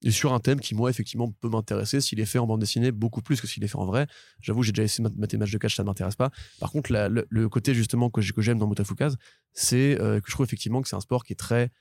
Et 0.05 0.11
sur 0.11 0.33
un 0.33 0.39
thème 0.39 0.59
qui 0.61 0.73
moi 0.75 0.89
effectivement 0.89 1.29
peut 1.41 1.49
m'intéresser 1.49 1.99
s'il 1.99 2.19
est 2.21 2.25
fait 2.25 2.39
en 2.39 2.47
bande 2.47 2.61
dessinée 2.61 2.91
beaucoup 2.91 3.21
plus 3.21 3.41
que 3.41 3.47
s'il 3.47 3.63
est 3.63 3.67
fait 3.67 3.77
en 3.77 3.85
vrai. 3.85 4.07
J'avoue, 4.39 4.63
j'ai 4.63 4.71
déjà 4.71 4.83
essayé 4.83 5.03
de 5.09 5.13
mettre 5.19 5.31
des 5.31 5.37
matchs 5.37 5.51
de 5.51 5.57
catch, 5.57 5.75
ça 5.75 5.83
ne 5.83 5.87
m'intéresse 5.87 6.15
pas. 6.15 6.29
Par 6.59 6.71
contre, 6.71 6.91
la- 6.93 7.09
le, 7.09 7.25
le 7.29 7.49
côté 7.49 7.73
justement 7.73 8.09
que 8.09 8.21
j'ai- 8.21 8.31
que 8.31 8.41
j'aime 8.41 8.57
dans 8.59 8.67
Motafukaz, 8.67 9.17
c'est 9.51 9.99
euh, 9.99 10.21
que 10.21 10.27
je 10.27 10.31
trouve 10.33 10.45
effectivement 10.45 10.81
que 10.81 10.87
c'est 10.87 10.95
un 10.95 11.01
sport 11.01 11.23
qui 11.25 11.33
est 11.33 11.35
très 11.37 11.71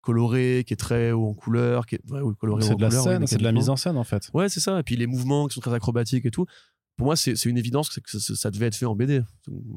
coloré, 0.00 0.64
qui 0.66 0.72
est 0.72 0.76
très 0.76 1.12
haut 1.12 1.28
en 1.28 1.34
couleur, 1.34 1.86
qui 1.86 1.96
est 1.96 2.00
ouais, 2.10 2.20
oui, 2.20 2.34
coloré 2.38 2.62
C'est 2.62 2.74
de 2.74 2.80
la 2.82 2.88
couleur, 2.88 3.04
oui, 3.06 3.12
scène, 3.12 3.26
c'est 3.26 3.38
de 3.38 3.44
la 3.44 3.52
mise 3.52 3.68
en 3.68 3.76
scène 3.76 3.96
en 3.96 4.04
fait. 4.04 4.30
Ouais, 4.34 4.48
c'est 4.48 4.60
ça. 4.60 4.78
Et 4.80 4.82
puis 4.82 4.96
les 4.96 5.06
mouvements 5.06 5.46
qui 5.46 5.54
sont 5.54 5.60
très 5.60 5.74
acrobatiques 5.74 6.26
et 6.26 6.30
tout. 6.30 6.46
Pour 6.96 7.06
moi, 7.06 7.16
c'est 7.16 7.32
une 7.46 7.56
évidence 7.58 7.88
que, 7.88 8.00
ça- 8.10 8.20
ça, 8.20 8.34
ça 8.34 8.50
devait 8.50 8.66
être 8.66 8.74
fait 8.76 8.84
en 8.86 8.94
BD 8.94 9.22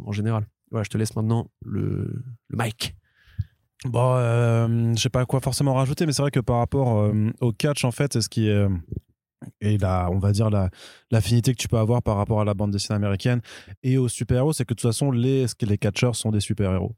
en 0.06 0.12
général. 0.12 0.47
Voilà, 0.72 0.84
je 0.84 0.89
te 0.89 0.97
laisse 0.97 1.16
maintenant 1.16 1.49
le, 1.64 2.24
le 2.49 2.58
mic. 2.58 2.95
Bon, 3.86 4.16
euh, 4.18 4.94
je 4.96 5.02
sais 5.02 5.10
pas 5.10 5.26
quoi 5.26 5.40
forcément 5.40 5.76
rajouter, 5.76 6.06
mais 6.06 6.12
c'est 6.12 6.24
vrai 6.24 6.32
que 6.32 6.40
par 6.40 6.58
rapport 6.58 7.02
euh, 7.02 7.32
au 7.40 7.52
catch, 7.52 7.84
en 7.86 7.92
fait, 7.92 8.20
ce 8.20 8.28
qui 8.30 8.48
est. 8.48 8.52
euh, 8.52 8.70
et 9.62 9.78
on 9.84 10.18
va 10.18 10.32
dire 10.32 10.50
la 10.50 10.70
l'affinité 11.12 11.52
que 11.54 11.62
tu 11.62 11.68
peux 11.68 11.78
avoir 11.78 12.02
par 12.02 12.18
rapport 12.18 12.42
à 12.42 12.46
la 12.46 12.56
bande 12.56 12.72
dessinée 12.72 12.96
américaine 12.96 13.42
et 13.84 13.98
aux 13.98 14.08
super-héros, 14.08 14.54
c'est 14.54 14.66
que 14.66 14.74
de 14.74 14.80
toute 14.80 14.90
façon, 14.90 15.12
les, 15.12 15.46
les 15.62 15.78
catcheurs 15.78 16.16
sont 16.16 16.32
des 16.32 16.40
super-héros. 16.40 16.96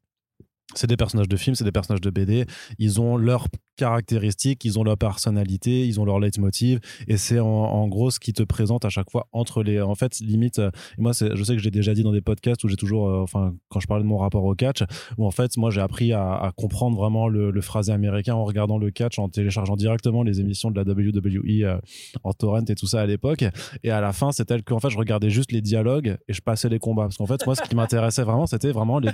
C'est 0.76 0.88
des 0.88 0.98
personnages 0.98 1.30
de 1.30 1.38
films, 1.38 1.56
c'est 1.56 1.64
des 1.64 1.72
personnages 1.72 2.02
de 2.02 2.10
BD. 2.10 2.46
Ils 2.78 3.00
ont 3.00 3.16
leurs 3.16 3.48
caractéristiques, 3.78 4.66
ils 4.66 4.78
ont 4.78 4.84
leur 4.84 4.98
personnalité, 4.98 5.88
ils 5.88 6.00
ont 6.02 6.06
leur 6.06 6.20
leitmotiv. 6.20 6.80
Et 7.08 7.16
c'est 7.16 7.40
en, 7.40 7.88
gros 7.88 8.12
ce 8.12 8.20
qui 8.20 8.34
te 8.34 8.44
présente 8.44 8.84
à 8.84 8.90
chaque 8.90 9.10
fois 9.10 9.28
entre 9.32 9.64
les. 9.64 9.80
En 9.82 9.96
fait, 9.96 10.20
limite, 10.20 10.60
euh, 10.60 10.70
moi, 10.98 11.14
je 11.14 11.42
sais 11.42 11.56
que 11.56 11.62
j'ai 11.62 11.72
déjà 11.72 11.94
dit 11.94 12.04
dans 12.04 12.12
des 12.12 12.22
podcasts 12.22 12.64
où 12.66 12.68
j'ai 12.68 12.76
toujours. 12.76 13.08
euh, 13.08 13.22
enfin, 13.22 13.56
quand 13.70 13.80
je 13.80 13.88
parlais 13.88 14.04
de 14.04 14.10
mon 14.10 14.18
rapport 14.18 14.44
au 14.44 14.56
catch, 14.56 14.84
où 15.18 15.26
en 15.26 15.32
fait, 15.32 15.56
moi, 15.56 15.72
j'ai 15.72 15.80
appris 15.80 16.12
à, 16.12 16.52
comprendre 16.58 16.98
vraiment 16.98 17.30
le, 17.30 17.52
le 17.52 17.62
phrasé 17.62 17.94
américain 17.94 18.36
en 18.36 18.44
regardant 18.44 18.78
le 18.78 18.92
catch, 18.92 19.20
en 19.20 19.30
téléchargeant 19.30 19.78
directement 19.78 20.24
les 20.24 20.42
émissions 20.42 20.70
de 20.70 20.76
la 20.76 20.84
WWE 20.84 21.64
euh, 21.64 21.78
en 22.24 22.34
torrent 22.34 22.66
et 22.68 22.76
tout 22.76 22.88
ça 22.88 23.02
à 23.02 23.06
l'époque. 23.06 23.46
Et 23.84 23.92
à 23.92 24.02
la 24.02 24.12
fin, 24.12 24.34
c'est 24.34 24.46
tel 24.46 24.64
qu'en 24.64 24.80
fait, 24.80 24.90
je 24.90 24.98
regardais 24.98 25.30
juste 25.30 25.54
les 25.54 25.62
dialogues 25.62 26.18
et 26.28 26.34
je 26.34 26.42
passais 26.42 26.68
les 26.68 26.80
combats. 26.80 27.04
Parce 27.04 27.18
qu'en 27.18 27.26
fait, 27.26 27.46
moi, 27.46 27.56
ce 27.56 27.62
qui 27.62 27.76
m'intéressait 27.76 28.24
vraiment, 28.24 28.48
c'était 28.48 28.72
vraiment 28.72 29.00
les. 29.00 29.12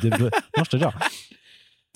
Non, 0.57 0.63
je 0.63 0.69
te 0.69 0.77
jure. 0.77 0.93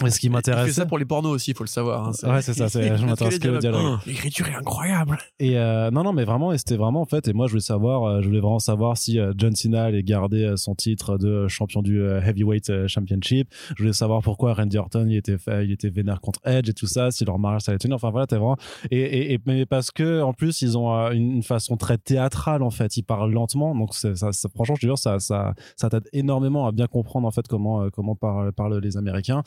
Et 0.06 0.12
ce 0.12 0.20
qui 0.20 0.28
Il 0.28 0.30
fait 0.30 0.34
m'intéressait. 0.36 0.74
ça 0.74 0.86
pour 0.86 1.00
les 1.00 1.06
pornos 1.06 1.32
aussi, 1.34 1.52
il 1.52 1.58
faut 1.58 1.64
le 1.64 1.70
savoir. 1.70 2.10
hein, 2.10 2.12
Ouais, 2.32 2.42
c'est 2.44 2.54
ça, 2.54 2.68
je 2.98 3.04
m'intéresse 3.04 3.40
que 3.40 3.48
au 3.50 3.58
dialogue. 3.58 3.98
L'écriture 4.06 4.48
est 4.48 4.54
incroyable. 4.54 5.18
Et 5.40 5.58
euh, 5.58 5.90
non, 5.90 6.04
non, 6.04 6.14
mais 6.14 6.24
vraiment, 6.24 6.54
et 6.54 6.60
c'était 6.60 6.76
vraiment 6.78 7.02
en 7.02 7.06
fait. 7.06 7.28
Et 7.28 7.34
moi, 7.34 7.48
je 7.48 7.54
voulais 7.54 7.62
savoir, 7.64 8.04
euh, 8.04 8.22
je 8.22 8.28
voulais 8.28 8.40
vraiment 8.40 8.60
savoir 8.60 8.96
si 8.96 9.20
euh, 9.20 9.34
John 9.36 9.56
Cena 9.56 9.86
allait 9.86 10.04
garder 10.04 10.54
son 10.56 10.76
titre 10.76 11.18
de 11.18 11.48
champion 11.48 11.82
du 11.82 12.00
Heavyweight 12.00 12.86
Championship. 12.88 13.50
Je 13.76 13.82
voulais 13.82 13.94
savoir 13.94 14.22
pourquoi 14.22 14.54
Randy 14.54 14.78
Orton 14.78 15.08
il 15.10 15.16
était, 15.18 15.38
il 15.64 15.72
était 15.72 15.90
vénère 15.90 16.22
contre 16.22 16.42
Edge 16.46 16.70
et 16.70 16.74
tout 16.74 16.86
ça, 16.86 17.10
si 17.10 17.26
leur 17.26 17.40
mariage 17.40 17.64
ça 17.64 17.72
allait 17.72 17.80
tenir. 17.80 17.96
Enfin 17.96 18.12
voilà, 18.12 18.28
t'es 18.28 18.36
vraiment. 18.36 18.58
Et, 18.92 19.00
et, 19.00 19.34
et- 19.34 19.40
mais 19.48 19.66
parce 19.66 19.90
que 19.90 20.22
en 20.22 20.34
plus, 20.34 20.62
ils 20.62 20.78
ont 20.78 20.92
une, 21.12 21.42
façon 21.42 21.76
très 21.76 21.98
théâtrale 21.98 22.62
en 22.62 22.70
fait. 22.70 22.98
Ils 22.98 23.04
parlent 23.04 23.32
lentement, 23.32 23.74
donc 23.74 23.96
ça, 23.96 24.14
ça- 24.16 24.32
franchement, 24.54 24.76
je 24.76 24.82
te 24.82 24.86
jure, 24.86 25.00
ça, 25.00 25.18
ça, 25.20 25.56
ça 25.76 25.90
t'aide 25.90 26.08
énormément 26.14 26.68
à 26.68 26.72
bien 26.72 26.86
comprendre 26.86 27.28
en 27.28 27.32
fait 27.32 27.48
comment, 27.48 27.90
comment 27.90 28.14
parlent, 28.16 28.52
parlent 28.52 28.78
les 28.80 28.96
Américains. 28.98 29.42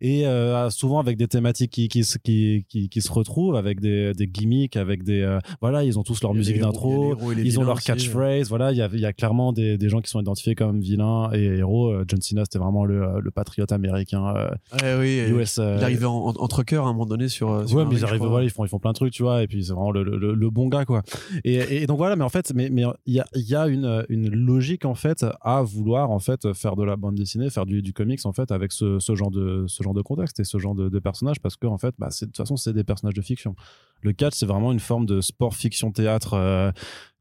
Et 0.00 0.26
euh, 0.26 0.70
souvent 0.70 0.98
avec 1.00 1.16
des 1.16 1.28
thématiques 1.28 1.70
qui, 1.70 1.88
qui, 1.88 2.04
se- 2.04 2.18
qui, 2.18 2.64
qui, 2.68 2.88
qui 2.88 3.00
se 3.00 3.12
retrouvent, 3.12 3.56
avec 3.56 3.80
des, 3.80 4.12
des 4.14 4.26
gimmicks, 4.26 4.76
avec 4.76 5.02
des. 5.02 5.20
euh, 5.22 5.38
voilà, 5.60 5.84
ils 5.84 5.98
ont 5.98 6.02
tous 6.02 6.22
leur 6.22 6.34
musique 6.34 6.58
d'intro. 6.60 7.14
Ils 7.36 7.58
ont 7.60 7.64
leur 7.64 7.76
aussi. 7.76 7.86
catchphrase, 7.86 8.48
voilà, 8.48 8.72
il 8.72 8.78
y 8.78 8.82
a, 8.82 8.88
y 8.92 9.04
a 9.06 9.12
clairement 9.12 9.52
des, 9.52 9.78
des 9.78 9.88
gens 9.88 10.00
qui 10.00 10.10
sont 10.10 10.20
identifiés 10.20 10.54
comme 10.54 10.80
vilains 10.80 11.30
et 11.32 11.44
héros. 11.58 11.88
Euh, 11.90 12.04
John 12.08 12.20
Cena, 12.20 12.44
c'était 12.44 12.58
vraiment 12.58 12.84
le, 12.84 13.20
le 13.20 13.30
patriote 13.30 13.72
américain 13.72 14.34
Ouais, 14.82 14.94
oui, 14.98 15.08
et 15.08 15.28
US. 15.30 15.56
il 15.58 15.82
arrivait 15.84 16.06
en, 16.06 16.12
en, 16.14 16.28
en 16.30 16.48
trucker 16.48 16.76
à 16.76 16.80
un 16.82 16.92
moment 16.92 17.06
donné 17.06 17.28
sur. 17.28 17.68
sur 17.68 17.76
Ouais, 17.78 17.84
mais 17.84 17.96
ils 17.96 18.04
arrivent, 18.04 18.18
crois. 18.18 18.28
voilà, 18.30 18.44
ils 18.44 18.50
font, 18.50 18.64
ils 18.64 18.68
font 18.68 18.78
plein 18.78 18.90
de 18.92 18.96
trucs, 18.96 19.12
tu 19.12 19.22
vois, 19.22 19.42
et 19.42 19.46
puis 19.46 19.64
c'est 19.64 19.72
vraiment 19.72 19.90
le, 19.90 20.02
le, 20.02 20.34
le 20.34 20.50
bon 20.50 20.68
gars, 20.68 20.84
quoi. 20.84 21.02
Et, 21.44 21.82
et 21.82 21.86
donc 21.86 21.98
voilà, 21.98 22.16
mais 22.16 22.24
en 22.24 22.28
fait, 22.28 22.52
mais 22.54 22.68
mais 22.70 22.84
il 23.06 23.14
y 23.14 23.20
a, 23.20 23.26
y 23.34 23.54
a 23.54 23.66
une, 23.68 24.04
une 24.08 24.28
logique 24.30 24.84
en 24.84 24.94
fait 24.94 25.24
à 25.40 25.62
vouloir 25.62 26.10
en 26.10 26.18
fait 26.18 26.52
faire 26.54 26.76
de 26.76 26.82
la 26.84 26.96
bande 26.96 27.14
dessinée, 27.14 27.50
faire 27.50 27.66
du, 27.66 27.82
du 27.82 27.92
comics 27.92 28.20
en 28.24 28.32
fait 28.32 28.50
avec 28.50 28.72
ce, 28.72 28.98
ce 28.98 29.14
genre 29.14 29.30
de 29.30 29.64
ce 29.68 29.82
genre 29.84 29.94
de 29.94 30.02
contexte 30.02 30.40
et 30.40 30.44
ce 30.44 30.58
genre 30.58 30.74
de, 30.74 30.88
de 30.88 30.98
personnages 30.98 31.40
parce 31.40 31.56
que 31.56 31.66
en 31.68 31.78
fait, 31.78 31.94
bah, 31.98 32.08
c'est- 32.10 32.24
de 32.26 32.30
toute 32.30 32.36
façon, 32.38 32.56
c'est 32.56 32.72
des 32.72 32.82
personnages 32.84 33.14
de 33.14 33.22
fiction. 33.22 33.54
Le 34.02 34.12
catch, 34.12 34.34
c'est 34.34 34.46
vraiment 34.46 34.72
une 34.72 34.80
forme 34.80 35.06
de 35.06 35.20
sport 35.20 35.54
fiction 35.54 35.92
théâtre. 35.92 36.34
euh, 36.34 36.72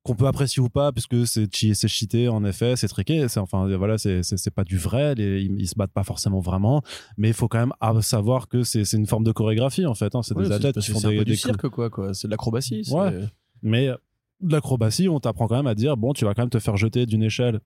qu'on 0.05 0.15
peut 0.15 0.27
apprécier 0.27 0.61
ou 0.61 0.67
pas 0.67 0.91
puisque 0.91 1.25
c'est 1.25 1.47
c'est 1.55 1.87
cheaté 1.87 2.27
en 2.27 2.43
effet 2.43 2.75
c'est 2.75 2.89
triqué 2.89 3.29
c'est 3.29 3.39
enfin 3.39 3.73
voilà 3.77 3.97
c'est 3.97 4.21
c'est 4.21 4.51
pas 4.51 4.65
du 4.65 4.77
vrai 4.77 5.15
les, 5.15 5.41
ils, 5.43 5.61
ils 5.61 5.67
se 5.69 5.75
battent 5.75 5.93
pas 5.93 6.03
forcément 6.03 6.41
vraiment 6.41 6.81
mais 7.15 7.29
il 7.29 7.33
faut 7.33 7.47
quand 7.47 7.59
même 7.65 7.71
savoir 8.01 8.49
que 8.49 8.63
c'est 8.63 8.83
c'est 8.83 8.97
une 8.97 9.07
forme 9.07 9.23
de 9.23 9.31
chorégraphie 9.31 9.85
en 9.85 9.93
fait 9.93 10.13
hein. 10.13 10.21
c'est 10.21 10.35
Ouais, 10.35 10.43
des 10.43 10.51
athlètes 10.51 10.77
qui 10.77 10.91
font 10.91 10.99
c'est 10.99 11.07
un 11.07 11.11
des, 11.11 11.17
peu 11.19 11.23
du 11.23 11.37
cirque, 11.37 11.69
quoi. 11.69 11.89
quoi. 11.89 12.13
C'est 12.13 12.27
de 12.27 12.31
l'acrobatie. 12.31 12.83
Ouais. 12.91 13.17
mais 13.61 13.87
euh, 13.87 13.95
de 14.41 14.51
l'acrobatie, 14.51 15.07
on 15.07 15.21
t'apprend 15.21 15.47
quand 15.47 15.55
même 15.55 15.67
à 15.67 15.75
dire 15.75 15.95
bon, 15.95 16.11
tu 16.11 16.25
vas 16.25 16.33
quand 16.33 16.41
même 16.41 16.49
te 16.49 16.59
faire 16.59 16.75
jeter 16.75 17.05
d'une 17.05 17.23
échelle 17.23 17.61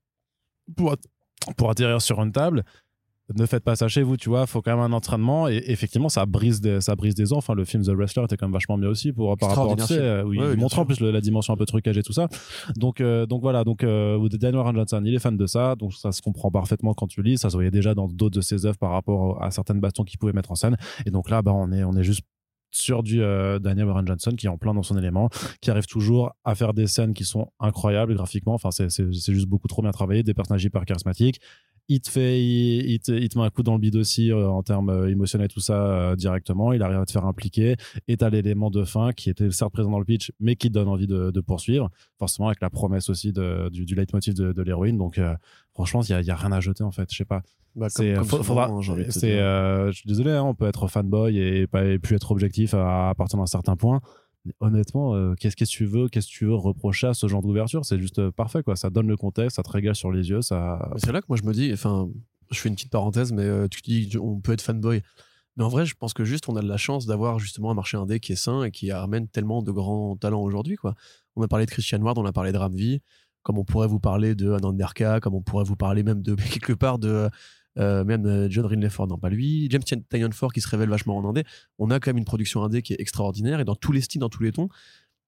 pour, 0.75 0.95
pour 1.57 1.71
atterrir 1.71 2.03
sur 2.03 2.21
une 2.21 2.31
table. 2.31 2.63
Ne 3.35 3.45
faites 3.45 3.63
pas 3.63 3.75
ça 3.75 3.89
chez 3.89 4.03
vous, 4.03 4.15
tu 4.15 4.29
vois. 4.29 4.47
Faut 4.47 4.61
quand 4.61 4.71
même 4.71 4.79
un 4.79 4.93
entraînement 4.95 5.49
et 5.49 5.61
effectivement, 5.67 6.07
ça 6.07 6.25
brise 6.25 6.61
des, 6.61 6.79
ça 6.79 6.95
brise 6.95 7.13
des 7.13 7.33
os. 7.33 7.37
Enfin, 7.39 7.55
le 7.55 7.65
film 7.65 7.83
The 7.83 7.89
Wrestler 7.89 8.23
était 8.23 8.37
quand 8.37 8.45
même 8.47 8.53
vachement 8.53 8.77
bien 8.77 8.87
aussi 8.87 9.11
pour 9.11 9.35
par 9.37 9.49
rapport, 9.49 9.75
tu 9.75 9.83
sais, 9.83 9.93
Extraordinaire 9.95 10.23
euh, 10.25 10.27
où 10.29 10.33
il 10.33 10.39
montre 10.61 10.79
en 10.79 10.85
plus 10.85 10.99
le- 11.01 11.11
la 11.11 11.19
dimension 11.19 11.53
un 11.53 11.57
peu 11.57 11.65
trucage 11.65 11.97
et 11.97 12.03
tout 12.03 12.13
ça. 12.13 12.29
Donc, 12.77 13.01
euh, 13.01 13.25
donc 13.25 13.41
voilà. 13.41 13.65
Donc, 13.65 13.83
euh, 13.83 14.17
Daniel 14.29 14.55
Warren 14.55 14.75
Johnson, 14.75 15.01
il 15.05 15.13
est 15.13 15.19
fan 15.19 15.35
de 15.35 15.45
ça, 15.45 15.75
donc 15.75 15.93
ça 15.93 16.13
se 16.13 16.21
comprend 16.21 16.51
parfaitement 16.51 16.93
quand 16.93 17.07
tu 17.07 17.21
lis. 17.21 17.37
Ça 17.37 17.49
se 17.49 17.55
voyait 17.57 17.71
déjà 17.71 17.93
dans 17.93 18.07
d'autres 18.07 18.37
de 18.37 18.41
ses 18.41 18.65
œuvres 18.65 18.77
par 18.77 18.91
rapport 18.91 19.43
à 19.43 19.51
certaines 19.51 19.81
bastons 19.81 20.05
qu'il 20.05 20.19
pouvait 20.19 20.31
mettre 20.33 20.51
en 20.51 20.55
scène. 20.55 20.77
Et 21.05 21.11
donc 21.11 21.29
là, 21.29 21.41
bah, 21.41 21.51
on 21.53 21.71
est, 21.73 21.83
on 21.83 21.97
est 21.97 22.03
juste 22.03 22.21
sur 22.71 23.01
du 23.01 23.21
euh, 23.21 23.59
Daniel 23.59 23.87
Warren 23.87 24.05
Johnson 24.05 24.31
qui 24.37 24.45
est 24.45 24.49
en 24.49 24.57
plein 24.57 24.73
dans 24.73 24.83
son 24.83 24.97
élément, 24.97 25.29
qui 25.61 25.71
arrive 25.71 25.85
toujours 25.85 26.33
à 26.43 26.53
faire 26.53 26.73
des 26.73 26.85
scènes 26.85 27.13
qui 27.13 27.23
sont 27.23 27.47
incroyables 27.59 28.13
graphiquement. 28.15 28.53
Enfin, 28.53 28.71
c'est 28.71 29.11
juste 29.11 29.47
beaucoup 29.47 29.67
trop 29.67 29.81
bien 29.81 29.91
travaillé, 29.91 30.21
des 30.23 30.33
personnages 30.33 30.63
hyper 30.63 30.85
charismatiques. 30.85 31.39
Il 31.89 32.01
te 32.01 32.09
fait, 32.09 32.41
il, 32.43 32.89
il 32.91 32.99
te, 32.99 33.11
il 33.13 33.29
te 33.29 33.39
met 33.39 33.45
un 33.45 33.49
coup 33.49 33.63
dans 33.63 33.73
le 33.75 33.79
bide 33.79 33.95
aussi 33.95 34.29
euh, 34.31 34.49
en 34.49 34.61
termes 34.61 34.89
euh, 34.89 35.09
émotionnels, 35.09 35.47
tout 35.47 35.61
ça 35.61 35.73
euh, 35.73 36.15
directement. 36.17 36.73
Il 36.73 36.81
arrive 36.81 36.99
à 36.99 37.05
te 37.05 37.11
faire 37.13 37.25
impliquer. 37.25 37.77
Et 38.09 38.17
t'as 38.17 38.29
l'élément 38.29 38.69
de 38.69 38.83
fin 38.83 39.13
qui 39.13 39.29
était 39.29 39.49
certes 39.51 39.71
présent 39.71 39.89
dans 39.91 39.99
le 39.99 40.05
pitch, 40.05 40.31
mais 40.41 40.57
qui 40.57 40.67
te 40.67 40.73
donne 40.73 40.89
envie 40.89 41.07
de, 41.07 41.31
de 41.31 41.41
poursuivre. 41.41 41.89
Forcément, 42.19 42.49
avec 42.49 42.59
la 42.61 42.69
promesse 42.69 43.09
aussi 43.09 43.31
de, 43.31 43.69
du, 43.69 43.85
du 43.85 43.95
leitmotiv 43.95 44.33
de, 44.33 44.51
de 44.51 44.61
l'héroïne. 44.61 44.97
Donc, 44.97 45.17
euh, 45.17 45.33
franchement, 45.73 46.01
il 46.01 46.09
y 46.09 46.13
a, 46.13 46.19
il 46.19 46.27
y 46.27 46.31
a 46.31 46.35
rien 46.35 46.51
à 46.51 46.59
jeter 46.59 46.83
en 46.83 46.91
fait. 46.91 47.07
Je 47.09 47.17
sais 47.17 47.25
pas. 47.25 47.41
Bah, 47.75 47.87
C'est, 47.89 48.15
hein, 48.15 48.23
je 49.87 49.91
suis 49.91 50.07
désolé, 50.07 50.31
hein, 50.31 50.43
on 50.43 50.55
peut 50.55 50.67
être 50.67 50.87
fanboy 50.87 51.37
et, 51.37 51.67
pas, 51.67 51.85
et 51.85 51.99
plus 51.99 52.15
être 52.15 52.31
objectif 52.31 52.73
à, 52.73 53.09
à 53.09 53.15
partir 53.15 53.37
d'un 53.39 53.45
certain 53.45 53.75
point. 53.75 54.01
Honnêtement, 54.59 55.15
euh, 55.15 55.33
qu'est-ce 55.35 55.55
que 55.55 55.65
tu 55.65 55.85
veux, 55.85 56.07
qu'est-ce 56.07 56.27
que 56.27 56.31
tu 56.31 56.45
veux 56.45 56.55
reprocher 56.55 57.07
à 57.07 57.13
ce 57.13 57.27
genre 57.27 57.41
d'ouverture? 57.41 57.85
C'est 57.85 57.99
juste 57.99 58.19
euh, 58.19 58.31
parfait, 58.31 58.63
quoi. 58.63 58.75
Ça 58.75 58.89
donne 58.89 59.07
le 59.07 59.17
contexte, 59.17 59.57
ça 59.57 59.63
te 59.63 59.69
régale 59.69 59.95
sur 59.95 60.11
les 60.11 60.29
yeux, 60.29 60.41
ça. 60.41 60.89
C'est 60.97 61.11
là 61.11 61.21
que 61.21 61.25
moi 61.27 61.37
je 61.37 61.43
me 61.43 61.53
dis, 61.53 61.71
enfin, 61.73 62.09
je 62.51 62.59
fais 62.59 62.69
une 62.69 62.75
petite 62.75 62.91
parenthèse, 62.91 63.31
mais 63.31 63.43
euh, 63.43 63.67
tu 63.67 63.81
dis 63.81 64.17
on 64.17 64.39
peut 64.39 64.53
être 64.53 64.61
fanboy. 64.61 65.01
Mais 65.57 65.63
en 65.63 65.69
vrai, 65.69 65.85
je 65.85 65.95
pense 65.95 66.13
que 66.13 66.23
juste 66.23 66.49
on 66.49 66.55
a 66.55 66.61
de 66.61 66.67
la 66.67 66.77
chance 66.77 67.05
d'avoir 67.07 67.39
justement 67.39 67.71
un 67.71 67.73
marché 67.73 67.97
indé 67.97 68.19
qui 68.19 68.33
est 68.33 68.37
sain 68.37 68.63
et 68.63 68.71
qui 68.71 68.91
amène 68.91 69.27
tellement 69.27 69.63
de 69.63 69.71
grands 69.71 70.15
talents 70.15 70.43
aujourd'hui. 70.43 70.75
quoi. 70.75 70.95
On 71.35 71.41
a 71.41 71.47
parlé 71.47 71.65
de 71.65 71.71
Christian 71.71 71.99
Ward, 72.01 72.17
on 72.17 72.25
a 72.25 72.31
parlé 72.31 72.51
de 72.51 72.57
Ramvi, 72.57 73.01
comme 73.41 73.57
on 73.57 73.65
pourrait 73.65 73.87
vous 73.87 73.99
parler 73.99 74.35
de 74.35 74.51
Ananderka, 74.51 75.19
comme 75.19 75.33
on 75.33 75.41
pourrait 75.41 75.63
vous 75.63 75.75
parler 75.75 76.03
même 76.03 76.21
de 76.21 76.35
quelque 76.51 76.73
part 76.73 76.99
de 76.99 77.29
euh, 77.77 78.03
même 78.03 78.25
euh, 78.25 78.47
John 78.49 78.65
Rinley-Ford, 78.65 79.07
non 79.07 79.17
pas 79.17 79.29
lui, 79.29 79.67
James 79.69 79.83
Tynion 79.83 80.31
Ford 80.31 80.51
qui 80.53 80.61
se 80.61 80.67
révèle 80.67 80.89
vachement 80.89 81.17
en 81.17 81.27
indé. 81.29 81.43
On 81.77 81.89
a 81.91 81.99
quand 81.99 82.09
même 82.09 82.17
une 82.17 82.25
production 82.25 82.63
indé 82.63 82.81
qui 82.81 82.93
est 82.93 82.99
extraordinaire 82.99 83.59
et 83.59 83.65
dans 83.65 83.75
tous 83.75 83.91
les 83.91 84.01
styles, 84.01 84.21
dans 84.21 84.29
tous 84.29 84.43
les 84.43 84.51
tons. 84.51 84.69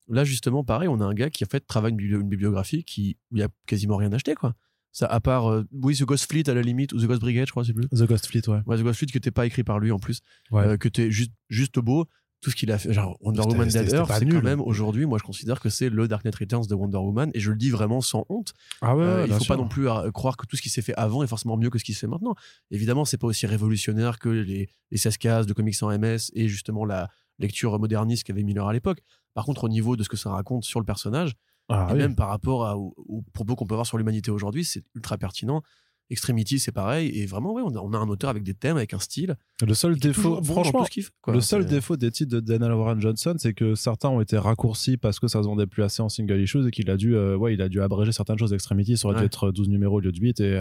Là 0.07 0.23
justement, 0.23 0.63
pareil, 0.63 0.87
on 0.87 0.99
a 1.01 1.05
un 1.05 1.13
gars 1.13 1.29
qui 1.29 1.43
en 1.43 1.47
fait 1.47 1.65
travaille 1.67 1.91
une, 1.91 1.97
bibli- 1.97 2.19
une 2.21 2.29
bibliographie 2.29 2.83
qui 2.83 3.17
où 3.31 3.37
il 3.37 3.43
a 3.43 3.47
quasiment 3.67 3.97
rien 3.97 4.11
acheté 4.11 4.33
quoi. 4.35 4.55
Ça, 4.91 5.05
à 5.05 5.19
part, 5.19 5.51
euh, 5.51 5.63
oui, 5.71 5.95
The 5.95 6.01
Ghost 6.03 6.27
Fleet 6.31 6.49
à 6.49 6.55
la 6.55 6.63
limite, 6.63 6.93
ou 6.93 6.97
The 6.99 7.05
Ghost 7.05 7.21
Brigade, 7.21 7.45
je 7.45 7.51
crois, 7.51 7.63
c'est 7.63 7.73
plus. 7.73 7.87
The 7.89 8.07
Ghost 8.07 8.25
Fleet, 8.25 8.41
ouais. 8.49 8.61
Ouais, 8.65 8.75
The 8.75 8.81
Ghost 8.81 8.97
Fleet 8.97 9.05
qui 9.11 9.17
n'était 9.17 9.29
pas 9.29 9.45
écrit 9.45 9.63
par 9.63 9.77
lui 9.79 9.91
en 9.91 9.99
plus, 9.99 10.21
Ouais. 10.49 10.63
euh, 10.65 10.77
que 10.77 10.89
t'es 10.89 11.11
juste, 11.11 11.31
juste 11.47 11.77
beau. 11.77 12.07
Tout 12.41 12.51
ce 12.51 12.55
qu'il 12.55 12.71
a 12.71 12.77
fait, 12.77 12.93
genre 12.93 13.17
Wonder 13.19 13.41
Woman 13.41 13.67
Dead 13.67 13.91
Earth, 13.91 14.09
c'est 14.17 14.25
quand 14.25 14.41
même 14.41 14.61
aujourd'hui, 14.61 15.05
moi 15.05 15.17
je 15.17 15.23
considère 15.25 15.59
que 15.59 15.69
c'est 15.69 15.89
le 15.89 16.07
Dark 16.07 16.23
Knight 16.23 16.35
Returns 16.35 16.65
de 16.67 16.73
Wonder 16.73 16.97
Woman, 16.97 17.31
et 17.33 17.39
je 17.41 17.51
le 17.51 17.57
dis 17.57 17.69
vraiment 17.69 17.99
sans 17.99 18.25
honte. 18.29 18.53
Ah 18.81 18.95
ouais, 18.95 19.03
Euh, 19.03 19.25
il 19.27 19.33
faut 19.33 19.39
sûr. 19.41 19.55
pas 19.55 19.61
non 19.61 19.67
plus 19.67 19.89
euh, 19.89 20.09
croire 20.11 20.37
que 20.37 20.45
tout 20.45 20.55
ce 20.55 20.61
qui 20.61 20.69
s'est 20.69 20.81
fait 20.81 20.93
avant 20.95 21.21
est 21.21 21.27
forcément 21.27 21.57
mieux 21.57 21.69
que 21.69 21.77
ce 21.79 21.83
qui 21.83 21.93
se 21.93 21.99
fait 21.99 22.07
maintenant. 22.07 22.35
Évidemment, 22.71 23.03
c'est 23.03 23.17
pas 23.17 23.27
aussi 23.27 23.45
révolutionnaire 23.45 24.19
que 24.19 24.29
les, 24.29 24.69
les 24.89 24.97
16 24.97 25.17
cases 25.17 25.45
de 25.47 25.53
comics 25.53 25.75
en 25.83 25.89
MS 25.97 26.31
et 26.33 26.47
justement 26.47 26.85
la 26.85 27.09
lecture 27.39 27.77
moderniste 27.77 28.23
qu'avait 28.23 28.43
Miller 28.43 28.65
à 28.67 28.71
l'époque. 28.73 28.99
Par 29.33 29.43
contre, 29.45 29.65
au 29.65 29.69
niveau 29.69 29.97
de 29.97 30.03
ce 30.03 30.09
que 30.09 30.17
ça 30.17 30.29
raconte 30.31 30.63
sur 30.63 30.79
le 30.79 30.85
personnage, 30.85 31.33
Ah 31.67 31.87
et 31.89 31.93
oui. 31.93 31.99
même 31.99 32.15
par 32.15 32.29
rapport 32.29 32.65
à- 32.65 32.77
aux, 32.77 32.93
aux 32.97 33.21
propos 33.33 33.55
qu'on 33.57 33.65
peut 33.67 33.75
avoir 33.75 33.85
sur 33.85 33.97
l'humanité 33.97 34.31
aujourd'hui, 34.31 34.63
c'est 34.63 34.83
ultra 34.95 35.17
pertinent. 35.17 35.61
Extremity, 36.09 36.59
c'est 36.59 36.71
pareil. 36.71 37.09
Et 37.09 37.25
vraiment, 37.25 37.53
ouais, 37.53 37.61
on, 37.63 37.75
a, 37.75 37.79
on 37.79 37.93
a 37.93 37.97
un 37.97 38.07
auteur 38.09 38.29
avec 38.29 38.43
des 38.43 38.53
thèmes, 38.53 38.77
avec 38.77 38.93
un 38.93 38.99
style. 38.99 39.35
Le 39.65 39.73
seul 39.73 39.97
défaut, 39.97 40.41
franchement, 40.43 40.85
quoi. 41.21 41.33
le 41.33 41.41
seul 41.41 41.65
défaut 41.65 41.97
des 41.97 42.11
titres 42.11 42.31
de 42.31 42.39
Daniel 42.39 42.71
Warren 42.73 43.01
Johnson, 43.01 43.35
c'est 43.37 43.53
que 43.53 43.75
certains 43.75 44.09
ont 44.09 44.21
été 44.21 44.37
raccourcis 44.37 44.97
parce 44.97 45.19
que 45.19 45.27
ça 45.27 45.43
se 45.43 45.47
vendait 45.47 45.67
plus 45.67 45.83
assez 45.83 46.01
en 46.01 46.09
single 46.09 46.41
issues 46.41 46.67
et 46.67 46.71
qu'il 46.71 46.89
a 46.89 46.97
dû, 46.97 47.15
euh, 47.15 47.35
ouais, 47.35 47.53
il 47.53 47.61
a 47.61 47.69
dû 47.69 47.81
abréger 47.81 48.11
certaines 48.11 48.39
choses. 48.39 48.53
Extremity, 48.53 48.97
ça 48.97 49.07
aurait 49.07 49.19
dû 49.19 49.25
être 49.25 49.51
12 49.51 49.69
numéros 49.69 49.97
au 49.97 49.99
lieu 49.99 50.11
de 50.11 50.19
8 50.19 50.39
et, 50.39 50.59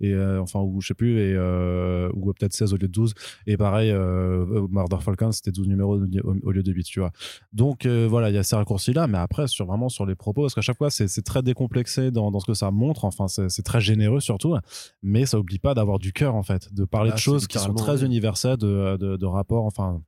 et 0.00 0.12
euh, 0.12 0.40
enfin, 0.40 0.60
ou 0.60 0.80
je 0.80 0.88
sais 0.88 0.94
plus, 0.94 1.18
et, 1.18 1.34
euh, 1.34 2.10
ou 2.14 2.32
peut-être 2.32 2.52
16 2.52 2.72
au 2.72 2.76
lieu 2.76 2.88
de 2.88 2.92
12. 2.92 3.14
Et 3.46 3.56
pareil, 3.56 3.90
euh, 3.90 4.66
Murder 4.70 4.98
Falcon, 5.00 5.32
c'était 5.32 5.52
12 5.52 5.68
numéros 5.68 5.96
au, 5.96 6.50
lieu 6.50 6.62
de 6.62 6.72
8, 6.72 6.84
tu 6.84 7.00
vois. 7.00 7.12
Donc, 7.52 7.86
euh, 7.86 8.06
voilà, 8.08 8.30
il 8.30 8.34
y 8.34 8.38
a 8.38 8.42
ces 8.42 8.56
raccourcis-là, 8.56 9.06
mais 9.06 9.18
après, 9.18 9.46
sur 9.48 9.66
vraiment 9.66 9.88
sur 9.88 10.06
les 10.06 10.14
propos, 10.14 10.42
parce 10.42 10.54
qu'à 10.54 10.60
chaque 10.60 10.78
fois, 10.78 10.90
c'est 10.90 11.22
très 11.22 11.42
décomplexé 11.42 12.10
dans, 12.10 12.30
dans 12.30 12.40
ce 12.40 12.46
que 12.46 12.54
ça 12.54 12.70
montre, 12.70 13.04
enfin, 13.04 13.28
c'est 13.28 13.62
très 13.62 13.80
généreux 13.80 14.20
surtout, 14.20 14.56
mais 15.02 15.26
ça 15.26 15.38
oublie 15.38 15.58
pas 15.58 15.74
d'avoir 15.74 15.98
du 15.98 16.12
cœur, 16.12 16.34
en 16.34 16.42
fait, 16.42 16.72
de 16.72 16.84
parler 16.84 17.10
Ah, 17.10 17.14
de 17.14 17.18
c'est 17.18 17.24
choses 17.24 17.46
qui 17.46 17.58
sont 17.58 17.74
très 17.74 18.00
oui. 18.00 18.06
universelles, 18.06 18.56
de, 18.56 18.96
de, 18.96 19.16
de 19.16 19.26
rapports, 19.26 19.64
enfin, 19.64 20.02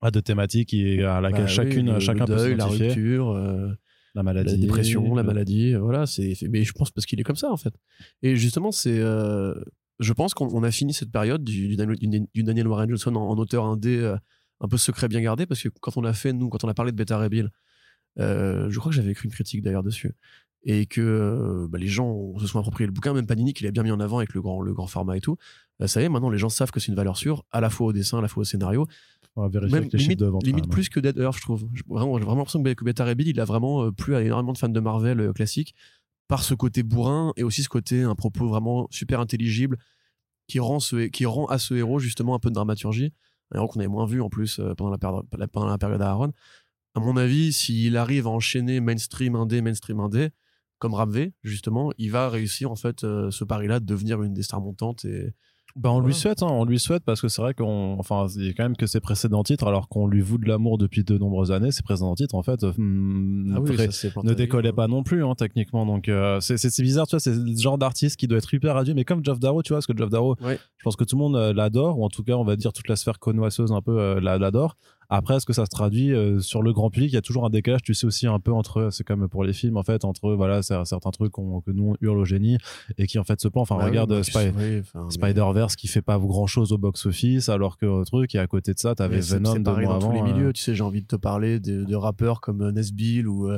à 0.00 0.10
de 0.10 0.20
thématiques 0.20 0.68
qui, 0.70 1.02
à 1.02 1.20
laquelle 1.20 1.40
Bah 1.44 1.48
oui, 1.48 1.54
chacune, 1.54 1.94
le- 1.94 2.00
chacun 2.00 2.24
deuil, 2.24 2.52
peut 2.52 2.58
la 2.58 2.66
rupture, 2.66 3.30
euh, 3.30 3.68
La 4.14 4.22
maladie. 4.22 4.50
la 4.52 4.56
dépression, 4.56 5.14
la 5.14 5.22
maladie, 5.22 5.74
euh, 5.74 5.80
voilà, 5.80 6.06
c'est 6.06 6.34
mais 6.48 6.64
je 6.64 6.72
pense 6.72 6.90
parce 6.90 7.04
qu'il 7.06 7.18
est 7.20 7.24
comme 7.24 7.36
ça 7.36 7.50
en 7.50 7.56
fait. 7.56 7.74
Et 8.22 8.36
justement, 8.36 8.70
c'est 8.72 8.98
euh, 8.98 9.54
je 10.00 10.12
pense 10.12 10.34
qu'on 10.34 10.48
on 10.54 10.62
a 10.62 10.70
fini 10.70 10.92
cette 10.94 11.10
période 11.10 11.42
du, 11.42 11.68
du 11.68 12.42
Daniel- 12.44 12.68
Warren 12.68 12.88
Johnson 12.88 13.14
en, 13.16 13.28
en 13.30 13.36
auteur 13.38 13.64
indé 13.64 14.14
un 14.60 14.68
peu 14.68 14.76
secret 14.76 15.08
bien 15.08 15.20
gardé 15.20 15.46
parce 15.46 15.62
que 15.62 15.68
quand 15.80 15.96
on 15.96 16.04
a 16.04 16.12
fait 16.12 16.32
nous 16.32 16.48
quand 16.48 16.62
on 16.64 16.68
a 16.68 16.74
parlé 16.74 16.92
de 16.92 16.96
Beta 16.96 17.18
Rebel, 17.18 17.50
euh, 18.18 18.68
je 18.70 18.78
crois 18.78 18.90
que 18.90 18.96
j'avais 18.96 19.10
écrit 19.12 19.26
une 19.26 19.32
critique 19.32 19.62
d'ailleurs 19.62 19.82
dessus 19.84 20.14
et 20.64 20.86
que 20.86 21.00
euh, 21.00 21.66
bah, 21.68 21.78
les 21.78 21.86
gens 21.86 22.36
se 22.38 22.46
sont 22.46 22.58
appropriés 22.58 22.86
le 22.86 22.92
bouquin, 22.92 23.14
même 23.14 23.26
Panini 23.26 23.54
qui 23.54 23.64
l'a 23.64 23.70
bien 23.70 23.82
mis 23.84 23.90
en 23.92 24.00
avant 24.00 24.18
avec 24.18 24.34
le 24.34 24.42
grand 24.42 24.60
le 24.60 24.74
grand 24.74 24.86
format 24.86 25.16
et 25.16 25.20
tout. 25.20 25.36
Euh, 25.80 25.86
ça 25.86 26.00
y 26.02 26.04
est, 26.04 26.08
maintenant 26.08 26.30
les 26.30 26.38
gens 26.38 26.48
savent 26.48 26.70
que 26.70 26.80
c'est 26.80 26.88
une 26.88 26.96
valeur 26.96 27.16
sûre, 27.16 27.44
à 27.52 27.60
la 27.60 27.70
fois 27.70 27.88
au 27.88 27.92
dessin, 27.92 28.18
à 28.18 28.22
la 28.22 28.28
fois 28.28 28.40
au 28.40 28.44
scénario 28.44 28.86
On 29.36 29.42
va 29.42 29.48
vérifier 29.48 29.80
même 29.80 29.88
les 29.92 29.98
limite, 29.98 30.18
de 30.18 30.26
vente. 30.26 30.44
limite 30.44 30.64
quand 30.64 30.68
même. 30.68 30.72
plus 30.74 30.88
que 30.88 31.00
Dead 31.00 31.16
Earth, 31.18 31.36
je 31.36 31.42
trouve. 31.42 31.64
Vraiment, 31.88 32.18
j'ai 32.18 32.24
vraiment 32.24 32.38
l'impression 32.40 32.62
que 32.62 32.84
Beta 32.84 33.14
Bill, 33.14 33.28
il 33.28 33.40
a 33.40 33.44
vraiment 33.44 33.84
euh, 33.84 33.92
plu 33.92 34.16
à 34.16 34.22
énormément 34.22 34.52
de 34.52 34.58
fans 34.58 34.68
de 34.68 34.80
Marvel 34.80 35.32
classiques 35.32 35.74
par 36.26 36.42
ce 36.42 36.54
côté 36.54 36.82
bourrin 36.82 37.32
et 37.36 37.44
aussi 37.44 37.62
ce 37.62 37.68
côté 37.68 38.02
un 38.02 38.14
propos 38.16 38.48
vraiment 38.48 38.88
super 38.90 39.20
intelligible 39.20 39.78
qui 40.48 40.58
rend, 40.60 40.80
ce, 40.80 41.06
qui 41.06 41.24
rend 41.24 41.46
à 41.46 41.58
ce 41.58 41.74
héros 41.74 41.98
justement 42.00 42.34
un 42.34 42.38
peu 42.38 42.48
de 42.50 42.54
dramaturgie. 42.54 43.12
Un 43.52 43.58
héros 43.58 43.68
qu'on 43.68 43.78
avait 43.80 43.88
moins 43.88 44.06
vu 44.06 44.20
en 44.20 44.28
plus 44.28 44.60
pendant 44.76 44.90
la, 44.90 44.98
période- 44.98 45.24
pendant 45.52 45.68
la 45.68 45.78
période 45.78 46.02
Aaron. 46.02 46.32
À 46.94 47.00
mon 47.00 47.16
avis, 47.16 47.52
s'il 47.52 47.96
arrive 47.96 48.26
à 48.26 48.30
enchaîner 48.30 48.80
mainstream 48.80 49.36
indé, 49.36 49.62
mainstream 49.62 50.00
indé, 50.00 50.30
comme 50.78 50.94
Ramvé, 50.94 51.32
justement, 51.42 51.90
il 51.98 52.10
va 52.10 52.28
réussir 52.28 52.70
en 52.70 52.76
fait 52.76 53.04
euh, 53.04 53.30
ce 53.30 53.44
pari-là 53.44 53.80
de 53.80 53.84
devenir 53.86 54.22
une 54.22 54.32
des 54.34 54.42
stars 54.42 54.60
montantes 54.60 55.04
et, 55.04 55.32
Bah, 55.76 55.90
on 55.92 56.00
lui 56.00 56.14
souhaite, 56.14 56.42
hein, 56.42 56.48
on 56.50 56.64
lui 56.64 56.78
souhaite 56.80 57.04
parce 57.04 57.20
que 57.20 57.28
c'est 57.28 57.42
vrai 57.42 57.52
qu'on, 57.54 57.96
enfin, 57.98 58.26
il 58.36 58.46
y 58.46 58.48
a 58.48 58.52
quand 58.52 58.62
même 58.64 58.76
que 58.76 58.86
ses 58.86 59.00
précédents 59.00 59.44
titres, 59.44 59.66
alors 59.66 59.88
qu'on 59.88 60.06
lui 60.08 60.20
voue 60.22 60.38
de 60.38 60.48
l'amour 60.48 60.76
depuis 60.78 61.04
de 61.04 61.16
nombreuses 61.18 61.52
années, 61.52 61.70
ses 61.70 61.82
précédents 61.82 62.14
titres, 62.16 62.34
en 62.34 62.42
fait, 62.42 62.64
hmm, 62.64 63.52
Ah 63.54 63.60
oui, 63.60 63.74
pré- 63.74 63.86
ça, 63.86 63.92
c'est 63.92 64.10
planté 64.10 64.26
ne 64.28 64.34
décollaient 64.34 64.70
vue, 64.70 64.74
pas 64.74 64.88
non 64.88 65.02
plus, 65.02 65.24
hein, 65.24 65.34
techniquement. 65.36 65.84
Donc, 65.86 66.08
euh, 66.08 66.40
c'est, 66.40 66.56
c'est, 66.56 66.70
c'est 66.70 66.82
bizarre, 66.82 67.06
tu 67.06 67.12
vois, 67.16 67.20
c'est 67.20 67.34
le 67.34 67.56
genre 67.56 67.78
d'artiste 67.78 68.16
qui 68.16 68.26
doit 68.26 68.38
être 68.38 68.52
hyper 68.52 68.76
adieu, 68.76 68.94
mais 68.94 69.04
comme 69.04 69.24
Jeff 69.24 69.38
Darrow, 69.38 69.62
tu 69.62 69.68
vois, 69.72 69.76
parce 69.78 69.86
que 69.86 69.96
Jeff 69.96 70.08
Darrow, 70.10 70.36
je 70.78 70.82
pense 70.84 70.96
que 70.96 71.04
tout 71.04 71.16
le 71.16 71.20
monde 71.22 71.36
euh, 71.36 71.52
l'adore, 71.52 71.98
ou 71.98 72.04
en 72.04 72.08
tout 72.08 72.24
cas, 72.24 72.34
on 72.34 72.44
va 72.44 72.56
dire 72.56 72.72
toute 72.72 72.88
la 72.88 72.96
sphère 72.96 73.18
connoisseuse 73.18 73.70
un 73.72 73.82
peu 73.82 73.98
euh, 74.00 74.20
la- 74.20 74.38
l'adore. 74.38 74.76
Après, 75.10 75.36
est-ce 75.36 75.46
que 75.46 75.54
ça 75.54 75.64
se 75.64 75.70
traduit 75.70 76.12
euh, 76.12 76.38
sur 76.40 76.62
le 76.62 76.72
grand 76.74 76.90
public? 76.90 77.10
Il 77.10 77.14
y 77.14 77.18
a 77.18 77.22
toujours 77.22 77.46
un 77.46 77.50
décalage, 77.50 77.82
tu 77.82 77.94
sais 77.94 78.06
aussi 78.06 78.26
un 78.26 78.38
peu 78.40 78.52
entre, 78.52 78.90
c'est 78.92 79.04
comme 79.04 79.26
pour 79.28 79.42
les 79.42 79.54
films 79.54 79.78
en 79.78 79.82
fait, 79.82 80.04
entre 80.04 80.32
voilà 80.34 80.62
certains 80.62 81.10
trucs 81.10 81.32
que 81.32 81.40
nous 81.72 81.92
on 81.92 81.96
hurle 82.02 82.18
au 82.18 82.24
génie 82.26 82.58
et 82.98 83.06
qui 83.06 83.18
en 83.18 83.24
fait 83.24 83.40
se 83.40 83.48
plan. 83.48 83.62
Enfin, 83.62 83.78
Bah 83.78 83.86
regarde 83.86 84.14
tu 84.22 84.30
Spy- 84.30 84.32
sais, 84.32 84.54
oui, 84.56 84.80
enfin, 84.80 85.04
mais- 85.06 85.10
Spider-Verse 85.10 85.76
qui 85.76 85.88
fait 85.88 86.02
pas 86.02 86.18
grand 86.18 86.46
chose 86.46 86.72
au 86.72 86.78
box-office, 86.78 87.48
alors 87.48 87.78
que 87.78 87.86
euh, 87.86 88.04
truc, 88.04 88.34
et 88.34 88.38
à 88.38 88.46
côté 88.46 88.74
de 88.74 88.78
ça, 88.78 88.94
t'avais 88.94 89.20
Venom 89.20 89.54
c'est 89.54 89.62
pareil 89.62 89.86
dans 89.86 89.96
avant. 89.96 90.08
tous 90.08 90.12
les 90.14 90.20
euh, 90.20 90.34
milieux. 90.34 90.52
Tu 90.52 90.62
sais, 90.62 90.74
j'ai 90.74 90.82
envie 90.84 91.00
de 91.02 91.06
te 91.06 91.16
parler 91.16 91.58
de, 91.58 91.84
de 91.84 91.96
rappeurs 91.96 92.40
comme 92.42 92.60
euh, 92.62 92.72
Nesbill 92.72 93.26
ou, 93.28 93.48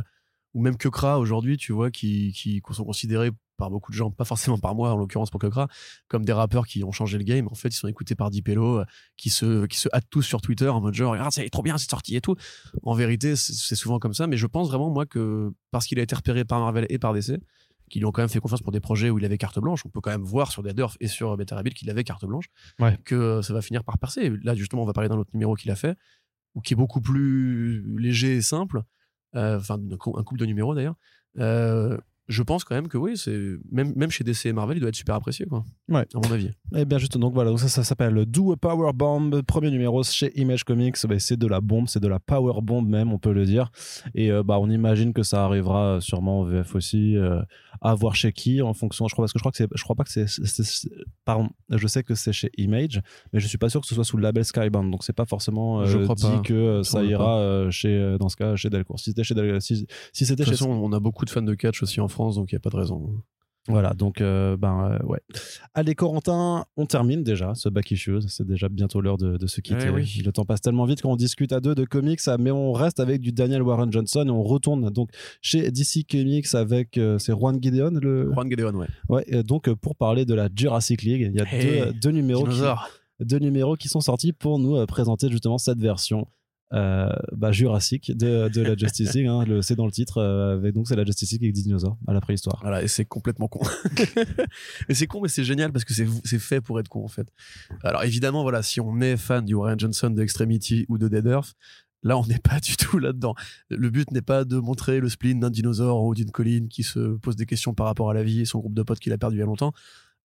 ou 0.54 0.62
même 0.62 0.76
Kekra 0.76 1.18
aujourd'hui, 1.18 1.56
tu 1.56 1.72
vois, 1.72 1.90
qui, 1.90 2.32
qui 2.32 2.62
sont 2.72 2.84
considérés 2.84 3.30
par 3.60 3.70
beaucoup 3.70 3.92
de 3.92 3.96
gens, 3.96 4.10
pas 4.10 4.24
forcément 4.24 4.58
par 4.58 4.74
moi 4.74 4.92
en 4.92 4.96
l'occurrence 4.96 5.30
pour 5.30 5.38
Kekra, 5.38 5.68
comme 6.08 6.24
des 6.24 6.32
rappeurs 6.32 6.66
qui 6.66 6.82
ont 6.82 6.92
changé 6.92 7.18
le 7.18 7.24
game. 7.24 7.46
En 7.50 7.54
fait, 7.54 7.68
ils 7.68 7.76
sont 7.76 7.88
écoutés 7.88 8.14
par 8.14 8.30
Dipello, 8.30 8.80
euh, 8.80 8.84
qui 9.16 9.30
se, 9.30 9.66
qui 9.66 9.78
se 9.78 9.88
hâtent 9.92 10.08
tous 10.10 10.22
sur 10.22 10.40
Twitter 10.40 10.68
en 10.68 10.80
mode 10.80 10.94
genre, 10.94 11.14
ah, 11.18 11.28
c'est 11.30 11.48
trop 11.50 11.62
bien, 11.62 11.78
c'est 11.78 11.90
sorti 11.90 12.16
et 12.16 12.20
tout. 12.20 12.34
En 12.82 12.94
vérité, 12.94 13.36
c'est 13.36 13.76
souvent 13.76 13.98
comme 13.98 14.14
ça, 14.14 14.26
mais 14.26 14.36
je 14.36 14.46
pense 14.46 14.68
vraiment, 14.68 14.90
moi, 14.90 15.06
que 15.06 15.52
parce 15.70 15.86
qu'il 15.86 16.00
a 16.00 16.02
été 16.02 16.14
repéré 16.16 16.44
par 16.44 16.58
Marvel 16.60 16.86
et 16.88 16.98
par 16.98 17.12
DC, 17.12 17.38
qui 17.90 17.98
lui 17.98 18.06
ont 18.06 18.12
quand 18.12 18.22
même 18.22 18.30
fait 18.30 18.40
confiance 18.40 18.62
pour 18.62 18.72
des 18.72 18.80
projets 18.80 19.10
où 19.10 19.18
il 19.18 19.24
avait 19.24 19.36
carte 19.36 19.58
blanche. 19.58 19.84
On 19.84 19.90
peut 19.90 20.00
quand 20.00 20.10
même 20.10 20.22
voir 20.22 20.50
sur 20.50 20.62
Dead 20.62 20.78
Earth 20.78 20.96
et 21.00 21.08
sur 21.08 21.36
Better 21.36 21.56
Rabbit 21.56 21.74
qu'il 21.74 21.90
avait 21.90 22.04
carte 22.04 22.24
blanche. 22.24 22.46
Ouais. 22.78 22.96
Que 23.04 23.14
euh, 23.14 23.42
ça 23.42 23.52
va 23.52 23.60
finir 23.60 23.84
par 23.84 23.98
percer. 23.98 24.32
Là, 24.42 24.54
justement, 24.54 24.82
on 24.82 24.86
va 24.86 24.92
parler 24.92 25.08
d'un 25.08 25.18
autre 25.18 25.30
numéro 25.34 25.54
qu'il 25.54 25.70
a 25.70 25.76
fait, 25.76 25.98
ou 26.54 26.60
qui 26.60 26.72
est 26.72 26.76
beaucoup 26.76 27.00
plus 27.00 27.84
léger 27.98 28.36
et 28.36 28.42
simple. 28.42 28.82
Euh, 29.36 29.58
Enfin, 29.58 29.78
un 29.78 29.96
cou- 29.96 30.16
un 30.18 30.24
couple 30.24 30.40
de 30.40 30.46
numéros 30.46 30.74
d'ailleurs. 30.74 30.96
Je 32.30 32.42
pense 32.42 32.64
quand 32.64 32.74
même 32.76 32.88
que 32.88 32.96
oui, 32.96 33.16
c'est 33.16 33.36
même, 33.70 33.92
même 33.96 34.10
chez 34.10 34.24
DC 34.24 34.46
et 34.46 34.52
Marvel, 34.52 34.76
il 34.76 34.80
doit 34.80 34.88
être 34.88 34.94
super 34.96 35.16
apprécié, 35.16 35.44
quoi. 35.46 35.64
Ouais. 35.88 36.06
À 36.14 36.18
mon 36.26 36.32
avis. 36.32 36.50
Eh 36.76 36.84
bien, 36.84 36.96
juste, 36.98 37.18
donc 37.18 37.34
voilà, 37.34 37.50
donc 37.50 37.58
ça, 37.60 37.68
ça 37.68 37.82
s'appelle 37.84 38.24
Do 38.24 38.52
a 38.52 38.56
Power 38.56 38.92
Bomb, 38.94 39.42
premier 39.42 39.70
numéro 39.70 40.02
chez 40.04 40.30
Image 40.40 40.64
Comics. 40.64 40.94
Bah, 41.08 41.18
c'est 41.18 41.36
de 41.36 41.46
la 41.46 41.60
bombe, 41.60 41.88
c'est 41.88 42.00
de 42.00 42.08
la 42.08 42.20
power 42.20 42.60
bomb 42.62 42.82
même, 42.88 43.12
on 43.12 43.18
peut 43.18 43.32
le 43.32 43.44
dire. 43.44 43.70
Et 44.14 44.30
euh, 44.30 44.42
bah, 44.44 44.58
on 44.60 44.70
imagine 44.70 45.12
que 45.12 45.22
ça 45.24 45.44
arrivera 45.44 45.96
euh, 45.96 46.00
sûrement 46.00 46.40
en 46.40 46.44
VF 46.44 46.74
aussi, 46.76 47.16
euh, 47.16 47.42
à 47.80 47.94
voir 47.94 48.14
chez 48.14 48.32
qui, 48.32 48.62
en 48.62 48.72
fonction. 48.74 49.08
Je 49.08 49.14
crois, 49.14 49.24
parce 49.24 49.32
que 49.32 49.38
je 49.38 49.42
crois 49.42 49.50
que 49.52 49.58
c'est, 49.58 49.68
je 49.74 49.82
crois 49.82 49.96
pas 49.96 50.04
que 50.04 50.10
c'est, 50.10 50.26
pardon, 51.24 51.48
je 51.70 51.86
sais 51.86 52.02
que 52.02 52.14
c'est 52.14 52.32
chez 52.32 52.50
Image, 52.56 53.00
mais 53.32 53.40
je 53.40 53.46
suis 53.48 53.58
pas 53.58 53.68
sûr 53.68 53.80
que 53.80 53.86
ce 53.86 53.94
soit 53.94 54.04
sous 54.04 54.16
le 54.16 54.22
label 54.22 54.44
Skybound. 54.44 54.90
Donc, 54.90 55.04
c'est 55.04 55.12
pas 55.12 55.26
forcément 55.26 55.80
euh, 55.80 55.86
Je 55.86 55.98
crois 55.98 56.14
dit 56.14 56.22
pas. 56.22 56.40
que 56.44 56.82
ça 56.82 57.02
ira 57.04 57.68
chez, 57.70 58.16
dans 58.18 58.28
ce 58.28 58.36
cas, 58.36 58.56
chez 58.56 58.70
Delcourt. 58.70 58.98
Si 58.98 59.06
c'était 59.06 59.24
chez 59.24 59.34
Del- 59.34 59.60
si, 59.60 59.86
si 60.12 60.26
c'était 60.26 60.44
De 60.44 60.48
toute 60.50 60.58
chez 60.58 60.64
façon, 60.64 60.70
on 60.70 60.92
a 60.92 61.00
beaucoup 61.00 61.24
de 61.24 61.30
fans 61.30 61.42
de 61.42 61.54
catch 61.54 61.82
aussi 61.82 62.00
en 62.00 62.08
France, 62.08 62.19
donc 62.28 62.52
il 62.52 62.54
n'y 62.54 62.58
a 62.58 62.60
pas 62.60 62.70
de 62.70 62.76
raison. 62.76 63.22
Voilà, 63.68 63.92
donc 63.92 64.20
euh, 64.22 64.56
ben 64.56 64.98
euh, 65.02 65.06
ouais. 65.06 65.20
Allez 65.74 65.94
Corentin, 65.94 66.64
on 66.78 66.86
termine 66.86 67.22
déjà 67.22 67.54
ce 67.54 67.68
back 67.68 67.90
issues. 67.90 68.22
C'est 68.26 68.46
déjà 68.46 68.70
bientôt 68.70 69.02
l'heure 69.02 69.18
de, 69.18 69.36
de 69.36 69.46
se 69.46 69.60
quitter. 69.60 69.86
Eh 69.88 69.90
oui. 69.90 70.22
Le 70.24 70.32
temps 70.32 70.46
passe 70.46 70.62
tellement 70.62 70.86
vite 70.86 71.02
quand 71.02 71.10
on 71.10 71.16
discute 71.16 71.52
à 71.52 71.60
deux 71.60 71.74
de 71.74 71.84
comics, 71.84 72.20
mais 72.38 72.50
on 72.50 72.72
reste 72.72 73.00
avec 73.00 73.20
du 73.20 73.32
Daniel 73.32 73.62
Warren 73.62 73.92
Johnson 73.92 74.24
et 74.26 74.30
on 74.30 74.42
retourne 74.42 74.88
donc 74.90 75.10
chez 75.42 75.70
DC 75.70 76.06
Comics 76.10 76.54
avec 76.54 76.96
euh, 76.96 77.18
c'est 77.18 77.32
Juan 77.32 77.58
Gideon 77.62 77.90
le. 78.00 78.32
Juan 78.32 78.50
Gedeon, 78.50 78.74
ouais. 78.76 78.86
Ouais, 79.10 79.42
donc 79.44 79.68
euh, 79.68 79.76
pour 79.76 79.94
parler 79.94 80.24
de 80.24 80.34
la 80.34 80.48
Jurassic 80.54 81.02
League, 81.02 81.30
il 81.32 81.38
y 81.38 81.40
a 81.40 81.44
Hey, 81.54 81.80
deux, 81.80 81.92
deux 81.92 82.10
numéros 82.12 82.44
qui, 82.44 82.50
Dinosaure. 82.50 82.88
deux 83.20 83.38
numéros 83.38 83.76
qui 83.76 83.88
sont 83.88 84.00
sortis 84.00 84.32
pour 84.32 84.58
nous 84.58 84.76
euh, 84.76 84.86
présenter 84.86 85.30
justement 85.30 85.58
cette 85.58 85.80
version. 85.80 86.26
Euh, 86.72 87.10
bah, 87.32 87.50
Jurassic 87.50 88.16
de, 88.16 88.48
de 88.48 88.62
la 88.62 88.76
Justice 88.76 89.12
League, 89.14 89.26
hein, 89.26 89.44
c'est 89.60 89.74
dans 89.74 89.86
le 89.86 89.92
titre, 89.92 90.18
euh, 90.18 90.56
avec, 90.56 90.72
donc 90.72 90.86
c'est 90.86 90.94
la 90.94 91.04
Justice 91.04 91.32
League 91.32 91.42
avec 91.42 91.54
des 91.54 91.62
dinosaures 91.62 91.98
à 92.06 92.12
la 92.12 92.20
préhistoire. 92.20 92.60
Voilà, 92.62 92.82
et 92.82 92.88
c'est 92.88 93.04
complètement 93.04 93.48
con. 93.48 93.60
et 94.88 94.94
c'est 94.94 95.08
con, 95.08 95.20
mais 95.20 95.28
c'est 95.28 95.42
génial 95.42 95.72
parce 95.72 95.84
que 95.84 95.92
c'est 95.92 96.38
fait 96.38 96.60
pour 96.60 96.78
être 96.78 96.88
con, 96.88 97.04
en 97.04 97.08
fait. 97.08 97.26
Alors 97.82 98.04
évidemment, 98.04 98.42
voilà, 98.42 98.62
si 98.62 98.80
on 98.80 99.00
est 99.00 99.16
fan 99.16 99.44
du 99.44 99.54
Warren 99.54 99.80
Johnson 99.80 100.10
de 100.10 100.22
Extremity 100.22 100.86
ou 100.88 100.96
de 100.96 101.08
Dead 101.08 101.26
Earth, 101.26 101.54
là, 102.04 102.16
on 102.16 102.24
n'est 102.26 102.38
pas 102.38 102.60
du 102.60 102.76
tout 102.76 102.98
là-dedans. 102.98 103.34
Le 103.68 103.90
but 103.90 104.10
n'est 104.12 104.22
pas 104.22 104.44
de 104.44 104.56
montrer 104.58 105.00
le 105.00 105.08
spleen 105.08 105.40
d'un 105.40 105.50
dinosaure 105.50 106.02
haut 106.02 106.14
d'une 106.14 106.30
colline 106.30 106.68
qui 106.68 106.84
se 106.84 107.16
pose 107.16 107.34
des 107.34 107.46
questions 107.46 107.74
par 107.74 107.86
rapport 107.86 108.10
à 108.10 108.14
la 108.14 108.22
vie 108.22 108.42
et 108.42 108.44
son 108.44 108.60
groupe 108.60 108.74
de 108.74 108.82
potes 108.84 109.00
qu'il 109.00 109.12
a 109.12 109.18
perdu 109.18 109.36
il 109.36 109.40
y 109.40 109.42
a 109.42 109.46
longtemps. 109.46 109.72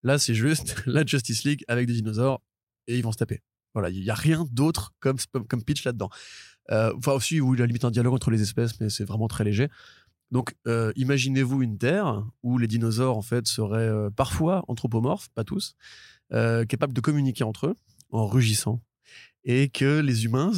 Là, 0.04 0.20
c'est 0.20 0.36
juste 0.36 0.84
la 0.86 1.04
Justice 1.04 1.44
League 1.44 1.64
avec 1.68 1.88
des 1.88 1.94
dinosaures 1.94 2.44
et 2.88 2.98
ils 2.98 3.04
vont 3.04 3.12
se 3.12 3.18
taper. 3.18 3.42
Voilà, 3.76 3.90
il 3.90 4.02
n'y 4.02 4.10
a 4.10 4.16
rien 4.16 4.48
d'autre 4.52 4.94
comme, 5.00 5.18
comme 5.48 5.64
pitch 5.64 5.84
là-dedans. 5.84 6.10
Euh, 6.72 6.94
Enfin, 6.98 7.12
aussi, 7.12 7.38
il 7.38 7.62
a 7.62 7.66
limite 7.66 7.86
un 7.86 7.92
dialogue 7.92 8.14
entre 8.14 8.32
les 8.32 8.42
espèces, 8.42 8.80
mais 8.80 8.90
c'est 8.90 9.04
vraiment 9.04 9.28
très 9.28 9.44
léger. 9.44 9.70
Donc, 10.32 10.56
euh, 10.66 10.92
imaginez-vous 10.96 11.62
une 11.62 11.78
Terre 11.78 12.26
où 12.42 12.58
les 12.58 12.68
dinosaures, 12.68 13.18
en 13.18 13.22
fait, 13.22 13.46
seraient 13.48 13.88
euh, 13.88 14.10
parfois 14.10 14.64
anthropomorphes, 14.68 15.30
pas 15.36 15.44
tous, 15.44 15.76
capables 16.32 16.94
de 16.94 17.02
communiquer 17.02 17.44
entre 17.44 17.68
eux 17.68 17.76
en 18.10 18.26
rugissant. 18.26 18.82
Et 19.44 19.70
que 19.70 20.00
les 20.00 20.26
humains, 20.26 20.52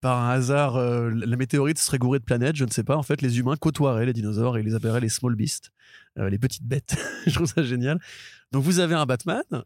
par 0.00 0.18
un 0.18 0.30
hasard, 0.30 0.76
euh, 0.76 1.10
la 1.10 1.36
météorite 1.36 1.78
serait 1.78 1.98
gourée 1.98 2.18
de 2.18 2.24
planètes, 2.24 2.56
je 2.56 2.64
ne 2.64 2.70
sais 2.70 2.84
pas. 2.84 2.96
En 2.96 3.02
fait, 3.02 3.20
les 3.22 3.38
humains 3.38 3.56
côtoieraient 3.56 4.06
les 4.06 4.12
dinosaures 4.12 4.56
et 4.56 4.62
les 4.62 4.74
appelleraient 4.74 5.00
les 5.00 5.08
small 5.08 5.34
beasts, 5.34 5.70
euh, 6.18 6.30
les 6.30 6.38
petites 6.38 6.64
bêtes. 6.64 6.96
je 7.26 7.34
trouve 7.34 7.46
ça 7.46 7.62
génial. 7.62 7.98
Donc, 8.52 8.62
vous 8.62 8.78
avez 8.78 8.94
un 8.94 9.04
Batman. 9.06 9.42
un 9.52 9.62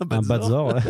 Un 0.00 0.06
Batzor. 0.06 0.28
Batzor, 0.28 0.66
ouais. 0.74 0.82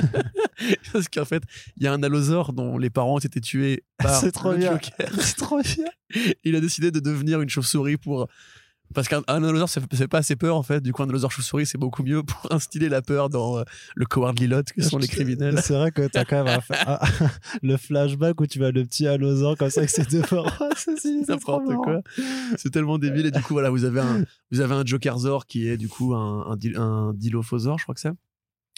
Parce 0.92 1.08
qu'en 1.08 1.24
fait, 1.24 1.42
il 1.76 1.84
y 1.84 1.86
a 1.86 1.92
un 1.92 2.02
allosaure 2.02 2.52
dont 2.52 2.76
les 2.78 2.90
parents 2.90 3.14
ont 3.14 3.18
été 3.18 3.40
tués 3.40 3.84
par 3.98 4.14
C'est 4.20 4.32
trop 4.32 4.52
le 4.52 4.58
bien. 4.58 4.72
Joker. 4.72 5.10
c'est 5.20 5.36
trop 5.36 5.60
bien. 5.62 5.86
Il 6.44 6.56
a 6.56 6.60
décidé 6.60 6.90
de 6.90 7.00
devenir 7.00 7.40
une 7.40 7.48
chauve-souris 7.48 7.96
pour. 7.96 8.28
Parce 8.94 9.06
qu'un 9.08 9.22
ça 9.66 9.80
fait 9.92 10.08
pas 10.08 10.18
assez 10.18 10.34
peur 10.36 10.56
en 10.56 10.62
fait. 10.62 10.80
Du 10.80 10.92
coup, 10.92 11.02
un 11.02 11.08
allosaure 11.08 11.30
chauve-souris, 11.30 11.66
c'est 11.66 11.78
beaucoup 11.78 12.02
mieux 12.02 12.22
pour 12.22 12.46
instiller 12.52 12.88
la 12.88 13.02
peur 13.02 13.28
dans 13.28 13.58
euh, 13.58 13.62
le 13.94 14.04
cowardly 14.06 14.46
lot 14.48 14.64
que 14.74 14.82
sont 14.82 14.98
les 14.98 15.06
criminels. 15.06 15.60
C'est 15.62 15.74
vrai 15.74 15.90
que 15.92 16.06
t'as 16.08 16.24
quand 16.24 16.42
même 16.44 16.58
un 16.86 16.98
le 17.62 17.76
flashback 17.76 18.40
où 18.40 18.46
tu 18.46 18.58
vois 18.58 18.72
le 18.72 18.84
petit 18.84 19.06
allosaure 19.06 19.56
comme 19.56 19.70
ça 19.70 19.80
avec 19.80 19.90
ses 19.90 20.04
deux 20.04 20.22
bras. 20.22 20.52
C'est- 20.76 20.96
c'est- 20.98 21.22
c'est 21.24 21.28
N'importe 21.32 21.72
quoi. 21.76 22.02
C'est 22.56 22.70
tellement 22.70 22.98
débile. 22.98 23.26
Et 23.26 23.30
du 23.30 23.40
coup, 23.42 23.52
voilà, 23.54 23.70
vous 23.70 23.84
avez 23.84 24.00
un, 24.00 24.24
vous 24.50 24.60
avez 24.60 24.74
un 24.74 24.84
Jokerzor 24.84 25.46
qui 25.46 25.68
est 25.68 25.76
du 25.76 25.88
coup 25.88 26.14
un, 26.14 26.46
un, 26.50 26.56
dil- 26.56 26.76
un 26.76 27.12
Dilophosaure, 27.14 27.78
je 27.78 27.84
crois 27.84 27.94
que 27.94 28.00
c'est. 28.00 28.08
Un 28.08 28.16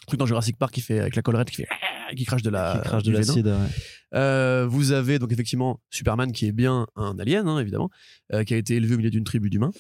truc 0.09 0.19
dans 0.19 0.27
Jurassic 0.27 0.59
Park 0.59 0.75
qui 0.75 0.81
fait 0.81 0.99
avec 0.99 1.15
la 1.17 1.23
collerette 1.23 1.49
qui 1.51 1.57
fait 1.57 1.69
qui 2.17 2.25
crache 2.27 2.43
de 2.43 2.51
la 2.51 2.81
Qui 2.83 2.89
crache 2.89 3.03
du 3.05 3.13
de 3.13 3.17
venin. 3.17 3.27
l'acide. 3.27 3.47
ouais. 3.47 3.55
Euh, 4.15 4.67
vous 4.69 4.93
avez 4.93 5.19
donc 5.19 5.33
effectivement 5.33 5.81
Superman 5.91 6.33
qui 6.33 6.47
est 6.47 6.53
bien 6.53 6.87
un 6.97 7.19
alien, 7.19 7.49
hein, 7.49 7.59
évidemment, 7.61 7.89
euh, 8.35 8.45
qui 8.45 8.53
a 8.53 8.59
été 8.59 8.75
élevé 8.77 8.95
au 8.95 8.99
milieu 8.99 9.09
d'une 9.11 9.25
tribu 9.25 9.49
d'humains, 9.49 9.71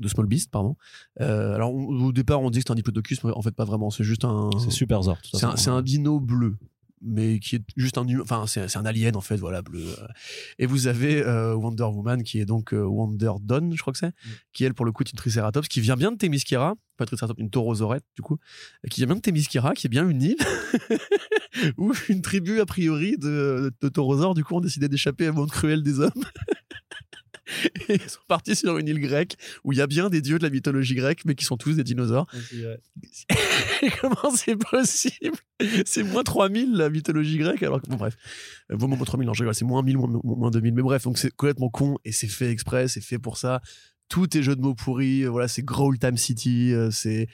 de 0.00 0.08
Small 0.08 0.26
Beast, 0.26 0.50
pardon. 0.50 0.76
Euh, 1.20 1.54
alors 1.54 1.72
on- 1.74 2.06
au 2.06 2.12
départ 2.12 2.40
on 2.40 2.50
dit 2.50 2.58
que 2.58 2.64
c'est 2.66 2.72
un 2.72 2.74
diplodocus, 2.74 3.22
mais 3.22 3.30
en 3.32 3.42
fait 3.42 3.54
pas 3.54 3.64
vraiment, 3.64 3.90
c'est 3.90 4.04
juste 4.04 4.24
un. 4.24 4.50
C'est 4.58 4.70
super 4.70 5.02
Zor. 5.02 5.16
de 5.16 5.20
toute 5.30 5.40
C'est 5.56 5.68
un, 5.70 5.74
un 5.76 5.82
dino 5.82 6.18
bleu, 6.18 6.56
mais 7.02 7.38
qui 7.38 7.56
est 7.56 7.62
juste 7.76 7.96
un. 7.98 8.06
Enfin, 8.20 8.44
c'est 8.46 8.66
c'est 8.68 8.78
un 8.78 8.84
alien 8.84 9.14
en 9.16 9.20
fait, 9.20 9.36
voilà, 9.36 9.62
bleu. 9.62 9.84
Et 10.58 10.66
vous 10.66 10.86
avez 10.86 11.22
euh, 11.22 11.54
Wonder 11.54 11.84
Woman 11.84 12.22
qui 12.22 12.40
est 12.40 12.44
donc 12.46 12.72
euh, 12.74 12.82
Wonder 12.84 13.32
Dawn, 13.42 13.72
je 13.74 13.80
crois 13.80 13.92
que 13.92 13.98
c'est, 13.98 14.12
qui 14.52 14.64
elle 14.64 14.74
pour 14.74 14.84
le 14.86 14.92
coup 14.92 15.02
est 15.04 15.10
une 15.12 15.16
Triceratops, 15.18 15.68
qui 15.68 15.80
vient 15.80 15.96
bien 15.96 16.12
de 16.12 16.16
Themyscira, 16.16 16.74
pas 16.96 17.06
Triceratops, 17.06 17.38
une 17.40 17.50
Taurosaurette 17.50 18.04
du 18.16 18.22
coup, 18.22 18.38
qui 18.90 19.00
vient 19.00 19.06
bien 19.06 19.16
de 19.16 19.20
Themyscira, 19.20 19.74
qui 19.74 19.86
est 19.86 19.90
bien 19.90 20.08
une 20.08 20.22
île 20.22 20.36
où 21.78 21.92
une 22.08 22.22
tribu 22.22 22.60
a 22.60 22.66
priori 22.66 23.16
de, 23.18 23.72
de 23.80 23.88
taurosaures 23.88 24.34
du 24.34 24.44
coup 24.44 24.54
ont 24.56 24.60
décidé 24.60 24.88
d'échapper 24.88 25.28
au 25.28 25.32
monde 25.32 25.50
cruel 25.50 25.82
des 25.82 26.00
hommes. 26.00 26.12
Et 27.88 27.94
ils 27.94 28.10
sont 28.10 28.20
partis 28.28 28.56
sur 28.56 28.78
une 28.78 28.88
île 28.88 29.00
grecque 29.00 29.36
où 29.64 29.72
il 29.72 29.78
y 29.78 29.82
a 29.82 29.86
bien 29.86 30.10
des 30.10 30.20
dieux 30.20 30.38
de 30.38 30.44
la 30.44 30.50
mythologie 30.50 30.94
grecque, 30.94 31.24
mais 31.24 31.34
qui 31.34 31.44
sont 31.44 31.56
tous 31.56 31.74
des 31.74 31.84
dinosaures. 31.84 32.26
Et 33.82 33.90
comment 34.00 34.34
c'est 34.34 34.56
possible? 34.56 35.36
C'est 35.84 36.02
moins 36.02 36.22
3000 36.22 36.72
la 36.72 36.90
mythologie 36.90 37.38
grecque, 37.38 37.62
alors 37.62 37.80
que 37.80 37.88
bon, 37.88 37.96
bref. 37.96 38.16
Euh, 38.70 38.76
moins 38.76 38.96
3000, 38.96 39.26
non, 39.26 39.34
je 39.34 39.42
rigole, 39.42 39.54
c'est 39.54 39.64
moins 39.64 39.82
1000, 39.82 39.98
moins, 39.98 40.20
moins 40.24 40.50
2000. 40.50 40.74
Mais 40.74 40.82
bref, 40.82 41.04
donc 41.04 41.18
c'est 41.18 41.30
complètement 41.30 41.70
con 41.70 41.98
et 42.04 42.12
c'est 42.12 42.28
fait 42.28 42.50
exprès, 42.50 42.88
c'est 42.88 43.00
fait 43.00 43.18
pour 43.18 43.36
ça. 43.36 43.60
Tout 44.08 44.36
est 44.36 44.42
jeu 44.42 44.56
de 44.56 44.60
mots 44.60 44.74
pourris, 44.74 45.22
euh, 45.22 45.28
voilà, 45.28 45.48
c'est 45.48 45.62
Growl 45.62 45.98
Time 45.98 46.16
City, 46.16 46.72
euh, 46.72 46.90
c'est. 46.90 47.28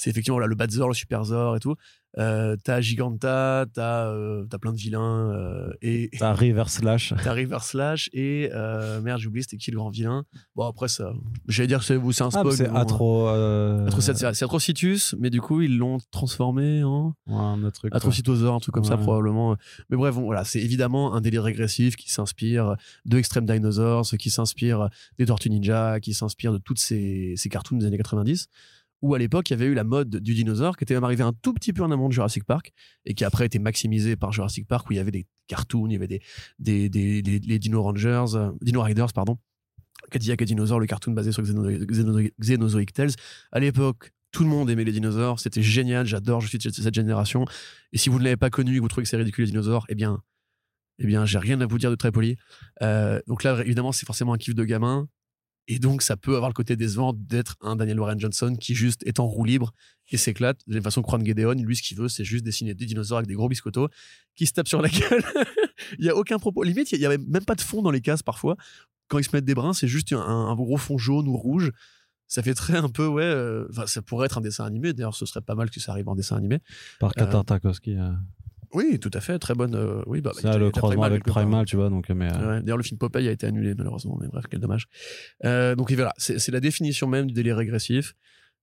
C'est 0.00 0.10
effectivement 0.10 0.36
voilà, 0.36 0.46
le 0.46 0.54
Badzor, 0.54 0.86
le 0.86 0.94
Superzor 0.94 1.56
et 1.56 1.58
tout. 1.58 1.74
Euh, 2.16 2.56
t'as 2.64 2.80
Giganta, 2.80 3.66
t'as 3.72 4.06
euh, 4.08 4.46
t'as 4.48 4.56
plein 4.58 4.72
de 4.72 4.78
vilains 4.78 5.30
euh, 5.30 5.70
et 5.82 6.08
T'as 6.18 6.32
River 6.32 6.64
Slash. 6.66 7.12
t'as 7.22 7.32
River 7.32 7.58
Slash 7.60 8.08
et 8.14 8.48
euh, 8.54 9.00
merde 9.02 9.20
j'ai 9.20 9.28
oublié 9.28 9.42
c'était 9.42 9.58
qui 9.58 9.70
le 9.70 9.76
grand 9.76 9.90
vilain? 9.90 10.24
Bon 10.56 10.66
après 10.66 10.88
ça, 10.88 11.12
j'allais 11.48 11.66
dire 11.66 11.80
que 11.80 11.84
c'est 11.84 12.00
c'est 12.12 12.22
un 12.22 12.28
Ah, 12.28 12.30
spoil. 12.40 12.52
c'est 12.54 12.62
mais 12.64 12.68
bon, 12.70 12.76
Atro. 12.76 13.28
c'est 14.00 14.16
c'est 14.16 14.44
Atrocitus, 14.44 15.14
mais 15.18 15.28
du 15.28 15.42
coup 15.42 15.60
ils 15.60 15.76
l'ont 15.76 15.98
transformé 16.10 16.82
en 16.82 17.14
ouais, 17.26 17.34
un 17.34 17.62
autre 17.62 17.76
truc. 17.80 17.90
quoi. 17.90 17.98
Atrocitosaure, 17.98 18.54
un 18.54 18.60
truc 18.60 18.74
comme 18.74 18.84
ça 18.84 18.96
probablement. 18.96 19.56
Mais 19.90 19.96
bref, 19.96 20.14
bon, 20.14 20.22
voilà, 20.22 20.44
c'est 20.44 20.60
évidemment 20.60 21.14
un 21.14 21.20
délire 21.20 21.42
régressif 21.44 21.94
qui 21.96 22.10
s'inspire 22.10 22.76
de 23.04 23.18
Extreme 23.18 23.44
Dinosaurs, 23.44 24.06
qui 24.18 24.30
s'inspire 24.30 24.88
des 25.18 25.26
Tortues 25.26 25.50
Ninja, 25.50 26.00
qui 26.00 26.14
s'inspire 26.14 26.52
de 26.52 26.58
toutes 26.58 26.78
ces, 26.78 27.34
ces 27.36 27.48
cartoons 27.50 27.76
des 27.76 27.84
années 27.86 27.98
90 27.98 28.48
où 29.02 29.14
à 29.14 29.18
l'époque 29.18 29.48
il 29.50 29.52
y 29.52 29.54
avait 29.54 29.66
eu 29.66 29.74
la 29.74 29.84
mode 29.84 30.16
du 30.16 30.34
dinosaure 30.34 30.76
qui 30.76 30.84
était 30.84 30.94
même 30.94 31.04
arrivée 31.04 31.22
un 31.22 31.32
tout 31.32 31.52
petit 31.54 31.72
peu 31.72 31.82
en 31.82 31.90
amont 31.90 32.08
de 32.08 32.12
Jurassic 32.12 32.44
Park 32.44 32.72
et 33.04 33.14
qui 33.14 33.24
après 33.24 33.46
été 33.46 33.58
maximisée 33.58 34.16
par 34.16 34.32
Jurassic 34.32 34.66
Park 34.66 34.88
où 34.90 34.92
il 34.92 34.96
y 34.96 34.98
avait 34.98 35.10
des 35.12 35.26
cartoons, 35.46 35.86
il 35.88 35.92
y 35.92 35.96
avait 35.96 36.08
des, 36.08 36.20
des, 36.58 36.88
des, 36.88 37.22
des- 37.22 37.38
les 37.38 37.58
Dino 37.58 37.82
Rangers, 37.82 38.24
euh, 38.34 38.50
Dino 38.60 38.82
Riders, 38.82 39.12
pardon, 39.12 39.38
Cadillac 40.10 40.42
et 40.42 40.44
Dinosaur, 40.44 40.80
le 40.80 40.86
cartoon 40.86 41.12
basé 41.12 41.32
sur 41.32 41.42
Xeno- 41.42 42.30
Xenozoic 42.40 42.92
Tales. 42.92 43.10
À 43.52 43.60
l'époque, 43.60 44.12
tout 44.32 44.42
le 44.42 44.48
monde 44.50 44.68
aimait 44.70 44.84
les 44.84 44.92
dinosaures, 44.92 45.40
c'était 45.40 45.62
génial, 45.62 46.04
j'adore, 46.06 46.40
je 46.40 46.48
suis 46.48 46.58
de 46.58 46.68
cette 46.70 46.94
génération. 46.94 47.44
Et 47.92 47.98
si 47.98 48.08
vous 48.10 48.18
ne 48.18 48.24
l'avez 48.24 48.36
pas 48.36 48.50
connu 48.50 48.72
et 48.72 48.76
que 48.76 48.80
vous 48.82 48.88
trouvez 48.88 49.04
que 49.04 49.08
c'est 49.08 49.16
ridicule 49.16 49.44
les 49.46 49.50
dinosaures, 49.52 49.86
eh 49.88 49.94
bien, 49.94 50.20
Eh 51.00 51.06
bien, 51.06 51.24
j'ai 51.24 51.38
rien 51.38 51.60
à 51.60 51.66
vous 51.66 51.78
dire 51.78 51.90
de 51.90 51.94
très 51.96 52.10
poli. 52.12 52.36
Euh, 52.82 53.20
donc 53.28 53.42
là, 53.44 53.60
évidemment, 53.64 53.92
c'est 53.92 54.04
forcément 54.04 54.32
un 54.34 54.36
kiff 54.36 54.54
de 54.54 54.64
gamin. 54.64 55.08
Et 55.70 55.78
donc, 55.78 56.02
ça 56.02 56.16
peut 56.16 56.34
avoir 56.34 56.48
le 56.50 56.54
côté 56.54 56.76
décevant 56.76 57.12
d'être 57.12 57.56
un 57.60 57.76
Daniel 57.76 58.00
Warren 58.00 58.18
Johnson 58.18 58.56
qui 58.58 58.74
juste 58.74 59.06
est 59.06 59.20
en 59.20 59.26
roue 59.26 59.44
libre 59.44 59.72
et 60.10 60.16
s'éclate. 60.16 60.58
De 60.66 60.72
la 60.72 60.76
même 60.76 60.82
façon 60.84 61.02
que 61.02 61.08
Juan 61.10 61.24
Gedeon, 61.24 61.52
lui, 61.62 61.76
ce 61.76 61.82
qu'il 61.82 61.96
veut, 61.98 62.08
c'est 62.08 62.24
juste 62.24 62.42
dessiner 62.44 62.72
des 62.74 62.86
dinosaures 62.86 63.18
avec 63.18 63.28
des 63.28 63.34
gros 63.34 63.48
biscottos 63.48 63.88
qui 64.34 64.46
se 64.46 64.52
tapent 64.54 64.66
sur 64.68 64.80
la 64.80 64.88
gueule. 64.88 65.22
il 65.98 66.06
y 66.06 66.08
a 66.08 66.16
aucun 66.16 66.38
propos. 66.38 66.62
Limite, 66.62 66.90
il 66.92 66.98
y 67.00 67.06
avait 67.06 67.18
même 67.18 67.44
pas 67.44 67.54
de 67.54 67.60
fond 67.60 67.82
dans 67.82 67.90
les 67.90 68.00
cases 68.00 68.22
parfois. 68.22 68.56
Quand 69.08 69.18
ils 69.18 69.24
se 69.24 69.30
mettent 69.34 69.44
des 69.44 69.54
brins, 69.54 69.74
c'est 69.74 69.88
juste 69.88 70.12
un, 70.12 70.18
un 70.20 70.54
gros 70.54 70.76
fond 70.78 70.96
jaune 70.98 71.28
ou 71.28 71.36
rouge. 71.36 71.70
Ça 72.26 72.42
fait 72.42 72.54
très 72.54 72.76
un 72.76 72.88
peu, 72.90 73.06
ouais. 73.06 73.22
euh, 73.22 73.66
ça 73.86 74.02
pourrait 74.02 74.26
être 74.26 74.36
un 74.38 74.42
dessin 74.42 74.64
animé. 74.66 74.92
D'ailleurs, 74.92 75.14
ce 75.14 75.24
serait 75.26 75.40
pas 75.40 75.54
mal 75.54 75.70
que 75.70 75.80
ça 75.80 75.92
arrive 75.92 76.08
en 76.08 76.14
dessin 76.14 76.36
animé. 76.36 76.58
Par 77.00 77.10
Euh, 77.10 77.12
Katar 77.24 77.44
Tarkovsky. 77.44 77.94
euh, 77.96 78.10
Oui, 78.74 78.98
tout 78.98 79.10
à 79.14 79.20
fait. 79.20 79.38
Très 79.38 79.54
bonne. 79.54 79.74
euh, 79.74 80.02
oui, 80.06 80.20
bah, 80.20 80.32
bah, 80.34 80.40
ça, 80.40 80.58
le 80.58 80.70
croisement 80.70 81.02
Primal 81.02 81.12
avec. 81.12 81.24
Primal, 81.24 81.64
tu 81.66 81.76
vois. 81.76 81.88
Donc, 81.88 82.08
mais, 82.10 82.32
euh, 82.32 82.56
Ouais, 82.56 82.62
D'ailleurs, 82.62 82.76
le 82.76 82.82
film 82.82 82.98
Popeye 82.98 83.28
a 83.28 83.32
été 83.32 83.46
annulé, 83.46 83.74
malheureusement. 83.74 84.18
Mais 84.20 84.28
bref, 84.28 84.44
quel 84.50 84.60
dommage. 84.60 84.86
Euh, 85.44 85.74
donc, 85.74 85.90
voilà, 85.92 86.12
c'est 86.18 86.50
la 86.50 86.60
définition 86.60 87.06
même 87.06 87.26
du 87.26 87.32
délire 87.34 87.56
régressif. 87.56 88.14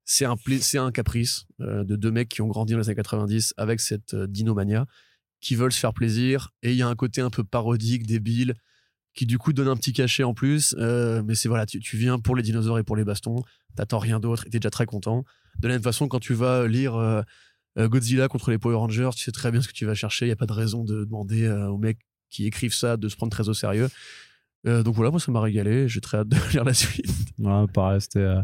C'est 0.04 0.26
un, 0.26 0.36
c'est 0.60 0.78
un 0.78 0.92
caprice 0.92 1.46
euh, 1.62 1.84
de 1.84 1.96
deux 1.96 2.12
mecs 2.12 2.30
qui 2.30 2.42
ont 2.42 2.48
grandi 2.48 2.74
dans 2.74 2.80
les 2.80 2.90
années 2.90 2.96
90 2.96 3.56
avec 3.58 3.80
cette 3.80 4.16
dinomania, 4.16 4.86
qui 5.42 5.56
veulent 5.56 5.72
se 5.72 5.80
faire 5.80 5.94
plaisir. 5.94 6.52
Et 6.62 6.72
il 6.72 6.78
y 6.78 6.84
a 6.84 6.88
un 6.88 6.96
côté 6.96 7.22
un 7.22 7.32
peu 7.32 7.44
parodique, 7.44 8.06
débile, 8.06 8.54
qui 9.16 9.26
du 9.26 9.38
coup 9.40 9.54
donne 9.54 9.68
un 9.68 9.76
petit 9.76 9.94
cachet 9.94 10.24
en 10.24 10.34
plus. 10.36 10.76
Mais 10.78 11.34
c'est 11.34 11.50
voilà, 11.50 11.66
tu, 11.66 11.80
tu 11.80 11.98
viens 11.98 12.20
pour 12.20 12.36
les 12.36 12.44
dinosaures 12.44 12.78
et 12.78 12.84
pour 12.84 12.96
les 12.96 13.04
bastons. 13.04 13.44
T'attends 13.76 14.00
rien 14.00 14.20
d'autre 14.20 14.46
et 14.46 14.50
t'es 14.50 14.60
déjà 14.60 14.70
très 14.70 14.86
content. 14.86 15.26
De 15.60 15.68
la 15.68 15.76
même 15.76 15.84
façon, 15.84 16.08
quand 16.08 16.20
tu 16.20 16.34
vas 16.34 16.68
lire 16.68 17.24
Godzilla 17.78 18.28
contre 18.28 18.52
les 18.52 18.58
Power 18.58 18.76
Rangers, 18.76 19.10
tu 19.16 19.24
sais 19.24 19.32
très 19.32 19.52
bien 19.52 19.62
ce 19.62 19.68
que 19.68 19.74
tu 19.74 19.86
vas 19.86 19.96
chercher. 19.96 20.26
Il 20.26 20.30
n'y 20.30 20.34
a 20.34 20.38
pas 20.38 20.46
de 20.46 20.54
raison 20.54 20.84
de 20.84 21.04
demander 21.06 21.44
euh, 21.46 21.68
aux 21.68 21.78
mecs 21.78 22.00
qui 22.30 22.46
écrivent 22.46 22.74
ça 22.74 22.98
de 22.98 23.10
se 23.10 23.16
prendre 23.16 23.32
très 23.32 23.50
au 23.50 23.54
sérieux. 23.54 23.90
Euh, 24.68 24.82
donc 24.84 24.96
voilà, 24.96 25.12
moi 25.12 25.20
ça 25.20 25.32
m'a 25.32 25.42
régalé. 25.42 25.88
J'ai 25.88 26.02
très 26.02 26.18
hâte 26.20 26.30
de 26.30 26.38
lire 26.54 26.64
la 26.64 26.74
suite. 26.74 27.06
Ouais, 27.40 27.66
pareil, 27.74 28.02
c'était. 28.02 28.20
euh, 28.20 28.42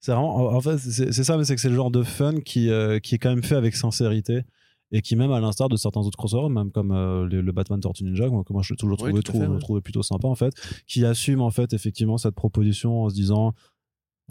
c'est 0.00 0.12
vraiment. 0.12 0.36
En 0.36 0.60
fait, 0.60 0.78
c'est 0.78 1.12
ça, 1.24 1.36
mais 1.36 1.44
c'est 1.44 1.54
que 1.56 1.60
c'est 1.60 1.68
le 1.68 1.74
genre 1.74 1.90
de 1.90 2.02
fun 2.04 2.40
qui, 2.40 2.70
euh, 2.70 2.98
qui 3.00 3.16
est 3.16 3.18
quand 3.18 3.30
même 3.30 3.42
fait 3.42 3.56
avec 3.56 3.74
sincérité. 3.74 4.42
Et 4.90 5.02
qui, 5.02 5.16
même 5.16 5.32
à 5.32 5.40
l'instar 5.40 5.68
de 5.68 5.76
certains 5.76 6.00
autres 6.00 6.16
crossovers, 6.16 6.48
même 6.48 6.70
comme 6.70 6.92
euh, 6.92 7.26
le, 7.26 7.42
le 7.42 7.52
Batman 7.52 7.78
Tortue 7.78 8.04
Ninja, 8.04 8.26
moi, 8.28 8.42
que 8.42 8.54
moi 8.54 8.62
je 8.62 8.72
l'ai 8.72 8.76
toujours 8.78 8.96
Oui, 9.02 9.08
trouvé, 9.10 9.22
tout 9.22 9.32
à 9.32 9.34
fait, 9.34 9.38
trouvé- 9.40 9.54
ouais. 9.54 9.60
trouvé 9.60 9.80
plutôt 9.82 10.02
sympa, 10.02 10.26
en 10.28 10.34
fait, 10.34 10.54
qui 10.86 11.04
assume, 11.04 11.42
en 11.42 11.50
fait, 11.50 11.74
effectivement, 11.74 12.16
cette 12.16 12.34
proposition 12.34 13.02
en 13.02 13.10
se 13.10 13.14
disant 13.14 13.52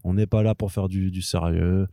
on 0.03 0.15
n'est 0.15 0.25
pas 0.25 0.41
là 0.41 0.55
pour 0.55 0.71
faire 0.71 0.87
du, 0.87 1.11
du 1.11 1.21
sérieux, 1.21 1.87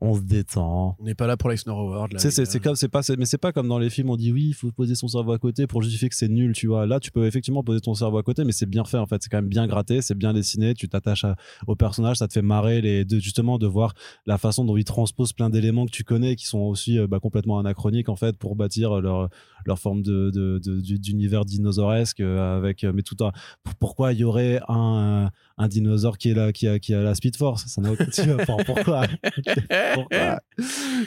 on 0.00 0.14
se 0.14 0.20
détend. 0.20 0.96
On 1.00 1.04
n'est 1.04 1.14
pas 1.14 1.26
là 1.26 1.36
pour 1.36 1.48
l'Eisner 1.48 1.72
Award. 1.72 2.12
c'est 2.30 2.60
comme, 2.60 2.76
c'est 2.76 2.88
pas, 2.88 3.00
mais 3.18 3.24
c'est 3.24 3.38
pas 3.38 3.52
comme 3.52 3.66
dans 3.68 3.78
les 3.78 3.88
films, 3.90 4.10
on 4.10 4.16
dit 4.16 4.30
oui, 4.32 4.46
il 4.48 4.54
faut 4.54 4.70
poser 4.70 4.94
son 4.94 5.08
cerveau 5.08 5.32
à 5.32 5.38
côté 5.38 5.66
pour 5.66 5.82
justifier 5.82 6.08
que 6.08 6.14
c'est 6.14 6.28
nul, 6.28 6.52
tu 6.52 6.66
vois. 6.66 6.86
Là, 6.86 7.00
tu 7.00 7.10
peux 7.10 7.26
effectivement 7.26 7.62
poser 7.64 7.80
ton 7.80 7.94
cerveau 7.94 8.18
à 8.18 8.22
côté, 8.22 8.44
mais 8.44 8.52
c'est 8.52 8.66
bien 8.66 8.84
fait, 8.84 8.98
en 8.98 9.06
fait. 9.06 9.22
C'est 9.22 9.28
quand 9.30 9.38
même 9.38 9.48
bien 9.48 9.66
gratté, 9.66 10.02
c'est 10.02 10.14
bien 10.14 10.34
dessiné, 10.34 10.74
tu 10.74 10.88
t'attaches 10.88 11.24
au 11.66 11.76
personnage, 11.76 12.16
ça 12.18 12.28
te 12.28 12.32
fait 12.34 12.42
marrer, 12.42 12.80
les, 12.80 13.04
de, 13.04 13.18
justement, 13.18 13.58
de 13.58 13.66
voir 13.66 13.94
la 14.26 14.36
façon 14.38 14.64
dont 14.64 14.76
ils 14.76 14.84
transposent 14.84 15.32
plein 15.32 15.48
d'éléments 15.50 15.86
que 15.86 15.90
tu 15.92 16.04
connais, 16.04 16.36
qui 16.36 16.46
sont 16.46 16.58
aussi 16.60 16.98
euh, 16.98 17.06
bah, 17.06 17.18
complètement 17.20 17.58
anachroniques, 17.58 18.08
en 18.08 18.16
fait, 18.16 18.36
pour 18.36 18.54
bâtir 18.56 19.00
leur, 19.00 19.28
leur 19.64 19.78
forme 19.78 20.02
de, 20.02 20.30
de- 20.30 20.60
de- 20.62 20.80
du- 20.80 20.98
d'univers 20.98 21.44
dinosauresque, 21.44 22.20
euh, 22.20 22.58
avec, 22.58 22.84
euh, 22.84 22.92
mais 22.94 23.02
tout 23.02 23.16
un, 23.24 23.32
pour- 23.64 23.74
pourquoi 23.76 24.12
il 24.12 24.18
y 24.20 24.24
aurait 24.24 24.60
un, 24.68 25.30
un 25.58 25.68
dinosaure 25.68 26.18
qui 26.18 26.30
est 26.30 26.34
là, 26.34 26.52
qui 26.52 26.68
a, 26.68 26.78
qui 26.78 26.92
a 26.94 27.02
la 27.02 27.14
Speed 27.14 27.36
Force? 27.36 27.66
Ça 27.66 27.80
n'a 27.80 27.92
aucun, 27.92 28.04
enfin, 28.48 29.06
pourquoi? 29.94 30.40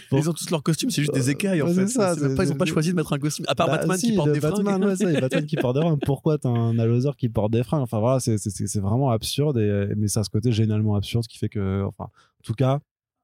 pourquoi? 0.09 0.19
Ils 0.19 0.29
ont 0.29 0.33
tous 0.33 0.49
leurs 0.49 0.63
costumes, 0.63 0.89
c'est 0.89 1.01
juste 1.01 1.13
des 1.13 1.29
écailles 1.29 1.61
en 1.61 1.67
Ouais, 1.67 1.73
fait. 1.73 1.87
ça, 1.87 2.15
même 2.15 2.35
pas- 2.35 2.43
ils 2.45 2.51
ont 2.51 2.55
pas 2.55 2.65
choisi 2.65 2.91
de 2.91 2.95
mettre 2.95 3.13
un 3.13 3.19
costume. 3.19 3.45
À 3.47 3.55
part 3.55 3.67
Bah, 3.67 3.77
Batman 3.77 3.97
si, 3.97 4.09
qui 4.11 4.15
porte 4.15 4.31
des 4.31 4.39
Batman, 4.39 4.65
fringues. 4.65 4.83
ouais, 4.85 4.95
ça, 4.95 5.19
Batman 5.21 5.45
qui 5.45 5.55
porte 5.57 5.75
des 5.75 5.81
fringues. 5.81 5.99
Pourquoi 6.05 6.37
t'as 6.37 6.49
un 6.49 6.77
Allosaur 6.79 7.15
qui 7.15 7.29
porte 7.29 7.51
des 7.51 7.63
fringues? 7.63 7.81
Enfin 7.81 7.99
voilà, 7.99 8.19
c'est- 8.19 8.79
vraiment 8.79 9.11
absurde, 9.11 9.57
et, 9.57 9.93
mais 9.97 10.07
ça 10.07 10.21
a 10.21 10.23
ce 10.23 10.29
côté 10.29 10.51
génialement 10.51 10.95
absurde 10.95 11.25
qui 11.27 11.37
fait 11.37 11.49
que, 11.49 11.83
enfin, 11.85 12.05
en 12.05 12.43
tout 12.43 12.53
cas, 12.53 12.79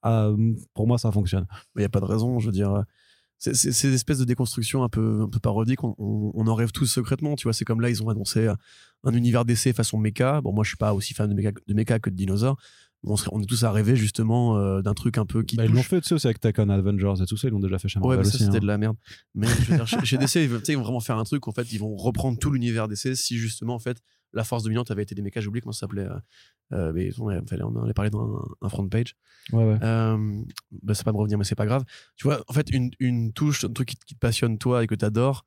euh, 0.05 0.53
pour 0.73 0.87
moi, 0.87 0.97
ça 0.97 1.11
fonctionne. 1.11 1.45
Il 1.75 1.79
n'y 1.79 1.85
a 1.85 1.89
pas 1.89 1.99
de 1.99 2.05
raison, 2.05 2.39
je 2.39 2.47
veux 2.47 2.51
dire. 2.51 2.83
c'est- 3.37 3.53
Ces 3.53 3.93
espèces 3.93 4.17
de 4.19 4.23
déconstruction 4.25 4.83
un 4.83 4.89
peu, 4.89 5.21
un 5.23 5.27
peu 5.29 5.39
parodiques, 5.39 5.83
on, 5.83 5.93
on- 5.99 6.31
on 6.33 6.47
en 6.47 6.55
rêve 6.55 6.71
tous 6.71 6.85
secrètement. 6.85 7.35
Tu 7.35 7.43
vois, 7.43 7.53
c'est 7.53 7.65
comme 7.65 7.81
là, 7.81 7.89
ils 7.89 8.01
ont 8.01 8.09
annoncé 8.09 8.47
un 9.03 9.13
univers 9.13 9.43
d'essai 9.45 9.73
façon 9.73 9.97
méca. 9.97 10.39
Bon, 10.41 10.53
moi, 10.53 10.63
je 10.63 10.69
suis 10.69 10.77
pas 10.77 10.93
aussi 10.93 11.13
fan 11.13 11.29
de 11.29 11.35
méca, 11.35 11.51
de 11.67 11.73
méca 11.73 11.99
que 11.99 12.09
de 12.09 12.15
dinosaures. 12.15 12.57
On, 13.07 13.15
serait- 13.17 13.29
on 13.33 13.41
est 13.41 13.45
tous 13.45 13.63
à 13.63 13.71
rêver 13.71 13.95
justement 13.95 14.57
euh, 14.57 14.81
d'un 14.81 14.93
truc 14.93 15.17
un 15.17 15.25
peu 15.25 15.43
qui 15.43 15.55
Bah, 15.57 15.65
ils 15.65 15.71
l'ont 15.71 15.83
fait, 15.83 16.01
tu 16.01 16.07
sais, 16.09 16.15
aussi 16.15 16.27
avec 16.27 16.39
Takon 16.39 16.69
Avengers 16.69 17.21
et 17.21 17.25
tout 17.25 17.37
ça, 17.37 17.47
ils 17.47 17.51
l'ont 17.51 17.59
déjà 17.59 17.77
fait 17.79 17.87
chez 17.87 17.99
Ouais, 17.99 18.17
mais 18.17 18.23
ça, 18.23 18.37
c'était 18.37 18.57
hein. 18.57 18.59
de 18.59 18.65
la 18.67 18.77
merde. 18.77 18.97
Mais 19.35 19.47
je 19.47 19.71
veux 19.71 19.75
dire, 19.77 19.87
chez, 19.87 20.03
chez 20.05 20.17
DC, 20.17 20.35
ils, 20.35 20.47
veulent- 20.49 20.61
vont 20.75 20.81
vraiment 20.83 20.99
faire 20.99 21.17
un 21.17 21.23
truc. 21.23 21.47
En 21.47 21.51
fait, 21.51 21.71
ils 21.71 21.77
vont 21.79 21.95
reprendre 21.95 22.37
tout 22.39 22.51
l'univers 22.51 22.87
DC 22.87 23.15
si 23.15 23.37
justement, 23.37 23.75
en 23.75 23.79
fait, 23.79 24.01
la 24.33 24.43
force 24.43 24.63
dominante 24.63 24.91
avait 24.91 25.03
été 25.03 25.13
des 25.15 25.21
mécas. 25.21 25.39
J'ai 25.39 25.47
oublié 25.47 25.61
comment 25.61 25.71
ça 25.71 25.81
s'appelait. 25.81 26.05
euh, 26.05 26.17
euh, 26.73 26.91
mais 26.93 27.11
on, 27.19 27.27
avait- 27.29 27.61
on 27.61 27.75
en 27.77 27.83
avait 27.83 27.93
parlé 27.93 28.09
dans 28.09 28.37
un, 28.37 28.43
un 28.65 28.69
front 28.69 28.87
page. 28.89 29.15
Ouais, 29.53 29.63
ouais. 29.63 29.77
Euh, 29.83 30.41
bah, 30.81 30.95
ça 30.95 31.01
va 31.01 31.05
pas 31.05 31.11
me 31.13 31.17
revenir, 31.19 31.37
mais 31.37 31.43
c'est 31.43 31.53
pas 31.55 31.67
grave. 31.67 31.83
Tu 32.15 32.23
vois, 32.25 32.43
en 32.47 32.53
fait, 32.53 32.69
une, 32.71 32.89
une 32.99 33.33
touche, 33.33 33.63
un 33.65 33.71
truc 33.71 33.89
qui, 33.89 33.95
te- 33.97 34.05
qui 34.05 34.15
te 34.15 34.19
passionne 34.19 34.57
toi 34.57 34.83
et 34.83 34.87
que 34.87 34.95
t'adores, 34.95 35.45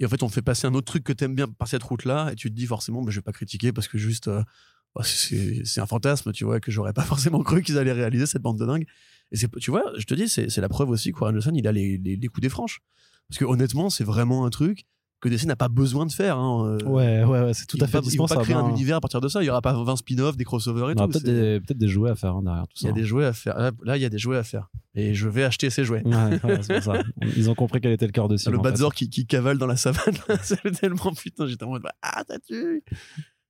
et 0.00 0.04
en 0.06 0.08
fait, 0.10 0.22
on 0.22 0.28
fait 0.28 0.42
passer 0.42 0.66
un 0.66 0.74
autre 0.74 0.86
truc 0.86 1.02
que 1.04 1.12
t'aimes 1.14 1.34
bien 1.34 1.48
par 1.48 1.66
cette 1.68 1.82
route-là, 1.82 2.30
et 2.32 2.36
tu 2.36 2.50
te 2.50 2.54
dis 2.54 2.66
forcément, 2.66 3.02
bah, 3.02 3.10
je 3.10 3.16
vais 3.18 3.22
pas 3.22 3.32
critiquer 3.32 3.72
parce 3.72 3.88
que 3.88 3.96
juste, 3.98 4.28
euh, 4.28 4.42
c'est 5.02 5.64
c'est 5.64 5.80
un 5.80 5.86
fantasme, 5.86 6.32
tu 6.32 6.44
vois, 6.44 6.60
que 6.60 6.70
j'aurais 6.70 6.92
pas 6.92 7.02
forcément 7.04 7.42
cru 7.42 7.62
qu'ils 7.62 7.78
allaient 7.78 7.92
réaliser 7.92 8.26
cette 8.26 8.42
bande 8.42 8.58
de 8.58 8.66
dingue. 8.66 8.86
Et 9.30 9.36
c'est, 9.36 9.50
tu 9.58 9.70
vois, 9.70 9.84
je 9.98 10.04
te 10.04 10.14
dis, 10.14 10.28
c'est 10.28 10.56
la 10.58 10.68
preuve 10.68 10.88
aussi 10.90 11.12
que 11.12 11.18
Warren 11.20 11.34
Johnson, 11.38 11.52
il 11.54 11.66
a 11.68 11.72
les, 11.72 11.98
les, 11.98 12.16
les 12.16 12.28
coups 12.28 12.40
des 12.42 12.48
franches. 12.48 12.80
Parce 13.28 13.38
que 13.38 13.44
honnêtement, 13.44 13.90
c'est 13.90 14.04
vraiment 14.04 14.46
un 14.46 14.50
truc 14.50 14.84
que 15.20 15.28
DC 15.28 15.44
n'a 15.46 15.56
pas 15.56 15.68
besoin 15.68 16.06
de 16.06 16.12
faire. 16.12 16.38
Hein. 16.38 16.78
euh, 16.80 16.84
Ouais, 16.86 17.24
ouais, 17.24 17.40
ouais, 17.46 17.52
c'est 17.52 17.66
tout 17.66 17.76
à 17.80 17.86
fait 17.86 18.00
pas- 18.00 18.06
Ils 18.10 18.16
vont 18.16 18.26
pas 18.26 18.36
créer 18.42 18.54
un 18.54 18.64
hein. 18.64 18.70
univers 18.70 18.96
à 18.96 19.00
partir 19.00 19.20
de 19.20 19.28
ça. 19.28 19.42
Il 19.42 19.46
y 19.46 19.50
aura 19.50 19.60
pas 19.60 19.72
20 19.74 19.96
spin-offs, 19.96 20.36
des 20.36 20.44
crossovers 20.44 20.88
et 20.90 20.92
Il 20.92 20.96
y 20.98 21.02
aura 21.02 21.12
tout. 21.12 21.20
peut-être 21.20 21.76
des, 21.76 21.88
jouets 21.88 22.10
à 22.10 22.14
faire 22.14 22.36
hein, 22.36 22.42
derrière 22.42 22.66
tout 22.68 22.76
Il 22.80 22.84
y 22.84 22.86
ça. 22.86 22.88
a 22.90 22.92
des 22.92 23.04
jouets 23.04 23.26
à 23.26 23.32
faire. 23.34 23.58
Là, 23.82 23.96
il 23.96 24.00
y 24.00 24.04
a 24.06 24.08
des 24.08 24.18
jouets 24.18 24.36
à 24.38 24.44
faire. 24.44 24.70
Et 24.94 25.14
je 25.14 25.28
vais 25.28 25.44
acheter 25.44 25.68
ces 25.70 25.84
jouets. 25.84 26.02
Ouais, 26.06 26.38
pour 26.38 26.82
ça. 26.82 27.02
Ils 27.36 27.50
ont 27.50 27.54
compris 27.54 27.80
quel 27.82 27.92
était 27.92 28.06
le 28.06 28.12
cœur 28.12 28.28
de 28.28 28.36
cible. 28.38 28.56
le. 28.56 28.62
Badzor 28.62 28.94
qui, 28.94 29.10
qui 29.10 29.26
cavale 29.26 29.58
dans 29.58 29.66
la 29.66 29.76
savane. 29.76 30.14
c'est 30.42 30.62
tellement 30.80 31.12
putain, 31.12 31.46
j'étais 31.46 31.64
en 31.64 31.70
mode 31.70 31.82
ah 32.00 32.22
t'as 32.26 32.38
tué. 32.38 32.82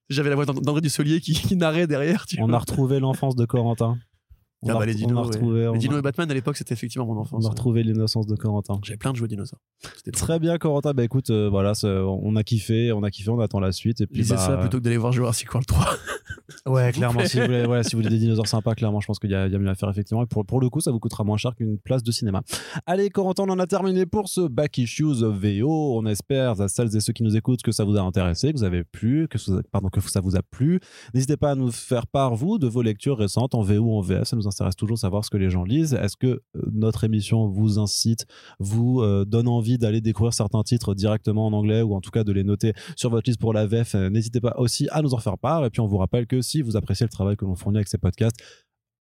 J'avais 0.08 0.30
la 0.30 0.36
voix 0.36 0.46
d'And- 0.46 0.60
d'André 0.60 0.80
Dussolier 0.80 1.20
qui, 1.20 1.34
qui 1.34 1.56
narrait 1.56 1.86
derrière. 1.86 2.26
Tu 2.26 2.40
On 2.40 2.46
vois. 2.46 2.56
a 2.56 2.58
retrouvé 2.58 2.98
l'enfance 3.00 3.36
de 3.36 3.44
Corentin. 3.44 3.98
On 4.62 4.70
Ah 4.70 4.74
a 4.74 4.78
bah, 4.80 4.86
les 4.86 4.94
dinos. 4.94 5.12
on 5.16 5.20
ouais. 5.20 5.26
retrouvé, 5.28 5.68
on 5.68 5.72
Les 5.74 5.78
dinos 5.78 5.96
a- 5.96 5.98
et 6.00 6.02
Batman 6.02 6.30
à 6.30 6.34
l'époque 6.34 6.56
c'était 6.56 6.74
effectivement 6.74 7.06
mon 7.06 7.12
on 7.16 7.20
enfance. 7.20 7.46
a 7.46 7.48
retrouvé 7.50 7.84
l'innocence 7.84 8.26
de 8.26 8.34
Corentin. 8.34 8.80
J'avais 8.82 8.96
plein 8.96 9.12
de 9.12 9.16
jeux 9.16 9.28
dinosaures. 9.28 9.60
Très 10.12 10.38
bien, 10.40 10.58
Corentin. 10.58 10.92
Bah 10.94 11.04
écoute, 11.04 11.30
euh, 11.30 11.48
voilà, 11.48 11.72
on 11.84 12.34
a 12.34 12.42
kiffé, 12.42 12.90
on 12.92 13.02
a 13.04 13.10
kiffé, 13.10 13.30
on 13.30 13.38
attend 13.40 13.60
la 13.60 13.70
suite. 13.72 14.00
Et 14.00 14.06
puis, 14.08 14.22
Lisez 14.22 14.34
bah, 14.34 14.40
ça 14.40 14.56
plutôt 14.56 14.78
que 14.78 14.82
d'aller 14.82 14.96
voir 14.96 15.12
Jurassic 15.12 15.52
World 15.54 15.66
3. 15.66 15.86
Ouais, 16.66 16.92
clairement. 16.92 17.24
Si 17.24 17.38
vous, 17.38 17.44
voulez, 17.46 17.64
ouais, 17.66 17.82
si 17.82 17.94
vous 17.94 17.98
voulez 18.02 18.10
des 18.10 18.18
dinosaures 18.18 18.46
sympas, 18.46 18.74
clairement, 18.74 19.00
je 19.00 19.06
pense 19.06 19.18
qu'il 19.18 19.30
y, 19.30 19.34
a 19.34 19.46
il 19.46 19.52
y 19.52 19.56
a 19.56 19.58
mieux 19.58 19.68
à 19.68 19.74
faire, 19.74 19.88
effectivement. 19.90 20.22
Et 20.22 20.26
pour, 20.26 20.44
pour 20.44 20.60
le 20.60 20.68
coup, 20.70 20.80
ça 20.80 20.90
vous 20.90 20.98
coûtera 20.98 21.22
moins 21.24 21.36
cher 21.36 21.54
qu'une 21.54 21.78
place 21.78 22.02
de 22.02 22.10
cinéma. 22.10 22.42
Allez, 22.86 23.10
Corentin, 23.10 23.44
on 23.46 23.50
en 23.52 23.58
a 23.58 23.66
terminé 23.66 24.06
pour 24.06 24.28
ce 24.28 24.42
Back 24.48 24.76
Issues 24.78 25.22
VO. 25.22 25.98
On 25.98 26.04
espère, 26.06 26.60
à 26.60 26.68
celles 26.68 26.94
et 26.96 27.00
ceux 27.00 27.12
qui 27.12 27.22
nous 27.22 27.36
écoutent, 27.36 27.62
que 27.62 27.72
ça 27.72 27.84
vous 27.84 27.96
a 27.96 28.00
intéressé, 28.00 28.52
que 28.52 28.58
vous 28.58 28.64
avez 28.64 28.82
plu, 28.84 29.28
que, 29.28 29.38
ça- 29.38 29.60
pardon, 29.72 29.88
que 29.88 30.00
ça 30.00 30.20
vous 30.20 30.36
a 30.36 30.42
plu. 30.42 30.80
N'hésitez 31.14 31.36
pas 31.36 31.50
à 31.52 31.54
nous 31.54 31.70
faire 31.70 32.06
part, 32.06 32.34
vous, 32.34 32.58
de 32.58 32.66
vos 32.66 32.82
lectures 32.82 33.18
récentes 33.18 33.54
en 33.54 33.62
VO 33.62 33.80
ou 33.80 33.92
en 33.96 34.00
VF. 34.00 34.24
Ça 34.24 34.36
nous 34.36 34.47
intéresse 34.48 34.76
toujours 34.76 34.98
savoir 34.98 35.24
ce 35.24 35.30
que 35.30 35.36
les 35.36 35.50
gens 35.50 35.64
lisent. 35.64 35.94
Est-ce 35.94 36.16
que 36.16 36.26
euh, 36.26 36.40
notre 36.72 37.04
émission 37.04 37.48
vous 37.48 37.78
incite, 37.78 38.26
vous 38.58 39.00
euh, 39.00 39.24
donne 39.24 39.48
envie 39.48 39.78
d'aller 39.78 40.00
découvrir 40.00 40.32
certains 40.34 40.62
titres 40.62 40.94
directement 40.94 41.46
en 41.46 41.52
anglais 41.52 41.82
ou 41.82 41.94
en 41.94 42.00
tout 42.00 42.10
cas 42.10 42.24
de 42.24 42.32
les 42.32 42.44
noter 42.44 42.72
sur 42.96 43.10
votre 43.10 43.28
liste 43.28 43.40
pour 43.40 43.52
la 43.52 43.66
VF 43.66 43.94
Euh, 43.94 44.10
N'hésitez 44.10 44.40
pas 44.40 44.54
aussi 44.58 44.88
à 44.90 45.02
nous 45.02 45.14
en 45.14 45.18
faire 45.18 45.38
part. 45.38 45.64
Et 45.64 45.70
puis 45.70 45.80
on 45.80 45.86
vous 45.86 45.98
rappelle 45.98 46.26
que 46.26 46.40
si 46.40 46.62
vous 46.62 46.76
appréciez 46.76 47.04
le 47.04 47.10
travail 47.10 47.36
que 47.36 47.44
l'on 47.44 47.54
fournit 47.54 47.78
avec 47.78 47.88
ces 47.88 47.98
podcasts, 47.98 48.36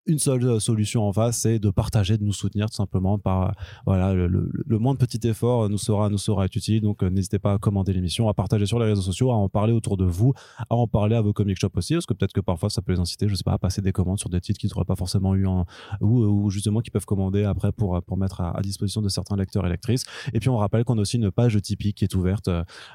une 0.07 0.19
seule 0.19 0.43
euh, 0.45 0.59
solution 0.59 1.07
en 1.07 1.11
face, 1.13 1.39
c'est 1.39 1.59
de 1.59 1.69
partager, 1.69 2.17
de 2.17 2.23
nous 2.23 2.33
soutenir 2.33 2.69
tout 2.69 2.75
simplement 2.75 3.17
par 3.17 3.49
euh, 3.49 3.51
voilà 3.85 4.13
le, 4.13 4.27
le- 4.27 4.51
le 4.53 4.79
moins 4.79 4.93
de 4.93 4.99
petit 4.99 5.25
effort 5.27 5.63
euh, 5.63 5.67
nous 5.69 5.77
sera 5.77 6.09
nous 6.09 6.17
sera 6.17 6.45
utile. 6.45 6.81
Donc 6.81 7.01
n'hésitez 7.03 7.39
pas 7.39 7.53
à 7.53 7.57
commander 7.57 7.93
l'émission, 7.93 8.27
à 8.29 8.33
partager 8.33 8.65
sur 8.65 8.79
les 8.79 8.85
réseaux 8.85 9.01
sociaux, 9.01 9.31
à 9.31 9.35
en 9.35 9.49
parler 9.49 9.73
autour 9.73 9.97
de 9.97 10.05
vous, 10.05 10.33
à 10.69 10.75
en 10.75 10.87
parler 10.87 11.15
à 11.15 11.21
vos 11.21 11.33
comic 11.33 11.57
shops 11.59 11.75
aussi, 11.75 11.93
parce 11.93 12.05
que 12.05 12.13
peut-être 12.13 12.33
que 12.33 12.41
parfois 12.41 12.69
ça 12.69 12.81
peut 12.81 12.93
les 12.93 12.99
inciter, 12.99 13.27
je 13.27 13.35
sais 13.35 13.43
pas, 13.43 13.53
à 13.53 13.57
passer 13.57 13.81
des 13.81 13.91
commandes 13.91 14.19
sur 14.19 14.29
des 14.29 14.41
titres 14.41 14.59
qu'ils 14.59 14.69
n'auraient 14.73 14.85
pas 14.85 14.95
forcément 14.95 15.33
eu 15.35 15.45
en, 15.47 15.65
ou, 16.01 16.23
ou 16.23 16.49
justement 16.49 16.81
qui 16.81 16.91
peuvent 16.91 17.05
commander 17.05 17.43
après 17.43 17.71
pour 17.71 18.01
pour 18.03 18.17
mettre 18.17 18.41
à, 18.41 18.57
à 18.57 18.61
disposition 18.61 19.01
de 19.01 19.09
certains 19.09 19.35
lecteurs 19.35 19.65
et 19.65 19.69
lectrices. 19.69 20.03
Et 20.33 20.39
puis 20.39 20.49
on 20.49 20.57
rappelle 20.57 20.83
qu'on 20.83 20.97
a 20.97 21.01
aussi 21.01 21.17
une 21.17 21.31
page 21.31 21.59
Tipeee 21.61 21.93
qui 21.93 22.03
est 22.03 22.13
ouverte 22.15 22.49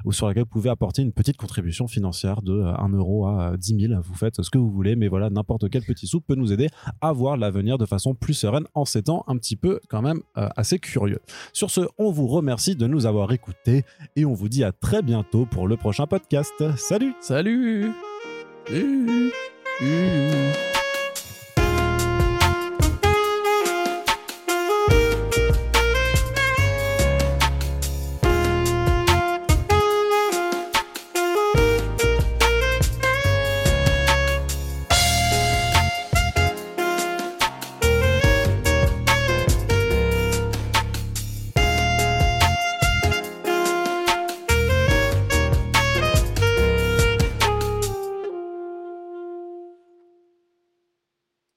ou 0.04 0.12
sur 0.12 0.26
laquelle 0.28 0.44
vous 0.44 0.48
pouvez 0.50 0.70
apporter 0.70 1.02
une 1.02 1.12
petite 1.12 1.36
contribution 1.36 1.88
financière 1.88 2.42
de 2.42 2.52
euh, 2.52 2.74
1 2.76 2.88
euro 2.90 3.26
à 3.26 3.52
euh, 3.52 3.56
10 3.56 3.88
000. 3.88 4.00
Vous 4.02 4.14
faites 4.14 4.40
ce 4.42 4.50
que 4.50 4.58
vous 4.58 4.70
voulez, 4.70 4.96
mais 4.96 5.08
voilà, 5.08 5.28
n'importe 5.30 5.68
quel 5.70 5.82
petit 5.82 6.06
sou 6.06 6.20
peut 6.20 6.34
nous 6.34 6.52
aider 6.52 6.68
à 7.01 7.12
voir 7.12 7.36
l'avenir 7.36 7.78
de 7.78 7.86
façon 7.86 8.14
plus 8.14 8.34
sereine 8.34 8.64
en 8.74 8.84
ces 8.84 9.03
temps 9.03 9.24
un 9.26 9.36
petit 9.36 9.57
peu 9.57 9.80
quand 9.88 10.03
même 10.03 10.20
euh, 10.36 10.48
assez 10.57 10.78
curieux. 10.78 11.20
Sur 11.53 11.70
ce, 11.70 11.82
on 11.98 12.11
vous 12.11 12.26
remercie 12.26 12.76
de 12.76 12.86
nous 12.86 13.07
avoir 13.07 13.32
écoutés 13.32 13.84
et 14.16 14.24
on 14.24 14.34
vous 14.34 14.48
dit 14.48 14.64
à 14.64 14.72
très 14.72 15.03
bientôt 15.03 15.46
pour 15.46 15.68
le 15.68 15.76
prochain 15.76 16.07
podcast. 16.07 16.53
Salut 16.76 17.14
Salut. 17.20 17.92
Salut. 18.66 19.32
Salut. 19.78 20.70